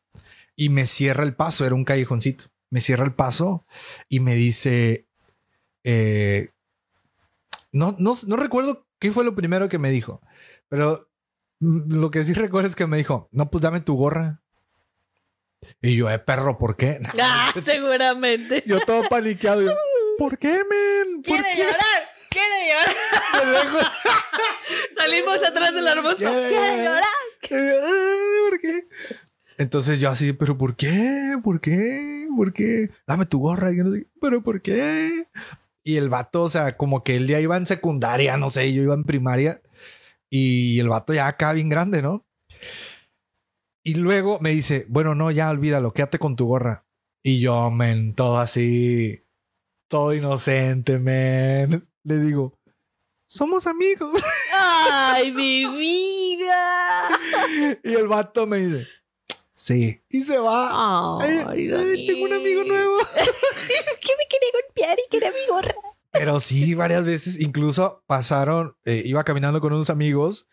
y 0.57 0.71
me 0.71 0.87
cierra 0.87 1.25
el 1.25 1.35
paso. 1.35 1.67
Era 1.67 1.75
un 1.75 1.85
callejoncito. 1.85 2.45
Me 2.71 2.81
cierra 2.81 3.05
el 3.05 3.13
paso 3.13 3.67
y 4.09 4.21
me 4.21 4.35
dice, 4.35 5.07
eh, 5.85 6.51
no, 7.73 7.97
no, 7.99 8.15
no 8.27 8.37
recuerdo 8.37 8.87
qué 8.99 9.11
fue 9.13 9.25
lo 9.25 9.35
primero 9.35 9.69
que 9.69 9.79
me 9.79 9.91
dijo, 9.91 10.21
pero 10.69 11.09
lo 11.61 12.11
que 12.11 12.25
sí 12.25 12.33
recuerdo 12.35 12.69
es 12.69 12.77
que 12.77 12.87
me 12.87 12.97
dijo, 12.97 13.29
no, 13.33 13.51
pues 13.51 13.63
dame 13.63 13.81
tu 13.81 13.95
gorra. 13.95 14.41
Y 15.81 15.97
yo, 15.97 16.11
eh, 16.11 16.19
perro, 16.19 16.59
¿por 16.59 16.77
qué? 16.77 17.01
Ah, 17.21 17.53
seguramente. 17.65 18.65
Yo 18.67 18.81
todo 18.81 19.09
paniqueado. 19.09 19.63
yo, 19.63 19.75
¿Por 20.19 20.37
qué, 20.39 20.49
men? 20.69 21.23
¿Por 21.23 21.37
Quiere 21.37 21.49
qué? 21.55 21.63
llorar, 21.63 22.03
quiere 22.31 22.69
llorar. 22.69 23.85
Salimos 24.99 25.43
atrás 25.45 25.73
del 25.75 25.87
arbusto. 25.89 26.19
Quiere 26.19 26.49
Quiere 26.49 26.77
llorar. 26.85 27.05
llorar. 27.51 27.91
¿Por 28.51 28.61
qué? 28.61 28.89
Entonces 29.59 30.01
yo 30.01 30.11
así, 30.11 30.33
pero 30.33 30.59
¿por 30.59 30.75
qué? 30.77 31.37
¿Por 31.43 31.61
qué? 31.61 32.27
¿Por 32.37 32.53
qué? 32.53 32.91
Dame 33.07 33.27
tu 33.27 33.39
gorra. 33.39 33.73
Y 33.73 33.77
yo 33.77 33.85
no 33.85 33.93
sé, 33.95 34.07
pero 34.21 34.43
¿por 34.43 34.61
qué? 34.63 35.29
Y 35.85 35.97
el 35.97 36.09
vato, 36.09 36.43
o 36.43 36.49
sea, 36.49 36.77
como 36.77 37.03
que 37.03 37.17
él 37.17 37.27
ya 37.27 37.41
iba 37.41 37.57
en 37.57 37.67
secundaria, 37.67 38.37
no 38.37 38.51
sé, 38.51 38.73
yo 38.73 38.83
iba 38.83 38.95
en 38.95 39.05
primaria. 39.05 39.61
Y 40.31 40.79
el 40.81 40.89
vato 40.89 41.13
ya 41.13 41.27
acá 41.27 41.53
bien 41.53 41.69
grande, 41.69 42.03
¿no? 42.03 42.25
Y 43.85 43.95
luego 43.95 44.39
me 44.41 44.51
dice, 44.51 44.87
bueno, 44.89 45.15
no, 45.15 45.31
ya 45.31 45.51
olvídalo, 45.51 45.93
quédate 45.93 46.19
con 46.19 46.37
tu 46.37 46.47
gorra. 46.47 46.87
Y 47.23 47.41
yo, 47.41 47.71
men, 47.71 48.15
todo 48.15 48.39
así, 48.39 49.25
todo 49.89 50.15
inocente, 50.15 50.99
men. 50.99 51.89
Le 52.05 52.19
digo, 52.19 52.59
somos 53.27 53.67
amigos. 53.67 54.23
Ay, 54.55 55.33
mi 55.33 55.67
vida. 55.67 57.09
y 57.85 57.95
el 57.95 58.07
vato 58.07 58.47
me 58.47 58.59
dice, 58.59 58.87
sí. 59.63 60.03
Y 60.11 60.23
se 60.23 60.39
va. 60.39 61.23
Ay, 61.23 61.45
Ay, 61.49 61.71
ay, 61.73 62.07
tengo 62.07 62.25
un 62.25 62.33
amigo 62.33 62.65
nuevo. 62.65 62.97
que 63.17 64.13
me 64.19 64.27
quería 64.29 64.51
golpear 64.53 64.99
y 64.99 65.11
quería 65.11 65.31
mi 65.31 65.47
gorra. 65.49 65.75
Pero 66.11 66.41
sí, 66.41 66.75
varias 66.75 67.05
veces, 67.05 67.41
incluso 67.41 68.03
pasaron, 68.07 68.77
eh, 68.85 69.03
iba 69.05 69.25
caminando 69.25 69.61
con 69.61 69.73
unos 69.73 69.89
amigos 69.89 70.47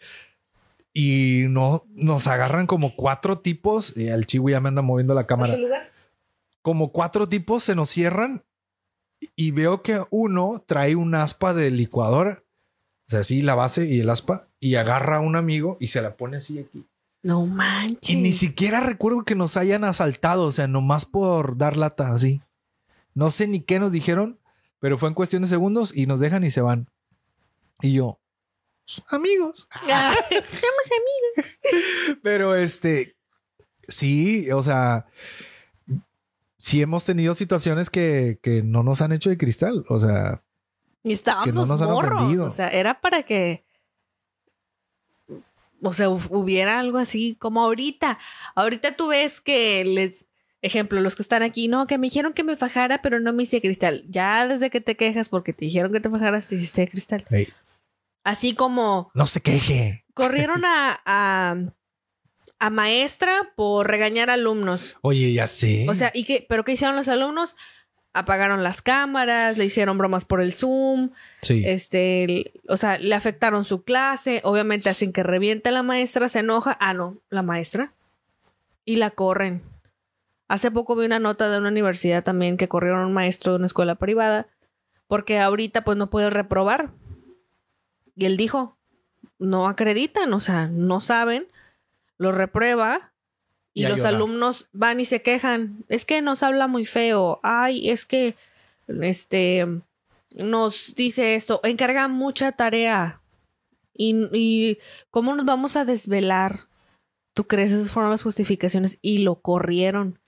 y 0.94 1.46
no 1.50 1.86
nos 1.90 2.28
agarran 2.28 2.68
como 2.68 2.96
cuatro 2.96 3.40
tipos. 3.40 3.98
El 3.98 4.26
chivo 4.26 4.50
ya 4.50 4.62
me 4.62 4.70
anda 4.70 4.82
moviendo 4.82 5.14
la 5.14 5.28
cámara. 5.28 5.58
lugar? 5.58 5.92
Como 6.62 6.92
cuatro 6.92 7.28
tipos 7.28 7.64
se 7.64 7.76
nos 7.76 7.90
cierran 7.90 8.44
y 9.36 9.52
veo 9.52 9.82
que 9.82 10.02
uno 10.12 10.64
trae 10.66 10.96
un 10.96 11.16
aspa 11.16 11.54
de 11.54 11.72
licuadora. 11.72 12.44
O 13.08 13.12
sea, 13.12 13.24
sí, 13.24 13.42
la 13.42 13.56
base 13.56 13.86
y 13.86 14.02
el 14.02 14.10
aspa 14.10 14.48
y 14.60 14.76
agarra 14.76 15.18
a 15.18 15.22
un 15.22 15.36
amigo 15.36 15.78
y 15.80 15.88
se 15.88 16.02
la 16.02 16.16
pone 16.16 16.38
así 16.38 16.60
aquí. 16.60 16.86
No 17.22 17.46
manches. 17.46 18.10
Y 18.10 18.16
ni 18.16 18.32
siquiera 18.32 18.80
recuerdo 18.80 19.24
que 19.24 19.36
nos 19.36 19.58
hayan 19.58 19.84
asaltado, 19.84 20.44
o 20.44 20.52
sea, 20.52 20.68
nomás 20.68 21.06
por 21.06 21.58
dar 21.58 21.76
lata 21.78 22.12
así. 22.12 22.42
No 23.14 23.32
sé 23.32 23.48
ni 23.48 23.62
qué 23.62 23.80
nos 23.80 23.92
dijeron, 23.92 24.40
pero 24.80 24.98
fue 24.98 25.10
en 25.10 25.16
cuestión 25.16 25.42
de 25.42 25.50
segundos 25.50 25.96
y 25.96 26.06
nos 26.06 26.20
dejan 26.20 26.44
y 26.44 26.50
se 26.50 26.62
van. 26.62 26.90
Y 27.82 27.94
yo, 27.94 28.20
amigos. 29.10 29.68
Somos 29.82 30.90
amigos. 31.36 32.20
Pero 32.24 32.56
este, 32.56 33.18
sí, 33.88 34.50
o 34.52 34.64
sea, 34.64 35.08
sí 36.58 36.82
hemos 36.82 37.06
tenido 37.06 37.36
situaciones 37.36 37.90
que, 37.90 38.40
que 38.42 38.64
no 38.64 38.84
nos 38.84 39.02
han 39.02 39.12
hecho 39.12 39.30
de 39.30 39.38
cristal. 39.38 39.86
O 39.90 40.00
sea, 40.00 40.44
Y 41.04 41.14
estábamos 41.14 41.54
no 41.54 41.66
nos 41.66 41.82
morros. 41.82 42.40
O 42.40 42.50
sea, 42.50 42.70
era 42.70 43.02
para 43.02 43.24
que. 43.24 43.66
O 45.82 45.94
sea, 45.94 46.10
hu- 46.10 46.28
hubiera 46.32 46.80
algo 46.80 46.98
así 46.98 47.36
como 47.40 47.62
ahorita. 47.64 48.18
Ahorita 48.56 48.96
tú 48.96 49.08
ves 49.10 49.42
que 49.42 49.84
les. 49.86 50.26
Ejemplo, 50.62 51.00
los 51.00 51.16
que 51.16 51.22
están 51.22 51.42
aquí, 51.42 51.70
no, 51.70 51.88
que 51.88 51.98
me 51.98 52.08
dijeron 52.08 52.34
que 52.34 52.44
me 52.44 52.58
fajara, 52.58 53.02
pero 53.02 53.20
no 53.22 53.32
me 53.32 53.44
hice 53.44 53.62
cristal. 53.62 54.04
Ya 54.10 54.46
desde 54.46 54.70
que 54.70 54.82
te 54.82 54.98
quejas 54.98 55.30
porque 55.30 55.54
te 55.54 55.64
dijeron 55.66 55.94
que 55.94 56.02
te 56.02 56.10
fajaras, 56.10 56.48
te 56.48 56.56
hiciste 56.56 56.88
cristal. 56.90 57.26
hey, 57.30 57.48
Así 58.26 58.54
como 58.54 59.10
no 59.14 59.26
se 59.26 59.40
queje. 59.40 60.04
corrieron 60.14 60.66
a, 60.66 61.00
a, 61.06 61.56
a 62.60 62.70
maestra 62.70 63.54
por 63.56 63.88
regañar 63.88 64.30
alumnos. 64.30 64.98
Oye, 65.02 65.32
ya 65.32 65.48
sé. 65.48 65.86
O 65.88 65.96
sea, 65.96 66.12
¿y 66.14 66.26
qué? 66.26 66.46
¿Pero 66.50 66.66
qué 66.66 66.74
hicieron 66.74 66.98
los 66.98 67.08
alumnos? 67.08 67.56
Apagaron 68.14 68.64
las 68.64 68.82
cámaras, 68.82 69.58
le 69.58 69.66
hicieron 69.66 69.98
bromas 69.98 70.26
por 70.26 70.42
el 70.42 70.52
Zoom, 70.52 71.12
sí. 71.42 71.62
este, 71.66 72.54
o 72.68 72.76
sea, 72.76 72.98
le 72.98 73.14
afectaron 73.14 73.64
su 73.64 73.84
clase, 73.84 74.42
obviamente 74.44 74.90
hacen 74.90 75.14
que 75.14 75.22
reviente 75.22 75.72
la 75.72 75.84
maestra, 75.84 76.28
se 76.28 76.40
enoja, 76.40 76.76
ah, 76.80 76.94
no, 76.94 77.18
la 77.30 77.44
maestra, 77.44 77.94
y 78.84 78.96
la 78.96 79.12
corren. 79.12 79.62
Hace 80.48 80.72
poco 80.72 80.96
vi 80.96 81.06
una 81.06 81.20
nota 81.20 81.50
de 81.50 81.60
una 81.60 81.70
universidad 81.70 82.24
también 82.24 82.58
que 82.58 82.68
corrieron 82.68 83.02
a 83.02 83.08
un 83.08 83.14
maestro 83.14 83.52
de 83.52 83.58
una 83.58 83.68
escuela 83.68 83.96
privada 83.96 84.48
porque 85.10 85.40
ahorita 85.40 85.84
pues 85.84 85.98
no 85.98 86.10
puede 86.10 86.30
reprobar. 86.30 86.92
Y 88.16 88.26
él 88.26 88.38
dijo, 88.38 88.78
no 89.40 89.68
acreditan, 89.68 90.32
o 90.34 90.40
sea, 90.40 90.68
no 90.68 91.02
saben, 91.02 91.48
lo 92.18 92.32
reprueba 92.32 93.09
y, 93.80 93.88
los 93.88 94.00
llorar. 94.00 94.16
alumnos 94.16 94.70
van 94.74 95.00
y 95.00 95.06
se 95.06 95.22
quejan, 95.22 95.84
es 95.88 96.06
que 96.06 96.22
nos 96.22 96.44
habla 96.44 96.68
muy 96.68 96.86
feo, 96.86 97.40
ay, 97.44 97.90
es 97.90 98.06
que 98.06 98.36
este 98.88 99.66
nos 100.36 100.94
dice 100.96 101.36
esto, 101.36 101.60
encarga 101.64 102.08
mucha 102.08 102.52
tarea. 102.52 103.22
Y, 103.94 104.16
y 104.32 104.78
cómo 105.12 105.36
nos 105.36 105.46
vamos 105.46 105.76
a 105.76 105.86
desvelar. 105.86 106.68
¿Tú 107.34 107.48
crees 107.48 107.72
esas 107.72 107.92
fueron 107.92 108.12
las 108.12 108.24
justificaciones? 108.24 108.98
Y 109.02 109.20
lo 109.20 109.42
corrieron. 109.42 110.20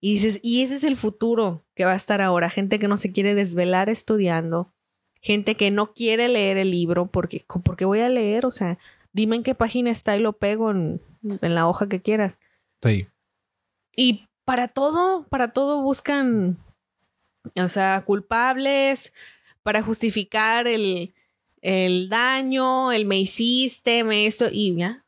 Y 0.00 0.14
dices, 0.14 0.40
y 0.42 0.62
ese 0.62 0.76
es 0.76 0.84
el 0.84 0.96
futuro 0.96 1.64
que 1.74 1.84
va 1.84 1.92
a 1.92 1.96
estar 1.96 2.20
ahora. 2.20 2.50
Gente 2.50 2.78
que 2.78 2.88
no 2.88 2.96
se 2.96 3.12
quiere 3.12 3.34
desvelar 3.34 3.88
estudiando. 3.88 4.72
Gente 5.22 5.54
que 5.54 5.70
no 5.70 5.92
quiere 5.94 6.28
leer 6.28 6.58
el 6.58 6.70
libro 6.70 7.06
porque, 7.06 7.44
porque 7.64 7.84
voy 7.84 8.00
a 8.00 8.08
leer. 8.08 8.44
O 8.46 8.52
sea, 8.52 8.78
dime 9.12 9.36
en 9.36 9.42
qué 9.42 9.54
página 9.54 9.90
está 9.90 10.16
y 10.16 10.20
lo 10.20 10.34
pego 10.34 10.70
en, 10.70 11.00
en 11.40 11.54
la 11.54 11.66
hoja 11.66 11.88
que 11.88 12.02
quieras. 12.02 12.40
Sí. 12.82 13.06
Y 13.96 14.26
para 14.44 14.68
todo, 14.68 15.26
para 15.28 15.52
todo 15.52 15.82
buscan, 15.82 16.58
o 17.56 17.68
sea, 17.68 18.02
culpables, 18.04 19.12
para 19.62 19.82
justificar 19.82 20.66
el, 20.66 21.14
el 21.62 22.08
daño, 22.08 22.92
el 22.92 23.06
me 23.06 23.18
hiciste, 23.18 24.04
me 24.04 24.26
esto, 24.26 24.46
y 24.50 24.76
ya. 24.76 25.04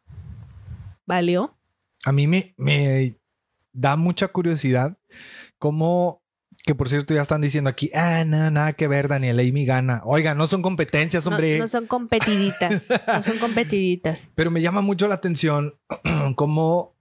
¿Valió? 1.07 1.57
A 2.05 2.13
mí 2.13 2.27
me, 2.27 2.55
me 2.57 3.17
da 3.73 3.97
mucha 3.97 4.29
curiosidad 4.29 4.99
cómo, 5.59 6.23
que 6.65 6.75
por 6.75 6.89
cierto 6.89 7.15
ya 7.15 7.23
están 7.23 7.41
diciendo 7.41 7.71
aquí, 7.71 7.91
ah, 7.95 8.25
no, 8.27 8.51
nada 8.51 8.73
que 8.73 8.89
ver, 8.89 9.09
Daniel, 9.09 9.39
Amy 9.41 9.65
gana. 9.65 10.03
Oiga, 10.05 10.35
no 10.35 10.47
son 10.47 10.63
competencias, 10.63 11.25
No, 11.25 11.31
hombre. 11.33 11.59
no 11.59 11.69
son 11.69 11.87
competiditas, 11.87 12.89
no 13.07 13.23
son 13.23 13.39
competiditas. 13.41 14.31
Pero 14.35 14.51
me 14.51 14.61
llama 14.61 14.81
mucho 14.81 15.07
la 15.09 15.15
atención 15.15 15.75
cómo 16.35 16.98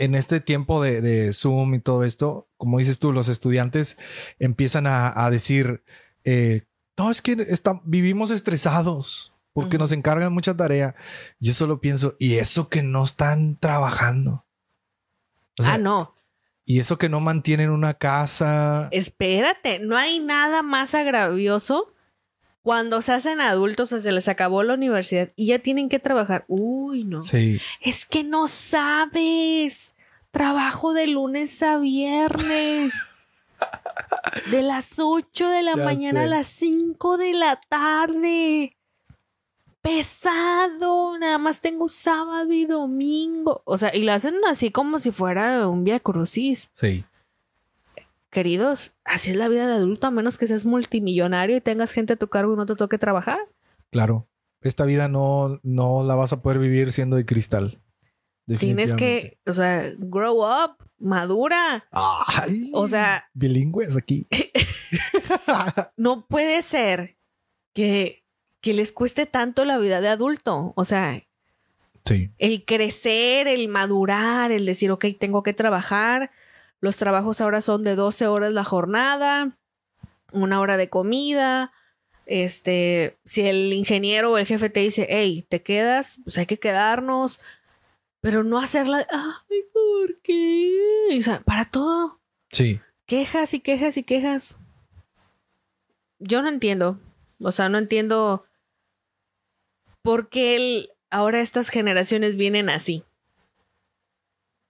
en 0.00 0.14
este 0.14 0.40
tiempo 0.40 0.82
de, 0.82 1.00
de 1.00 1.32
Zoom 1.32 1.74
y 1.74 1.80
todo 1.80 2.02
esto, 2.04 2.48
como 2.56 2.78
dices 2.78 2.98
tú, 2.98 3.12
los 3.12 3.28
estudiantes 3.28 3.96
empiezan 4.38 4.86
a, 4.86 5.12
a 5.24 5.30
decir, 5.30 5.84
eh, 6.24 6.62
no, 6.96 7.10
es 7.10 7.22
que 7.22 7.32
está- 7.32 7.80
vivimos 7.84 8.30
estresados 8.30 9.34
porque 9.52 9.78
nos 9.78 9.92
encargan 9.92 10.32
mucha 10.32 10.56
tarea. 10.56 10.94
Yo 11.38 11.54
solo 11.54 11.80
pienso, 11.80 12.16
¿y 12.18 12.36
eso 12.36 12.68
que 12.68 12.82
no 12.82 13.02
están 13.04 13.56
trabajando? 13.58 14.46
O 15.58 15.62
sea, 15.62 15.74
ah, 15.74 15.78
no. 15.78 16.14
Y 16.64 16.78
eso 16.80 16.98
que 16.98 17.08
no 17.08 17.20
mantienen 17.20 17.70
una 17.70 17.94
casa. 17.94 18.88
Espérate, 18.92 19.78
no 19.80 19.96
hay 19.96 20.18
nada 20.18 20.62
más 20.62 20.94
agravioso 20.94 21.92
cuando 22.62 23.00
se 23.02 23.12
hacen 23.12 23.40
adultos, 23.40 23.92
o 23.92 23.96
sea, 23.96 24.00
se 24.02 24.12
les 24.12 24.28
acabó 24.28 24.62
la 24.62 24.74
universidad 24.74 25.30
y 25.36 25.46
ya 25.48 25.58
tienen 25.58 25.88
que 25.88 25.98
trabajar. 25.98 26.44
Uy, 26.48 27.04
no. 27.04 27.22
Sí. 27.22 27.60
Es 27.80 28.04
que 28.06 28.22
no 28.24 28.48
sabes. 28.48 29.94
Trabajo 30.30 30.92
de 30.92 31.06
lunes 31.06 31.62
a 31.62 31.78
viernes. 31.78 32.92
De 34.50 34.62
las 34.62 34.94
8 34.98 35.48
de 35.48 35.62
la 35.62 35.76
Ya 35.76 35.84
mañana 35.84 36.20
sé. 36.20 36.24
a 36.24 36.28
las 36.28 36.46
5 36.46 37.18
de 37.18 37.32
la 37.34 37.56
tarde. 37.68 38.76
Pesado. 39.82 41.18
Nada 41.18 41.38
más 41.38 41.60
tengo 41.60 41.88
sábado 41.88 42.52
y 42.52 42.64
domingo. 42.66 43.62
O 43.64 43.76
sea, 43.78 43.94
y 43.94 44.02
lo 44.02 44.12
hacen 44.12 44.34
así 44.48 44.70
como 44.70 44.98
si 44.98 45.10
fuera 45.10 45.66
un 45.68 45.84
via 45.84 46.00
crucis. 46.00 46.70
Sí. 46.76 47.04
Queridos, 48.30 48.94
así 49.04 49.30
es 49.32 49.36
la 49.36 49.48
vida 49.48 49.66
de 49.66 49.74
adulto, 49.74 50.06
a 50.06 50.10
menos 50.10 50.38
que 50.38 50.46
seas 50.46 50.64
multimillonario 50.64 51.56
y 51.56 51.60
tengas 51.60 51.92
gente 51.92 52.12
a 52.12 52.16
tu 52.16 52.28
cargo 52.28 52.54
y 52.54 52.56
no 52.56 52.64
te 52.64 52.76
toque 52.76 52.96
trabajar. 52.96 53.38
Claro. 53.90 54.28
Esta 54.62 54.84
vida 54.84 55.08
no, 55.08 55.58
no 55.62 56.04
la 56.04 56.14
vas 56.14 56.32
a 56.32 56.42
poder 56.42 56.58
vivir 56.58 56.92
siendo 56.92 57.16
de 57.16 57.24
cristal. 57.26 57.80
Tienes 58.58 58.94
que, 58.94 59.38
o 59.46 59.52
sea, 59.52 59.90
grow 59.98 60.42
up, 60.42 60.76
madura. 60.98 61.86
Ay, 61.90 62.70
O 62.74 62.88
sea, 62.88 63.28
bilingües 63.32 63.96
aquí. 63.96 64.26
no 65.96 66.26
puede 66.26 66.62
ser 66.62 67.16
que, 67.72 68.24
que 68.60 68.74
les 68.74 68.92
cueste 68.92 69.26
tanto 69.26 69.64
la 69.64 69.78
vida 69.78 70.00
de 70.00 70.08
adulto. 70.08 70.72
O 70.76 70.84
sea, 70.84 71.22
sí. 72.04 72.30
el 72.38 72.64
crecer, 72.64 73.48
el 73.48 73.68
madurar, 73.68 74.52
el 74.52 74.66
decir, 74.66 74.90
ok, 74.90 75.06
tengo 75.18 75.42
que 75.42 75.52
trabajar. 75.52 76.30
Los 76.80 76.96
trabajos 76.96 77.40
ahora 77.40 77.60
son 77.60 77.84
de 77.84 77.94
12 77.94 78.26
horas 78.26 78.52
la 78.52 78.64
jornada, 78.64 79.58
una 80.32 80.60
hora 80.60 80.76
de 80.76 80.88
comida. 80.88 81.72
Este, 82.26 83.18
si 83.24 83.42
el 83.46 83.72
ingeniero 83.72 84.32
o 84.32 84.38
el 84.38 84.46
jefe 84.46 84.70
te 84.70 84.80
dice, 84.80 85.06
hey, 85.10 85.46
te 85.48 85.62
quedas, 85.62 86.20
pues 86.24 86.38
hay 86.38 86.46
que 86.46 86.58
quedarnos, 86.58 87.40
pero 88.20 88.44
no 88.44 88.58
hacerla, 88.58 89.06
ay, 89.10 89.62
¿por 89.72 90.20
qué? 90.22 91.16
O 91.18 91.22
sea, 91.22 91.40
para 91.40 91.64
todo, 91.64 92.20
Sí. 92.52 92.80
quejas 93.06 93.52
y 93.54 93.60
quejas 93.60 93.96
y 93.96 94.04
quejas. 94.04 94.58
Yo 96.18 96.40
no 96.42 96.48
entiendo. 96.48 97.00
O 97.40 97.50
sea, 97.52 97.68
no 97.68 97.78
entiendo 97.78 98.44
por 100.02 100.28
qué 100.28 100.54
el- 100.56 100.90
ahora 101.10 101.40
estas 101.40 101.68
generaciones 101.70 102.36
vienen 102.36 102.68
así. 102.68 103.02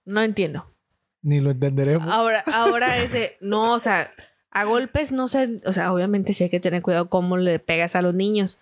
No 0.05 0.21
entiendo. 0.21 0.70
Ni 1.21 1.39
lo 1.39 1.51
entenderemos. 1.51 2.07
Ahora, 2.11 2.43
ahora 2.51 2.97
ese, 2.97 3.37
no, 3.41 3.73
o 3.73 3.79
sea, 3.79 4.11
a 4.49 4.63
golpes 4.63 5.11
no 5.11 5.27
sé, 5.27 5.61
o 5.65 5.73
sea, 5.73 5.93
obviamente 5.93 6.33
sí 6.33 6.43
hay 6.45 6.49
que 6.49 6.59
tener 6.59 6.81
cuidado 6.81 7.09
cómo 7.09 7.37
le 7.37 7.59
pegas 7.59 7.95
a 7.95 8.01
los 8.01 8.13
niños. 8.13 8.59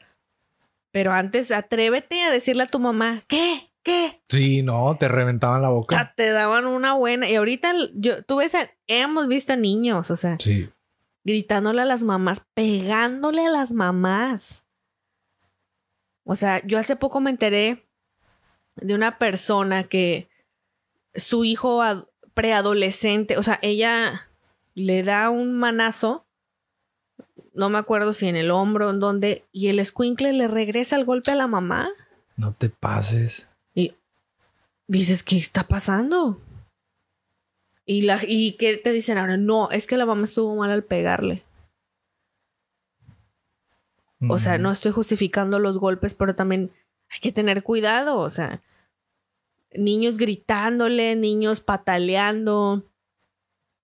Pero 0.92 1.14
antes, 1.14 1.52
atrévete 1.52 2.22
a 2.24 2.32
decirle 2.32 2.64
a 2.64 2.68
tu 2.68 2.80
mamá, 2.80 3.24
¿qué? 3.28 3.70
¿Qué? 3.84 4.20
Sí, 4.28 4.62
no, 4.62 4.98
te 5.00 5.08
reventaban 5.08 5.62
la 5.62 5.70
boca. 5.70 5.96
Ta- 5.96 6.14
Te 6.16 6.32
daban 6.32 6.66
una 6.68 6.94
buena. 6.96 7.30
Y 7.30 7.36
ahorita 7.36 7.74
yo, 7.96 8.24
tú 8.24 8.38
ves, 8.38 8.54
hemos 8.88 9.28
visto 9.28 9.56
niños, 9.56 10.12
o 10.12 10.16
sea, 10.18 10.38
Sí. 10.40 10.70
gritándole 11.24 11.82
a 11.82 11.86
las 11.86 12.04
mamás, 12.04 12.46
pegándole 12.54 13.46
a 13.46 13.50
las 13.50 13.72
mamás. 13.72 14.66
O 16.26 16.36
sea, 16.36 16.62
yo 16.66 16.78
hace 16.78 16.96
poco 16.98 17.22
me 17.22 17.30
enteré 17.30 17.88
de 18.76 18.94
una 18.96 19.18
persona 19.18 19.84
que 19.86 20.28
su 21.16 21.46
hijo 21.46 21.82
preadolescente, 22.34 23.38
o 23.38 23.44
sea, 23.44 23.60
ella 23.62 24.30
le 24.76 25.04
da 25.04 25.30
un 25.30 25.58
manazo, 25.58 26.26
no 27.54 27.70
me 27.70 27.78
acuerdo 27.78 28.14
si 28.14 28.28
en 28.28 28.36
el 28.36 28.52
hombro, 28.52 28.90
en 28.90 29.00
donde, 29.00 29.46
y 29.52 29.68
el 29.68 29.80
escuincle 29.80 30.34
le 30.34 30.48
regresa 30.48 30.96
el 30.96 31.06
golpe 31.06 31.32
a 31.32 31.36
la 31.36 31.48
mamá. 31.48 31.90
No 32.38 32.54
te 32.54 32.70
pases. 32.70 33.50
Y 33.74 33.96
dices, 34.88 35.24
¿qué 35.24 35.38
está 35.38 35.68
pasando? 35.68 36.40
Y, 37.86 38.04
la, 38.04 38.20
y 38.26 38.54
que 38.54 38.78
te 38.78 38.92
dicen 38.92 39.18
ahora, 39.18 39.36
no, 39.36 39.72
es 39.72 39.88
que 39.88 39.98
la 39.98 40.06
mamá 40.06 40.24
estuvo 40.24 40.56
mal 40.56 40.72
al 40.72 40.84
pegarle. 40.84 41.44
O 44.28 44.38
sea, 44.38 44.58
no 44.58 44.70
estoy 44.70 44.92
justificando 44.92 45.60
los 45.60 45.78
golpes, 45.78 46.14
pero 46.14 46.36
también 46.36 46.72
hay 47.10 47.20
que 47.22 47.32
tener 47.32 47.64
cuidado. 47.64 48.18
O 48.18 48.30
sea, 48.30 48.62
niños 49.74 50.18
gritándole, 50.18 51.16
niños 51.16 51.62
pataleando, 51.62 52.90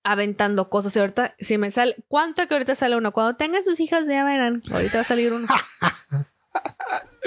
aventando 0.04 0.70
cosas. 0.70 0.96
Y 0.96 1.00
ahorita, 1.00 1.36
si 1.40 1.58
me 1.58 1.72
sale, 1.72 1.96
¿cuánto 2.08 2.48
que 2.48 2.54
ahorita 2.54 2.76
sale 2.76 2.96
uno? 2.98 3.12
Cuando 3.12 3.36
tengan 3.38 3.64
sus 3.64 3.80
hijas, 3.80 4.08
ya 4.08 4.24
verán. 4.24 4.62
Ahorita 4.72 4.98
va 4.98 5.02
a 5.02 5.06
salir 5.06 5.34
uno. 5.34 5.48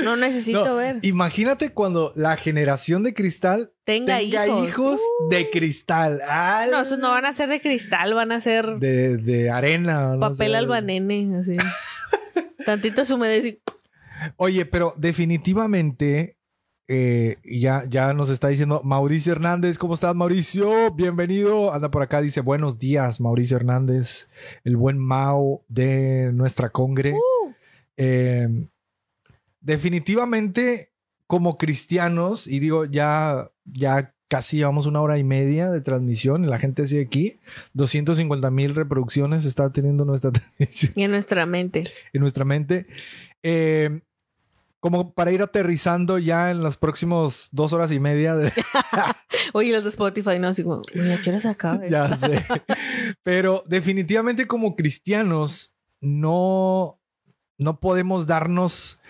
No 0.03 0.17
necesito 0.17 0.65
No, 0.65 0.77
ver. 0.77 1.01
Imagínate 1.03 1.71
cuando 1.73 2.13
la 2.15 2.37
generación 2.37 3.03
de 3.03 3.15
cristal 3.15 3.73
Tenga, 3.85 4.19
tenga 4.19 4.47
hijos. 4.47 4.69
hijos, 4.69 5.01
de 5.29 5.51
cristal. 5.51 6.21
Ah, 6.29 6.67
No, 6.71 6.81
esos 6.81 6.99
no 7.01 7.09
van 7.09 7.25
a 7.27 7.33
ser 7.33 7.49
de 7.49 7.61
cristal, 7.61 8.15
van 8.15 8.31
a 8.31 8.39
ser 8.41 8.79
de, 8.79 9.17
de 9.17 9.51
arena. 9.51 10.15
no 10.15 10.21
papel 10.21 10.53
sé. 10.53 10.57
albanene, 10.57 11.37
así. 11.37 11.57
Tantito 12.65 13.03
y 13.03 13.61
Oye, 14.37 14.67
pero 14.67 14.95
definitivamente 14.97 16.38
eh, 16.91 17.37
ya, 17.45 17.85
ya 17.87 18.15
nos 18.15 18.31
está 18.31 18.49
diciendo 18.49 18.81
Mauricio 18.83 19.33
Hernández. 19.33 19.77
¿Cómo 19.77 19.93
estás, 19.93 20.15
Mauricio? 20.15 20.91
Bienvenido. 20.95 21.73
Anda 21.75 21.91
por 21.91 22.03
acá, 22.03 22.23
dice 22.23 22.41
buenos 22.41 22.79
días, 22.79 23.21
Mauricio 23.21 23.59
Hernández, 23.59 24.31
el 24.65 24.79
buen 24.79 24.97
Mao 24.97 25.63
de 25.69 26.33
nuestra 26.33 26.71
congre. 26.71 27.13
Uh. 27.13 27.53
Eh, 27.99 28.49
definitivamente, 29.61 30.91
como 31.27 31.59
cristianos, 31.59 32.47
y 32.47 32.59
digo, 32.59 32.87
ya, 32.87 33.51
ya 33.67 34.15
casi 34.29 34.57
llevamos 34.57 34.87
una 34.87 35.03
hora 35.03 35.19
y 35.19 35.25
media 35.25 35.71
de 35.71 35.83
transmisión 35.83 36.43
y 36.45 36.47
la 36.47 36.59
gente 36.59 36.87
sigue 36.87 37.03
aquí. 37.03 37.39
250 37.75 38.51
mil 38.51 38.75
reproducciones 38.75 39.45
está 39.45 39.71
teniendo 39.71 40.07
nuestra 40.07 40.31
transmisión 40.33 40.93
y 40.97 41.03
en 41.03 41.11
nuestra 41.11 41.45
mente. 41.45 41.85
en 42.15 42.21
nuestra 42.23 42.47
mente. 42.47 42.87
Eh, 43.43 44.01
como 44.81 45.13
para 45.15 45.33
ir 45.33 45.43
aterrizando 45.43 46.19
ya 46.19 46.51
en 46.51 46.61
los 46.63 46.77
próximos 46.77 47.49
dos 47.53 47.73
horas 47.73 47.91
y 47.93 47.99
media. 48.01 48.35
de- 48.37 48.53
Oye, 49.53 49.73
los 49.73 49.83
de 49.85 49.91
Spotify, 49.91 50.39
no, 50.39 50.49
así 50.49 50.63
como, 50.63 50.83
"Uy, 50.95 51.11
¿a 51.13 51.21
qué 51.21 51.31
hora 51.31 51.41
se 51.41 51.49
acaba 51.49 51.77
esto?" 51.85 51.89
ya 51.91 52.17
sé. 52.17 52.45
Pero 53.23 53.63
definitivamente 53.67 54.47
como 54.47 54.77
cristianos 54.77 55.75
no, 56.01 56.93
no 57.59 57.81
podemos 57.81 58.27
darnos 58.27 59.03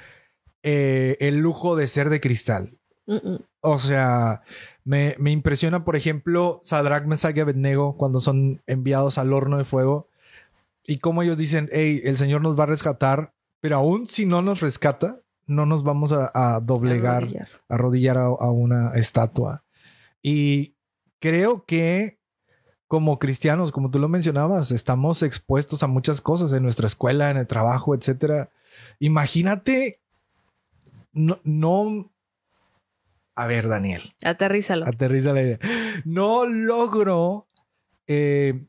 eh, 0.63 1.17
el 1.21 1.37
lujo 1.39 1.77
de 1.77 1.87
ser 1.87 2.09
de 2.11 2.21
cristal. 2.21 2.75
O 3.61 3.79
sea, 3.79 4.43
me, 4.85 5.15
me 5.19 5.31
impresiona, 5.31 5.83
por 5.85 5.97
ejemplo, 5.97 6.61
Sadrach, 6.63 7.07
Mesach 7.07 7.35
y 7.37 7.41
Abednego 7.41 7.97
cuando 7.97 8.21
son 8.21 8.61
enviados 8.67 9.17
al 9.17 9.33
horno 9.33 9.57
de 9.57 9.65
fuego 9.65 10.09
y 10.87 10.99
cómo 10.99 11.23
ellos 11.23 11.39
dicen, 11.39 11.71
hey, 11.73 12.03
el 12.05 12.17
Señor 12.19 12.43
nos 12.43 12.59
va 12.59 12.65
a 12.65 12.67
rescatar, 12.67 13.33
pero 13.61 13.77
aún 13.77 14.07
si 14.09 14.27
no 14.27 14.43
nos 14.43 14.61
rescata, 14.61 15.21
no 15.49 15.67
nos 15.67 15.83
vamos 15.83 16.13
a, 16.13 16.31
a 16.35 16.61
doblegar, 16.61 17.25
Arrodillar. 17.25 17.49
arrodillar 17.69 18.19
a, 18.19 18.23
a 18.27 18.51
una 18.53 18.93
estatua. 18.95 19.65
Y 20.23 20.77
creo 21.19 21.65
que 21.67 22.19
como 22.87 23.19
cristianos, 23.19 23.73
como 23.73 23.91
tú 23.91 23.99
lo 23.99 24.09
mencionabas, 24.09 24.71
estamos 24.71 25.23
expuestos 25.23 25.83
a 25.83 25.89
muchas 25.89 26.21
cosas 26.21 26.53
en 26.53 26.63
nuestra 26.63 26.87
escuela, 26.87 27.31
en 27.31 27.37
el 27.37 27.47
trabajo, 27.47 27.95
etcétera. 27.95 28.51
Imagínate, 28.99 30.01
no, 31.13 31.41
no 31.45 32.13
a 33.35 33.47
ver, 33.47 33.69
Daniel, 33.69 34.15
Aterrízalo. 34.25 34.87
aterriza 34.87 35.33
la 35.33 35.43
idea. 35.43 35.59
No 36.05 36.47
logro 36.47 37.49
eh, 38.07 38.65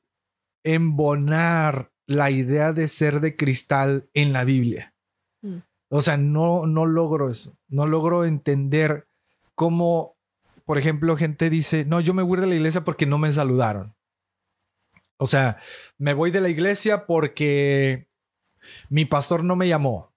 embonar 0.64 1.92
la 2.06 2.30
idea 2.32 2.74
de 2.74 2.88
ser 2.88 3.20
de 3.22 3.36
cristal 3.36 4.10
en 4.14 4.34
la 4.34 4.44
Biblia. 4.44 4.89
O 5.90 6.02
sea, 6.02 6.18
no, 6.18 6.68
no 6.68 6.86
logro 6.86 7.30
eso. 7.30 7.58
No 7.68 7.88
logro 7.88 8.24
entender 8.24 9.08
cómo, 9.56 10.16
por 10.66 10.78
ejemplo, 10.78 11.18
gente 11.18 11.50
dice, 11.50 11.84
no, 11.86 12.00
yo 12.00 12.14
me 12.14 12.24
voy 12.24 12.40
de 12.40 12.48
la 12.48 12.56
iglesia 12.56 12.86
porque 12.86 13.08
no 13.08 13.18
me 13.18 13.34
saludaron. 13.34 13.96
O 15.18 15.26
sea, 15.26 15.58
me 15.98 16.14
voy 16.14 16.32
de 16.32 16.42
la 16.42 16.50
iglesia 16.50 17.06
porque 17.06 18.08
mi 18.90 19.06
pastor 19.06 19.44
no 19.44 19.56
me 19.56 19.68
llamó. 19.68 20.14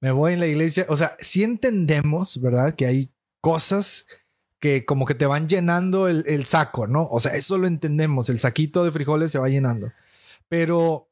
Me 0.00 0.10
voy 0.10 0.34
en 0.34 0.40
la 0.40 0.46
iglesia. 0.46 0.84
O 0.88 0.96
sea, 0.96 1.16
sí 1.18 1.42
entendemos, 1.42 2.40
¿verdad? 2.40 2.74
Que 2.74 2.86
hay 2.86 3.10
cosas 3.40 4.06
que 4.60 4.84
como 4.84 5.06
que 5.06 5.14
te 5.14 5.26
van 5.26 5.48
llenando 5.48 6.08
el, 6.08 6.24
el 6.26 6.44
saco, 6.44 6.86
¿no? 6.86 7.08
O 7.10 7.20
sea, 7.20 7.34
eso 7.34 7.56
lo 7.56 7.66
entendemos. 7.66 8.28
El 8.28 8.38
saquito 8.38 8.84
de 8.84 8.92
frijoles 8.92 9.32
se 9.32 9.38
va 9.38 9.48
llenando. 9.48 9.92
Pero 10.48 11.08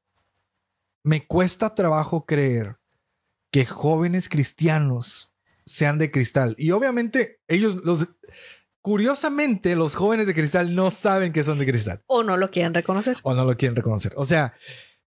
me 1.02 1.26
cuesta 1.26 1.74
trabajo 1.74 2.26
creer 2.26 2.76
que 3.54 3.64
jóvenes 3.66 4.28
cristianos 4.28 5.32
sean 5.64 5.96
de 5.98 6.10
cristal. 6.10 6.56
Y 6.58 6.72
obviamente 6.72 7.38
ellos, 7.46 7.76
los, 7.84 8.08
curiosamente, 8.82 9.76
los 9.76 9.94
jóvenes 9.94 10.26
de 10.26 10.34
cristal 10.34 10.74
no 10.74 10.90
saben 10.90 11.32
que 11.32 11.44
son 11.44 11.60
de 11.60 11.66
cristal 11.66 12.02
O 12.06 12.24
no 12.24 12.36
lo 12.36 12.50
quieren 12.50 12.74
reconocer. 12.74 13.16
o 13.22 13.32
no 13.32 13.44
lo 13.44 13.56
quieren 13.56 13.76
reconocer. 13.76 14.12
O 14.16 14.24
sea, 14.24 14.54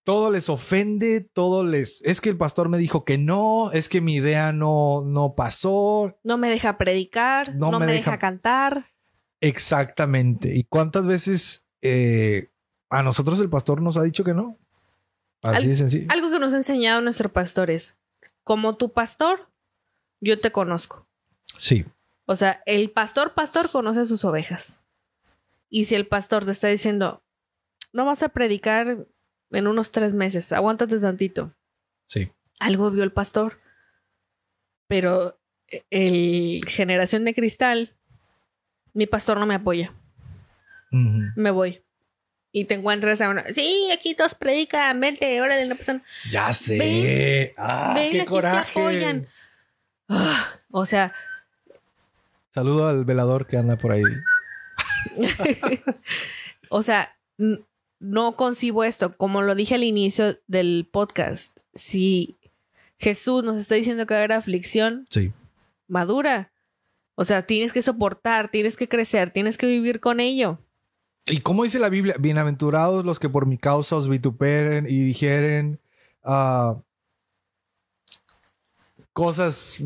todo 0.05 0.31
les 0.31 0.49
ofende, 0.49 1.21
todo 1.33 1.65
les... 1.65 2.03
Es 2.05 2.21
que 2.21 2.29
el 2.29 2.37
pastor 2.37 2.69
me 2.69 2.79
dijo 2.79 3.05
que 3.05 3.19
no, 3.19 3.73
es 3.73 3.89
que 3.89 4.01
mi 4.01 4.15
idea 4.15 4.53
no, 4.53 5.03
no 5.05 5.35
pasó. 5.35 6.17
No 6.23 6.39
me 6.39 6.49
deja 6.49 6.79
predicar, 6.79 7.53
No 7.57 7.73
no, 7.73 7.81
me 7.81 7.87
me, 7.87 7.93
deja- 7.95 8.13
deja... 8.13 8.19
cantar. 8.21 8.93
Exactamente. 9.41 10.55
¿Y 10.55 10.63
cuántas 10.65 11.05
veces 11.07 11.67
eh, 11.83 12.51
a 12.91 13.03
nosotros 13.03 13.41
el 13.41 13.51
pastor 13.51 13.83
nos 13.83 13.97
ha 13.97 14.05
dicho 14.05 14.23
que 14.23 14.35
no? 14.35 14.57
Así 15.43 15.65
Al- 15.65 15.67
de 15.67 15.75
sencillo. 15.75 16.07
Algo 16.11 16.31
que 16.31 16.39
nos 16.39 16.55
ha 16.55 16.59
enseñado 16.59 17.01
nuestro 17.01 17.33
pastor 17.33 17.71
es, 17.73 17.99
como 18.47 18.77
tu 18.77 18.93
pastor, 18.93 19.51
yo 20.21 20.39
te 20.39 20.53
conozco. 20.53 21.09
Sí. 21.59 21.85
O 22.27 22.37
sea, 22.37 22.63
el 22.65 22.93
pastor 22.93 23.35
pastor 23.35 23.69
conoce 23.69 24.03
a 24.03 24.07
sus 24.07 24.25
ovejas. 24.25 24.85
Y 25.69 25.87
si 25.87 25.97
el 25.97 26.07
pastor 26.07 26.45
te 26.45 26.53
está 26.53 26.69
diciendo, 26.69 27.25
no 27.93 28.07
vas 28.07 28.23
a 28.23 28.29
predicar 28.29 29.09
en 29.51 29.67
unos 29.67 29.91
tres 29.91 30.15
meses, 30.15 30.53
aguántate 30.53 31.01
tantito. 31.01 31.57
Sí. 32.07 32.31
Algo 32.61 32.93
vio 32.93 33.03
el 33.03 33.11
pastor. 33.11 33.59
Pero 34.87 35.41
eh, 35.67 35.85
el 35.91 36.65
generación 36.69 37.25
de 37.25 37.35
cristal, 37.35 37.97
mi 38.93 39.09
pastor 39.09 39.41
no 39.41 39.47
me 39.47 39.57
apoya. 39.57 39.93
Me 40.93 41.51
voy. 41.51 41.85
Y 42.59 42.65
te 42.65 42.73
encuentras 42.73 43.21
a 43.21 43.29
una, 43.29 43.45
sí, 43.53 43.91
aquí 43.93 44.15
todos 44.15 44.35
predican, 44.35 44.99
vente, 44.99 45.43
órale, 45.43 45.67
no 45.67 45.77
pasa 45.77 45.93
nada. 45.93 46.05
Ya 46.31 46.51
sé. 46.55 46.79
Ven, 46.79 47.53
ah, 47.59 47.93
Ven, 47.95 48.13
qué 48.13 48.21
aquí 48.23 48.29
coraje. 48.31 48.73
se 48.73 48.81
apoyan. 48.81 49.27
Ah, 50.09 50.49
o 50.71 50.87
sea, 50.87 51.13
Saludo 52.49 52.89
al 52.89 53.05
velador 53.05 53.47
que 53.47 53.59
anda 53.59 53.77
por 53.77 53.93
ahí. 53.93 54.03
o 56.71 56.83
sea, 56.83 57.15
no 57.99 58.33
concibo 58.37 58.85
esto. 58.85 59.17
Como 59.19 59.43
lo 59.43 59.55
dije 59.55 59.75
al 59.75 59.85
inicio 59.85 60.39
del 60.47 60.89
podcast, 60.91 61.59
si 61.75 62.37
Jesús 62.99 63.45
nos 63.45 63.59
está 63.59 63.75
diciendo 63.75 64.07
que 64.07 64.15
va 64.15 64.21
a 64.21 64.23
haber 64.25 64.33
aflicción, 64.33 65.07
Sí. 65.11 65.33
madura. 65.89 66.53
O 67.17 67.27
sea, 67.27 67.43
tienes 67.43 67.75
que 67.75 67.83
soportar, 67.83 68.51
tienes 68.51 68.79
que 68.79 68.89
crecer, 68.89 69.31
tienes 69.31 69.59
que 69.59 69.67
vivir 69.67 70.01
con 70.01 70.21
ello. 70.21 70.59
¿Y 71.29 71.41
cómo 71.41 71.65
dice 71.65 71.81
la 71.81 71.89
Biblia? 71.89 72.15
Bienaventurados 72.19 73.05
los 73.05 73.19
que 73.19 73.29
por 73.29 73.47
mi 73.47 73.59
causa 73.59 73.97
os 73.97 74.09
vituperen 74.09 74.87
y 74.89 75.01
dijeren 75.01 75.81
ah, 76.23 76.77
cosas 79.13 79.83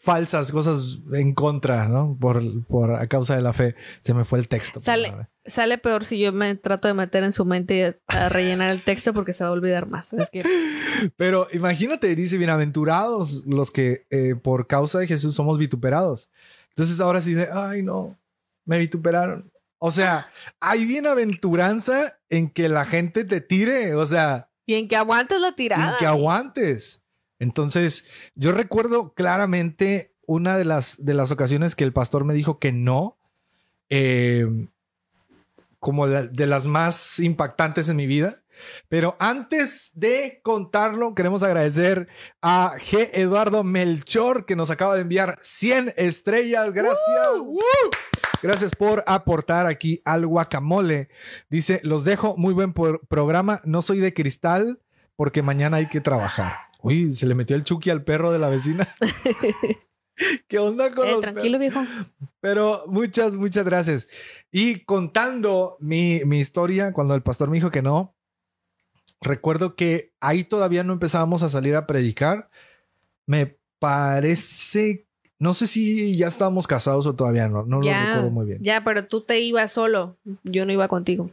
falsas, 0.00 0.52
cosas 0.52 1.00
en 1.12 1.34
contra, 1.34 1.88
¿no? 1.88 2.16
Por, 2.20 2.64
por 2.66 2.94
a 2.94 3.08
causa 3.08 3.34
de 3.34 3.42
la 3.42 3.52
fe. 3.52 3.74
Se 4.02 4.14
me 4.14 4.24
fue 4.24 4.38
el 4.38 4.46
texto. 4.46 4.78
Sale, 4.78 5.26
sale 5.44 5.78
peor 5.78 6.04
si 6.04 6.20
yo 6.20 6.32
me 6.32 6.54
trato 6.54 6.86
de 6.86 6.94
meter 6.94 7.24
en 7.24 7.32
su 7.32 7.44
mente 7.44 7.84
a, 7.84 7.96
a 8.06 8.28
rellenar 8.28 8.70
el 8.70 8.82
texto 8.82 9.12
porque 9.12 9.32
se 9.32 9.42
va 9.42 9.50
a 9.50 9.54
olvidar 9.54 9.88
más. 9.88 10.12
Es 10.12 10.30
que 10.30 10.44
Pero 11.16 11.48
imagínate, 11.52 12.14
dice, 12.14 12.38
bienaventurados 12.38 13.44
los 13.46 13.72
que 13.72 14.06
eh, 14.10 14.36
por 14.36 14.68
causa 14.68 15.00
de 15.00 15.08
Jesús 15.08 15.34
somos 15.34 15.58
vituperados. 15.58 16.30
Entonces 16.68 17.00
ahora 17.00 17.20
sí 17.20 17.30
dice, 17.30 17.48
ay 17.52 17.82
no, 17.82 18.16
me 18.64 18.78
vituperaron. 18.78 19.50
O 19.78 19.90
sea, 19.90 20.30
hay 20.60 20.84
bienaventuranza 20.86 22.18
en 22.30 22.48
que 22.50 22.68
la 22.68 22.84
gente 22.86 23.24
te 23.24 23.40
tire, 23.40 23.94
o 23.94 24.06
sea, 24.06 24.48
y 24.64 24.74
en 24.74 24.88
que 24.88 24.96
aguantes 24.96 25.40
la 25.40 25.48
en 25.48 25.54
tirada. 25.56 25.96
que 25.98 26.06
aguantes. 26.06 27.02
Entonces, 27.38 28.08
yo 28.34 28.52
recuerdo 28.52 29.12
claramente 29.12 30.14
una 30.26 30.56
de 30.56 30.64
las, 30.64 31.04
de 31.04 31.14
las 31.14 31.30
ocasiones 31.30 31.76
que 31.76 31.84
el 31.84 31.92
pastor 31.92 32.24
me 32.24 32.34
dijo 32.34 32.58
que 32.58 32.72
no, 32.72 33.18
eh, 33.90 34.46
como 35.78 36.06
la- 36.06 36.26
de 36.26 36.46
las 36.46 36.66
más 36.66 37.20
impactantes 37.20 37.88
en 37.88 37.96
mi 37.96 38.06
vida. 38.06 38.42
Pero 38.88 39.16
antes 39.20 39.92
de 39.94 40.40
contarlo, 40.42 41.14
queremos 41.14 41.42
agradecer 41.42 42.08
a 42.40 42.72
G. 42.78 43.10
Eduardo 43.12 43.62
Melchor, 43.62 44.46
que 44.46 44.56
nos 44.56 44.70
acaba 44.70 44.94
de 44.94 45.02
enviar 45.02 45.38
100 45.42 45.92
estrellas. 45.98 46.72
Gracias. 46.72 47.28
¡Woo! 47.38 47.60
Gracias 48.42 48.72
por 48.76 49.02
aportar 49.06 49.66
aquí 49.66 50.00
al 50.04 50.26
guacamole. 50.26 51.08
Dice, 51.50 51.80
los 51.82 52.04
dejo, 52.04 52.36
muy 52.36 52.52
buen 52.54 52.72
programa. 52.72 53.60
No 53.64 53.82
soy 53.82 53.98
de 53.98 54.14
cristal 54.14 54.80
porque 55.16 55.42
mañana 55.42 55.78
hay 55.78 55.88
que 55.88 56.00
trabajar. 56.00 56.54
Uy, 56.82 57.10
se 57.12 57.26
le 57.26 57.34
metió 57.34 57.56
el 57.56 57.64
chuki 57.64 57.90
al 57.90 58.04
perro 58.04 58.32
de 58.32 58.38
la 58.38 58.48
vecina. 58.48 58.86
¿Qué 60.48 60.58
onda 60.58 60.94
con 60.94 61.06
Eh, 61.06 61.12
los 61.12 61.20
tranquilo, 61.20 61.58
viejo. 61.58 61.80
pero 62.40 62.84
muchas, 62.86 63.34
muchas 63.36 63.64
gracias. 63.64 64.08
Y 64.50 64.80
contando 64.84 65.76
mi, 65.80 66.22
mi 66.24 66.38
historia, 66.38 66.92
cuando 66.92 67.14
el 67.14 67.22
pastor 67.22 67.50
me 67.50 67.56
dijo 67.56 67.70
que 67.70 67.82
no, 67.82 68.14
recuerdo 69.20 69.74
que 69.76 70.12
ahí 70.20 70.44
todavía 70.44 70.84
no 70.84 70.92
empezábamos 70.94 71.42
a 71.42 71.50
salir 71.50 71.76
a 71.76 71.86
predicar. 71.86 72.48
Me 73.26 73.58
parece, 73.78 75.05
no 75.38 75.54
sé 75.54 75.66
si 75.66 76.14
ya 76.14 76.28
estábamos 76.28 76.66
casados 76.66 77.06
o 77.06 77.14
todavía 77.14 77.48
no, 77.48 77.64
no 77.64 77.80
lo 77.80 77.88
recuerdo 77.88 78.30
muy 78.30 78.46
bien. 78.46 78.58
ya, 78.62 78.82
pero 78.84 79.06
tú 79.06 79.20
te 79.22 79.40
ibas 79.40 79.72
solo. 79.72 80.16
Yo 80.44 80.64
no 80.66 80.72
iba 80.72 80.88
contigo. 80.88 81.30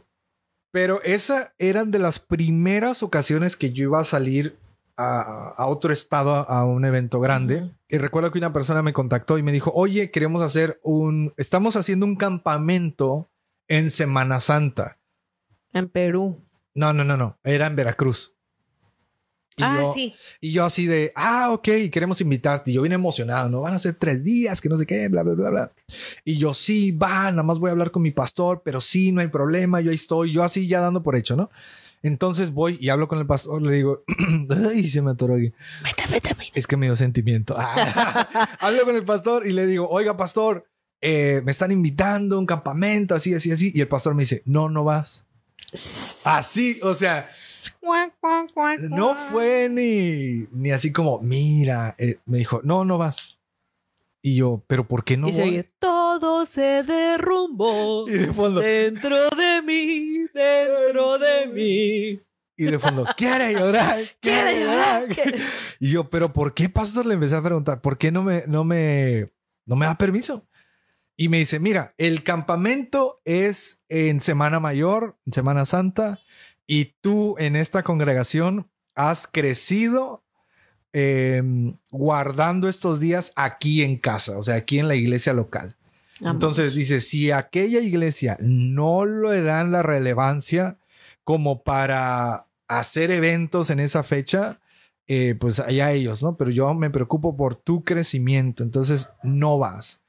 Pero 0.70 1.00
esa 1.02 1.54
eran 1.58 1.90
de 1.90 2.00
las 2.00 2.18
primeras 2.18 3.02
ocasiones 3.02 3.56
que 3.56 3.72
yo 3.72 3.84
iba 3.84 4.00
a 4.00 4.04
salir 4.04 4.56
a, 4.96 5.54
a 5.56 5.66
otro 5.66 5.92
estado, 5.92 6.32
a 6.34 6.64
un 6.64 6.84
evento 6.84 7.20
grande. 7.20 7.70
Y 7.88 7.98
recuerdo 7.98 8.30
que 8.30 8.38
una 8.38 8.52
persona 8.52 8.82
me 8.82 8.92
contactó 8.92 9.38
y 9.38 9.42
me 9.42 9.52
dijo, 9.52 9.72
oye, 9.74 10.10
queremos 10.10 10.42
hacer 10.42 10.80
un, 10.82 11.32
estamos 11.36 11.76
haciendo 11.76 12.06
un 12.06 12.16
campamento 12.16 13.30
en 13.68 13.88
Semana 13.88 14.40
Santa. 14.40 14.98
En 15.72 15.88
Perú. 15.88 16.40
No, 16.74 16.92
no, 16.92 17.04
no, 17.04 17.16
no, 17.16 17.38
era 17.44 17.66
en 17.68 17.76
Veracruz. 17.76 18.33
Y 19.56 19.62
ah, 19.62 19.78
yo, 19.80 19.92
sí. 19.92 20.14
Y 20.40 20.52
yo 20.52 20.64
así 20.64 20.86
de, 20.86 21.12
ah, 21.14 21.50
ok, 21.52 21.68
queremos 21.92 22.20
invitarte. 22.20 22.70
Y 22.70 22.74
yo 22.74 22.82
vine 22.82 22.96
emocionado, 22.96 23.48
¿no? 23.48 23.60
Van 23.60 23.74
a 23.74 23.78
ser 23.78 23.94
tres 23.94 24.24
días, 24.24 24.60
que 24.60 24.68
no 24.68 24.76
sé 24.76 24.86
qué, 24.86 25.08
bla, 25.08 25.22
bla, 25.22 25.34
bla, 25.34 25.50
bla. 25.50 25.72
Y 26.24 26.38
yo, 26.38 26.54
sí, 26.54 26.90
va, 26.90 27.30
nada 27.30 27.42
más 27.42 27.58
voy 27.58 27.68
a 27.68 27.72
hablar 27.72 27.90
con 27.90 28.02
mi 28.02 28.10
pastor, 28.10 28.62
pero 28.64 28.80
sí, 28.80 29.12
no 29.12 29.20
hay 29.20 29.28
problema, 29.28 29.80
yo 29.80 29.90
ahí 29.90 29.96
estoy, 29.96 30.32
yo 30.32 30.42
así 30.42 30.66
ya 30.66 30.80
dando 30.80 31.02
por 31.02 31.16
hecho, 31.16 31.36
¿no? 31.36 31.50
Entonces 32.04 32.52
voy 32.52 32.76
y 32.80 32.90
hablo 32.90 33.08
con 33.08 33.18
el 33.18 33.26
pastor, 33.26 33.62
le 33.62 33.76
digo, 33.76 34.04
ay, 34.68 34.86
se 34.88 35.00
me 35.00 35.12
atoró 35.12 35.36
aquí. 35.36 35.52
Es 36.54 36.66
que 36.66 36.76
me 36.76 36.84
dio 36.84 36.96
sentimiento. 36.96 37.56
hablo 38.60 38.84
con 38.84 38.94
el 38.94 39.04
pastor 39.04 39.46
y 39.46 39.52
le 39.52 39.66
digo, 39.66 39.88
oiga, 39.88 40.14
pastor, 40.14 40.66
eh, 41.00 41.40
me 41.44 41.52
están 41.52 41.72
invitando 41.72 42.36
a 42.36 42.38
un 42.38 42.46
campamento, 42.46 43.14
así, 43.14 43.32
así, 43.34 43.50
así. 43.52 43.72
Y 43.74 43.80
el 43.80 43.88
pastor 43.88 44.14
me 44.14 44.24
dice, 44.24 44.42
no, 44.44 44.68
no 44.68 44.84
vas. 44.84 45.26
Así, 46.24 46.76
o 46.84 46.94
sea, 46.94 47.24
no 48.80 49.16
fue 49.16 49.68
ni, 49.68 50.46
ni 50.52 50.70
así 50.70 50.92
como, 50.92 51.18
mira, 51.20 51.94
eh, 51.98 52.18
me 52.26 52.38
dijo, 52.38 52.60
no, 52.62 52.84
no 52.84 52.96
vas. 52.96 53.38
Y 54.22 54.36
yo, 54.36 54.62
pero 54.68 54.86
¿por 54.86 55.04
qué 55.04 55.16
no 55.16 55.28
y 55.28 55.32
se 55.32 55.42
oye, 55.42 55.66
todo 55.78 56.46
se 56.46 56.82
derrumbó 56.82 58.08
Y 58.08 58.12
de 58.12 58.32
fondo, 58.32 58.60
dentro 58.60 59.28
de 59.30 59.62
mí, 59.62 60.26
dentro 60.32 61.18
de 61.18 61.46
mí. 61.48 62.20
y 62.56 62.64
de 62.64 62.78
fondo, 62.78 63.04
quiere 63.16 63.52
llorar, 63.52 63.98
quiere 64.20 64.60
llorar. 64.60 65.08
Y 65.80 65.90
yo, 65.90 66.08
pero 66.08 66.32
¿por 66.32 66.54
qué, 66.54 66.68
pastor? 66.68 67.04
Le 67.04 67.14
empecé 67.14 67.34
a 67.34 67.42
preguntar, 67.42 67.80
¿por 67.80 67.98
qué 67.98 68.12
no 68.12 68.22
me, 68.22 68.44
no 68.46 68.64
me, 68.64 69.28
no 69.66 69.76
me 69.76 69.86
da 69.86 69.98
permiso? 69.98 70.46
Y 71.16 71.28
me 71.28 71.38
dice, 71.38 71.60
mira, 71.60 71.94
el 71.96 72.24
campamento 72.24 73.16
es 73.24 73.84
en 73.88 74.20
Semana 74.20 74.58
Mayor, 74.60 75.16
en 75.26 75.32
Semana 75.32 75.64
Santa, 75.64 76.20
y 76.66 76.96
tú 77.00 77.36
en 77.38 77.56
esta 77.56 77.82
congregación 77.82 78.68
has 78.94 79.26
crecido 79.26 80.24
eh, 80.92 81.42
guardando 81.90 82.68
estos 82.68 83.00
días 83.00 83.32
aquí 83.36 83.82
en 83.82 83.98
casa, 83.98 84.38
o 84.38 84.42
sea, 84.42 84.54
aquí 84.56 84.78
en 84.78 84.88
la 84.88 84.94
iglesia 84.94 85.32
local. 85.32 85.76
Entonces 86.20 86.74
dice, 86.74 87.00
si 87.00 87.32
aquella 87.32 87.80
iglesia 87.80 88.38
no 88.40 89.04
le 89.04 89.42
dan 89.42 89.72
la 89.72 89.82
relevancia 89.82 90.78
como 91.24 91.64
para 91.64 92.46
hacer 92.68 93.10
eventos 93.10 93.70
en 93.70 93.80
esa 93.80 94.04
fecha, 94.04 94.60
eh, 95.08 95.34
pues 95.38 95.58
allá 95.58 95.92
ellos, 95.92 96.22
¿no? 96.22 96.36
Pero 96.36 96.50
yo 96.50 96.72
me 96.74 96.90
preocupo 96.90 97.36
por 97.36 97.56
tu 97.56 97.82
crecimiento, 97.82 98.62
entonces 98.62 99.12
no 99.22 99.58
vas. 99.58 100.03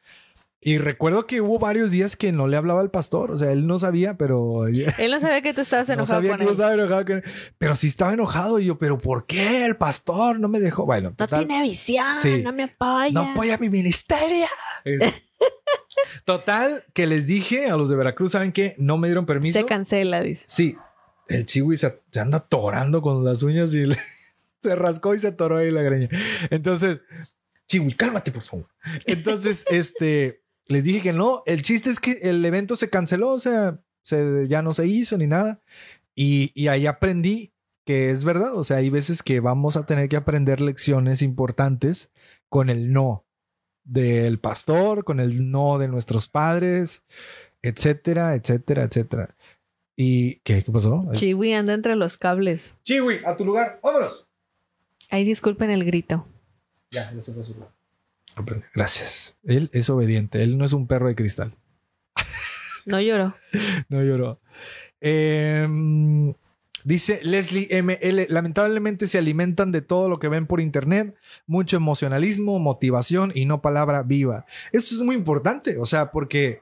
Y 0.68 0.80
recuerdo 0.80 1.28
que 1.28 1.42
hubo 1.42 1.60
varios 1.60 1.92
días 1.92 2.16
que 2.16 2.32
no 2.32 2.48
le 2.48 2.58
hablaba 2.58 2.82
al 2.82 2.90
pastor, 2.90 3.30
o 3.30 3.38
sea, 3.38 3.52
él 3.52 3.68
no 3.68 3.78
sabía, 3.78 4.18
pero... 4.18 4.66
Él 4.68 5.12
no 5.12 5.20
sabía 5.20 5.42
que 5.44 5.54
tú 5.54 5.62
estabas 5.62 5.88
No 5.90 5.94
enojado 5.94 6.18
sabía 6.18 6.32
con 6.32 6.38
que 6.40 6.44
él. 6.46 6.50
estaba 6.52 6.74
enojado 6.74 7.06
con 7.06 7.16
él, 7.18 7.24
pero 7.60 7.76
sí 7.76 7.88
estaba 7.88 8.14
enojado 8.14 8.60
y 8.60 8.66
yo, 8.66 8.80
pero 8.80 8.98
¿por 8.98 9.28
qué 9.28 9.64
el 9.66 9.78
pastor 9.78 10.40
no 10.40 10.48
me 10.48 10.60
dejó? 10.60 10.86
Bueno, 10.88 11.12
No 11.12 11.16
total, 11.16 11.46
tiene 11.46 11.62
visión, 11.62 12.16
Sí. 12.20 12.42
no 12.42 12.52
me 12.52 12.64
apoya. 12.64 13.12
no 13.12 13.22
apoya 13.32 13.58
mi 13.60 13.70
ministerio. 13.70 14.48
Total, 16.26 16.84
que 16.94 17.08
les 17.08 17.28
dije 17.28 17.70
a 17.70 17.78
los 17.78 17.90
de 17.90 17.96
Veracruz, 17.96 18.32
¿saben 18.32 18.52
qué? 18.52 18.76
No 18.78 18.98
me 18.98 19.08
dieron 19.08 19.26
permiso. 19.26 19.60
Se 19.60 19.66
cancela, 19.66 20.22
dice. 20.22 20.44
Sí, 20.48 20.76
el 21.28 21.46
chihui 21.46 21.78
se, 21.78 22.02
se 22.12 22.20
anda 22.20 22.40
atorando 22.40 23.02
con 23.02 23.24
las 23.24 23.44
uñas 23.44 23.74
y 23.76 23.86
le- 23.86 24.00
se 24.62 24.76
rascó 24.76 25.14
y 25.14 25.20
se 25.20 25.28
atoró 25.28 25.58
ahí 25.58 25.72
la 25.72 25.84
greña. 25.84 26.10
Entonces, 26.50 27.02
chihui, 27.68 27.94
cálmate, 27.96 28.32
por 28.32 28.42
favor. 28.44 28.68
Entonces, 29.06 29.66
este, 29.70 30.42
les 30.68 30.84
dije 30.84 31.02
que 31.02 31.14
no. 31.14 31.44
El 31.46 31.62
chiste 31.62 31.90
es 31.90 32.00
que 32.00 32.14
el 32.24 32.44
evento 32.44 32.76
se 32.76 32.90
canceló, 32.90 33.32
o 33.32 33.40
sea, 33.40 33.80
se, 34.04 34.48
ya 34.48 34.62
no 34.62 34.74
se 34.74 34.88
hizo 34.88 35.18
ni 35.18 35.28
nada. 35.28 35.62
Y, 36.16 36.52
y 36.54 36.68
ahí 36.68 36.88
aprendí 36.88 37.54
que 37.86 38.10
es 38.10 38.24
verdad. 38.24 38.56
O 38.56 38.64
sea, 38.64 38.78
hay 38.78 38.90
veces 38.90 39.24
que 39.24 39.40
vamos 39.40 39.78
a 39.78 39.86
tener 39.86 40.10
que 40.10 40.18
aprender 40.18 40.62
lecciones 40.62 41.22
importantes 41.22 42.12
con 42.50 42.70
el 42.70 42.92
no 42.92 43.26
del 43.84 44.40
pastor, 44.40 45.04
con 45.04 45.20
el 45.20 45.52
no 45.52 45.78
de 45.78 45.88
nuestros 45.88 46.28
padres, 46.28 47.04
etcétera, 47.62 48.36
etcétera, 48.36 48.84
etcétera. 48.84 49.36
¿Y 49.96 50.40
qué, 50.40 50.64
qué 50.64 50.72
pasó? 50.72 51.08
Chiwi 51.14 51.54
anda 51.54 51.74
entre 51.74 51.96
los 51.96 52.18
cables. 52.18 52.76
Chiwi, 52.84 53.20
a 53.26 53.38
tu 53.38 53.46
lugar, 53.46 53.80
vámonos. 53.82 54.28
Ahí 55.10 55.24
disculpen 55.24 55.70
el 55.70 55.86
grito. 55.86 56.28
Ya, 56.90 57.12
ya 57.14 57.22
se 57.22 57.32
fue 57.32 57.44
a 57.44 57.46
su 57.46 57.54
lugar. 57.54 57.75
Gracias. 58.74 59.38
Él 59.44 59.70
es 59.74 59.90
obediente, 59.90 60.44
él 60.44 60.58
no 60.58 60.66
es 60.66 60.74
un 60.74 60.88
perro 60.88 61.08
de 61.08 61.16
cristal. 61.16 61.54
No 62.86 63.02
lloró. 63.02 63.36
No 63.90 64.04
lloró. 64.04 64.40
Em, 65.02 66.36
dice 66.84 67.20
Leslie 67.24 67.68
ML, 67.82 68.28
lamentablemente 68.30 69.08
se 69.08 69.18
alimentan 69.18 69.72
de 69.72 69.82
todo 69.82 70.08
lo 70.08 70.20
que 70.20 70.30
ven 70.30 70.46
por 70.46 70.62
internet, 70.62 71.16
mucho 71.48 71.78
emocionalismo, 71.78 72.60
motivación 72.60 73.32
y 73.34 73.46
no 73.46 73.62
palabra 73.62 74.04
viva. 74.04 74.46
Esto 74.72 74.94
es 74.94 75.02
muy 75.02 75.16
importante, 75.16 75.78
o 75.80 75.86
sea, 75.86 76.12
porque 76.12 76.62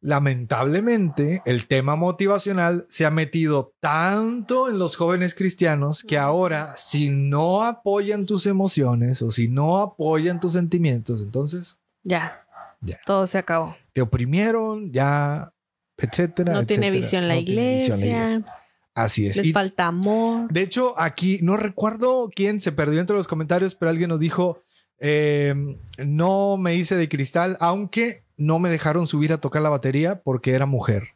lamentablemente 0.00 1.42
el 1.46 1.66
tema 1.66 1.96
motivacional 1.96 2.84
se 2.88 3.06
ha 3.06 3.10
metido 3.10 3.72
tanto 3.80 4.68
en 4.68 4.78
los 4.78 4.96
jóvenes 4.96 5.34
cristianos 5.34 6.02
que 6.04 6.18
ahora 6.18 6.74
si 6.76 7.08
no 7.10 7.62
apoyan 7.62 8.26
tus 8.26 8.46
emociones 8.46 9.22
o 9.22 9.30
si 9.30 9.48
no 9.48 9.78
apoyan 9.80 10.40
tus 10.40 10.52
sentimientos, 10.52 11.20
entonces 11.22 11.80
Ya. 12.04 12.42
Ya. 12.82 12.98
Todo 13.06 13.26
se 13.26 13.38
acabó. 13.38 13.74
te 13.94 14.02
oprimieron, 14.02 14.92
ya, 14.92 15.52
etcétera. 15.96 16.52
No 16.52 16.66
tiene 16.66 16.88
etcétera. 16.88 16.90
visión 17.02 17.28
la 17.28 17.34
No 17.36 17.44
tiene 17.44 17.74
visión 17.76 18.00
la 18.00 18.06
iglesia. 18.06 18.52
Así 18.94 19.26
es. 19.26 19.36
Les 19.38 19.46
Y- 19.48 19.52
falta 19.52 19.86
amor. 19.86 20.48
de 20.52 20.60
hecho, 20.62 20.94
aquí 21.00 21.38
no 21.42 21.56
recuerdo 21.56 22.28
quién 22.34 22.60
se 22.60 22.72
perdió 22.72 23.00
entre 23.00 23.16
los 23.16 23.26
comentarios, 23.26 23.74
pero 23.74 23.90
alguien 23.90 24.10
nos 24.10 24.20
dijo, 24.20 24.62
eh, 24.98 25.54
no 25.98 26.56
me 26.58 26.74
hice 26.74 26.96
de 26.96 27.08
cristal, 27.08 27.56
aunque 27.60 28.24
no 28.36 28.58
me 28.58 28.70
dejaron 28.70 29.06
subir 29.06 29.32
a 29.32 29.38
tocar 29.40 29.62
la 29.62 29.70
batería 29.70 30.20
porque 30.22 30.52
era 30.52 30.66
mujer. 30.66 31.08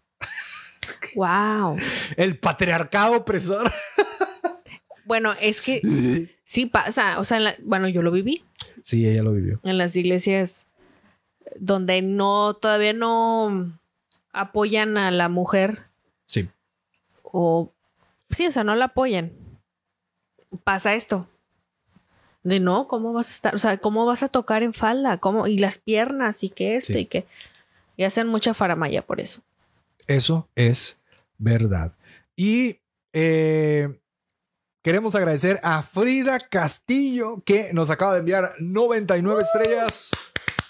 Wow. 1.14 1.76
El 2.16 2.38
patriarcado 2.38 3.16
opresor. 3.16 3.70
Bueno, 5.06 5.32
es 5.40 5.60
que 5.60 5.80
sí 6.44 6.66
pasa. 6.66 7.18
O 7.18 7.24
sea, 7.24 7.38
en 7.38 7.44
la- 7.44 7.56
bueno, 7.62 7.88
yo 7.88 8.02
lo 8.02 8.10
viví 8.12 8.44
Sí, 8.82 9.06
ella 9.08 9.22
lo 9.22 9.32
vivió. 9.32 9.60
en 9.64 9.76
las 9.78 9.96
iglesias 9.96 10.68
donde 11.56 12.00
no, 12.02 12.54
todavía 12.54 12.92
no 12.92 13.72
apoyan 14.32 14.96
a 14.96 15.10
la 15.10 15.28
mujer 15.28 15.84
Sí. 16.26 16.48
o 17.22 17.72
sí, 18.30 18.46
o 18.46 18.52
sea, 18.52 18.62
no 18.64 18.74
la 18.76 18.86
apoyan. 18.86 19.32
Pasa 20.64 20.94
esto. 20.94 21.28
De 22.42 22.58
no, 22.60 22.88
¿cómo 22.88 23.12
vas 23.12 23.28
a 23.28 23.32
estar? 23.32 23.54
O 23.54 23.58
sea, 23.58 23.76
¿cómo 23.78 24.06
vas 24.06 24.22
a 24.22 24.28
tocar 24.28 24.62
en 24.62 24.72
falda? 24.72 25.18
¿Cómo? 25.18 25.46
Y 25.46 25.58
las 25.58 25.78
piernas 25.78 26.42
y 26.42 26.48
que 26.50 26.76
esto 26.76 26.94
Sí. 26.94 27.00
y 27.00 27.06
que. 27.06 27.26
Y 27.96 28.04
hacen 28.04 28.26
mucha 28.28 28.54
faramaya 28.54 29.02
por 29.02 29.20
eso. 29.20 29.42
Eso 30.06 30.48
es 30.54 30.98
verdad. 31.38 31.92
Y 32.36 32.78
eh, 33.12 34.00
queremos 34.82 35.14
agradecer 35.14 35.60
a 35.62 35.82
Frida 35.82 36.38
Castillo 36.40 37.42
que 37.44 37.72
nos 37.74 37.90
acaba 37.90 38.14
de 38.14 38.20
enviar 38.20 38.54
99 38.58 39.42
estrellas. 39.42 40.10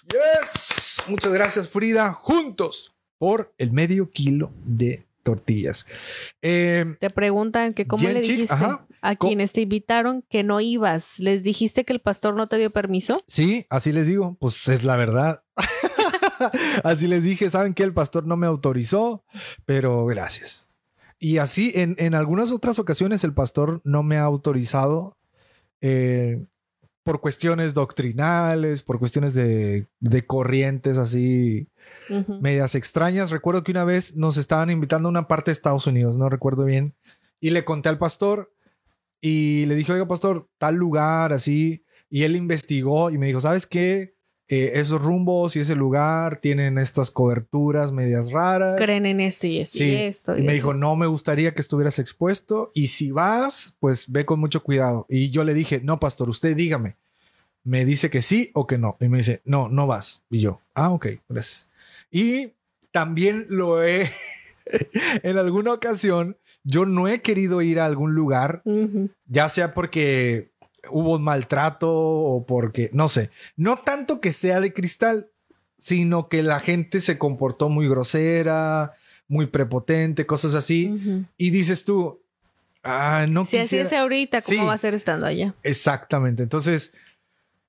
Yes. 0.09 1.03
Muchas 1.09 1.33
gracias 1.33 1.69
Frida. 1.69 2.13
Juntos 2.13 2.95
por 3.19 3.53
el 3.59 3.71
medio 3.71 4.11
kilo 4.11 4.51
de 4.65 5.07
tortillas. 5.23 5.87
Eh, 6.43 6.85
Te 7.01 7.11
preguntan 7.11 7.75
que 7.75 7.87
cómo 7.87 8.09
le 8.09 8.21
dijiste 8.21 8.55
ajá. 8.55 8.87
a 9.03 9.17
quienes 9.17 9.53
te 9.53 9.61
invitaron 9.63 10.23
que 10.29 10.43
no 10.43 10.61
ibas. 10.61 11.19
¿Les 11.19 11.43
dijiste 11.43 11.85
que 11.85 11.93
el 11.93 12.01
pastor 12.01 12.35
no 12.35 12.49
te 12.49 12.57
dio 12.59 12.71
permiso? 12.71 13.23
sí, 13.27 13.67
así 13.71 13.93
les 13.93 14.07
digo. 14.07 14.37
Pues 14.41 14.69
es 14.69 14.85
la 14.85 14.97
verdad. 14.97 15.43
así 16.85 17.07
les 17.07 17.23
dije. 17.23 17.51
Saben 17.51 17.75
que 17.75 17.83
el 17.83 17.93
pastor 17.93 18.27
no 18.27 18.37
me 18.37 18.47
autorizó, 18.47 19.25
pero 19.67 20.05
gracias. 20.07 20.69
Y 21.19 21.39
así 21.39 21.73
en, 21.75 21.97
en 21.99 22.15
algunas 22.15 22.51
otras 22.51 22.79
ocasiones 22.79 23.25
el 23.25 23.35
pastor 23.35 23.81
no 23.85 24.03
me 24.03 24.17
ha 24.17 24.23
autorizado 24.23 25.19
eh, 25.83 26.47
por 27.03 27.21
cuestiones 27.21 27.75
doctrinales, 27.75 28.83
por 28.83 28.99
cuestiones 28.99 29.35
de, 29.35 29.87
de 30.01 30.27
corrientes 30.27 30.99
así 30.99 31.69
medias 32.41 32.75
extrañas. 32.75 33.31
Recuerdo 33.31 33.65
que 33.65 33.73
una 33.73 33.85
vez 33.85 34.17
nos 34.17 34.37
estaban 34.37 34.71
invitando 34.71 35.09
a 35.09 35.11
una 35.11 35.29
parte 35.29 35.51
de 35.51 35.53
Estados 35.53 35.87
Unidos, 35.87 36.19
no 36.19 36.29
recuerdo 36.29 36.65
bien, 36.65 36.95
y 37.41 37.51
le 37.51 37.65
conté 37.65 37.89
al 37.89 37.99
pastor 37.99 38.53
y 39.21 39.67
le 39.67 39.75
dije, 39.75 39.93
oiga, 39.93 40.09
pastor, 40.09 40.49
tal 40.59 40.77
lugar 40.77 41.33
así, 41.33 41.85
y 42.09 42.25
él 42.25 42.37
investigó 42.37 43.11
y 43.11 43.19
me 43.19 43.27
dijo, 43.27 43.41
¿sabes 43.41 43.67
qué? 43.67 44.15
Eh, 44.53 44.73
esos 44.81 45.01
rumbos 45.01 45.55
y 45.55 45.61
ese 45.61 45.77
lugar 45.77 46.39
tienen 46.41 46.77
estas 46.77 47.13
coberturas 47.13 47.93
medias 47.93 48.33
raras. 48.33 48.75
Creen 48.77 49.07
en 49.07 49.21
esto 49.21 49.47
y 49.47 49.61
esto 49.61 49.79
Sí. 49.79 49.85
y 49.85 49.95
esto. 49.95 50.37
Y 50.37 50.41
me 50.43 50.49
eso. 50.49 50.55
dijo, 50.55 50.75
no 50.75 50.97
me 50.97 51.07
gustaría 51.07 51.55
que 51.55 51.61
estuvieras 51.61 52.01
expuesto 52.01 52.73
y 52.75 52.89
si 52.89 53.13
vas, 53.13 53.77
pues 53.79 54.11
ve 54.11 54.27
con 54.27 54.41
mucho 54.41 54.63
cuidado. 54.65 55.07
Y 55.09 55.31
yo 55.31 55.45
le 55.45 55.55
dije, 55.55 55.81
no, 55.85 56.01
pastor, 56.01 56.29
usted 56.29 56.57
dígame. 56.57 56.97
Me 57.63 57.85
dice 57.85 58.11
que 58.11 58.23
sí 58.23 58.51
o 58.55 58.67
que 58.67 58.77
no. 58.77 58.97
Y 59.01 59.09
me 59.09 59.19
dice, 59.19 59.41
no, 59.45 59.69
no 59.69 59.87
vas. 59.87 60.25
Y 60.31 60.41
yo, 60.41 60.61
ah, 60.75 60.91
ok, 60.91 61.07
gracias. 61.29 61.71
Y 62.11 62.55
también 62.91 63.47
lo 63.51 63.85
he, 63.85 64.11
en 65.23 65.39
alguna 65.39 65.73
ocasión, 65.73 66.37
yo 66.65 66.87
no 66.87 67.07
he 67.09 67.23
querido 67.23 67.63
ir 67.63 67.79
a 67.81 67.87
algún 67.87 68.15
lugar, 68.15 68.63
ya 69.27 69.49
sea 69.49 69.75
porque 69.75 70.50
hubo 70.89 71.17
un 71.17 71.23
maltrato 71.23 71.91
o 71.93 72.47
porque, 72.47 72.91
no 72.93 73.09
sé, 73.09 73.31
no 73.57 73.77
tanto 73.77 74.21
que 74.21 74.33
sea 74.33 74.61
de 74.61 74.73
cristal, 74.73 75.29
sino 75.79 76.29
que 76.29 76.43
la 76.43 76.61
gente 76.61 77.01
se 77.01 77.19
comportó 77.19 77.69
muy 77.69 77.89
grosera, 77.89 78.93
muy 79.29 79.47
prepotente, 79.47 80.27
cosas 80.27 80.55
así. 80.55 81.27
Y 81.37 81.51
dices 81.51 81.85
tú, 81.85 82.21
ah, 82.83 83.27
no 83.31 83.45
Si 83.47 83.57
así 83.59 83.79
es 83.79 83.93
ahorita, 83.93 84.41
¿cómo 84.43 84.61
Sí. 84.61 84.67
va 84.67 84.73
a 84.75 84.79
ser 84.79 84.95
estando 84.95 85.27
allá? 85.27 85.55
Exactamente. 85.63 86.43
Entonces, 86.43 86.93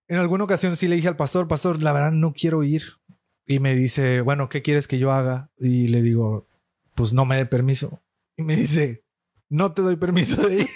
en 0.08 0.18
alguna 0.18 0.44
ocasión 0.44 0.76
sí 0.76 0.88
le 0.88 0.96
dije 0.96 1.08
al 1.08 1.16
pastor, 1.16 1.48
pastor, 1.48 1.82
la 1.82 1.94
verdad 1.94 2.12
no 2.12 2.34
quiero 2.34 2.64
ir. 2.64 2.84
Y 3.48 3.60
me 3.60 3.76
dice, 3.76 4.22
bueno, 4.22 4.50
¿qué 4.50 4.62
quieres 4.62 4.88
que 4.88 4.98
yo 5.00 5.12
haga? 5.12 5.50
Y 5.58 5.88
le 5.88 6.02
digo, 6.02 6.48
pues 6.96 7.14
no 7.14 7.26
me 7.26 7.36
dé 7.38 7.46
permiso. 7.46 8.02
Y 8.38 8.44
me 8.44 8.56
dice, 8.56 9.04
no 9.50 9.74
te 9.74 9.82
doy 9.82 9.96
permiso 9.98 10.42
de 10.48 10.62
ir. 10.62 10.70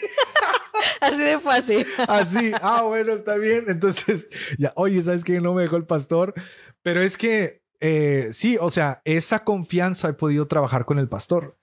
Así 1.01 1.17
de 1.17 1.39
fácil. 1.39 1.85
Así, 2.07 2.51
ah, 2.61 2.83
bueno, 2.83 3.13
está 3.13 3.37
bien. 3.37 3.65
Entonces, 3.67 4.27
ya, 4.57 4.71
oye, 4.75 5.01
¿sabes 5.01 5.23
qué? 5.23 5.41
No 5.41 5.53
me 5.53 5.63
dejó 5.63 5.77
el 5.77 5.85
pastor. 5.85 6.33
Pero 6.81 7.01
es 7.01 7.17
que, 7.17 7.61
eh, 7.79 8.29
sí, 8.31 8.57
o 8.59 8.69
sea, 8.69 9.01
esa 9.05 9.43
confianza 9.43 10.09
he 10.09 10.13
podido 10.13 10.47
trabajar 10.47 10.85
con 10.85 10.99
el 10.99 11.09
pastor. 11.09 11.57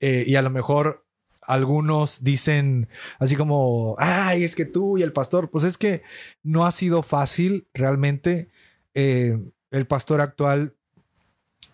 Eh, 0.00 0.24
y 0.26 0.36
a 0.36 0.42
lo 0.42 0.50
mejor 0.50 1.06
algunos 1.42 2.22
dicen 2.22 2.88
así 3.18 3.34
como, 3.34 3.96
ay, 3.98 4.44
es 4.44 4.54
que 4.54 4.66
tú 4.66 4.98
y 4.98 5.02
el 5.02 5.12
pastor, 5.12 5.50
pues 5.50 5.64
es 5.64 5.78
que 5.78 6.02
no 6.42 6.66
ha 6.66 6.72
sido 6.72 7.02
fácil 7.02 7.68
realmente. 7.72 8.50
Eh, 8.94 9.38
el 9.70 9.86
pastor 9.86 10.20
actual 10.20 10.74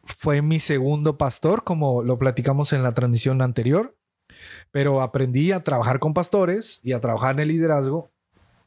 fue 0.05 0.43
mi 0.43 0.60
segundo 0.60 1.18
pastor, 1.18 1.64
como 1.64 2.02
lo 2.02 2.18
platicamos 2.18 2.72
en 2.72 2.82
la 2.82 2.93
transmisión 2.93 3.43
anterior 3.43 3.97
pero 4.71 5.03
aprendí 5.03 5.53
a 5.53 5.62
trabajar 5.65 5.99
con 5.99 6.15
pastores 6.15 6.81
y 6.83 6.93
a 6.93 7.01
trabajar 7.01 7.35
en 7.35 7.41
el 7.41 7.49
liderazgo 7.49 8.11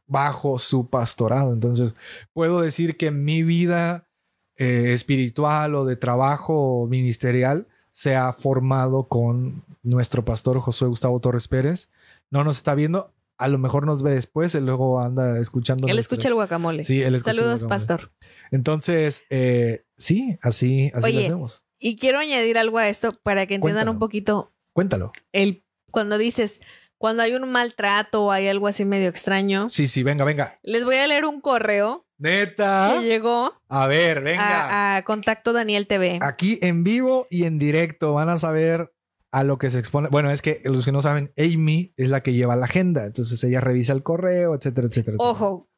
bajo 0.08 0.58
su 0.60 0.90
pastorado. 0.90 1.54
Entonces, 1.54 1.96
puedo 2.34 2.62
decir 2.62 2.98
que 2.98 3.12
mi 3.12 3.44
vida 3.44 4.08
eh, 4.56 4.94
espiritual 4.94 5.76
o 5.76 5.86
de 5.86 5.96
trabajo 5.96 6.88
ministerial 6.90 7.68
se 7.92 8.16
ha 8.16 8.32
formado 8.34 9.08
con 9.08 9.64
nuestro 9.84 10.24
pastor 10.24 10.60
Josué 10.60 10.88
Gustavo 10.88 11.20
Torres 11.20 11.48
Pérez. 11.48 11.90
No 12.30 12.44
nos 12.44 12.58
está 12.58 12.74
viendo, 12.76 13.14
a 13.38 13.48
lo 13.48 13.58
mejor 13.58 13.86
nos 13.86 14.04
ve 14.04 14.12
después, 14.12 14.56
él 14.56 14.66
luego 14.66 15.00
anda 15.02 15.40
escuchando. 15.40 15.88
Él 15.88 16.00
escucha 16.00 16.28
el 16.28 16.36
guacamole. 16.36 16.84
Sí, 16.84 17.02
él 17.02 17.16
escucha 17.16 17.32
el 17.32 17.38
Saludos, 17.38 17.64
guacamole. 17.64 17.88
pastor. 17.88 18.12
Entonces, 18.52 19.24
eh, 19.30 19.86
sí, 19.98 20.38
así, 20.42 20.92
así 20.94 21.12
lo 21.12 21.20
hacemos. 21.20 21.64
Y 21.80 21.96
quiero 21.98 22.20
añadir 22.20 22.58
algo 22.58 22.78
a 22.80 22.88
esto 22.90 23.14
para 23.24 23.46
que 23.46 23.56
entiendan 23.56 23.82
Cuéntalo. 23.86 23.92
un 23.92 24.00
poquito 24.00 24.54
Cuéntalo. 24.74 25.12
el 25.32 25.64
cuando 25.92 26.18
dices 26.18 26.62
cuando 26.98 27.22
hay 27.22 27.34
un 27.36 27.48
maltrato 27.52 28.26
o 28.26 28.32
hay 28.32 28.48
algo 28.48 28.68
así 28.68 28.84
medio 28.84 29.08
extraño. 29.08 29.70
Sí, 29.70 29.88
sí, 29.88 30.02
venga, 30.02 30.26
venga. 30.26 30.58
Les 30.64 30.84
voy 30.84 30.96
a 30.96 31.06
leer 31.06 31.26
un 31.26 31.42
correo 31.42 32.08
Neta. 32.18 32.96
que 32.98 33.06
llegó 33.06 33.54
A 33.70 33.86
ver, 33.86 34.22
venga. 34.24 34.94
a, 34.94 34.96
a 34.98 35.04
Contacto 35.04 35.54
Daniel 35.54 35.86
TV. 35.86 36.18
Aquí 36.24 36.58
en 36.64 36.84
vivo 36.84 37.28
y 37.30 37.44
en 37.44 37.60
directo 37.60 38.14
van 38.14 38.30
a 38.30 38.40
saber 38.40 38.92
a 39.32 39.44
lo 39.44 39.60
que 39.60 39.70
se 39.70 39.78
expone. 39.78 40.08
Bueno, 40.10 40.32
es 40.32 40.42
que 40.42 40.60
los 40.64 40.86
que 40.86 40.92
no 40.92 41.04
saben, 41.04 41.32
Amy 41.38 41.94
es 41.98 42.10
la 42.10 42.24
que 42.24 42.34
lleva 42.34 42.56
la 42.56 42.66
agenda. 42.66 43.06
Entonces 43.06 43.44
ella 43.44 43.62
revisa 43.62 43.94
el 43.94 44.02
correo, 44.02 44.56
etcétera, 44.56 44.88
etcétera. 44.88 45.18
etcétera. 45.18 45.30
Ojo, 45.30 45.70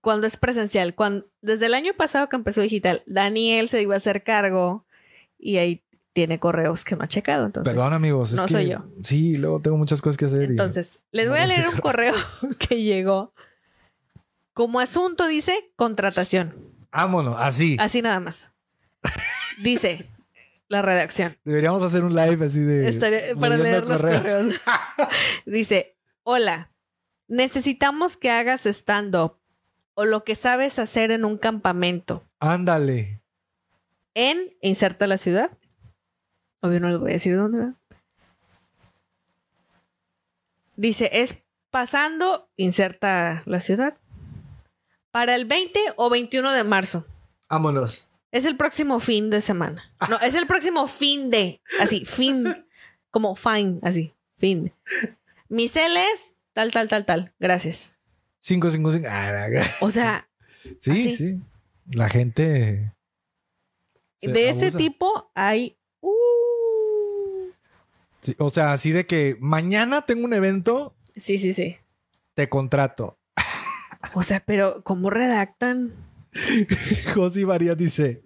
cuando 0.00 0.28
es 0.28 0.36
presencial. 0.36 0.94
Cuando, 0.94 1.26
desde 1.42 1.66
el 1.66 1.74
año 1.74 1.94
pasado 1.96 2.28
que 2.28 2.36
empezó 2.36 2.60
digital, 2.60 3.02
Daniel 3.06 3.68
se 3.68 3.82
iba 3.82 3.94
a 3.94 3.96
hacer 3.96 4.22
cargo 4.22 4.86
y 5.38 5.56
ahí 5.56 5.84
tiene 6.12 6.40
correos 6.40 6.84
que 6.84 6.96
no 6.96 7.04
ha 7.04 7.08
checado. 7.08 7.46
Entonces, 7.46 7.72
Perdón, 7.72 7.92
amigos. 7.92 8.30
es 8.30 8.36
no 8.36 8.46
que- 8.46 8.52
soy 8.52 8.68
yo. 8.70 8.78
Sí, 9.02 9.36
luego 9.36 9.60
tengo 9.60 9.76
muchas 9.76 10.00
cosas 10.02 10.16
que 10.16 10.24
hacer. 10.26 10.42
y- 10.42 10.52
entonces 10.52 11.02
les 11.12 11.26
no 11.26 11.32
voy 11.32 11.40
a 11.40 11.46
leer 11.46 11.68
un 11.68 11.76
correo 11.78 12.14
que 12.58 12.82
llegó. 12.82 13.32
Como 14.52 14.80
asunto 14.80 15.26
dice 15.28 15.70
contratación. 15.76 16.54
Vámonos, 16.90 17.36
así. 17.38 17.76
Así 17.78 18.02
nada 18.02 18.18
más. 18.20 18.52
Dice 19.62 20.04
la 20.68 20.82
redacción. 20.82 21.36
Deberíamos 21.44 21.82
hacer 21.82 22.02
un 22.04 22.14
live 22.14 22.44
así 22.46 22.60
de. 22.60 23.34
Para 23.38 23.56
leer 23.56 23.86
los 23.86 24.00
correos. 24.00 24.54
Dice, 25.46 25.96
hola, 26.24 26.70
necesitamos 27.28 28.16
que 28.16 28.30
hagas 28.30 28.66
stand-up 28.66 29.36
o 29.94 30.04
lo 30.04 30.24
que 30.24 30.34
sabes 30.34 30.78
hacer 30.78 31.10
en 31.10 31.24
un 31.24 31.38
campamento. 31.38 32.24
Ándale. 32.40 33.20
En, 34.14 34.56
inserta 34.60 35.06
la 35.06 35.18
ciudad. 35.18 35.50
Obvio 36.60 36.80
no 36.80 36.88
les 36.88 36.98
voy 36.98 37.10
a 37.10 37.14
decir 37.14 37.36
dónde. 37.36 37.58
¿verdad? 37.60 37.74
Dice, 40.76 41.10
es 41.12 41.38
pasando, 41.70 42.48
inserta 42.56 43.42
la 43.46 43.60
ciudad. 43.60 43.96
Para 45.10 45.34
el 45.34 45.44
20 45.46 45.80
o 45.96 46.10
21 46.10 46.52
de 46.52 46.64
marzo. 46.64 47.06
Vámonos. 47.48 48.10
Es 48.30 48.44
el 48.44 48.56
próximo 48.56 49.00
fin 49.00 49.30
de 49.30 49.40
semana. 49.40 49.90
No, 50.10 50.18
es 50.20 50.34
el 50.34 50.46
próximo 50.46 50.86
fin 50.86 51.30
de. 51.30 51.60
Así, 51.80 52.04
fin. 52.04 52.66
Como 53.10 53.34
fine, 53.34 53.80
así. 53.82 54.14
Fin. 54.36 54.72
Mis 55.48 55.74
Ls, 55.74 56.34
tal, 56.52 56.70
tal, 56.70 56.88
tal, 56.88 57.06
tal. 57.06 57.32
Gracias. 57.40 57.90
555. 58.40 59.08
Ah. 59.10 59.76
O 59.80 59.90
sea, 59.90 60.28
Sí, 60.78 60.90
Así. 60.90 61.12
sí. 61.16 61.40
La 61.90 62.10
gente. 62.10 62.92
se 64.18 64.30
de 64.30 64.50
ese 64.50 64.64
abusa. 64.66 64.78
tipo 64.78 65.30
hay. 65.34 65.77
Uh, 68.20 68.24
Sí, 68.24 68.34
o 68.38 68.50
sea, 68.50 68.72
así 68.72 68.90
de 68.90 69.06
que 69.06 69.36
mañana 69.40 70.02
tengo 70.02 70.24
un 70.24 70.32
evento, 70.34 70.96
sí, 71.16 71.38
sí, 71.38 71.52
sí. 71.52 71.76
te 72.34 72.48
contrato. 72.48 73.18
O 74.14 74.22
sea, 74.22 74.40
pero 74.44 74.82
¿cómo 74.82 75.10
redactan? 75.10 75.92
José 77.14 77.46
María 77.46 77.74
dice: 77.74 78.22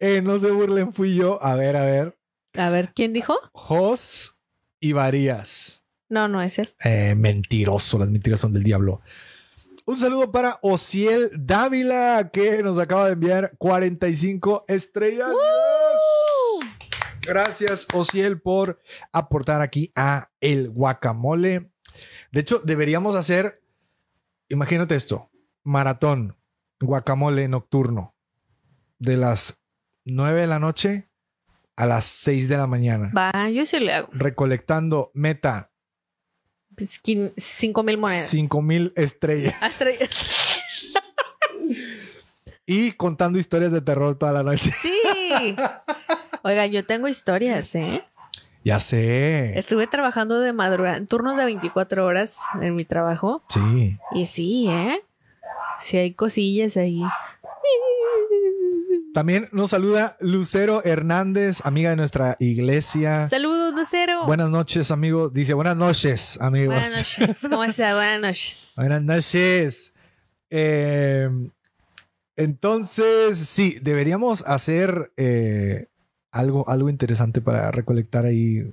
eh, 0.00 0.22
No 0.22 0.38
se 0.38 0.50
burlen, 0.50 0.92
fui 0.92 1.14
yo. 1.14 1.42
A 1.42 1.54
ver, 1.56 1.76
a 1.76 1.84
ver. 1.84 2.18
A 2.54 2.70
ver, 2.70 2.92
¿quién 2.94 3.12
dijo? 3.12 3.36
Jos 3.52 4.40
y 4.80 4.92
Varías. 4.92 5.86
No, 6.08 6.26
no 6.28 6.40
es 6.40 6.58
él. 6.58 6.74
Eh, 6.84 7.14
mentiroso, 7.14 7.98
las 7.98 8.08
mentiras 8.08 8.40
son 8.40 8.52
del 8.52 8.64
diablo. 8.64 9.02
Un 9.84 9.96
saludo 9.96 10.30
para 10.30 10.58
Ociel 10.62 11.30
Dávila, 11.34 12.30
que 12.32 12.62
nos 12.62 12.78
acaba 12.78 13.06
de 13.06 13.12
enviar 13.12 13.52
45 13.58 14.64
estrellas. 14.68 15.30
Gracias, 17.28 17.86
Ociel, 17.92 18.40
por 18.40 18.80
aportar 19.12 19.60
aquí 19.60 19.90
a 19.96 20.30
el 20.40 20.70
guacamole. 20.70 21.70
De 22.32 22.40
hecho, 22.40 22.60
deberíamos 22.64 23.14
hacer, 23.16 23.62
imagínate 24.48 24.94
esto, 24.94 25.30
maratón, 25.62 26.36
guacamole 26.80 27.46
nocturno, 27.48 28.14
de 28.98 29.16
las 29.16 29.62
9 30.04 30.40
de 30.42 30.46
la 30.46 30.58
noche 30.58 31.10
a 31.76 31.86
las 31.86 32.04
6 32.06 32.48
de 32.48 32.56
la 32.56 32.66
mañana, 32.66 33.12
Va, 33.16 33.50
yo 33.50 33.64
sí 33.66 33.78
le 33.78 33.92
hago. 33.92 34.08
recolectando 34.12 35.10
meta 35.14 35.70
Pues, 36.74 37.00
quin- 37.02 37.32
Cinco 37.36 37.82
mil 37.82 37.98
monedas. 37.98 38.26
5 38.28 38.62
mil 38.62 38.92
estrellas 38.96 39.54
Hasta- 39.60 39.86
y 42.66 42.92
contando 42.92 43.38
historias 43.38 43.72
de 43.72 43.80
terror 43.80 44.16
toda 44.18 44.32
la 44.32 44.42
noche. 44.42 44.72
Sí. 44.82 45.56
Oigan, 46.48 46.70
yo 46.70 46.82
tengo 46.82 47.08
historias, 47.08 47.74
¿eh? 47.74 48.02
Ya 48.64 48.78
sé. 48.78 49.58
Estuve 49.58 49.86
trabajando 49.86 50.40
de 50.40 50.54
madrugada, 50.54 50.96
en 50.96 51.06
turnos 51.06 51.36
de 51.36 51.44
24 51.44 52.06
horas 52.06 52.40
en 52.62 52.74
mi 52.74 52.86
trabajo. 52.86 53.42
Sí. 53.50 53.98
Y 54.12 54.24
sí, 54.24 54.66
¿eh? 54.70 55.02
Sí 55.78 55.98
hay 55.98 56.14
cosillas 56.14 56.78
ahí. 56.78 57.02
También 59.12 59.50
nos 59.52 59.72
saluda 59.72 60.16
Lucero 60.20 60.82
Hernández, 60.84 61.60
amiga 61.66 61.90
de 61.90 61.96
nuestra 61.96 62.34
iglesia. 62.38 63.28
Saludos, 63.28 63.74
Lucero. 63.74 64.24
Buenas 64.24 64.48
noches, 64.48 64.90
amigos. 64.90 65.34
Dice 65.34 65.52
buenas 65.52 65.76
noches, 65.76 66.40
amigos. 66.40 66.76
Buenas 66.76 66.96
noches. 66.96 67.46
¿Cómo 67.50 67.64
está? 67.64 67.94
Buenas 67.94 68.20
noches. 68.22 68.72
Buenas 68.76 69.02
noches. 69.02 69.94
Eh, 70.48 71.28
entonces, 72.36 73.36
sí, 73.36 73.78
deberíamos 73.82 74.42
hacer 74.46 75.12
eh, 75.18 75.88
algo, 76.30 76.68
algo 76.68 76.88
interesante 76.90 77.40
para 77.40 77.70
recolectar 77.70 78.24
ahí 78.24 78.72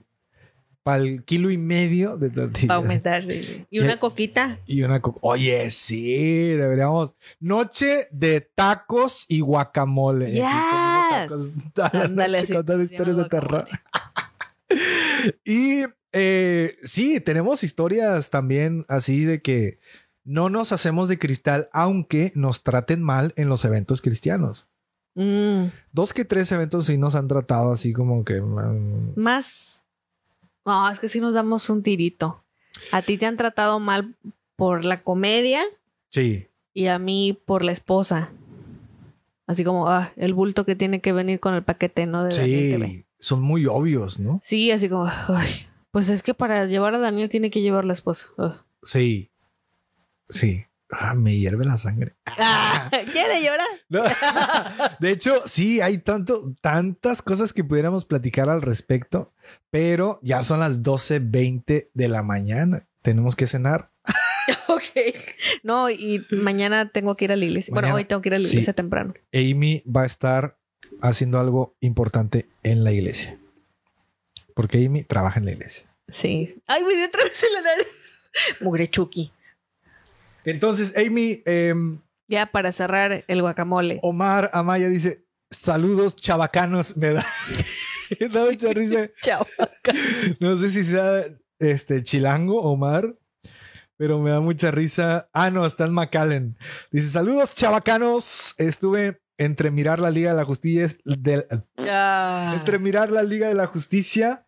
para 0.84 1.02
el 1.02 1.24
kilo 1.24 1.50
y 1.50 1.58
medio 1.58 2.16
de 2.16 2.30
tortillas. 2.30 2.68
Para 2.68 2.78
aumentar, 2.78 3.24
sí, 3.24 3.44
sí. 3.44 3.66
Y 3.72 3.80
una 3.80 4.00
coquita. 4.00 4.60
Y 4.68 4.84
una 4.84 5.02
co- 5.02 5.18
Oye, 5.22 5.72
sí, 5.72 6.50
deberíamos. 6.50 7.16
Noche 7.40 8.08
de 8.12 8.42
tacos 8.42 9.26
y 9.28 9.40
guacamole. 9.40 10.30
Y 10.30 10.42
aquí 10.42 10.56
comiendo 10.72 11.38
Yes. 11.38 11.74
Ándale, 11.94 12.38
contando 12.40 12.74
haciendo 12.74 12.84
historias 12.84 13.18
de 13.18 13.26
terror. 13.26 13.68
y 15.44 15.84
eh, 16.12 16.78
sí, 16.84 17.20
tenemos 17.20 17.64
historias 17.64 18.30
también 18.30 18.86
así 18.88 19.26
de 19.26 19.42
que 19.42 19.80
no 20.24 20.50
nos 20.50 20.72
hacemos 20.72 21.08
de 21.10 21.20
cristal, 21.20 21.68
aunque 21.72 22.32
nos 22.36 22.64
traten 22.64 23.02
mal 23.02 23.34
en 23.38 23.50
los 23.50 23.66
eventos 23.66 24.02
cristianos. 24.02 24.68
Mm, 25.16 25.68
Dos 25.94 26.14
que 26.14 26.26
tres 26.26 26.52
eventos 26.52 26.86
sí 26.86 26.98
nos 26.98 27.16
han 27.16 27.28
tratado 27.28 27.72
así 27.72 27.94
como 27.94 28.24
que. 28.24 28.42
mm, 28.42 29.14
más. 29.16 29.84
No, 30.66 30.90
es 30.90 31.00
que 31.00 31.10
sí 31.10 31.20
nos 31.20 31.34
damos 31.34 31.70
un 31.70 31.84
tirito. 31.84 32.44
A 32.92 33.02
ti 33.02 33.18
te 33.18 33.26
han 33.26 33.38
tratado 33.38 33.80
mal 33.80 34.16
por 34.56 34.84
la 34.84 35.04
comedia 35.04 35.64
sí. 36.10 36.48
y 36.74 36.88
a 36.88 37.00
mí 37.00 37.38
por 37.46 37.64
la 37.64 37.72
esposa. 37.72 38.32
Así 39.48 39.64
como, 39.64 39.90
ah, 39.90 40.12
el 40.16 40.34
bulto 40.34 40.66
que 40.66 40.76
tiene 40.76 41.02
que 41.02 41.14
venir 41.14 41.40
con 41.40 41.54
el 41.54 41.64
paquete, 41.64 42.06
¿no? 42.08 42.24
De. 42.24 42.32
Sí. 42.32 43.06
Son 43.20 43.42
muy 43.42 43.66
obvios, 43.68 44.20
¿no? 44.20 44.42
Sí, 44.44 44.72
así 44.72 44.90
como, 44.90 45.08
ay, 45.08 45.68
pues 45.92 46.10
es 46.10 46.24
que 46.24 46.34
para 46.34 46.66
llevar 46.66 46.96
a 46.96 47.00
Daniel 47.00 47.30
tiene 47.30 47.50
que 47.50 47.62
llevar 47.62 47.86
la 47.86 47.94
esposa. 47.94 48.28
Ugh. 48.38 48.56
Sí. 48.84 49.32
Sí. 50.30 50.66
Ah, 50.98 51.14
me 51.14 51.36
hierve 51.36 51.66
la 51.66 51.76
sangre. 51.76 52.16
Ah, 52.26 52.90
¿Quiere 53.12 53.44
llorar? 53.44 53.68
No. 53.90 54.04
De 55.00 55.12
hecho, 55.12 55.44
sí, 55.46 55.82
hay 55.82 55.98
tanto, 55.98 56.54
tantas 56.62 57.22
cosas 57.22 57.52
que 57.52 57.66
pudiéramos 57.66 58.06
platicar 58.06 58.50
al 58.50 58.62
respecto, 58.62 59.34
pero 59.70 60.20
ya 60.22 60.42
son 60.44 60.62
las 60.62 60.84
12.20 60.84 61.90
de 61.94 62.08
la 62.08 62.24
mañana. 62.24 62.88
Tenemos 63.02 63.36
que 63.36 63.48
cenar. 63.48 63.92
Ok. 64.68 64.84
No, 65.64 65.90
y 65.90 66.24
mañana 66.30 66.92
tengo 66.92 67.16
que 67.16 67.26
ir 67.26 67.32
a 67.32 67.36
la 67.36 67.46
iglesia. 67.46 67.74
Bueno, 67.74 67.96
hoy 67.96 68.06
tengo 68.06 68.22
que 68.22 68.30
ir 68.30 68.36
a 68.36 68.38
la 68.38 68.44
sí. 68.44 68.52
iglesia 68.52 68.74
temprano. 68.74 69.16
Amy 69.34 69.82
va 69.86 70.04
a 70.04 70.06
estar 70.06 70.60
haciendo 71.02 71.40
algo 71.40 71.76
importante 71.80 72.48
en 72.62 72.84
la 72.84 72.92
iglesia. 72.92 73.40
Porque 74.54 74.86
Amy 74.86 75.04
trabaja 75.04 75.40
en 75.40 75.46
la 75.46 75.52
iglesia. 75.52 75.90
Sí. 76.10 76.62
Ay, 76.68 76.84
me 76.84 76.94
dio 76.94 77.08
otra 77.08 77.24
vez 77.24 77.44
nariz. 77.64 77.88
Mugre 78.62 78.88
Chucky. 78.88 79.32
Entonces, 80.46 80.96
Amy, 80.98 81.42
em, 81.46 82.00
Ya 82.28 82.48
para 82.48 82.72
cerrar 82.72 83.24
el 83.28 83.42
guacamole. 83.42 84.00
Omar 84.02 84.50
Amaya 84.54 84.88
dice: 84.90 85.26
Saludos 85.52 86.16
chavacanos. 86.16 86.98
Me 86.98 87.14
da, 87.14 87.26
me 88.20 88.30
da 88.30 88.46
mucha 88.46 88.74
risa. 88.74 89.10
No 90.40 90.56
sé 90.58 90.70
si 90.70 90.84
sea 90.84 91.24
este 91.60 92.02
chilango, 92.04 92.62
Omar, 92.62 93.16
pero 93.98 94.20
me 94.20 94.32
da 94.32 94.40
mucha 94.40 94.72
risa. 94.72 95.30
Ah, 95.34 95.50
no, 95.52 95.66
está 95.66 95.86
en 95.86 95.94
McAllen. 95.94 96.58
Dice: 96.92 97.10
Saludos, 97.10 97.54
chavacanos. 97.56 98.56
Estuve 98.58 99.22
entre 99.38 99.70
mirar 99.70 100.00
la 100.00 100.10
Liga 100.10 100.30
de 100.32 100.38
la 100.38 100.46
Justicia, 100.46 100.88
del- 101.04 101.46
Ah. 101.90 102.54
entre 102.58 102.80
mirar 102.80 103.12
la 103.12 103.22
Liga 103.22 103.48
de 103.50 103.54
la 103.54 103.68
Justicia 103.68 104.45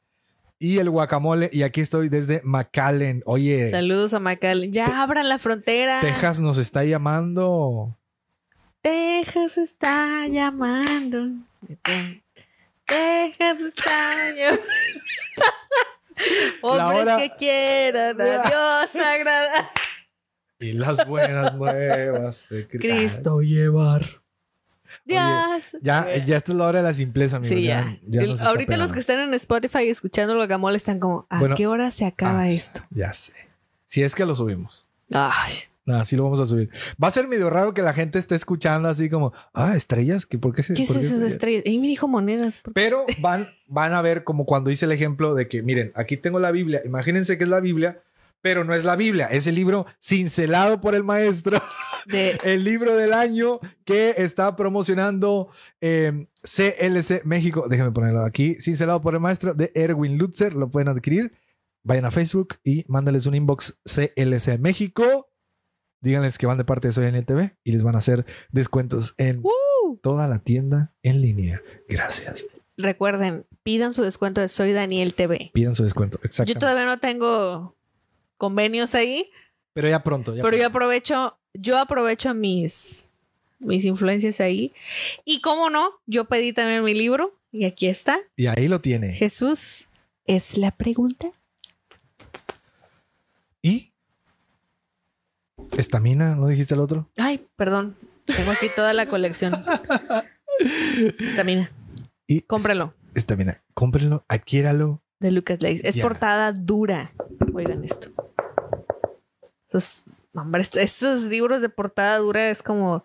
y 0.60 0.78
el 0.80 0.90
guacamole. 0.90 1.50
Y 1.54 1.64
aquí 1.64 1.82
estoy 1.82 2.10
desde 2.10 2.42
McAllen. 2.44 3.22
Oye, 3.26 3.70
Saludos 3.72 4.14
a 4.14 4.20
Macal. 4.20 4.72
Ya 4.72 5.02
abran 5.04 5.30
la 5.30 5.38
frontera. 5.40 6.00
Texas 6.02 6.40
nos 6.40 6.58
está 6.58 6.84
llamando. 6.84 7.96
Texas 8.82 9.58
está 9.58 10.28
llamando. 10.28 11.30
Texas 12.86 13.58
está 13.60 14.32
llamando. 14.36 14.62
Hombres 16.62 17.02
hora- 17.02 17.18
que 17.18 17.30
quieran 17.38 18.20
a 18.22 18.26
Dios 18.44 18.96
agradar. 18.96 19.70
Y 20.60 20.72
las 20.74 21.06
buenas 21.08 21.54
nuevas 21.54 22.48
de 22.50 22.68
Cri- 22.68 22.80
Cristo 22.80 23.42
llevar. 23.42 24.02
Dios. 25.08 25.82
Ya, 25.82 26.06
ya 26.26 26.38
esta 26.38 26.52
es 26.52 26.58
la 26.58 26.66
hora 26.66 26.80
de 26.80 26.84
la 26.84 26.94
simpleza, 26.94 27.38
amigos. 27.38 27.58
Sí, 27.58 27.64
ya. 27.64 27.98
ya 28.08 28.26
nos 28.26 28.42
ahorita 28.42 28.78
los 28.78 28.92
que 28.92 29.00
están 29.00 29.20
en 29.20 29.34
Spotify 29.34 29.90
escuchando 29.90 30.34
el 30.34 30.40
guacamole 30.40 30.78
están 30.78 31.00
como, 31.00 31.26
¿a 31.30 31.40
Bueno, 31.40 31.56
qué 31.56 31.68
hora 31.68 31.92
se 31.92 32.06
acaba 32.06 32.42
Ah, 32.42 32.50
esto? 32.50 32.82
Ya 32.90 33.14
sé. 33.14 33.34
Si 33.86 34.04
es 34.04 34.14
que 34.16 34.26
lo 34.26 34.36
subimos. 34.36 34.86
Ay, 35.12 35.54
Nada, 35.88 36.04
sí 36.04 36.18
lo 36.18 36.26
vamos 36.26 36.42
a 36.42 36.46
subir. 36.46 36.70
Va 37.02 37.08
a 37.08 37.12
ser 37.12 37.30
medio 37.30 37.50
raro 37.50 37.74
que 37.74 37.82
la 37.82 37.94
gente 37.94 38.20
esté 38.20 38.36
escuchando 38.36 38.90
así 38.90 39.10
como, 39.10 39.32
ah, 39.54 39.74
estrellas, 39.74 40.26
¿qué, 40.26 40.38
¿por 40.38 40.54
qué 40.54 40.62
se 40.62 40.74
¿Qué 40.74 40.84
es 40.84 40.94
eso 40.94 41.18
de 41.18 41.28
estrellas? 41.28 41.64
Y 41.66 41.80
me 41.80 41.88
dijo 41.88 42.10
monedas. 42.10 42.60
Pero 42.74 43.06
van, 43.22 43.48
van 43.68 43.94
a 43.94 44.02
ver 44.02 44.26
como 44.26 44.46
cuando 44.46 44.70
hice 44.70 44.84
el 44.84 44.92
ejemplo 44.92 45.34
de 45.34 45.48
que, 45.48 45.64
miren, 45.64 45.94
aquí 45.96 46.18
tengo 46.18 46.40
la 46.42 46.52
Biblia. 46.52 46.82
Imagínense 46.84 47.38
que 47.38 47.46
es 47.46 47.50
la 47.50 47.62
Biblia, 47.62 48.02
pero 48.42 48.64
no 48.64 48.74
es 48.74 48.84
la 48.84 48.96
Biblia. 48.96 49.28
Es 49.28 49.48
el 49.48 49.56
libro 49.56 49.86
cincelado 50.02 50.80
por 50.82 50.96
el 50.96 51.04
maestro. 51.04 51.60
De, 52.08 52.38
el 52.46 52.64
libro 52.64 52.96
del 52.96 53.12
año 53.12 53.60
que 53.84 54.14
está 54.16 54.56
promocionando 54.56 55.50
eh, 55.82 56.28
CLC 56.42 57.26
México. 57.26 57.66
Déjenme 57.68 57.92
ponerlo 57.92 58.24
aquí. 58.24 58.56
Cincelado 58.62 59.02
por 59.02 59.14
el 59.14 59.20
maestro 59.20 59.54
de 59.54 59.74
Erwin 59.76 60.18
Lutzer. 60.18 60.54
Lo 60.54 60.72
pueden 60.72 60.88
adquirir. 60.88 61.34
Vayan 61.84 62.06
a 62.06 62.12
Facebook 62.12 62.60
y 62.64 62.86
mándales 62.88 63.26
un 63.26 63.36
inbox 63.36 63.82
CLC 63.84 64.58
México. 64.58 65.30
Díganles 66.00 66.38
que 66.38 66.46
van 66.46 66.58
de 66.58 66.64
parte 66.64 66.88
de 66.88 66.94
Soy 66.94 67.04
Daniel 67.06 67.26
TV 67.26 67.58
y 67.66 67.74
les 67.74 67.84
van 67.84 67.96
a 67.96 67.98
hacer 67.98 68.26
descuentos 68.52 69.14
en 69.18 69.42
¡Uh! 69.44 69.98
toda 70.02 70.28
la 70.30 70.40
tienda 70.40 70.94
en 71.04 71.22
línea. 71.22 71.62
Gracias. 71.90 72.46
recuerden, 72.78 73.46
pidan 73.64 73.92
su 73.92 74.04
descuento 74.04 74.40
de 74.40 74.48
Soy 74.48 74.72
Daniel 74.72 75.14
TV. 75.14 75.52
Pidan 75.54 75.76
su 75.76 75.84
descuento. 75.84 76.20
Yo 76.22 76.28
Exactamente. 76.28 76.60
todavía 76.60 76.86
no 76.86 77.00
tengo 77.00 77.77
convenios 78.38 78.96
ahí, 78.96 79.30
Pero 79.74 79.90
ya 79.90 80.04
pronto. 80.04 80.36
Ya 80.36 80.44
pero 80.44 80.58
yo 80.58 80.68
aprovecho, 80.68 81.38
yo 81.54 81.78
aprovecho 81.78 82.34
mis, 82.34 83.12
mis 83.60 83.86
influencias 83.86 84.40
ahí. 84.42 84.74
Y 85.26 85.42
cómo 85.42 85.70
no, 85.70 85.92
yo 86.06 86.26
pedí 86.26 86.54
también 86.54 86.84
mi 86.84 86.94
libro 86.94 87.38
y 87.52 87.66
aquí 87.66 87.88
está. 87.88 88.20
Y 88.36 88.48
ahí 88.48 88.68
lo 88.68 88.82
tiene. 88.82 89.14
Jesús 89.14 89.90
es 90.26 90.58
la 90.58 90.72
pregunta. 90.72 91.30
¿Y? 93.62 93.92
¿Estamina? 95.78 96.36
¿No 96.36 96.48
dijiste 96.48 96.74
el 96.74 96.80
otro? 96.80 97.10
Ay, 97.18 97.46
perdón. 97.56 97.96
Tengo 98.26 98.52
aquí 98.52 98.68
toda 98.76 98.94
la 98.94 99.06
colección. 99.08 99.54
Estamina. 101.20 101.72
Y 102.28 102.42
Cómpralo. 102.42 102.94
Estamina. 103.16 103.64
Cómprenlo, 103.74 104.26
adquiéralo. 104.28 105.02
De 105.20 105.32
Lucas 105.32 105.62
Leis. 105.62 105.82
Es 105.84 105.96
Ya. 105.96 106.04
portada 106.04 106.52
dura. 106.52 107.12
Oigan 107.54 107.84
esto. 107.84 108.12
Esos, 109.70 110.06
hombre, 110.34 110.64
libros 111.30 111.62
de 111.62 111.70
portada 111.70 112.18
dura 112.18 112.50
es 112.50 112.64
como. 112.64 113.04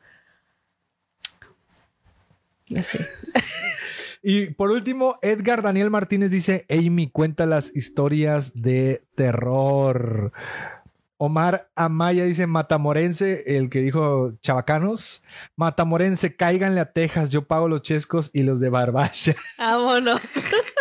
Así. 2.77 2.99
Y 4.25 4.51
por 4.51 4.71
último, 4.71 5.19
Edgar 5.21 5.63
Daniel 5.63 5.91
Martínez 5.91 6.31
dice: 6.31 6.65
Amy, 6.71 7.11
cuenta 7.11 7.45
las 7.45 7.75
historias 7.75 8.55
de 8.55 9.03
terror. 9.17 10.33
Omar 11.17 11.71
Amaya 11.75 12.25
dice: 12.25 12.47
Matamorense, 12.47 13.57
el 13.57 13.69
que 13.69 13.81
dijo 13.81 14.35
Chavacanos. 14.41 15.25
Matamorense, 15.57 16.37
cáiganle 16.37 16.79
a 16.79 16.93
Texas. 16.93 17.31
Yo 17.31 17.49
pago 17.49 17.69
los 17.69 17.83
chescos 17.83 18.31
y 18.33 18.45
los 18.45 18.61
de 18.61 18.69
Barbacha. 18.69 19.35
Vámonos. 19.59 20.21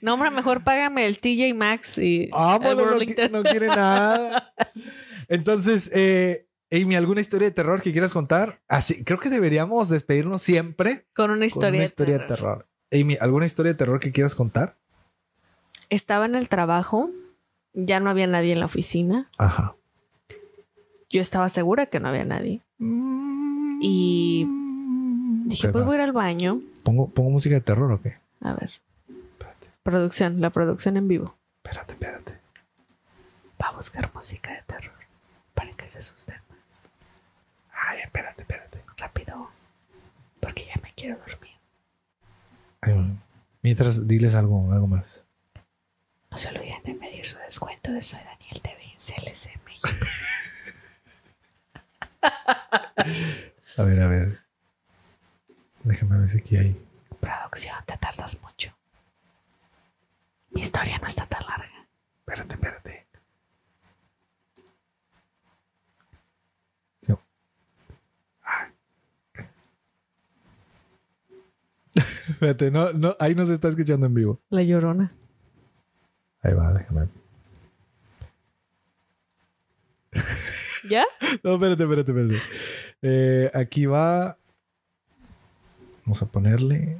no, 0.00 0.14
hombre, 0.14 0.30
mejor 0.30 0.64
págame 0.64 1.06
el 1.06 1.20
TJ 1.20 1.54
Maxx 1.54 1.98
y 1.98 2.24
el 2.24 2.30
Vámonos, 2.30 2.92
no, 2.92 3.28
no 3.28 3.42
quiere 3.42 3.68
nada. 3.68 4.52
Entonces, 5.28 5.90
eh, 5.94 6.46
Amy, 6.72 6.96
¿alguna 6.96 7.20
historia 7.20 7.48
de 7.48 7.54
terror 7.54 7.82
que 7.82 7.92
quieras 7.92 8.12
contar? 8.12 8.60
Así, 8.68 9.04
creo 9.04 9.18
que 9.18 9.30
deberíamos 9.30 9.88
despedirnos 9.88 10.42
siempre 10.42 11.06
con 11.14 11.30
una 11.30 11.40
con 11.40 11.46
historia, 11.46 11.78
una 11.78 11.84
historia 11.84 12.18
de 12.18 12.26
terror. 12.26 12.68
Amy, 12.92 13.16
¿alguna 13.20 13.46
historia 13.46 13.72
de 13.72 13.78
terror 13.78 14.00
que 14.00 14.12
quieras 14.12 14.34
contar? 14.34 14.76
Estaba 15.88 16.26
en 16.26 16.34
el 16.34 16.48
trabajo, 16.48 17.10
ya 17.72 18.00
no 18.00 18.10
había 18.10 18.26
nadie 18.26 18.52
en 18.52 18.60
la 18.60 18.66
oficina. 18.66 19.28
Ajá. 19.38 19.76
Yo 21.08 21.20
estaba 21.20 21.48
segura 21.48 21.86
que 21.86 21.98
no 21.98 22.08
había 22.08 22.24
nadie. 22.24 22.60
Y 23.82 24.46
Dije, 25.50 25.68
¿Qué 25.68 25.72
pues 25.72 25.84
voy 25.84 25.94
a 25.94 25.96
ir 25.96 26.02
al 26.02 26.12
baño. 26.12 26.60
¿Pongo, 26.84 27.08
¿Pongo 27.08 27.30
música 27.30 27.56
de 27.56 27.60
terror 27.60 27.90
o 27.90 28.00
qué? 28.00 28.14
A 28.40 28.54
ver. 28.54 28.70
Producción, 29.82 30.40
la 30.40 30.50
producción 30.50 30.96
en 30.96 31.08
vivo. 31.08 31.38
espérate, 31.64 31.92
espérate. 31.94 32.38
Va 33.60 33.68
a 33.68 33.72
buscar 33.72 34.12
música 34.14 34.52
de 34.52 34.62
terror 34.62 34.94
para 35.54 35.72
que 35.72 35.88
se 35.88 35.98
asusten 35.98 36.40
más. 36.48 36.92
Ay, 37.72 38.00
espérate, 38.00 38.42
espérate. 38.42 38.82
Rápido. 38.96 39.50
Porque 40.40 40.66
ya 40.66 40.80
me 40.82 40.92
quiero 40.94 41.18
dormir. 41.18 41.56
Ay, 42.82 42.92
bueno. 42.94 43.22
Mientras, 43.62 44.06
diles 44.08 44.34
algo, 44.34 44.72
algo 44.72 44.86
más. 44.86 45.26
No 46.30 46.36
se 46.36 46.48
olviden 46.48 46.82
de 46.84 46.94
pedir 46.94 47.26
su 47.26 47.36
descuento 47.38 47.92
de 47.92 48.00
Soy 48.00 48.20
Daniel 48.20 48.60
TV 48.62 48.82
en 48.84 48.98
CLC 48.98 49.60
México. 49.66 50.06
A 53.76 53.82
ver, 53.82 54.00
a 54.02 54.06
ver. 54.08 54.40
Déjame 55.84 56.18
ver 56.18 56.28
si 56.28 56.38
aquí 56.38 56.56
hay. 56.56 56.86
Producción, 57.18 57.76
te 57.86 57.96
tardas 57.96 58.38
mucho. 58.42 58.76
Mi 60.50 60.60
historia 60.60 60.98
no 60.98 61.06
está 61.06 61.26
tan 61.26 61.42
larga. 61.46 61.88
Espérate, 62.18 62.54
espérate. 62.54 63.06
Sí. 67.00 67.12
Ah. 68.42 68.68
espérate, 72.28 72.70
no, 72.70 72.92
no, 72.92 73.16
ahí 73.18 73.34
no 73.34 73.46
se 73.46 73.54
está 73.54 73.68
escuchando 73.68 74.06
en 74.06 74.14
vivo. 74.14 74.40
La 74.50 74.62
llorona. 74.62 75.12
Ahí 76.42 76.54
va, 76.54 76.72
déjame. 76.72 77.08
¿Ya? 80.88 81.04
No, 81.44 81.54
espérate, 81.54 81.82
espérate, 81.84 82.10
espérate. 82.10 82.42
Eh, 83.02 83.50
aquí 83.54 83.86
va. 83.86 84.36
Vamos 86.04 86.22
a 86.22 86.26
ponerle. 86.26 86.98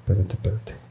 Espérate, 0.00 0.34
espérate. 0.34 0.89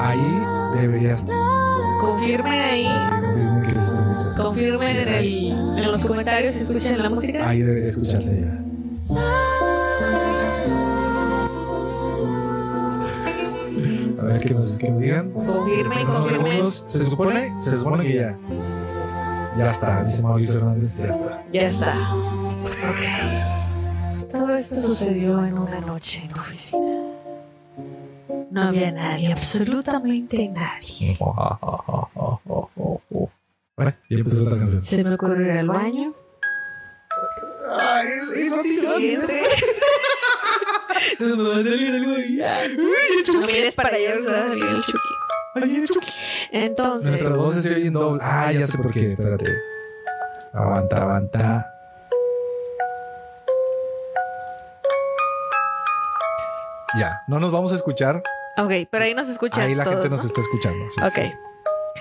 Ahí 0.00 0.42
deberías. 0.80 1.24
Confirmen 2.00 2.60
ahí. 2.60 2.88
Dime 3.36 3.62
que 3.66 3.72
se 3.74 3.78
está 3.80 4.12
escuchando. 4.12 4.42
Confirmen 4.44 4.96
en, 4.96 5.08
el, 5.08 5.26
en 5.78 5.92
los 5.92 6.04
comentarios 6.04 6.54
si 6.54 6.62
escuchan 6.62 7.02
la 7.02 7.10
música. 7.10 7.48
Ahí 7.48 7.62
debería 7.62 7.90
escucharse 7.90 8.40
ya. 8.40 8.62
A 14.20 14.24
ver 14.24 14.40
que 14.40 14.54
nos, 14.54 14.78
que 14.78 14.90
nos 14.90 15.00
digan. 15.00 15.30
Confirmen, 15.30 16.06
confirmen. 16.06 16.28
segundos. 16.28 16.84
Se 16.86 17.04
supone, 17.04 17.52
se 17.60 17.70
supone 17.70 18.04
que 18.04 18.14
ya. 18.16 18.38
Ya 19.56 19.66
está, 19.66 20.04
dice 20.04 20.22
Mauricio 20.22 20.58
Hernández, 20.58 20.98
ya 20.98 21.06
está. 21.06 21.44
Ya 21.52 21.62
está. 21.62 21.94
Todo 24.30 24.54
esto 24.54 24.82
sucedió 24.82 25.44
en 25.44 25.58
una 25.58 25.80
noche 25.80 26.22
en 26.24 26.30
la 26.30 26.36
oficina. 26.36 27.07
No 28.50 28.62
había 28.62 28.90
nadie, 28.90 29.30
absolutamente 29.30 30.48
nadie. 30.48 31.16
Bueno, 33.76 33.92
ya 34.08 34.16
empezó 34.16 34.42
otra 34.42 34.58
canción. 34.58 34.82
Se 34.82 35.04
me 35.04 35.14
ocurrió 35.14 35.52
ir 35.52 35.58
al 35.58 35.68
baño. 35.68 36.14
Ay, 37.78 38.08
eso 38.46 38.62
tiró. 38.62 38.98
Y 38.98 39.14
entré. 39.14 39.42
Entonces 41.12 41.36
me 41.36 41.48
va 41.48 41.56
a 41.56 41.62
salir 41.62 41.94
algo 41.94 42.18
y 42.18 42.36
ya. 42.36 42.68
No 43.32 43.40
mires 43.46 43.76
para 43.76 43.96
allá, 43.96 44.20
sea, 44.20 44.48
salir 44.48 44.64
el 44.64 44.82
Chucky. 44.82 45.14
Ay, 45.54 45.76
el 45.76 45.88
Chucky. 45.88 46.12
Entonces, 46.50 47.06
Nuestras 47.10 47.36
voces 47.36 47.62
se 47.64 47.74
oyen 47.74 47.92
doble. 47.92 48.20
Ah, 48.24 48.52
ya 48.52 48.66
sé 48.66 48.78
por 48.78 48.90
qué. 48.90 49.12
Espérate. 49.12 49.46
Aguanta, 50.54 51.02
aguanta. 51.02 51.74
Ya, 56.98 57.22
no 57.28 57.38
nos 57.38 57.52
vamos 57.52 57.70
a 57.72 57.74
escuchar. 57.74 58.22
Ok, 58.58 58.88
pero 58.90 59.04
ahí 59.04 59.14
nos 59.14 59.28
escuchan. 59.28 59.64
Ahí 59.64 59.74
la 59.74 59.84
todos, 59.84 59.96
gente 59.96 60.10
¿no? 60.10 60.16
nos 60.16 60.24
está 60.24 60.40
escuchando. 60.40 60.90
sí, 60.90 61.00
Ok, 61.02 61.12
sí. 61.14 61.32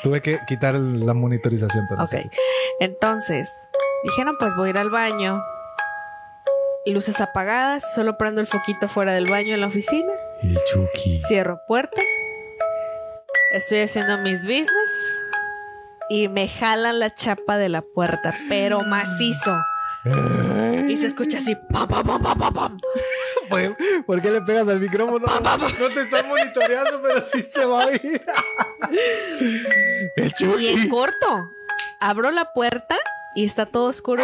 Tuve 0.04 0.22
que 0.22 0.38
quitar 0.48 0.76
la 0.76 1.14
monitorización. 1.14 1.86
Pero 1.90 2.04
ok. 2.04 2.10
sí. 2.10 2.30
Entonces, 2.80 3.50
dijeron, 4.04 4.36
pues 4.40 4.56
voy 4.56 4.68
a 4.68 4.70
ir 4.72 4.78
al 4.78 4.90
baño. 4.92 5.42
Luces 6.86 7.20
apagadas, 7.20 7.84
solo 7.96 8.18
prendo 8.18 8.40
el 8.40 8.48
foquito 8.48 8.88
fuera 8.88 9.14
del 9.14 9.30
baño 9.30 9.56
en 9.56 9.62
la 9.62 9.68
oficina. 9.68 10.12
Y 10.44 10.52
el 10.52 10.60
Chucky. 10.72 11.16
Cierro 11.18 11.60
puerta. 11.68 12.02
Estoy 13.52 13.82
haciendo 13.82 14.18
mis 14.20 14.44
business. 14.44 14.70
Y 16.10 16.30
me 16.30 16.48
jalan 16.48 17.00
la 17.00 17.14
chapa 17.14 17.58
de 17.58 17.68
la 17.70 17.82
puerta, 17.82 18.34
pero 18.48 18.82
macizo. 18.82 19.58
Y 20.06 20.98
se 20.98 21.08
escucha 21.08 21.40
así. 21.40 21.56
Pam, 21.56 21.88
pam, 21.88 22.06
pam, 22.06 22.38
pam, 22.38 22.54
pam. 22.54 22.78
¿Por, 24.06 24.22
qué 24.22 24.32
le 24.32 24.42
pegas 24.42 24.68
al 24.68 24.80
micrófono? 24.80 25.26
No 25.80 25.90
te 25.90 26.02
están 26.02 26.28
monitoreando, 26.28 27.02
pero 27.02 27.22
sí 27.22 27.42
se 27.42 27.66
va 27.66 27.84
a 27.84 27.88
oír. 27.88 28.26
El 30.16 30.24
Y 30.24 30.24
en 30.24 30.32
Chucky. 30.32 30.90
corto, 30.90 31.50
abro 32.00 32.32
la 32.32 32.54
puerta 32.54 32.98
y 33.36 33.46
está 33.46 33.66
todo 33.66 33.86
oscuro. 33.86 34.24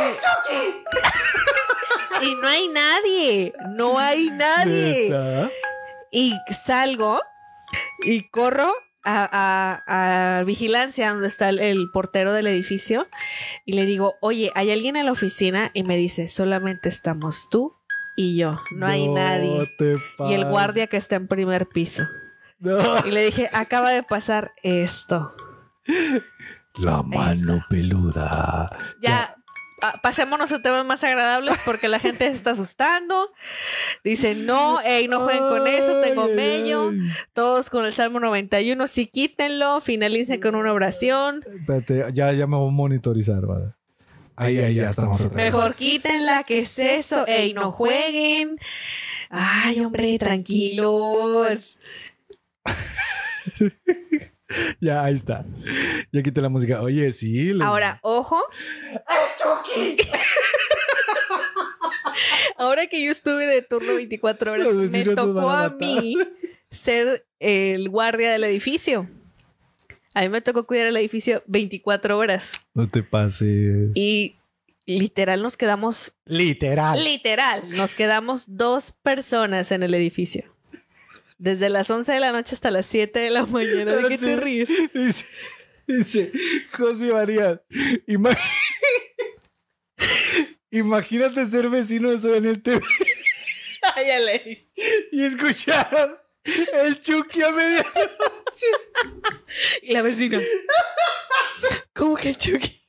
Y 2.21 2.35
no 2.35 2.47
hay 2.47 2.67
nadie. 2.69 3.53
No 3.69 3.99
hay 3.99 4.29
nadie. 4.29 5.49
Y 6.11 6.35
salgo 6.65 7.21
y 8.03 8.29
corro 8.29 8.73
a, 9.03 9.27
a- 9.85 10.39
a 10.39 10.43
vigilancia 10.43 11.11
donde 11.11 11.27
está 11.27 11.49
el, 11.49 11.59
el 11.59 11.89
portero 11.91 12.33
del 12.33 12.47
edificio 12.47 13.07
y 13.65 13.73
le 13.73 13.85
digo, 13.85 14.15
oye, 14.21 14.51
¿hay 14.55 14.71
alguien 14.71 14.95
en 14.95 15.05
la 15.05 15.11
oficina? 15.11 15.71
Y 15.73 15.83
me 15.83 15.97
dice, 15.97 16.27
solamente 16.27 16.89
estamos 16.89 17.49
tú 17.49 17.73
y 18.15 18.37
yo, 18.37 18.57
no 18.75 18.85
hay 18.87 19.07
nadie. 19.07 19.73
Y 20.29 20.33
el 20.33 20.45
guardia 20.45 20.87
que 20.87 20.97
está 20.97 21.15
en 21.15 21.27
primer 21.27 21.67
piso. 21.67 22.03
No. 22.59 22.77
Y 23.05 23.11
le 23.11 23.25
dije, 23.25 23.49
acaba 23.51 23.89
de 23.91 24.03
pasar 24.03 24.53
esto. 24.63 25.33
La 26.75 27.03
mano 27.03 27.65
peluda. 27.69 28.69
Ya, 29.01 29.35
pasémonos 30.01 30.51
a 30.51 30.59
temas 30.59 30.85
más 30.85 31.03
agradables 31.03 31.57
porque 31.65 31.87
la 31.87 31.99
gente 31.99 32.27
se 32.27 32.33
está 32.33 32.51
asustando. 32.51 33.27
Dice, 34.03 34.35
no, 34.35 34.81
ey, 34.81 35.07
no 35.07 35.21
jueguen 35.21 35.47
con 35.49 35.67
eso, 35.67 36.01
tengo 36.01 36.27
mello. 36.27 36.91
Todos 37.33 37.69
con 37.69 37.85
el 37.85 37.93
Salmo 37.93 38.19
91, 38.19 38.87
sí 38.87 39.07
quítenlo, 39.07 39.81
finalicen 39.81 40.41
con 40.41 40.55
una 40.55 40.73
oración. 40.73 41.41
Espérate, 41.59 42.05
ya, 42.13 42.31
ya 42.31 42.47
me 42.47 42.57
voy 42.57 42.69
a 42.69 42.71
monitorizar, 42.71 43.45
¿vale? 43.45 43.73
Ahí, 44.35 44.57
ahí, 44.57 44.75
ya 44.75 44.89
estamos. 44.89 45.21
otra 45.21 45.35
vez. 45.35 45.53
Mejor 45.53 45.75
quítenla, 45.75 46.43
¿qué 46.43 46.59
es 46.59 46.79
eso? 46.79 47.27
Ey, 47.27 47.53
no 47.53 47.71
jueguen. 47.71 48.57
Ay, 49.29 49.79
hombre, 49.81 50.17
tranquilos. 50.17 51.79
Ya, 54.79 55.03
ahí 55.03 55.13
está. 55.13 55.45
Ya 56.11 56.23
quité 56.23 56.41
la 56.41 56.49
música. 56.49 56.81
Oye, 56.81 57.11
sí. 57.11 57.53
le- 57.53 57.63
Ahora, 57.63 57.99
ojo. 58.01 58.39
Ahora 62.57 62.87
que 62.87 63.03
yo 63.03 63.11
estuve 63.11 63.45
de 63.47 63.61
turno 63.61 63.95
24 63.95 64.51
horas, 64.53 64.73
Los 64.73 64.91
me 64.91 65.03
tocó 65.05 65.49
a 65.49 65.65
a 65.65 65.69
mí 65.69 66.15
ser 66.69 67.25
el 67.39 67.89
guardia 67.89 68.31
del 68.31 68.43
edificio. 68.43 69.09
A 70.13 70.21
mí 70.21 70.29
me 70.29 70.41
tocó 70.41 70.67
cuidar 70.67 70.87
el 70.87 70.97
edificio 70.97 71.41
24 71.47 72.17
horas. 72.17 72.51
No 72.75 72.87
te 72.87 73.01
pases. 73.01 73.91
Y 73.95 74.35
literal 74.85 75.41
nos 75.41 75.57
quedamos, 75.57 76.13
Literal. 76.25 77.03
literal, 77.03 77.63
nos 77.77 77.95
quedamos 77.95 78.43
dos 78.47 78.93
personas 79.01 79.71
en 79.71 79.81
el 79.81 79.95
edificio. 79.95 80.52
Desde 81.43 81.69
las 81.69 81.89
11 81.89 82.09
de 82.13 82.19
la 82.21 82.31
noche 82.31 82.55
hasta 82.55 82.71
las 82.71 82.85
7 82.85 83.19
de 83.19 83.29
la 83.29 83.45
mañana. 83.45 83.97
¿De 83.97 84.07
qué 84.07 84.17
te 84.17 84.37
ríes? 84.37 84.69
Dice, 84.93 85.25
dice 85.85 86.31
José 86.71 87.11
María, 87.11 87.61
ima- 88.07 88.31
imagínate 90.71 91.45
ser 91.45 91.67
vecino 91.69 92.11
de 92.11 92.19
Soy 92.19 92.31
Daniel 92.35 92.61
TV 92.63 92.79
Ay, 93.95 94.09
Ale. 94.11 94.69
y 95.11 95.25
escuchar 95.25 96.23
el 96.45 97.01
Chucky 97.01 97.41
a 97.43 97.51
media 97.51 97.85
Y 99.81 99.91
la 99.93 100.01
vecina. 100.01 100.39
¿Cómo 101.93 102.15
que 102.15 102.29
el 102.29 102.37
Chucky? 102.37 102.81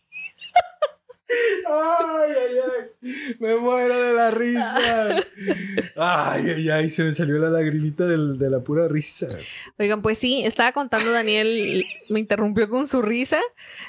Ay, 1.66 2.30
ay, 2.32 2.56
ay. 2.64 3.36
Me 3.40 3.56
muero 3.56 3.98
de 4.00 4.12
la 4.14 4.30
risa. 4.30 5.16
Ay, 5.96 6.42
ay, 6.56 6.68
ay. 6.70 6.90
Se 6.90 7.04
me 7.04 7.12
salió 7.12 7.38
la 7.38 7.50
lagrimita 7.50 8.06
del- 8.06 8.38
de 8.38 8.50
la 8.50 8.60
pura 8.60 8.88
risa. 8.88 9.26
Oigan, 9.78 10.02
pues 10.02 10.18
sí, 10.18 10.42
estaba 10.44 10.72
contando 10.72 11.10
Daniel, 11.12 11.84
me 12.10 12.20
interrumpió 12.20 12.68
con 12.68 12.86
su 12.88 13.02
risa 13.02 13.40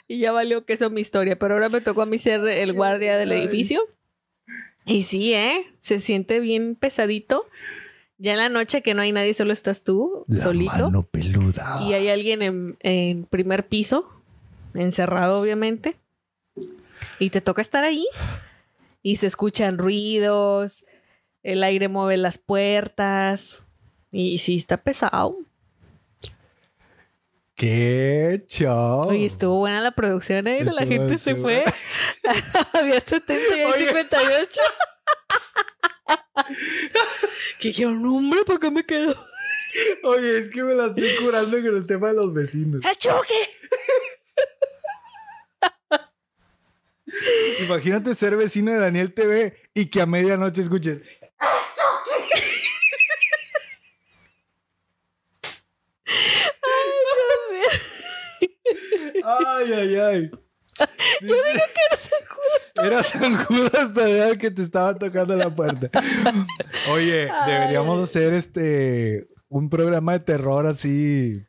y 0.08 0.20
ya 0.20 0.32
valió 0.32 0.66
que 0.66 0.74
eso 0.74 0.90
mi 0.90 1.02
historia, 1.02 1.38
pero 1.38 1.56
ahora 1.56 1.70
me 1.70 1.82
tocó 1.82 2.02
a 2.02 2.06
mí 2.06 2.18
ser 2.18 2.46
el 2.48 2.74
guardia 2.74 3.18
del 3.18 3.32
edificio. 3.32 3.82
Y 4.86 5.04
sí, 5.04 5.34
¿eh? 5.34 5.66
Se 5.80 6.00
siente 6.00 6.40
bien 6.40 6.76
pesadito. 6.76 7.46
Ya 8.18 8.32
en 8.32 8.38
la 8.38 8.50
noche 8.50 8.82
que 8.82 8.94
no 8.94 9.02
hay 9.02 9.12
nadie, 9.12 9.34
solo 9.34 9.52
estás 9.52 9.84
tú, 9.84 10.26
solito. 10.42 11.06
peluda. 11.12 11.80
Y 11.82 11.94
hay 11.94 12.08
alguien 12.08 12.42
en, 12.42 12.78
en 12.82 13.26
primer 13.26 13.68
piso, 13.68 14.10
encerrado 14.74 15.42
obviamente. 15.42 15.98
Y 17.20 17.30
te 17.30 17.42
toca 17.42 17.62
estar 17.62 17.84
ahí. 17.84 18.08
Y 19.02 19.18
se 19.18 19.28
escuchan 19.28 19.78
ruidos, 19.78 20.86
el 21.44 21.64
aire 21.64 21.88
mueve 21.88 22.18
las 22.18 22.38
puertas. 22.38 23.64
Y 24.12 24.38
sí, 24.40 24.56
está 24.56 24.78
pesado. 24.78 25.38
¡Qué 27.56 28.44
show! 28.48 29.08
Oye, 29.08 29.26
estuvo 29.26 29.60
buena 29.60 29.80
la 29.80 29.92
producción, 29.92 30.46
¿eh? 30.48 30.66
la 30.66 30.86
gente 30.86 31.18
se 31.18 31.36
fue. 31.36 31.64
Había 32.74 33.00
70 33.00 33.34
y 33.56 33.60
hay 33.62 33.66
Oye. 33.66 33.88
58. 33.88 34.62
que 37.62 37.68
dijeron, 37.70 38.02
"No, 38.02 38.18
hombre, 38.18 38.42
¿para 38.46 38.60
qué 38.60 38.72
me 38.72 38.86
quedo? 38.86 39.16
Oye, 40.04 40.40
es 40.40 40.50
que 40.50 40.64
me 40.64 40.74
la 40.76 40.88
estoy 40.88 41.10
curando 41.24 41.58
con 41.58 41.76
el 41.78 41.88
tema 41.88 42.10
de 42.10 42.14
los 42.16 42.34
vecinos. 42.34 42.82
¡El 42.84 42.96
choque! 42.98 43.34
Imagínate 47.62 48.14
ser 48.16 48.36
vecino 48.36 48.72
de 48.74 48.80
Daniel 48.80 49.14
TV 49.14 49.56
y 49.74 49.88
que 49.88 50.02
a 50.02 50.06
medianoche 50.06 50.62
escuches. 50.62 51.02
Ay, 59.24 59.74
ay, 59.74 59.96
ay. 59.96 60.32
Yo 61.22 61.36
dije 61.36 61.64
que 61.74 61.82
era 61.90 61.98
San 61.98 62.28
Judas. 62.30 62.74
Era 62.86 63.04
San 63.04 63.46
Judas 63.46 63.94
todavía 63.94 64.38
que 64.38 64.52
te 64.52 64.62
estaba 64.62 64.96
tocando 64.98 65.36
la 65.36 65.54
puerta. 65.54 65.90
Oye, 66.92 67.30
Ay. 67.32 67.52
deberíamos 67.52 68.04
hacer 68.04 68.34
este 68.34 69.28
un 69.48 69.70
programa 69.70 70.14
de 70.14 70.20
terror 70.20 70.68
así 70.68 71.46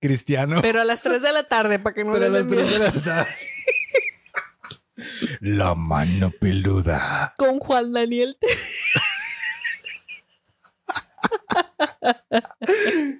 cristiano. 0.00 0.60
Pero 0.62 0.80
a 0.80 0.84
las 0.84 1.02
3 1.02 1.20
de 1.20 1.32
la 1.32 1.48
tarde, 1.48 1.78
para 1.78 1.94
que 1.94 2.04
no 2.04 2.12
Pero 2.12 2.26
a 2.26 2.28
las 2.28 2.48
dé 2.48 2.56
tres 2.56 2.68
miedo. 2.68 2.84
de 2.84 2.92
la 2.98 3.02
tarde. 3.04 3.30
La 5.40 5.74
mano 5.74 6.30
peluda. 6.30 7.34
Con 7.36 7.58
Juan 7.58 7.92
Daniel. 7.92 8.36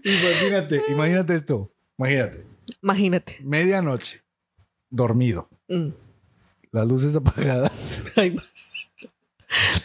Imagínate, 0.05 0.83
imagínate 0.89 1.35
esto. 1.35 1.73
Imagínate. 1.99 2.47
Imagínate. 2.83 3.39
Medianoche. 3.41 4.23
Dormido. 4.91 5.49
Mm. 5.69 5.89
Las 6.71 6.87
luces 6.87 7.17
apagadas. 7.17 8.05
Ay, 8.17 8.33
más. 8.33 8.75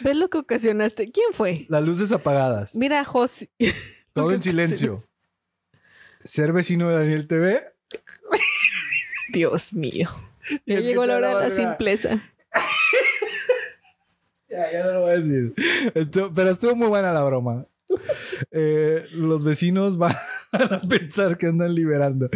¿Ves 0.02 0.16
lo 0.16 0.28
que 0.28 0.38
ocasionaste? 0.38 1.10
¿Quién 1.10 1.32
fue? 1.32 1.64
Las 1.68 1.82
luces 1.82 2.12
apagadas. 2.12 2.74
Mira, 2.74 3.04
José. 3.04 3.50
Todo 4.12 4.32
en 4.32 4.42
silencio. 4.42 4.98
Ser 6.20 6.52
vecino 6.52 6.88
de 6.88 6.96
Daniel 6.96 7.26
TV. 7.26 7.60
Dios 9.32 9.72
mío. 9.72 10.08
Ya 10.66 10.80
llegó 10.80 11.04
la 11.06 11.16
hora 11.16 11.38
de 11.40 11.48
la 11.48 11.54
simpleza. 11.54 12.22
Ya, 14.48 14.70
ya 14.72 14.84
no 14.84 14.92
lo 14.92 15.00
voy 15.02 15.10
a 15.10 15.14
decir. 15.16 15.52
Pero 16.34 16.50
estuvo 16.50 16.76
muy 16.76 16.88
buena 16.88 17.12
la 17.12 17.22
broma. 17.24 17.66
Eh, 18.50 19.06
los 19.12 19.44
vecinos 19.44 19.98
van 19.98 20.14
a 20.52 20.80
pensar 20.88 21.36
que 21.36 21.46
andan 21.46 21.74
liberando. 21.74 22.28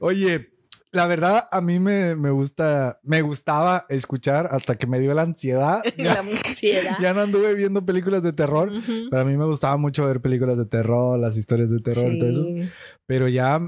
Oye, 0.00 0.50
la 0.90 1.06
verdad, 1.06 1.48
a 1.50 1.60
mí 1.60 1.80
me, 1.80 2.14
me 2.16 2.30
gusta, 2.30 3.00
me 3.02 3.20
gustaba 3.22 3.84
escuchar 3.88 4.48
hasta 4.50 4.76
que 4.76 4.86
me 4.86 5.00
dio 5.00 5.12
la 5.14 5.22
ansiedad. 5.22 5.82
la 5.96 6.04
Ya, 6.04 6.20
ansiedad. 6.20 6.96
ya 7.00 7.12
no 7.14 7.22
anduve 7.22 7.54
viendo 7.54 7.84
películas 7.84 8.22
de 8.22 8.32
terror. 8.32 8.70
Pero 9.10 9.22
a 9.22 9.24
mí 9.24 9.36
me 9.36 9.44
gustaba 9.46 9.76
mucho 9.76 10.06
ver 10.06 10.20
películas 10.20 10.58
de 10.58 10.66
terror, 10.66 11.18
las 11.18 11.36
historias 11.36 11.70
de 11.70 11.80
terror 11.80 12.12
y 12.12 12.18
todo 12.18 12.30
eso. 12.30 12.44
Sí. 12.44 12.68
Pero 13.06 13.28
ya 13.28 13.60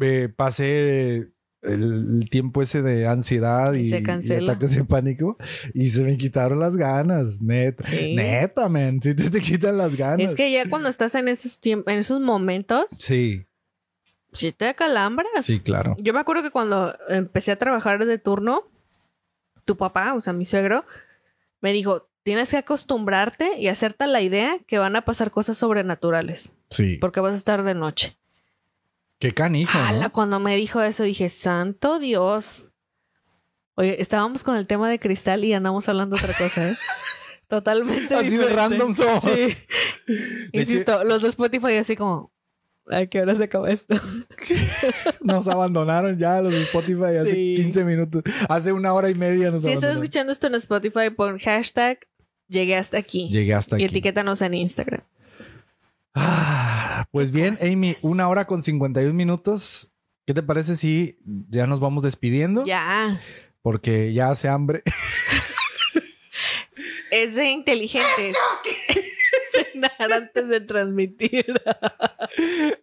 eh, 0.00 0.28
pasé 0.34 1.28
el, 1.62 2.28
tiempo 2.30 2.62
ese 2.62 2.80
de 2.82 3.06
ansiedad 3.06 3.74
Y 3.74 3.90
y, 3.90 3.94
ataques 3.94 4.74
de 4.76 4.84
pánico 4.84 5.36
y 5.74 5.90
se 5.90 6.02
me 6.02 6.16
quitaron 6.16 6.58
las 6.60 6.76
ganas, 6.76 7.40
neta. 7.40 7.84
Sí. 7.84 8.14
Neta, 8.14 8.68
man, 8.68 9.00
si 9.02 9.14
te, 9.14 9.30
te 9.30 9.40
quitan 9.40 9.76
las 9.78 9.94
ganas. 9.96 10.30
Es 10.30 10.34
que 10.36 10.50
ya 10.50 10.68
cuando 10.68 10.88
estás 10.88 11.14
en 11.14 11.28
esos 11.28 11.60
tiempos, 11.60 11.92
en 11.92 11.98
esos 11.98 12.20
momentos, 12.20 12.86
Sí, 12.98 13.46
sí 14.32 14.52
te 14.52 14.68
acalambras. 14.68 15.28
sí, 15.42 15.60
claro. 15.60 15.96
Yo 15.98 16.12
me 16.14 16.20
acuerdo 16.20 16.42
que 16.42 16.50
cuando 16.50 16.94
empecé 17.08 17.52
a 17.52 17.56
trabajar 17.56 18.04
de 18.04 18.18
turno, 18.18 18.62
tu 19.64 19.76
papá, 19.76 20.14
o 20.14 20.20
sea, 20.22 20.32
mi 20.32 20.44
suegro, 20.44 20.84
me 21.60 21.72
dijo, 21.72 22.08
tienes 22.22 22.50
que 22.50 22.56
acostumbrarte 22.58 23.58
y 23.58 23.68
hacerte 23.68 24.06
la 24.06 24.22
idea 24.22 24.58
que 24.66 24.78
van 24.78 24.96
a 24.96 25.04
pasar 25.04 25.30
cosas 25.30 25.58
sobrenaturales, 25.58 26.54
Sí. 26.70 26.96
porque 27.00 27.20
vas 27.20 27.32
a 27.32 27.36
estar 27.36 27.62
de 27.64 27.74
noche. 27.74 28.16
Qué 29.20 29.32
canijo, 29.32 29.78
cuando 30.12 30.40
me 30.40 30.56
dijo 30.56 30.80
eso 30.80 31.04
dije, 31.04 31.28
santo 31.28 31.98
Dios. 31.98 32.68
Oye, 33.74 34.00
estábamos 34.00 34.42
con 34.42 34.56
el 34.56 34.66
tema 34.66 34.88
de 34.90 34.98
cristal 34.98 35.44
y 35.44 35.52
andamos 35.52 35.88
hablando 35.88 36.16
de 36.16 36.22
otra 36.24 36.36
cosa, 36.36 36.70
¿eh? 36.70 36.74
Totalmente 37.46 38.14
Así 38.14 38.30
de 38.30 38.38
diferente. 38.38 38.54
random 38.56 38.94
somos. 38.94 39.22
Sí. 39.24 39.54
De 40.52 40.60
Insisto, 40.60 41.04
los 41.04 41.22
de 41.22 41.28
Spotify 41.28 41.74
así 41.76 41.96
como, 41.96 42.32
¿a 42.88 43.06
qué 43.06 43.20
hora 43.20 43.34
se 43.34 43.44
acaba 43.44 43.70
esto? 43.70 43.94
Nos 45.20 45.46
abandonaron 45.48 46.16
ya 46.18 46.40
los 46.40 46.52
de 46.52 46.62
Spotify 46.62 47.16
hace 47.20 47.30
Sí. 47.32 47.54
15 47.56 47.84
minutos. 47.84 48.22
Hace 48.48 48.72
una 48.72 48.92
hora 48.92 49.10
y 49.10 49.14
media 49.14 49.50
nos 49.50 49.62
Si 49.62 49.70
estás 49.70 49.94
escuchando 49.96 50.32
esto 50.32 50.46
en 50.46 50.54
Spotify, 50.56 51.10
pon 51.14 51.38
hashtag 51.38 51.98
llegué 52.48 52.76
hasta 52.76 52.98
aquí. 52.98 53.28
Llegué 53.30 53.54
hasta 53.54 53.76
y 53.78 53.84
aquí. 53.84 53.92
etiquétanos 53.92 54.42
en 54.42 54.54
Instagram. 54.54 55.02
Ah, 56.14 57.06
pues 57.12 57.30
bien, 57.30 57.54
Amy, 57.62 57.96
una 58.02 58.28
hora 58.28 58.46
con 58.46 58.62
51 58.62 59.14
minutos. 59.14 59.92
¿Qué 60.26 60.34
te 60.34 60.42
parece 60.42 60.76
si 60.76 61.16
ya 61.48 61.66
nos 61.66 61.80
vamos 61.80 62.02
despidiendo? 62.02 62.64
Ya. 62.64 63.20
Porque 63.62 64.12
ya 64.12 64.30
hace 64.30 64.48
hambre. 64.48 64.82
Es 67.10 67.34
de 67.34 67.50
inteligentes. 67.50 68.36
Cenar 69.50 70.12
antes 70.12 70.48
de 70.48 70.60
transmitir. 70.60 71.44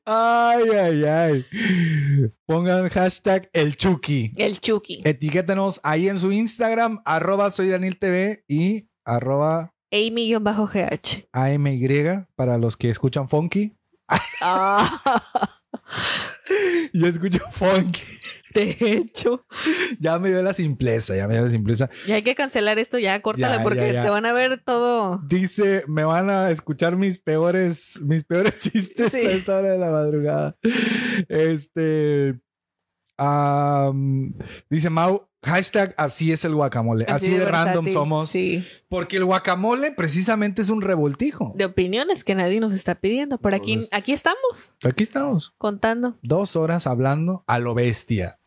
Ay, 0.06 0.70
ay, 0.70 1.04
ay. 1.06 1.46
Pongan 2.46 2.90
hashtag 2.90 3.50
el 3.54 3.78
Chucky. 3.78 4.34
El 4.36 4.60
Chucky. 4.60 5.02
Etiquétanos 5.06 5.80
ahí 5.84 6.10
en 6.10 6.20
su 6.20 6.32
Instagram, 6.32 7.00
arroba 7.06 7.50
soy 7.50 7.70
Daniel 7.70 7.98
TV 7.98 8.44
y 8.50 8.90
arroba 9.06 9.74
Amy-GH. 9.92 11.30
AMY 11.34 12.26
para 12.36 12.58
los 12.58 12.76
que 12.78 12.90
escuchan 12.90 13.28
funky. 13.30 13.76
Ah, 14.42 15.02
Yo 16.94 17.08
escucho 17.08 17.40
funky. 17.52 18.02
de 18.54 18.78
hecho. 18.80 19.46
Ya 20.00 20.18
me 20.20 20.30
dio 20.30 20.42
la 20.42 20.54
simpleza, 20.54 21.16
ya 21.16 21.28
me 21.28 21.36
dio 21.36 21.46
la 21.46 21.52
simpleza. 21.52 21.90
Ya 22.08 22.16
hay 22.16 22.24
que 22.24 22.34
cancelar 22.36 22.80
esto 22.80 22.98
ya, 23.00 23.22
córtale 23.22 23.58
Ya, 23.58 23.64
porque 23.64 23.80
ya, 23.88 23.92
ya. 23.94 24.04
te 24.06 24.10
van 24.10 24.26
a 24.26 24.34
ver 24.34 24.62
todo. 24.64 25.20
Dice, 25.28 25.84
me 25.88 26.04
van 26.06 26.30
a 26.30 26.52
escuchar 26.52 26.96
mis 26.96 27.20
peores, 27.20 28.02
mis 28.04 28.24
peores 28.24 28.58
chistes 28.72 29.12
Sí. 29.12 29.18
a 29.26 29.32
esta 29.32 29.58
hora 29.58 29.72
de 29.72 29.78
la 29.78 29.92
madrugada. 29.92 30.56
Este. 31.28 32.40
dice 34.70 34.90
Mau, 34.90 35.30
hashtag 35.48 35.94
así 35.98 36.32
es 36.32 36.46
el 36.46 36.54
guacamole. 36.56 37.06
Así, 37.08 37.32
de, 37.32 37.46
random 37.46 37.88
somos. 37.90 38.30
Sí. 38.30 38.66
Porque 38.90 39.18
el 39.18 39.26
guacamole 39.26 39.92
precisamente 39.92 40.62
es 40.62 40.70
un 40.70 40.82
revoltijo. 40.82 41.54
De 41.56 41.66
opiniones 41.66 42.24
que 42.24 42.36
nadie 42.36 42.60
nos 42.60 42.74
está 42.74 42.96
pidiendo. 42.96 43.38
Por 43.40 43.54
aquí, 43.54 43.74
Entonces- 43.74 43.98
aquí 43.98 44.14
estamos 44.14 44.74
Aquí 44.84 45.04
estamos. 45.04 45.54
contando. 45.58 46.18
Dos 46.22 46.56
horas 46.56 46.86
hablando 46.88 47.44
a 47.48 47.60
lo 47.60 47.74
bestia. 47.74 48.40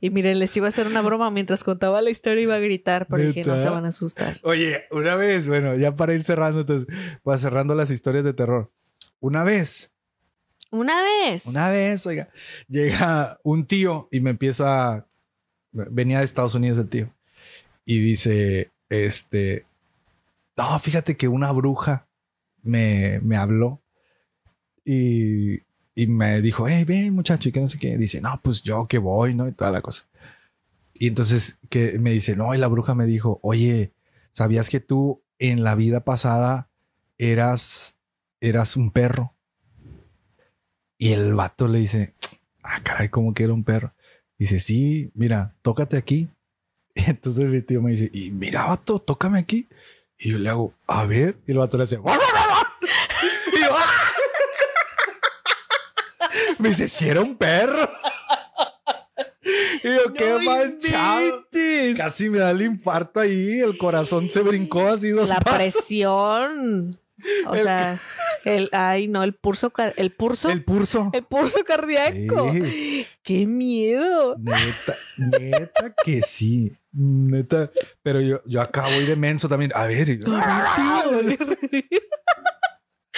Y 0.00 0.10
miren, 0.10 0.38
les 0.38 0.56
iba 0.56 0.66
a 0.66 0.68
hacer 0.68 0.86
una 0.86 1.02
broma 1.02 1.30
mientras 1.30 1.64
contaba 1.64 2.00
la 2.02 2.10
historia 2.10 2.42
iba 2.42 2.54
a 2.54 2.58
gritar, 2.60 3.08
dije, 3.16 3.44
no 3.44 3.58
se 3.58 3.68
van 3.68 3.84
a 3.84 3.88
asustar. 3.88 4.38
Oye, 4.44 4.84
una 4.92 5.16
vez, 5.16 5.48
bueno, 5.48 5.76
ya 5.76 5.92
para 5.94 6.14
ir 6.14 6.22
cerrando, 6.22 6.60
entonces, 6.60 6.86
pues 7.24 7.40
cerrando 7.40 7.74
las 7.74 7.90
historias 7.90 8.24
de 8.24 8.32
terror. 8.32 8.70
Una 9.18 9.42
vez, 9.42 9.92
Una 10.70 11.02
vez. 11.02 11.46
una 11.46 11.68
vez, 11.70 12.06
oiga, 12.06 12.28
llega 12.68 13.38
un 13.42 13.66
tío 13.66 14.08
y 14.12 14.20
me 14.20 14.30
empieza, 14.30 15.08
venía 15.72 16.18
de 16.18 16.24
Estados 16.24 16.54
Unidos 16.54 16.78
el 16.78 16.88
tío, 16.88 17.10
y 17.84 17.98
dice, 17.98 18.70
este, 18.88 19.66
no, 20.56 20.78
fíjate 20.78 21.16
que 21.16 21.28
una 21.28 21.50
bruja 21.52 22.06
me, 22.62 23.20
me 23.20 23.36
habló 23.36 23.80
y, 24.84 25.62
y 25.94 26.06
me 26.06 26.40
dijo, 26.40 26.68
hey, 26.68 26.84
ven 26.84 27.14
muchacho, 27.14 27.48
y 27.48 27.52
que 27.52 27.60
no 27.60 27.68
sé 27.68 27.78
qué. 27.78 27.96
Dice, 27.96 28.20
no, 28.20 28.38
pues 28.42 28.62
yo 28.62 28.86
que 28.86 28.98
voy, 28.98 29.34
¿no? 29.34 29.48
Y 29.48 29.52
toda 29.52 29.70
la 29.70 29.80
cosa. 29.80 30.06
Y 30.94 31.08
entonces 31.08 31.58
que 31.68 31.98
me 31.98 32.12
dice, 32.12 32.36
no, 32.36 32.54
y 32.54 32.58
la 32.58 32.68
bruja 32.68 32.94
me 32.94 33.06
dijo, 33.06 33.40
oye, 33.42 33.92
¿sabías 34.30 34.68
que 34.68 34.80
tú 34.80 35.22
en 35.38 35.64
la 35.64 35.74
vida 35.74 36.04
pasada 36.04 36.68
eras, 37.18 37.98
eras 38.40 38.76
un 38.76 38.90
perro? 38.90 39.34
Y 40.98 41.12
el 41.12 41.34
vato 41.34 41.66
le 41.66 41.80
dice, 41.80 42.14
ah, 42.62 42.80
caray, 42.84 43.08
¿cómo 43.08 43.34
que 43.34 43.44
era 43.44 43.52
un 43.52 43.64
perro? 43.64 43.92
Dice, 44.42 44.58
sí, 44.58 45.08
mira, 45.14 45.54
tócate 45.62 45.96
aquí. 45.96 46.28
Y 46.96 47.02
entonces 47.10 47.44
mi 47.46 47.62
tío 47.62 47.80
me 47.80 47.92
dice, 47.92 48.10
y 48.12 48.32
mira, 48.32 48.64
vato, 48.66 48.98
tócame 48.98 49.38
aquí. 49.38 49.68
Y 50.18 50.30
yo 50.32 50.38
le 50.38 50.48
hago, 50.48 50.74
a 50.88 51.06
ver. 51.06 51.36
Y 51.46 51.52
el 51.52 51.58
vato 51.58 51.76
le 51.76 51.84
hace, 51.84 51.96
"Guau, 51.96 52.16
guau, 52.16 52.28
guau, 52.32 52.48
guau". 52.48 52.62
Y 53.56 53.60
yo, 53.60 53.68
"Ah". 53.72 54.12
Me 56.58 56.70
dice, 56.70 56.88
si 56.88 57.08
era 57.08 57.20
un 57.20 57.36
perro. 57.36 57.88
Y 59.84 59.94
yo, 59.94 60.12
qué 60.12 60.30
No 60.30 60.40
manchado. 60.40 61.20
inventes. 61.22 61.96
Casi 61.96 62.28
me 62.28 62.38
da 62.38 62.50
el 62.50 62.62
infarto 62.62 63.20
ahí. 63.20 63.60
El 63.60 63.78
corazón 63.78 64.28
se 64.28 64.40
brincó 64.42 64.88
así 64.88 65.10
dos 65.10 65.28
La 65.28 65.38
pasos. 65.40 65.58
presión. 65.58 66.98
O 67.46 67.54
El- 67.54 67.62
sea, 67.62 67.98
el, 68.44 68.68
ay, 68.72 69.08
no, 69.08 69.22
el 69.22 69.34
pulso, 69.34 69.72
el 69.96 70.10
pulso, 70.12 70.50
El 70.50 70.58
el, 70.58 70.64
pulso. 70.64 71.10
pulso 71.28 71.64
cardíaco. 71.64 72.52
Sí. 72.52 73.06
¡Qué 73.22 73.46
miedo! 73.46 74.36
Neta, 74.38 74.96
neta 75.16 75.94
que 76.04 76.20
sí. 76.22 76.72
Neta. 76.92 77.70
Pero 78.02 78.20
yo, 78.20 78.40
yo 78.44 78.60
acabo 78.60 78.90
de 78.90 79.06
de 79.06 79.16
menso 79.16 79.48
también. 79.48 79.70
A 79.74 79.86
ver. 79.86 80.18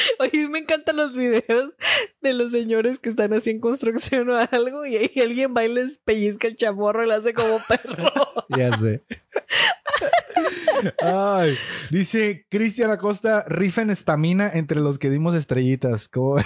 Oye, 0.19 0.49
me 0.49 0.59
encantan 0.59 0.97
los 0.97 1.17
videos 1.17 1.73
de 2.21 2.33
los 2.35 2.51
señores 2.53 2.99
que 2.99 3.09
están 3.11 3.33
así 3.33 3.51
en 3.51 3.61
construcción 3.61 4.29
o 4.29 4.37
algo 4.51 4.85
y 4.87 4.97
ahí 4.97 5.13
alguien 5.23 5.55
va 5.57 5.65
y 5.65 5.73
les 5.73 5.99
pellizca 5.99 6.49
el 6.49 6.57
chamorro 6.57 7.05
y 7.05 7.09
lo 7.09 7.15
hace 7.15 7.33
como 7.33 7.61
perro. 7.69 8.11
Ya 8.57 8.77
sé. 8.77 9.03
Ay, 11.03 11.57
dice 11.91 12.47
Cristian 12.51 12.91
Acosta, 12.91 13.45
rifen 13.49 13.91
estamina 13.91 14.51
entre 14.53 14.81
los 14.81 14.99
que 14.99 15.11
dimos 15.11 15.35
estrellitas. 15.35 16.09
¿Cómo? 16.09 16.37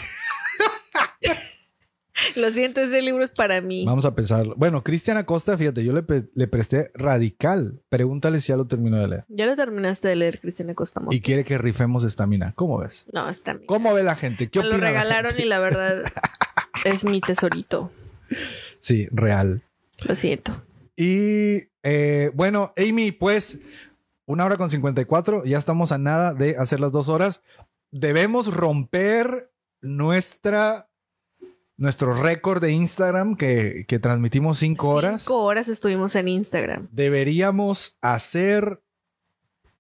Lo 2.37 2.51
siento, 2.51 2.81
ese 2.81 3.01
libro 3.01 3.23
es 3.25 3.31
para 3.31 3.61
mí. 3.61 3.85
Vamos 3.85 4.05
a 4.05 4.15
pensarlo. 4.15 4.55
Bueno, 4.57 4.83
Cristian 4.85 5.17
Acosta, 5.17 5.57
fíjate, 5.57 5.85
yo 5.85 5.93
le, 5.93 6.03
pre- 6.03 6.25
le 6.35 6.47
presté 6.47 6.91
radical. 6.95 7.81
Pregúntale 7.89 8.41
si 8.41 8.49
ya 8.49 8.57
lo 8.57 8.67
terminó 8.67 8.99
de 8.99 9.09
leer. 9.09 9.25
Ya 9.29 9.47
lo 9.47 9.57
terminaste 9.57 10.09
de 10.09 10.17
leer, 10.17 10.41
Cristina 10.41 10.75
Costa 10.75 11.01
Y 11.11 11.21
quiere 11.21 11.45
que 11.45 11.59
rifemos 11.59 12.05
estamina. 12.05 12.53
¿Cómo 12.55 12.79
ves? 12.79 13.07
No, 13.13 13.29
está 13.29 13.55
bien. 13.55 13.67
¿Cómo 13.67 13.95
ve 13.95 14.03
la 14.03 14.15
gente? 14.17 14.49
¿Qué 14.49 14.61
lo 14.61 14.67
opina 14.69 14.79
la 14.79 14.89
regalaron 14.91 15.39
y 15.39 15.45
la 15.45 15.59
verdad 15.59 16.03
es 16.85 17.05
mi 17.05 17.21
tesorito. 17.21 17.91
Sí, 18.79 19.09
real. 19.11 19.63
Lo 20.01 20.15
siento. 20.15 20.63
Y 21.01 21.71
eh, 21.85 22.33
bueno, 22.35 22.73
Amy, 22.77 23.13
pues 23.13 23.61
una 24.27 24.45
hora 24.45 24.57
con 24.57 24.69
54, 24.69 25.45
ya 25.45 25.57
estamos 25.57 25.93
a 25.93 25.99
nada 25.99 26.35
de 26.35 26.57
hacer 26.57 26.81
las 26.81 26.91
dos 26.91 27.09
horas. 27.09 27.41
Debemos 27.93 28.53
romper 28.53 29.53
nuestra 29.81 30.91
nuestro 31.77 32.13
récord 32.21 32.61
de 32.61 32.73
Instagram 32.73 33.37
que, 33.37 33.85
que 33.87 34.01
transmitimos 34.01 34.59
cinco 34.59 34.89
horas. 34.89 35.23
Cinco 35.23 35.45
horas 35.45 35.69
estuvimos 35.69 36.17
en 36.17 36.27
Instagram. 36.27 36.89
Deberíamos 36.91 37.97
hacer 38.01 38.83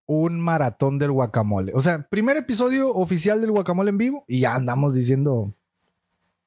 un 0.06 0.40
maratón 0.40 1.00
del 1.00 1.10
guacamole. 1.10 1.72
O 1.74 1.80
sea, 1.80 2.08
primer 2.08 2.36
episodio 2.36 2.90
oficial 2.94 3.40
del 3.40 3.50
guacamole 3.50 3.90
en 3.90 3.98
vivo 3.98 4.24
y 4.28 4.38
ya 4.38 4.54
andamos 4.54 4.94
diciendo, 4.94 5.52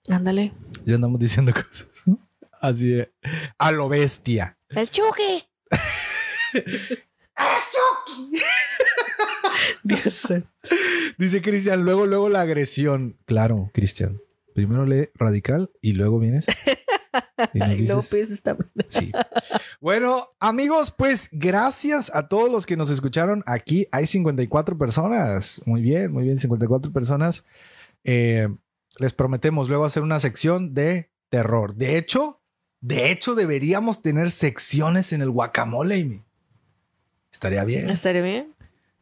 Ándale. 0.10 0.54
ya 0.86 0.96
andamos 0.96 1.20
diciendo 1.20 1.52
cosas. 1.70 2.04
¿no? 2.06 2.18
Así 2.62 2.90
de, 2.90 3.12
a 3.58 3.72
lo 3.72 3.90
bestia. 3.90 4.58
El 4.70 4.90
choque. 4.90 5.48
Dios 9.84 10.14
santo. 10.14 10.50
Dice 11.18 11.42
Cristian, 11.42 11.84
luego, 11.84 12.06
luego 12.06 12.30
la 12.30 12.42
agresión. 12.42 13.18
Claro, 13.26 13.70
Cristian. 13.74 14.20
Primero 14.54 14.86
lee 14.86 15.10
radical 15.16 15.72
y 15.82 15.94
luego 15.94 16.20
vienes. 16.20 16.46
Y 17.54 17.60
nos 17.60 17.70
dices- 17.78 18.10
pides 18.10 18.32
esta- 18.32 18.58
Sí. 18.90 19.12
Bueno, 19.80 20.28
amigos, 20.40 20.92
pues 20.92 21.30
gracias 21.32 22.14
a 22.14 22.28
todos 22.28 22.50
los 22.52 22.66
que 22.66 22.76
nos 22.78 22.90
escucharon. 22.90 23.44
Aquí 23.46 23.88
hay 23.92 24.06
54 24.08 24.78
personas. 24.78 25.62
Muy 25.66 25.82
bien, 25.82 26.12
muy 26.12 26.24
bien, 26.26 26.38
54 26.38 26.92
personas. 26.92 27.44
Eh, 28.04 28.48
les 28.98 29.14
prometemos 29.14 29.70
luego 29.70 29.86
hacer 29.86 30.04
una 30.04 30.20
sección 30.20 30.74
de 30.74 31.12
terror. 31.30 31.76
De 31.76 31.98
hecho, 31.98 32.41
de 32.82 33.12
hecho, 33.12 33.36
deberíamos 33.36 34.02
tener 34.02 34.32
secciones 34.32 35.14
en 35.14 35.22
el 35.22 35.30
guacamole, 35.30 36.02
Amy. 36.02 36.22
Estaría 37.32 37.64
bien. 37.64 37.90
¿Estaré 37.90 38.22
bien? 38.22 38.54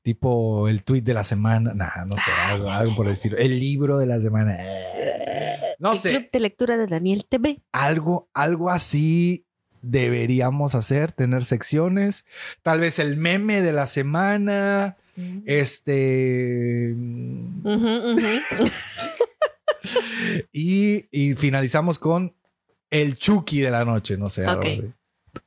Tipo 0.02 0.68
el 0.68 0.84
tweet 0.84 1.02
de 1.02 1.14
la 1.14 1.24
semana. 1.24 1.74
Nah, 1.74 2.06
no 2.06 2.16
sé, 2.16 2.32
algo, 2.46 2.70
algo 2.70 2.96
por 2.96 3.08
el 3.08 3.14
estilo. 3.14 3.38
El 3.38 3.60
libro 3.60 3.98
de 3.98 4.06
la 4.06 4.20
semana. 4.22 4.58
No 5.80 5.94
El 5.94 5.98
sé. 5.98 6.10
Club 6.12 6.30
de 6.32 6.40
lectura 6.40 6.78
de 6.78 6.88
Daniel 6.88 7.26
TV. 7.28 7.62
Algo, 7.72 8.30
algo 8.34 8.70
así 8.70 9.46
deberíamos 9.82 10.76
hacer, 10.76 11.12
tener 11.14 11.46
secciones. 11.46 12.26
Tal 12.62 12.80
vez 12.82 13.00
el 13.00 13.18
meme 13.18 13.62
de 13.62 13.72
la 13.74 13.88
semana. 13.88 14.98
Este. 15.46 16.96
Y, 20.52 21.06
y 21.12 21.36
finalizamos 21.36 22.00
con 22.00 22.36
el 22.90 23.18
Chucky 23.18 23.62
de 23.62 23.72
la 23.72 23.86
noche. 23.86 24.18
No 24.18 24.30
sé. 24.30 24.46
Algo, 24.46 24.62
así. 24.64 24.94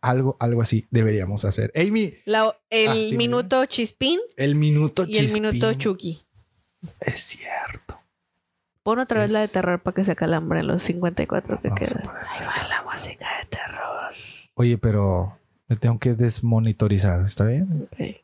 algo, 0.01 0.37
algo 0.41 0.63
así 0.63 0.87
deberíamos 0.91 1.45
hacer. 1.45 1.73
Amy, 1.77 2.15
La- 2.25 2.57
el 2.71 2.89
Ah, 2.89 2.95
dime, 2.95 3.17
minuto 3.19 3.65
chispín 3.67 4.21
el 4.37 4.55
minuto 4.55 5.05
y 5.07 5.19
el 5.19 5.27
chispín. 5.27 5.43
minuto 5.43 5.73
chucky. 5.75 6.23
Es 7.01 7.21
cierto. 7.21 7.99
Pon 8.83 8.99
otra 8.99 9.21
vez 9.21 9.31
la 9.31 9.41
de 9.41 9.49
terror 9.49 9.81
para 9.81 9.95
que 9.95 10.05
se 10.05 10.13
acalambren 10.13 10.67
los 10.67 10.83
54 10.83 11.61
que 11.63 11.71
quedan. 11.71 12.03
Ahí 12.29 12.45
va 12.45 12.69
la 12.69 12.83
música 12.83 13.27
de 13.39 13.47
terror. 13.47 14.13
Oye, 14.55 14.77
pero 14.79 15.39
me 15.69 15.77
tengo 15.77 15.99
que 16.01 16.15
desmonitorizar. 16.15 17.25
¿Está 17.25 17.45
bien? 17.45 17.69
Ok. 17.93 18.17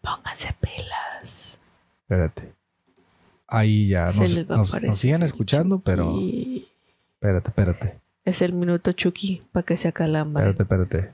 Pónganse 0.00 0.54
pilas. 0.60 1.60
Espérate. 2.02 2.52
Ahí 3.48 3.88
ya 3.88 4.10
Se 4.10 4.44
nos, 4.44 4.80
nos- 4.80 4.98
siguen 4.98 5.16
el 5.22 5.26
escuchando, 5.26 5.80
pero. 5.80 6.14
Espérate, 7.14 7.48
espérate. 7.48 7.98
Es 8.28 8.42
el 8.42 8.52
minuto 8.52 8.92
Chucky 8.92 9.42
para 9.52 9.64
que 9.64 9.76
se 9.76 9.88
acalambra. 9.88 10.48
Espérate, 10.50 10.84
espérate. 10.84 11.12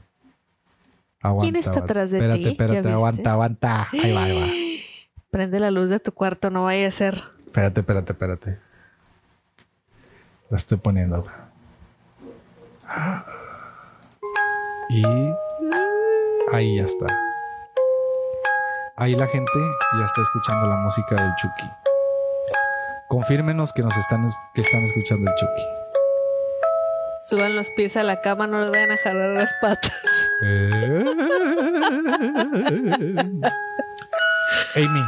Aguanta, 1.23 1.43
¿Quién 1.45 1.57
está 1.57 1.71
aguanta. 1.71 1.93
atrás 1.93 2.11
de 2.11 2.19
espérate, 2.19 2.39
ti? 2.39 2.45
¿Ya 2.45 2.51
Espérate, 2.51 2.77
viste? 2.81 2.93
aguanta, 2.93 3.33
aguanta. 3.33 3.89
Ahí 3.93 4.13
va, 4.13 4.23
ahí 4.25 4.41
va. 4.41 4.47
Prende 5.31 5.61
la 5.61 5.71
luz 5.71 5.91
de 5.91 6.01
tu 6.01 6.13
cuarto, 6.13 6.51
no 6.51 6.65
vaya 6.65 6.89
a 6.89 6.91
ser. 6.91 7.15
Espérate, 7.47 7.81
espérate, 7.81 8.13
espérate. 8.13 8.59
La 10.51 10.57
estoy 10.57 10.79
poniendo. 10.79 11.25
Y 14.91 15.05
ahí 16.53 16.77
ya 16.77 16.85
está. 16.85 17.07
Ahí 18.97 19.15
la 19.17 19.27
gente 19.27 19.51
ya 19.99 20.05
está 20.05 20.21
escuchando 20.23 20.67
la 20.69 20.77
música 20.77 21.15
del 21.17 21.31
Chucky. 21.37 21.71
Confírmenos 23.09 23.73
que 23.73 23.83
nos 23.83 23.97
están, 23.97 24.25
es- 24.25 24.37
que 24.55 24.61
están 24.61 24.83
escuchando 24.85 25.31
el 25.31 25.37
Chucky. 25.37 25.63
Suban 27.29 27.57
los 27.57 27.71
pies 27.71 27.97
a 27.97 28.03
la 28.03 28.21
cama, 28.21 28.47
no 28.47 28.61
les 28.61 28.71
vayan 28.71 28.91
a 28.93 28.97
jalar 28.99 29.31
las 29.31 29.53
patas. 29.61 29.93
Amy, 34.77 35.01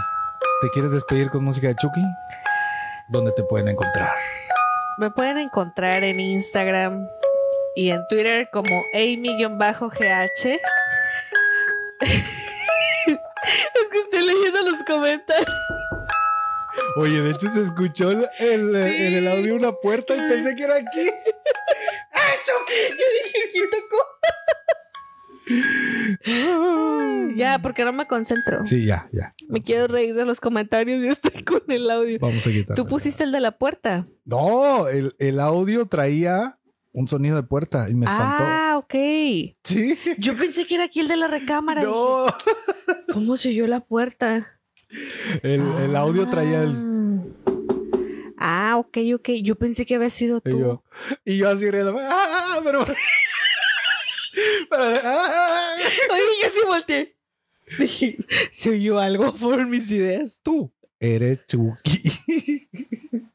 ¿te 0.63 0.69
quieres 0.73 0.93
despedir 0.93 1.29
con 1.31 1.45
música 1.45 1.69
de 1.69 1.75
Chucky? 1.75 2.01
¿Dónde 3.09 3.33
te 3.33 3.43
pueden 3.43 3.69
encontrar? 3.69 4.11
Me 4.99 5.11
pueden 5.11 5.39
encontrar 5.39 6.03
en 6.05 6.21
Instagram 6.21 7.07
y 7.75 7.91
en 7.91 8.07
Twitter 8.09 8.49
como 8.51 8.83
Amy-GH. 8.95 9.51
es 10.47 10.59
que 13.93 13.99
estoy 13.99 14.27
leyendo 14.27 14.63
los 14.71 14.83
comentarios. 14.87 15.47
Oye, 16.99 17.21
de 17.21 17.31
hecho 17.33 17.49
se 17.53 17.63
escuchó 17.63 18.11
el- 18.11 18.27
el- 18.39 18.77
en 18.77 19.15
el 19.15 19.29
audio 19.29 19.55
una 19.57 19.73
puerta 19.73 20.15
y 20.15 20.19
pensé 20.19 20.55
que 20.57 20.65
era 20.65 20.77
aquí. 20.77 21.11
Yo 22.91 23.05
dije, 23.25 23.39
¿quién 23.53 23.71
tocó? 23.71 23.97
ya, 27.37 27.59
porque 27.61 27.85
no 27.85 27.93
me 27.93 28.07
concentro. 28.07 28.65
Sí, 28.65 28.85
ya, 28.87 29.09
ya. 29.13 29.35
Me 29.49 29.63
quiero 29.63 29.87
reír 29.87 30.15
de 30.15 30.25
los 30.25 30.41
comentarios 30.41 31.03
y 31.03 31.09
estoy 31.09 31.43
con 31.45 31.63
el 31.69 31.91
audio. 31.91 32.19
Vamos 32.21 32.47
a 32.47 32.51
quitar. 32.51 32.77
Tú 32.77 32.87
pusiste 32.87 33.25
el 33.25 33.33
de 33.33 33.41
la 33.41 33.53
puerta. 33.59 34.05
No, 34.25 34.89
el, 34.89 35.15
el 35.19 35.39
audio 35.41 35.87
traía 35.87 36.59
un 36.93 37.07
sonido 37.09 37.37
de 37.37 37.43
puerta 37.43 37.89
y 37.91 37.95
me 37.95 38.07
espantó. 38.07 38.45
Ah, 38.47 38.79
ok. 38.79 38.95
Sí. 39.63 39.99
Yo 40.19 40.35
pensé 40.37 40.67
que 40.67 40.77
era 40.77 40.85
aquí 40.85 41.01
el 41.01 41.09
de 41.09 41.17
la 41.17 41.29
recámara. 41.29 41.83
No. 41.83 42.25
Dije, 42.27 43.05
¿Cómo 43.13 43.37
se 43.37 43.51
oyó 43.51 43.67
la 43.67 43.81
puerta? 43.81 44.47
El, 45.43 45.63
el 45.81 45.97
audio 45.97 46.29
traía 46.29 46.63
el. 46.63 46.96
Ah, 48.39 48.77
ok, 48.79 48.99
ok. 49.15 49.31
Yo 49.43 49.57
pensé 49.57 49.87
que 49.87 49.95
había 49.95 50.11
sido 50.11 50.39
Y 50.45 50.51
tú. 50.51 50.61
yo, 50.61 50.85
y 51.25 51.37
yo 51.39 51.49
así 51.49 51.71
riendo. 51.71 51.97
¡Ah! 51.99 52.61
Pero. 52.63 52.85
pero 54.71 54.85
¡ah! 55.05 55.75
Oye, 56.11 56.23
yo 56.43 56.49
sí 56.51 56.61
volteé. 56.67 57.17
Dije, 57.79 58.19
se 58.53 58.71
oyó 58.71 58.99
algo 58.99 59.35
por 59.35 59.67
mis 59.67 59.91
ideas. 59.91 60.41
Tú 60.43 60.73
eres 61.01 61.47
Chucky. 61.47 62.03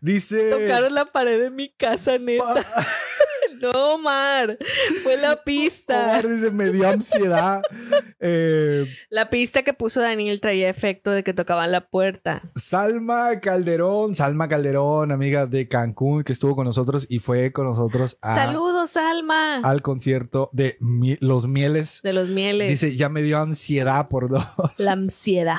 Dice. 0.00 0.50
Tocaron 0.50 0.94
la 0.94 1.04
pared 1.06 1.40
de 1.40 1.50
mi 1.50 1.72
casa, 1.72 2.18
neta. 2.18 2.54
No, 3.60 3.98
Mar. 3.98 4.58
Fue 5.02 5.16
la 5.16 5.36
pista. 5.44 6.04
Omar 6.04 6.28
dice, 6.28 6.50
me 6.50 6.70
dio 6.70 6.88
ansiedad. 6.88 7.62
Eh, 8.18 8.86
La 9.10 9.28
pista 9.30 9.62
que 9.62 9.72
puso 9.74 10.00
Daniel 10.00 10.40
traía 10.40 10.68
efecto 10.70 11.10
de 11.10 11.22
que 11.22 11.34
tocaban 11.34 11.70
la 11.70 11.86
puerta. 11.88 12.42
Salma 12.54 13.38
Calderón, 13.40 14.14
Salma 14.14 14.48
Calderón, 14.48 15.12
amiga 15.12 15.46
de 15.46 15.68
Cancún, 15.68 16.24
que 16.24 16.32
estuvo 16.32 16.56
con 16.56 16.64
nosotros 16.64 17.06
y 17.10 17.18
fue 17.18 17.52
con 17.52 17.66
nosotros 17.66 18.18
a- 18.22 18.34
Saludos, 18.34 18.96
Alma. 18.96 19.58
al 19.58 19.82
concierto 19.82 20.48
de 20.52 20.76
Mi- 20.80 21.18
Los 21.20 21.46
Mieles. 21.46 22.00
De 22.02 22.12
los 22.14 22.28
mieles. 22.28 22.68
Dice, 22.70 22.96
ya 22.96 23.08
me 23.10 23.22
dio 23.22 23.38
ansiedad 23.38 24.08
por 24.08 24.28
dos. 24.30 24.44
La 24.78 24.92
ansiedad. 24.92 25.58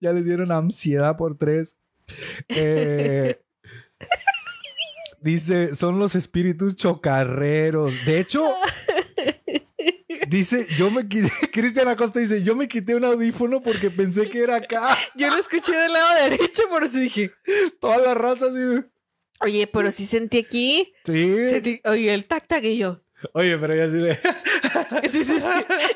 ya 0.00 0.12
les 0.12 0.24
dieron 0.24 0.52
ansiedad 0.52 1.16
por 1.16 1.36
tres. 1.36 1.76
Eh, 2.48 3.40
dice, 5.20 5.74
son 5.76 5.98
los 5.98 6.14
espíritus 6.14 6.76
chocarreros. 6.76 7.94
De 8.04 8.18
hecho, 8.20 8.52
dice, 10.28 10.66
yo 10.76 10.90
me 10.90 11.08
quité, 11.08 11.30
Cristian 11.52 11.88
Acosta 11.88 12.20
dice, 12.20 12.42
yo 12.42 12.54
me 12.56 12.68
quité 12.68 12.94
un 12.94 13.04
audífono 13.04 13.60
porque 13.60 13.90
pensé 13.90 14.28
que 14.28 14.42
era 14.42 14.56
acá. 14.56 14.96
Yo 15.14 15.28
lo 15.28 15.36
escuché 15.36 15.72
del 15.76 15.92
lado 15.92 16.28
derecho, 16.28 16.62
por 16.68 16.84
eso 16.84 16.98
dije, 16.98 17.30
Toda 17.80 17.98
la 17.98 18.14
raza 18.14 18.46
así 18.46 18.58
de, 18.58 18.84
oye, 19.40 19.66
pero 19.66 19.90
sí 19.90 20.06
sentí 20.06 20.38
aquí. 20.38 20.92
Sí. 21.04 21.12
sentí- 21.50 21.80
oye, 21.84 22.12
el 22.12 22.24
tac 22.26 22.46
tac 22.46 22.64
y 22.64 22.76
yo. 22.78 23.02
Oye, 23.34 23.58
pero 23.58 23.74
ya 23.74 23.90
Sí, 25.10 25.24
sí, 25.24 25.38
sí. 25.40 25.46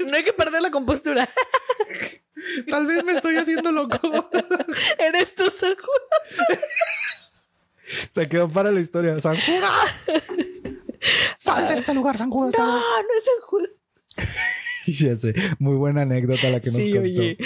No 0.06 0.16
hay 0.16 0.24
que 0.24 0.32
perder 0.34 0.60
la 0.60 0.70
compostura. 0.70 1.26
tal 2.68 2.86
vez 2.86 3.02
me 3.02 3.12
estoy 3.12 3.36
haciendo 3.36 3.72
loco. 3.72 3.98
Eres 4.98 5.32
San 5.56 5.74
Juan. 5.74 6.58
Se 8.10 8.28
quedó 8.28 8.48
para 8.50 8.70
la 8.70 8.80
historia. 8.80 9.18
San 9.20 9.36
Judas. 9.36 10.00
Sal 11.36 11.68
de 11.68 11.74
este 11.74 11.94
lugar, 11.94 12.16
San 12.16 12.30
Judas. 12.30 12.54
No, 12.58 12.76
no 12.76 12.80
es 13.18 13.24
San 13.24 13.40
Juan. 13.42 13.66
Ya 14.86 15.16
sé, 15.16 15.34
muy 15.58 15.76
buena 15.76 16.02
anécdota 16.02 16.50
la 16.50 16.60
que 16.60 16.66
nos 16.70 16.76
Sí, 16.76 16.92
contó. 16.92 17.00
oye. 17.08 17.38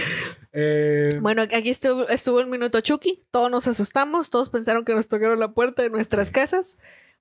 Eh, 0.52 1.18
Bueno, 1.22 1.42
aquí 1.42 1.70
estuvo, 1.70 2.08
estuvo 2.08 2.40
el 2.40 2.48
minuto 2.48 2.80
Chucky. 2.80 3.22
Todos 3.30 3.48
nos 3.48 3.68
asustamos. 3.68 4.28
Todos 4.28 4.50
pensaron 4.50 4.84
que 4.84 4.92
nos 4.92 5.06
tocaron 5.06 5.38
la 5.38 5.52
puerta 5.52 5.82
de 5.82 5.90
nuestras 5.90 6.32
casas. 6.32 6.78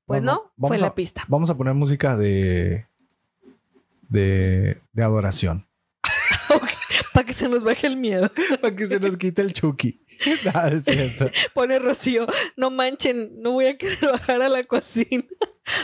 Pues 0.08 0.24
vamos- 0.24 0.44
no, 0.46 0.54
vamos 0.58 0.70
fue 0.70 0.78
a- 0.78 0.90
la 0.90 0.96
pista. 0.96 1.24
Vamos 1.28 1.52
a 1.52 1.56
poner 1.56 1.76
música 1.76 2.16
de, 2.18 2.88
de, 4.10 4.80
de 4.92 5.04
adoración. 5.04 5.68
Para 7.14 7.26
que 7.26 7.34
se 7.34 7.48
nos 7.48 7.64
baje 7.64 7.86
el 7.86 7.98
miedo. 7.98 8.32
Para 8.62 8.76
que 8.76 8.88
se 8.88 9.00
nos 9.00 9.18
quite 9.18 9.44
el 9.44 9.54
Chucky. 9.54 10.02
No, 10.26 10.68
es 10.72 10.84
cierto. 10.84 11.32
Pone 11.54 11.80
Rocío. 11.80 12.28
No 12.56 12.70
manchen, 12.70 13.42
no 13.42 13.52
voy 13.52 13.68
a 13.68 13.78
querer 13.78 14.00
bajar 14.12 14.42
a 14.42 14.50
la 14.50 14.64
cocina. 14.64 15.24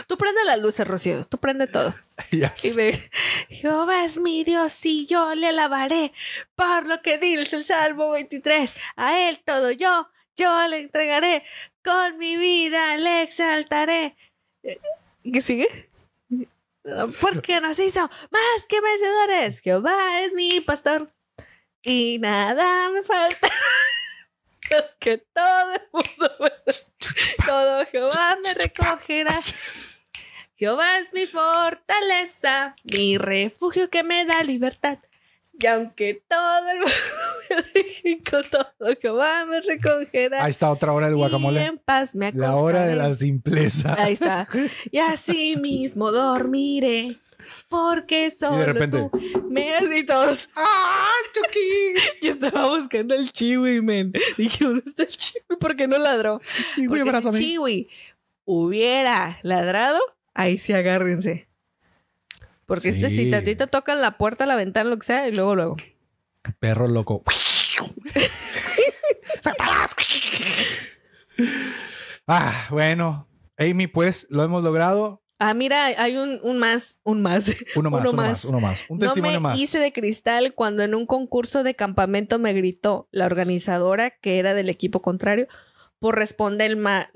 Tú 0.06 0.16
prende 0.16 0.42
las 0.44 0.60
luces, 0.60 0.86
Rocío. 0.86 1.24
Tú 1.24 1.38
prende 1.38 1.66
todo. 1.66 1.94
Ya 2.30 2.54
Y 2.62 2.70
ve, 2.72 3.10
Jehová 3.50 4.04
es 4.04 4.18
mi 4.18 4.44
Dios 4.44 4.84
y 4.86 5.06
yo 5.06 5.34
le 5.34 5.48
alabaré 5.48 6.12
por 6.54 6.86
lo 6.86 7.02
que 7.02 7.18
dice 7.18 7.56
el 7.56 7.64
Salmo 7.64 8.10
23. 8.10 8.74
A 8.96 9.28
él 9.28 9.40
todo 9.44 9.70
yo, 9.70 10.08
yo 10.36 10.66
le 10.68 10.78
entregaré. 10.78 11.44
Con 11.84 12.16
mi 12.18 12.36
vida 12.38 12.96
le 12.96 13.22
exaltaré. 13.22 14.16
Eh, 14.62 14.78
¿Qué 15.30 15.40
sigue? 15.42 15.90
Porque 17.20 17.60
nos 17.60 17.78
hizo 17.78 18.00
más 18.00 18.66
que 18.68 18.80
vencedores. 18.80 19.60
Jehová 19.60 20.22
es 20.22 20.32
mi 20.32 20.60
pastor 20.60 21.12
y 21.82 22.18
nada 22.18 22.90
me 22.90 23.02
falta. 23.02 23.48
Que 24.98 25.18
todo 25.18 25.72
el 25.74 25.82
mundo 25.92 26.34
me- 26.40 27.44
todo 27.46 27.86
Jehová 27.86 28.38
me 28.42 28.54
recogerá. 28.54 29.34
Jehová 30.56 30.98
es 30.98 31.12
mi 31.12 31.26
fortaleza, 31.26 32.74
mi 32.84 33.18
refugio 33.18 33.90
que 33.90 34.02
me 34.02 34.24
da 34.24 34.42
libertad. 34.44 34.98
Y 35.56 35.66
aunque 35.66 36.22
todo 36.28 36.68
el 36.68 36.78
mundo 36.78 36.92
me 37.50 37.56
deje 37.82 38.20
con 38.28 38.42
todo, 38.44 38.96
Jehová 39.00 39.44
me 39.44 39.60
recogerá. 39.60 40.44
Ahí 40.44 40.50
está 40.50 40.70
otra 40.70 40.92
hora 40.92 41.06
del 41.06 41.14
Y 41.14 41.18
guacamole. 41.18 41.64
en 41.64 41.78
paz 41.78 42.14
me 42.14 42.32
La 42.32 42.56
hora 42.56 42.86
de 42.86 42.96
la 42.96 43.14
simpleza. 43.14 43.94
Ahí 43.98 44.14
está. 44.14 44.46
Y 44.90 44.98
así 44.98 45.56
mismo 45.56 46.10
dormiré. 46.10 47.18
Porque 47.68 48.30
solo 48.30 48.64
repente- 48.64 49.08
tú 49.10 49.44
me 49.50 49.74
has 49.74 49.84
y 49.94 50.04
todos. 50.04 50.48
¡Ah, 50.56 51.12
Chucky! 51.32 51.94
Yo 52.22 52.32
estaba 52.32 52.68
buscando 52.68 53.14
al 53.14 53.30
chiwi, 53.30 53.80
men. 53.82 54.12
Dije, 54.36 54.64
¿dónde 54.64 54.82
está 54.86 55.02
el 55.02 55.08
chiwi? 55.08 55.56
¿Por 55.60 55.76
qué 55.76 55.86
no 55.86 55.98
ladró? 55.98 56.40
Chiwi, 56.74 56.88
Porque 56.88 57.02
abrázame. 57.02 57.38
si 57.38 57.44
Chiwi 57.44 57.88
hubiera 58.44 59.38
ladrado, 59.42 60.00
ahí 60.34 60.58
sí 60.58 60.72
agárrense. 60.72 61.48
Porque 62.66 62.88
este 62.90 63.10
si 63.10 63.30
tantito 63.30 63.66
tocan 63.66 64.00
la 64.00 64.16
puerta, 64.16 64.46
la 64.46 64.56
ventana, 64.56 64.88
lo 64.88 64.98
que 64.98 65.06
sea, 65.06 65.28
y 65.28 65.34
luego, 65.34 65.54
luego. 65.54 65.76
Perro 66.58 66.88
loco. 66.88 67.22
ah, 72.26 72.66
bueno. 72.70 73.28
Amy, 73.58 73.86
pues 73.86 74.26
lo 74.30 74.42
hemos 74.42 74.64
logrado. 74.64 75.22
Ah, 75.46 75.52
mira, 75.52 75.84
hay 75.84 76.16
un, 76.16 76.40
un 76.42 76.56
más, 76.56 77.00
un 77.04 77.20
más. 77.20 77.54
Uno 77.76 77.90
más, 77.90 78.02
uno, 78.02 78.12
más. 78.14 78.44
uno 78.46 78.60
más. 78.60 78.84
Un 78.88 78.96
no 78.96 79.04
testimonio 79.04 79.40
me 79.40 79.48
más. 79.50 79.58
hice 79.60 79.78
de 79.78 79.92
cristal 79.92 80.54
cuando 80.54 80.82
en 80.82 80.94
un 80.94 81.04
concurso 81.04 81.62
de 81.62 81.74
campamento 81.74 82.38
me 82.38 82.54
gritó 82.54 83.08
la 83.10 83.26
organizadora, 83.26 84.08
que 84.10 84.38
era 84.38 84.54
del 84.54 84.70
equipo 84.70 85.02
contrario, 85.02 85.46
por 85.98 86.16
responder 86.16 86.74
mal. 86.76 87.10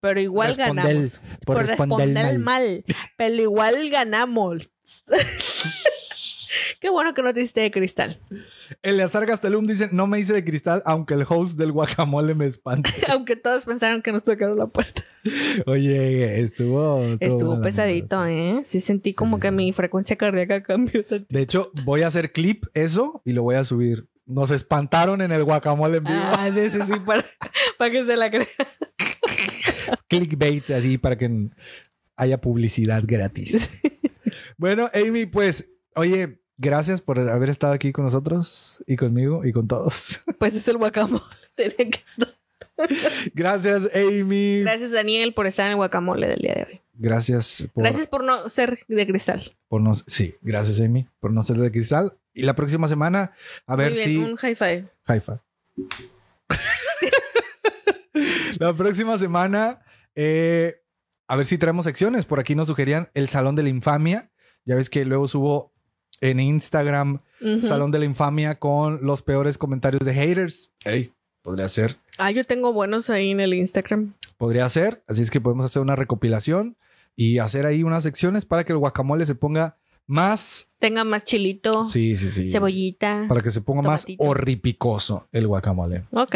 Pero 0.00 0.18
igual 0.18 0.54
ganamos. 0.56 1.20
por 1.46 1.54
Por, 1.54 1.66
responder 1.68 2.08
responder 2.08 2.38
mal. 2.40 2.40
mal. 2.40 2.84
Pero 3.16 3.34
igual 3.42 3.90
ganamos. 3.90 4.70
Qué 6.80 6.88
bueno 6.90 7.14
que 7.14 7.22
no 7.22 7.32
te 7.32 7.42
hiciste 7.42 7.60
de 7.60 7.70
cristal. 7.70 8.20
Eleazar 8.82 9.24
Gastelum 9.26 9.66
dice: 9.66 9.88
No 9.92 10.06
me 10.06 10.18
hice 10.18 10.32
de 10.34 10.44
cristal, 10.44 10.82
aunque 10.84 11.14
el 11.14 11.24
host 11.28 11.58
del 11.58 11.72
guacamole 11.72 12.34
me 12.34 12.46
espante. 12.46 12.90
Aunque 13.12 13.36
todos 13.36 13.64
pensaron 13.64 14.02
que 14.02 14.12
nos 14.12 14.24
tocaron 14.24 14.58
la 14.58 14.66
puerta. 14.66 15.02
Oye, 15.66 16.40
estuvo. 16.42 17.02
Estuvo 17.20 17.60
pesadito, 17.60 18.24
¿eh? 18.26 18.60
Sí 18.64 18.80
sentí 18.80 19.10
Sí, 19.10 19.16
como 19.16 19.36
sí, 19.36 19.42
que 19.42 19.48
sí. 19.48 19.54
mi 19.54 19.72
frecuencia 19.72 20.16
cardíaca 20.16 20.62
cambió. 20.62 21.04
tantito. 21.04 21.32
De 21.34 21.40
hecho, 21.42 21.70
voy 21.84 22.02
a 22.02 22.08
hacer 22.08 22.32
clip 22.32 22.64
eso 22.74 23.22
y 23.24 23.32
lo 23.32 23.42
voy 23.42 23.56
a 23.56 23.64
subir. 23.64 24.06
Nos 24.26 24.50
espantaron 24.50 25.22
en 25.22 25.32
el 25.32 25.44
guacamole 25.44 25.98
en 25.98 26.04
vivo. 26.04 26.18
Ah, 26.20 26.50
sí, 26.52 26.70
sí, 26.70 26.78
sí, 26.82 26.98
para, 27.06 27.24
para 27.78 27.90
que 27.90 28.04
se 28.04 28.16
la 28.16 28.30
crea. 28.30 28.46
Clickbait, 30.08 30.70
así 30.70 30.98
para 30.98 31.16
que 31.16 31.48
haya 32.16 32.40
publicidad 32.40 33.02
gratis. 33.06 33.80
bueno, 34.56 34.90
Amy, 34.92 35.26
pues, 35.26 35.70
oye, 35.94 36.40
gracias 36.58 37.00
por 37.00 37.18
haber 37.18 37.48
estado 37.48 37.72
aquí 37.72 37.92
con 37.92 38.04
nosotros 38.04 38.84
y 38.86 38.96
conmigo 38.96 39.44
y 39.44 39.52
con 39.52 39.66
todos. 39.66 40.20
Pues 40.38 40.54
es 40.54 40.68
el 40.68 40.76
guacamole. 40.76 41.22
Tenía 41.54 41.76
que 41.76 42.00
estar. 42.04 42.34
gracias, 43.34 43.88
Amy. 43.94 44.60
Gracias, 44.60 44.92
Daniel, 44.92 45.34
por 45.34 45.46
estar 45.46 45.66
en 45.66 45.72
el 45.72 45.76
guacamole 45.76 46.28
del 46.28 46.40
día 46.40 46.54
de 46.54 46.64
hoy. 46.64 46.80
Gracias 46.94 47.68
por, 47.72 47.84
Gracias 47.84 48.06
por 48.08 48.24
no 48.24 48.48
ser 48.48 48.80
de 48.88 49.06
cristal. 49.06 49.56
por 49.68 49.80
no. 49.80 49.94
Sí, 49.94 50.34
gracias, 50.42 50.80
Amy, 50.80 51.08
por 51.20 51.32
no 51.32 51.42
ser 51.42 51.56
de 51.56 51.70
cristal. 51.70 52.16
Y 52.34 52.42
la 52.42 52.54
próxima 52.54 52.88
semana, 52.88 53.32
a 53.66 53.76
ver 53.76 53.92
bien, 53.92 54.04
si. 54.04 54.16
un 54.18 54.36
high 54.36 54.54
five. 54.54 54.84
Haifa. 55.06 55.42
la 58.58 58.74
próxima 58.74 59.18
semana, 59.18 59.80
eh, 60.14 60.80
a 61.26 61.36
ver 61.36 61.46
si 61.46 61.58
traemos 61.58 61.84
secciones. 61.84 62.26
Por 62.26 62.40
aquí 62.40 62.54
nos 62.54 62.68
sugerían 62.68 63.10
el 63.14 63.28
Salón 63.28 63.54
de 63.54 63.62
la 63.62 63.68
Infamia. 63.68 64.30
Ya 64.64 64.76
ves 64.76 64.90
que 64.90 65.04
luego 65.04 65.28
subo 65.28 65.72
en 66.20 66.40
Instagram 66.40 67.20
Ujú. 67.40 67.62
Salón 67.62 67.90
de 67.90 67.98
la 68.00 68.04
Infamia 68.04 68.56
con 68.56 69.00
los 69.06 69.22
peores 69.22 69.58
comentarios 69.58 70.04
de 70.04 70.12
haters. 70.14 70.72
Ey, 70.84 71.12
podría 71.42 71.68
ser. 71.68 71.96
Ah, 72.18 72.30
yo 72.32 72.44
tengo 72.44 72.72
buenos 72.72 73.10
ahí 73.10 73.30
en 73.30 73.40
el 73.40 73.54
Instagram. 73.54 74.14
Podría 74.36 74.68
ser. 74.68 75.02
Así 75.06 75.22
es 75.22 75.30
que 75.30 75.40
podemos 75.40 75.64
hacer 75.64 75.80
una 75.82 75.94
recopilación 75.96 76.76
y 77.14 77.38
hacer 77.38 77.64
ahí 77.66 77.82
unas 77.84 78.02
secciones 78.02 78.44
para 78.44 78.64
que 78.64 78.72
el 78.72 78.78
guacamole 78.78 79.24
se 79.26 79.34
ponga 79.36 79.76
más. 80.06 80.72
Tenga 80.78 81.04
más 81.04 81.24
chilito, 81.24 81.84
Sí, 81.84 82.16
sí, 82.16 82.28
sí. 82.30 82.50
cebollita. 82.50 83.26
Para 83.28 83.40
que 83.42 83.50
se 83.50 83.60
ponga 83.60 83.82
Tomatito. 83.82 84.22
más 84.24 84.30
horripicoso 84.30 85.28
el 85.32 85.46
guacamole. 85.46 86.04
Ok. 86.12 86.34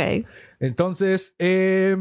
Entonces, 0.61 1.35
eh, 1.39 1.97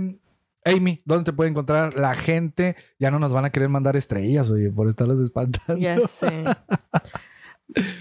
Amy, 0.66 1.00
¿dónde 1.06 1.24
te 1.32 1.34
puede 1.34 1.50
encontrar 1.50 1.96
la 1.96 2.16
gente? 2.16 2.76
Ya 3.00 3.10
no 3.10 3.18
nos 3.20 3.34
van 3.34 3.46
a 3.46 3.52
querer 3.52 3.70
mandar 3.70 3.96
estrellas, 3.96 4.52
oye, 4.52 4.70
por 4.70 4.88
estarlos 4.90 5.20
espantando. 5.22 5.82
Ya 5.82 6.00
sé. 6.02 6.44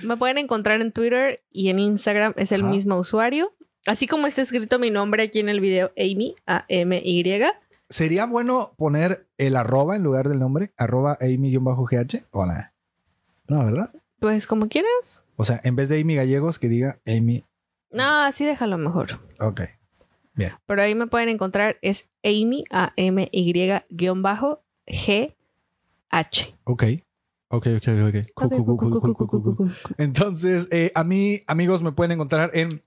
Me 0.02 0.16
pueden 0.16 0.38
encontrar 0.38 0.80
en 0.80 0.92
Twitter 0.92 1.42
y 1.50 1.68
en 1.68 1.78
Instagram 1.78 2.34
es 2.36 2.52
el 2.52 2.62
Ajá. 2.62 2.70
mismo 2.70 2.98
usuario. 2.98 3.52
Así 3.86 4.06
como 4.06 4.26
está 4.26 4.42
escrito 4.42 4.78
mi 4.78 4.90
nombre 4.90 5.22
aquí 5.22 5.40
en 5.40 5.48
el 5.48 5.60
video, 5.60 5.92
Amy, 5.96 6.34
A-M-Y. 6.46 7.42
¿Sería 7.88 8.26
bueno 8.26 8.74
poner 8.76 9.26
el 9.38 9.56
arroba 9.56 9.96
en 9.96 10.02
lugar 10.02 10.28
del 10.28 10.38
nombre? 10.38 10.72
Arroba 10.76 11.16
Amy-GH. 11.20 12.26
Hola. 12.30 12.74
No, 13.48 13.64
¿verdad? 13.64 13.90
Pues 14.20 14.46
como 14.46 14.68
quieras. 14.68 15.24
O 15.36 15.44
sea, 15.44 15.60
en 15.64 15.76
vez 15.76 15.88
de 15.88 16.00
Amy 16.00 16.14
Gallegos, 16.14 16.58
que 16.58 16.68
diga 16.68 17.00
Amy. 17.06 17.44
No, 17.90 18.22
así 18.22 18.44
déjalo 18.44 18.78
mejor. 18.78 19.20
Ok. 19.40 19.62
Pero 20.66 20.82
ahí 20.82 20.94
me 20.94 21.06
pueden 21.06 21.28
encontrar, 21.28 21.76
es 21.82 22.08
Amy, 22.24 22.64
A-M-Y-G-H. 22.70 23.84
Ok. 26.64 26.84
Ok, 27.52 27.66
ok, 27.78 27.88
ok. 28.06 28.14
Cool, 28.34 29.56
cool. 29.56 29.74
Entonces, 29.98 30.68
eh, 30.70 30.92
a 30.94 31.02
mí, 31.02 31.42
amigos, 31.48 31.82
me 31.82 31.90
pueden 31.90 32.12
encontrar 32.12 32.52
en 32.54 32.84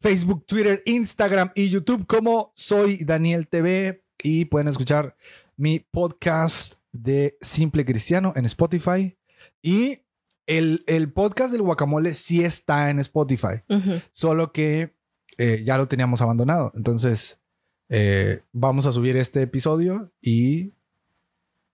Facebook, 0.00 0.44
Twitter, 0.44 0.82
Instagram 0.86 1.52
y 1.54 1.68
YouTube 1.70 2.04
como 2.08 2.52
soy 2.56 3.04
Daniel 3.04 3.46
TV 3.46 4.02
y 4.24 4.46
pueden 4.46 4.66
escuchar 4.66 5.16
mi 5.56 5.78
podcast 5.78 6.80
de 6.90 7.38
Simple 7.40 7.84
Cristiano 7.84 8.32
en 8.34 8.44
Spotify 8.44 9.16
y 9.62 10.00
el, 10.46 10.82
el 10.88 11.12
podcast 11.12 11.52
del 11.52 11.62
guacamole 11.62 12.12
sí 12.14 12.44
está 12.44 12.90
en 12.90 12.98
Spotify, 12.98 13.62
solo 14.10 14.52
que 14.52 14.96
eh, 15.38 15.62
ya 15.64 15.78
lo 15.78 15.86
teníamos 15.86 16.20
abandonado. 16.20 16.72
Entonces, 16.74 17.40
eh, 17.88 18.40
vamos 18.50 18.86
a 18.86 18.92
subir 18.92 19.16
este 19.16 19.42
episodio 19.42 20.10
y 20.20 20.72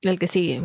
El 0.02 0.18
que 0.18 0.26
sigue. 0.26 0.62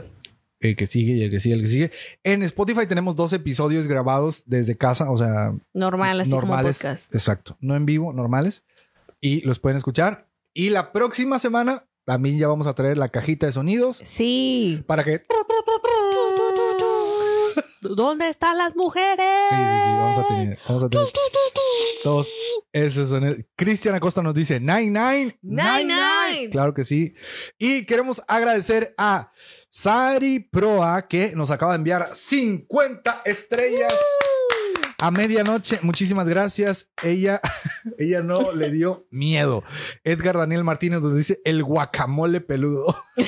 El 0.69 0.76
que 0.76 0.88
sigue 0.88 1.14
y 1.14 1.23
el 1.23 1.30
que 1.31 1.40
sigue, 1.40 1.56
el 1.56 1.61
que 1.61 1.68
sigue. 1.68 1.91
En 2.23 2.44
Spotify 2.44 2.85
tenemos 2.88 3.15
dos 3.15 3.34
episodios 3.34 3.88
grabados 3.88 4.44
desde 4.45 4.76
casa, 4.76 5.10
o 5.11 5.18
sea, 5.18 5.53
Normal, 5.73 6.22
así 6.22 6.31
normales. 6.31 6.80
como 6.80 6.90
podcast. 6.94 7.14
Exacto, 7.15 7.57
no 7.61 7.76
en 7.76 7.85
vivo, 7.85 8.14
normales. 8.14 8.65
Y 9.22 9.41
los 9.41 9.60
pueden 9.60 9.77
escuchar. 9.77 10.27
Y 10.53 10.69
la 10.69 10.91
próxima 10.91 11.40
semana 11.40 11.85
también 12.06 12.38
ya 12.38 12.48
vamos 12.48 12.68
a 12.68 12.73
traer 12.76 12.98
la 12.98 13.07
cajita 13.10 13.45
de 13.45 13.53
sonidos 13.53 14.02
Sí. 14.03 14.84
para 14.85 15.03
que... 15.03 15.23
¿Dónde 17.84 18.30
están 18.30 18.57
las 18.57 18.76
mujeres? 18.76 19.49
Sí, 19.49 19.55
sí, 19.55 19.61
sí, 19.61 19.89
vamos 19.89 20.18
a 20.18 20.27
tener, 20.27 20.57
vamos 20.68 20.84
a 20.84 20.89
tener 20.89 21.07
todos 22.03 22.31
esos 22.72 23.10
sonidos. 23.10 23.38
Cristian 23.55 23.95
Acosta 23.95 24.22
nos 24.22 24.34
dice, 24.34 24.60
nine, 24.60 24.91
nine, 24.91 25.38
Nine, 25.41 25.85
nine. 25.85 26.49
Claro 26.49 26.73
que 26.73 26.84
sí. 26.84 27.14
Y 27.57 27.85
queremos 27.85 28.22
agradecer 28.27 28.93
a 28.97 29.31
Sari 29.69 30.39
Proa 30.39 31.07
que 31.07 31.35
nos 31.35 31.51
acaba 31.51 31.73
de 31.73 31.77
enviar 31.77 32.07
50 32.14 33.22
estrellas 33.26 33.93
a 34.99 35.11
medianoche. 35.11 35.80
Muchísimas 35.81 36.27
gracias. 36.27 36.91
Ella, 37.03 37.41
ella 37.97 38.22
no 38.22 38.53
le 38.53 38.72
dio 38.72 39.05
miedo. 39.11 39.64
Edgar 40.03 40.38
Daniel 40.38 40.64
Martínez 40.64 41.01
nos 41.01 41.15
dice 41.15 41.41
el 41.43 41.64
guacamole 41.64 42.39
peludo. 42.41 42.95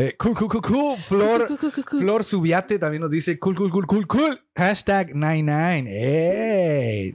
Eh, 0.00 0.14
cool, 0.16 0.34
cool, 0.34 0.48
cool, 0.48 0.62
cool. 0.62 0.96
Flor, 0.98 1.48
Flor 1.98 2.22
Subiate 2.24 2.78
también 2.78 3.00
nos 3.02 3.10
dice 3.10 3.38
cool, 3.38 3.56
cool, 3.56 3.70
cool, 3.70 3.86
cool, 3.86 4.06
cool. 4.06 4.40
Hashtag 4.54 5.14
99. 5.14 5.90
¡Ey! 5.90 7.14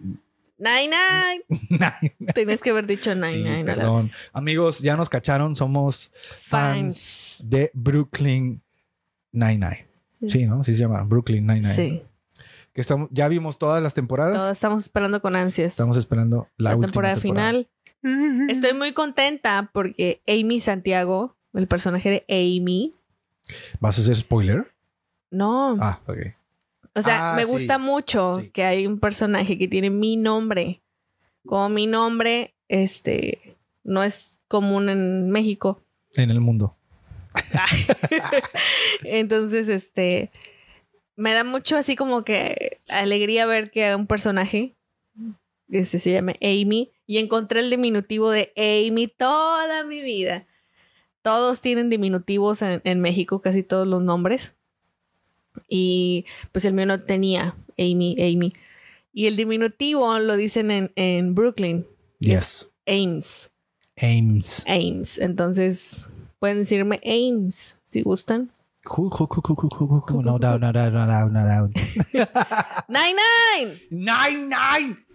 Nine, 0.58 0.90
nine. 0.90 1.44
Nine. 1.70 2.34
Tenías 2.34 2.62
que 2.62 2.70
haber 2.70 2.86
dicho 2.88 3.14
nine, 3.16 3.32
Sí, 3.32 3.44
nine. 3.44 3.64
perdón. 3.66 4.06
Amigos, 4.34 4.80
ya 4.80 4.96
nos 4.96 5.10
cacharon. 5.10 5.56
Somos 5.56 6.12
fans 6.36 7.38
Fans. 7.40 7.50
de 7.50 7.72
Brooklyn 7.74 8.62
Nine-Nine. 9.32 9.88
Sí, 10.28 10.46
¿no? 10.46 10.64
Sí 10.64 10.74
se 10.76 10.82
llama 10.82 11.04
Brooklyn 11.04 11.46
Nine-Nine. 11.46 11.74
Sí. 11.74 12.04
Que 12.74 12.82
estamos, 12.82 13.10
ya 13.12 13.28
vimos 13.28 13.58
todas 13.58 13.84
las 13.84 13.94
temporadas. 13.94 14.38
Todos 14.38 14.52
estamos 14.52 14.84
esperando 14.84 15.22
con 15.22 15.36
ansias. 15.36 15.74
Estamos 15.74 15.98
esperando 15.98 16.48
la, 16.58 16.72
la 16.72 16.76
última 16.76 16.88
temporada, 16.92 17.16
final. 17.18 17.68
Estoy 18.50 18.74
muy 18.74 18.94
contenta 18.94 19.70
porque 19.74 20.22
Amy 20.28 20.60
Santiago, 20.60 21.36
el 21.54 21.68
personaje 21.68 22.10
de 22.10 22.26
Amy, 22.30 22.94
¿Vas 23.80 23.98
a 23.98 24.02
hacer 24.02 24.16
spoiler? 24.16 24.72
no. 25.32 25.78
Ah, 25.82 26.00
ok. 26.08 26.18
o 26.96 27.02
sea, 27.02 27.34
ah, 27.34 27.36
me 27.36 27.44
sí. 27.46 27.52
gusta 27.52 27.78
mucho 27.78 28.34
Sí. 28.36 28.50
que 28.52 28.64
hay 28.64 28.88
un 28.88 29.00
personaje 29.00 29.58
que 29.58 29.68
tiene 29.68 29.90
mi 29.90 30.16
nombre. 30.16 30.82
Como 31.46 31.68
mi 31.70 31.88
nombre, 31.88 32.54
este, 32.70 33.58
no 33.84 34.02
es 34.04 34.40
común 34.48 34.88
en 34.90 35.30
México. 35.30 35.82
En 36.16 36.30
el 36.32 36.40
mundo. 36.40 36.76
Entonces, 39.04 39.70
este, 39.70 40.32
me 41.16 41.34
da 41.34 41.44
mucho 41.44 41.76
así 41.78 41.96
como 41.96 42.24
que 42.24 42.80
alegría 42.88 43.46
ver 43.46 43.72
que 43.72 43.94
un 43.96 44.08
personaje 44.08 44.76
este, 45.70 46.00
se 46.00 46.12
llama 46.12 46.34
Amy 46.42 46.92
y 47.06 47.18
encontré 47.18 47.60
el 47.60 47.70
diminutivo 47.70 48.30
de 48.32 48.54
Amy 48.56 49.08
toda 49.08 49.84
mi 49.84 50.02
vida. 50.02 50.46
Todos 51.24 51.62
tienen 51.62 51.90
diminutivos 51.90 52.62
en, 52.62 52.82
en 52.84 53.02
México, 53.02 53.42
casi 53.42 53.64
todos 53.64 53.88
los 53.88 54.04
nombres. 54.04 54.54
Y 55.68 56.26
pues 56.52 56.66
el 56.66 56.74
mío 56.74 56.86
no 56.86 57.00
tenía 57.02 57.56
Amy, 57.78 58.16
Amy. 58.20 58.54
Y 59.14 59.28
el 59.28 59.36
diminutivo 59.36 60.18
lo 60.20 60.36
dicen 60.36 60.70
en, 60.72 60.92
en 60.96 61.34
Brooklyn, 61.36 61.86
Yes. 62.20 62.72
Ames, 62.88 63.52
Ames. 64.02 64.64
Ames. 64.68 65.18
Entonces 65.18 66.10
pueden 66.40 66.60
decirme 66.60 67.02
Ames 67.04 67.80
si 67.84 68.02
gustan. 68.02 68.52
Cool, 68.86 69.10
cool, 69.12 69.28
cool, 69.30 69.44
cool, 69.44 69.56
cool, 69.56 69.70
cool, 69.70 70.02
cool. 70.02 70.26
No 70.26 70.38
doubt, 70.40 70.62
no 70.62 70.72
doubt, 70.74 70.94
no 70.94 71.06
doubt, 71.08 71.32
no 71.32 71.46
doubt. 71.46 71.72
Nine 72.90 73.16
Nine. 73.16 73.80
Nine, 73.90 74.50
nine. 74.50 75.06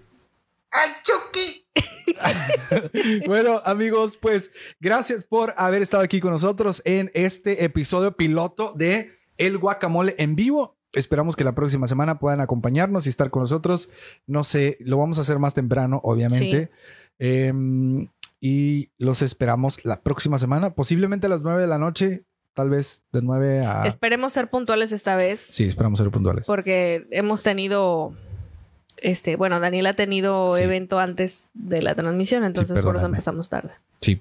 ¡Al 0.71 0.91
Chucky! 1.03 1.68
bueno, 3.27 3.61
amigos, 3.65 4.17
pues 4.17 4.51
gracias 4.81 5.25
por 5.25 5.55
haber 5.57 5.83
estado 5.83 6.03
aquí 6.03 6.21
con 6.21 6.33
nosotros 6.33 6.83
en 6.85 7.11
este 7.15 7.65
episodio 7.65 8.17
piloto 8.17 8.73
de 8.77 9.13
El 9.37 9.59
Guacamole 9.59 10.15
en 10.19 10.37
vivo. 10.37 10.77
Esperamos 10.93 11.37
que 11.37 11.45
la 11.45 11.55
próxima 11.55 11.87
semana 11.87 12.19
puedan 12.19 12.41
acompañarnos 12.41 13.07
y 13.07 13.11
estar 13.11 13.31
con 13.31 13.43
nosotros. 13.43 13.91
No 14.27 14.43
sé, 14.43 14.79
lo 14.81 14.99
vamos 14.99 15.19
a 15.19 15.21
hacer 15.21 15.39
más 15.39 15.55
temprano, 15.55 16.01
obviamente. 16.03 16.71
Em, 17.19 18.09
y 18.41 18.91
los 18.99 19.23
esperamos 19.23 19.85
la 19.85 20.01
próxima 20.03 20.39
semana, 20.39 20.75
posiblemente 20.75 21.27
a 21.27 21.31
las 21.31 21.43
9 21.43 21.61
de 21.61 21.67
la 21.67 21.79
noche, 21.79 22.25
tal 22.55 22.71
vez 22.71 23.05
de 23.13 23.21
9 23.23 23.67
a... 23.67 23.87
Esperemos 23.87 24.33
ser 24.33 24.49
puntuales 24.49 24.93
esta 24.93 25.17
vez. 25.17 25.41
Sí, 25.41 25.65
esperamos 25.65 25.99
ser 25.99 26.11
puntuales. 26.11 26.47
Porque 26.47 27.07
hemos 27.11 27.43
tenido 27.43 28.15
Este, 29.03 29.37
bueno, 29.37 29.61
Daniel 29.61 29.87
ha 29.87 29.95
tenido 29.95 30.53
Sí. 30.53 30.63
evento 30.63 30.99
antes 30.99 31.51
de 31.55 31.83
la 31.83 31.95
transmisión, 31.95 32.45
entonces 32.45 32.81
por 32.81 32.97
eso 32.97 33.07
empezamos 33.07 33.49
tarde. 33.49 33.71
Sí. 34.01 34.21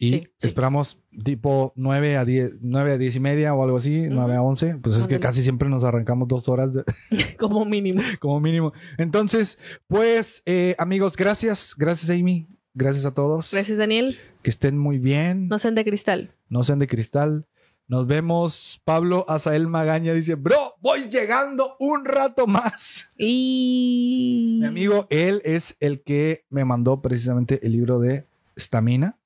Y 0.00 0.10
Sí, 0.10 0.28
esperamos 0.42 0.96
tipo 1.24 1.72
9 1.74 2.16
a 2.16 2.24
10, 2.24 2.58
9 2.60 2.92
a 2.92 2.98
10 2.98 3.16
y 3.16 3.20
media 3.20 3.52
o 3.54 3.64
algo 3.64 3.78
así, 3.78 4.06
9 4.08 4.36
a 4.36 4.42
11. 4.42 4.76
Pues 4.80 4.94
es 4.96 5.08
que 5.08 5.18
casi 5.18 5.42
siempre 5.42 5.68
nos 5.68 5.82
arrancamos 5.82 6.28
dos 6.28 6.48
horas 6.48 6.72
de- 6.74 6.84
Como 7.38 7.64
mínimo. 7.64 8.00
como 8.20 8.38
mínimo. 8.40 8.72
Entonces, 8.96 9.58
pues, 9.88 10.42
eh, 10.46 10.76
amigos, 10.78 11.16
gracias. 11.16 11.74
Gracias, 11.76 12.10
Amy. 12.10 12.46
Gracias 12.74 13.06
a 13.06 13.12
todos. 13.14 13.50
Gracias, 13.52 13.78
Daniel. 13.78 14.16
Que 14.42 14.50
estén 14.50 14.78
muy 14.78 14.98
bien. 14.98 15.48
No 15.48 15.58
sean 15.58 15.74
de 15.74 15.84
cristal. 15.84 16.30
No 16.48 16.62
sean 16.62 16.78
de 16.78 16.86
cristal. 16.86 17.46
Nos 17.88 18.06
vemos. 18.06 18.80
Pablo 18.84 19.24
Azael 19.28 19.66
Magaña 19.66 20.12
dice, 20.12 20.34
bro, 20.34 20.76
voy 20.80 21.08
llegando 21.08 21.76
un 21.80 22.04
rato 22.04 22.46
más. 22.46 23.10
Y. 23.18 24.58
Mi 24.60 24.66
amigo, 24.66 25.06
él 25.10 25.42
es 25.44 25.76
el 25.80 26.02
que 26.02 26.44
me 26.50 26.64
mandó 26.64 27.02
precisamente 27.02 27.64
el 27.66 27.72
libro 27.72 27.98
de 27.98 28.26
Stamina. 28.56 29.18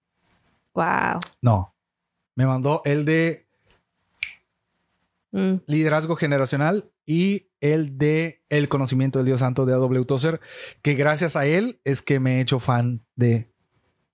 Wow. 0.74 1.20
No, 1.42 1.74
me 2.34 2.46
mandó 2.46 2.80
el 2.86 3.04
de 3.04 3.46
Mm, 5.32 5.62
liderazgo 5.66 6.14
generacional 6.14 6.92
y 7.06 7.48
el 7.60 7.96
de 7.96 8.44
el 8.50 8.68
conocimiento 8.68 9.18
del 9.18 9.26
Dios 9.26 9.40
Santo 9.40 9.64
de 9.64 9.72
A.W. 9.72 10.04
Tozer, 10.04 10.40
que 10.82 10.94
gracias 10.94 11.36
a 11.36 11.46
él 11.46 11.80
es 11.84 12.02
que 12.02 12.20
me 12.20 12.36
he 12.36 12.40
hecho 12.42 12.60
fan 12.60 13.02
de 13.16 13.50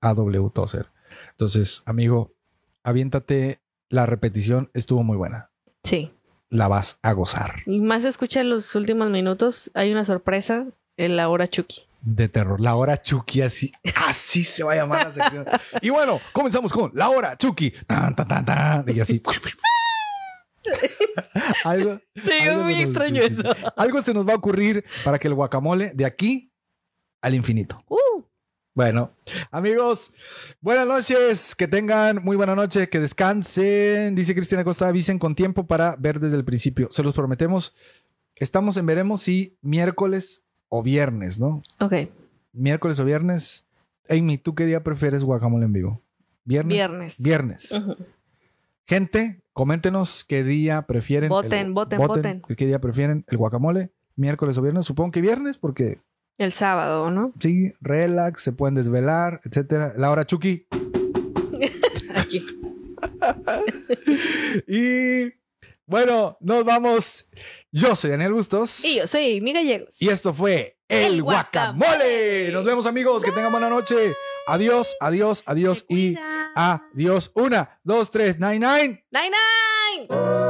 A.W. 0.00 0.50
Tozer. 0.54 0.86
Entonces, 1.30 1.82
amigo, 1.86 2.36
aviéntate 2.84 3.60
la 3.90 4.06
repetición, 4.06 4.70
estuvo 4.74 5.02
muy 5.02 5.16
buena. 5.16 5.50
Sí. 5.84 6.12
La 6.50 6.68
vas 6.68 6.98
a 7.02 7.12
gozar. 7.12 7.56
Y 7.66 7.80
más 7.80 8.04
escucha 8.04 8.42
los 8.42 8.74
últimos 8.74 9.10
minutos. 9.10 9.70
Hay 9.74 9.92
una 9.92 10.04
sorpresa 10.04 10.66
en 10.96 11.16
la 11.16 11.28
hora 11.28 11.46
Chucky. 11.46 11.82
De 12.00 12.28
terror. 12.28 12.60
La 12.60 12.74
hora 12.76 13.00
Chucky, 13.02 13.42
así, 13.42 13.72
así 14.06 14.44
se 14.44 14.62
va 14.64 14.72
a 14.72 14.76
llamar 14.76 15.06
la 15.08 15.12
sección. 15.14 15.44
Y 15.82 15.90
bueno, 15.90 16.20
comenzamos 16.32 16.72
con 16.72 16.90
la 16.94 17.08
hora 17.10 17.36
Chucky. 17.36 17.70
Tan, 17.86 18.14
tan, 18.16 18.28
tan, 18.28 18.44
tan, 18.44 18.84
y 18.88 19.00
así. 19.00 19.20
algo, 21.64 22.00
Sí, 22.16 22.48
algo 22.48 22.64
muy 22.64 22.74
nos- 22.74 22.82
extraño 22.82 23.22
eso. 23.22 23.42
Algo 23.76 24.02
se 24.02 24.14
nos 24.14 24.26
va 24.26 24.32
a 24.32 24.36
ocurrir 24.36 24.84
para 25.04 25.18
que 25.18 25.28
el 25.28 25.34
guacamole 25.34 25.92
de 25.94 26.04
aquí 26.04 26.52
al 27.20 27.34
infinito. 27.34 27.76
Uh, 27.88 28.22
Bueno, 28.78 29.10
amigos, 29.50 30.14
buenas 30.60 30.86
noches. 30.86 31.56
Que 31.56 31.66
tengan 31.66 32.20
muy 32.22 32.36
buena 32.36 32.54
noche, 32.54 32.88
que 32.88 33.00
descansen. 33.00 34.14
Dice 34.14 34.36
Cristina 34.36 34.62
Costa, 34.62 34.86
avisen 34.86 35.18
con 35.18 35.34
tiempo 35.34 35.66
para 35.66 35.96
ver 35.96 36.20
desde 36.20 36.36
el 36.36 36.44
principio. 36.44 36.86
Se 36.92 37.02
los 37.02 37.12
prometemos. 37.12 37.74
Estamos 38.36 38.76
en 38.76 38.86
veremos 38.86 39.20
si 39.22 39.58
miércoles 39.62 40.44
o 40.68 40.84
viernes, 40.84 41.40
¿no? 41.40 41.60
ok. 41.80 41.92
Miércoles 42.52 43.00
o 43.00 43.04
viernes. 43.04 43.66
Amy, 44.08 44.38
¿tú 44.38 44.54
qué 44.54 44.64
día 44.64 44.84
prefieres 44.84 45.24
guacamole 45.24 45.64
en 45.64 45.72
vivo? 45.72 46.00
¿Viernes? 46.44 46.76
Viernes. 46.76 47.20
Viernes. 47.20 47.82
Gente, 48.86 49.42
coméntenos 49.54 50.22
qué 50.22 50.44
día 50.44 50.82
prefieren. 50.82 51.30
Voten, 51.30 51.74
voten, 51.74 51.98
voten. 51.98 52.42
¿Qué 52.56 52.66
día 52.66 52.80
prefieren 52.80 53.24
el 53.26 53.38
guacamole? 53.38 53.90
¿Miércoles 54.14 54.56
o 54.56 54.62
viernes? 54.62 54.86
Supongo 54.86 55.10
que 55.10 55.20
viernes 55.20 55.58
porque 55.58 55.98
El 56.38 56.52
sábado, 56.52 57.10
¿no? 57.10 57.32
sí, 57.40 57.72
relax, 57.80 58.42
se 58.42 58.52
pueden 58.52 58.76
desvelar, 58.76 59.40
etcétera. 59.44 59.92
La 59.96 60.10
hora 60.10 60.24
Chucky. 60.24 60.66
Aquí. 62.14 62.44
Y 64.66 65.32
bueno, 65.86 66.36
nos 66.40 66.64
vamos. 66.64 67.30
Yo 67.70 67.94
soy 67.94 68.10
Daniel 68.10 68.32
Bustos. 68.32 68.84
Y 68.84 68.96
yo 68.96 69.06
soy 69.06 69.40
mi 69.40 69.52
gallegos. 69.52 70.00
Y 70.00 70.08
esto 70.08 70.32
fue 70.32 70.78
El, 70.88 71.14
El 71.14 71.22
guacamole. 71.22 71.78
guacamole. 71.86 72.52
Nos 72.52 72.64
vemos 72.64 72.86
amigos, 72.86 73.22
que 73.22 73.32
tengan 73.32 73.52
buena 73.52 73.68
noche. 73.68 74.14
Adiós, 74.46 74.96
adiós, 75.00 75.42
adiós 75.46 75.84
y 75.88 76.16
adiós. 76.54 77.30
Una, 77.34 77.78
dos, 77.84 78.10
tres, 78.10 78.38
nine, 78.38 78.58
nine. 78.60 79.04
Nine 79.10 79.30
Nine. 79.30 80.47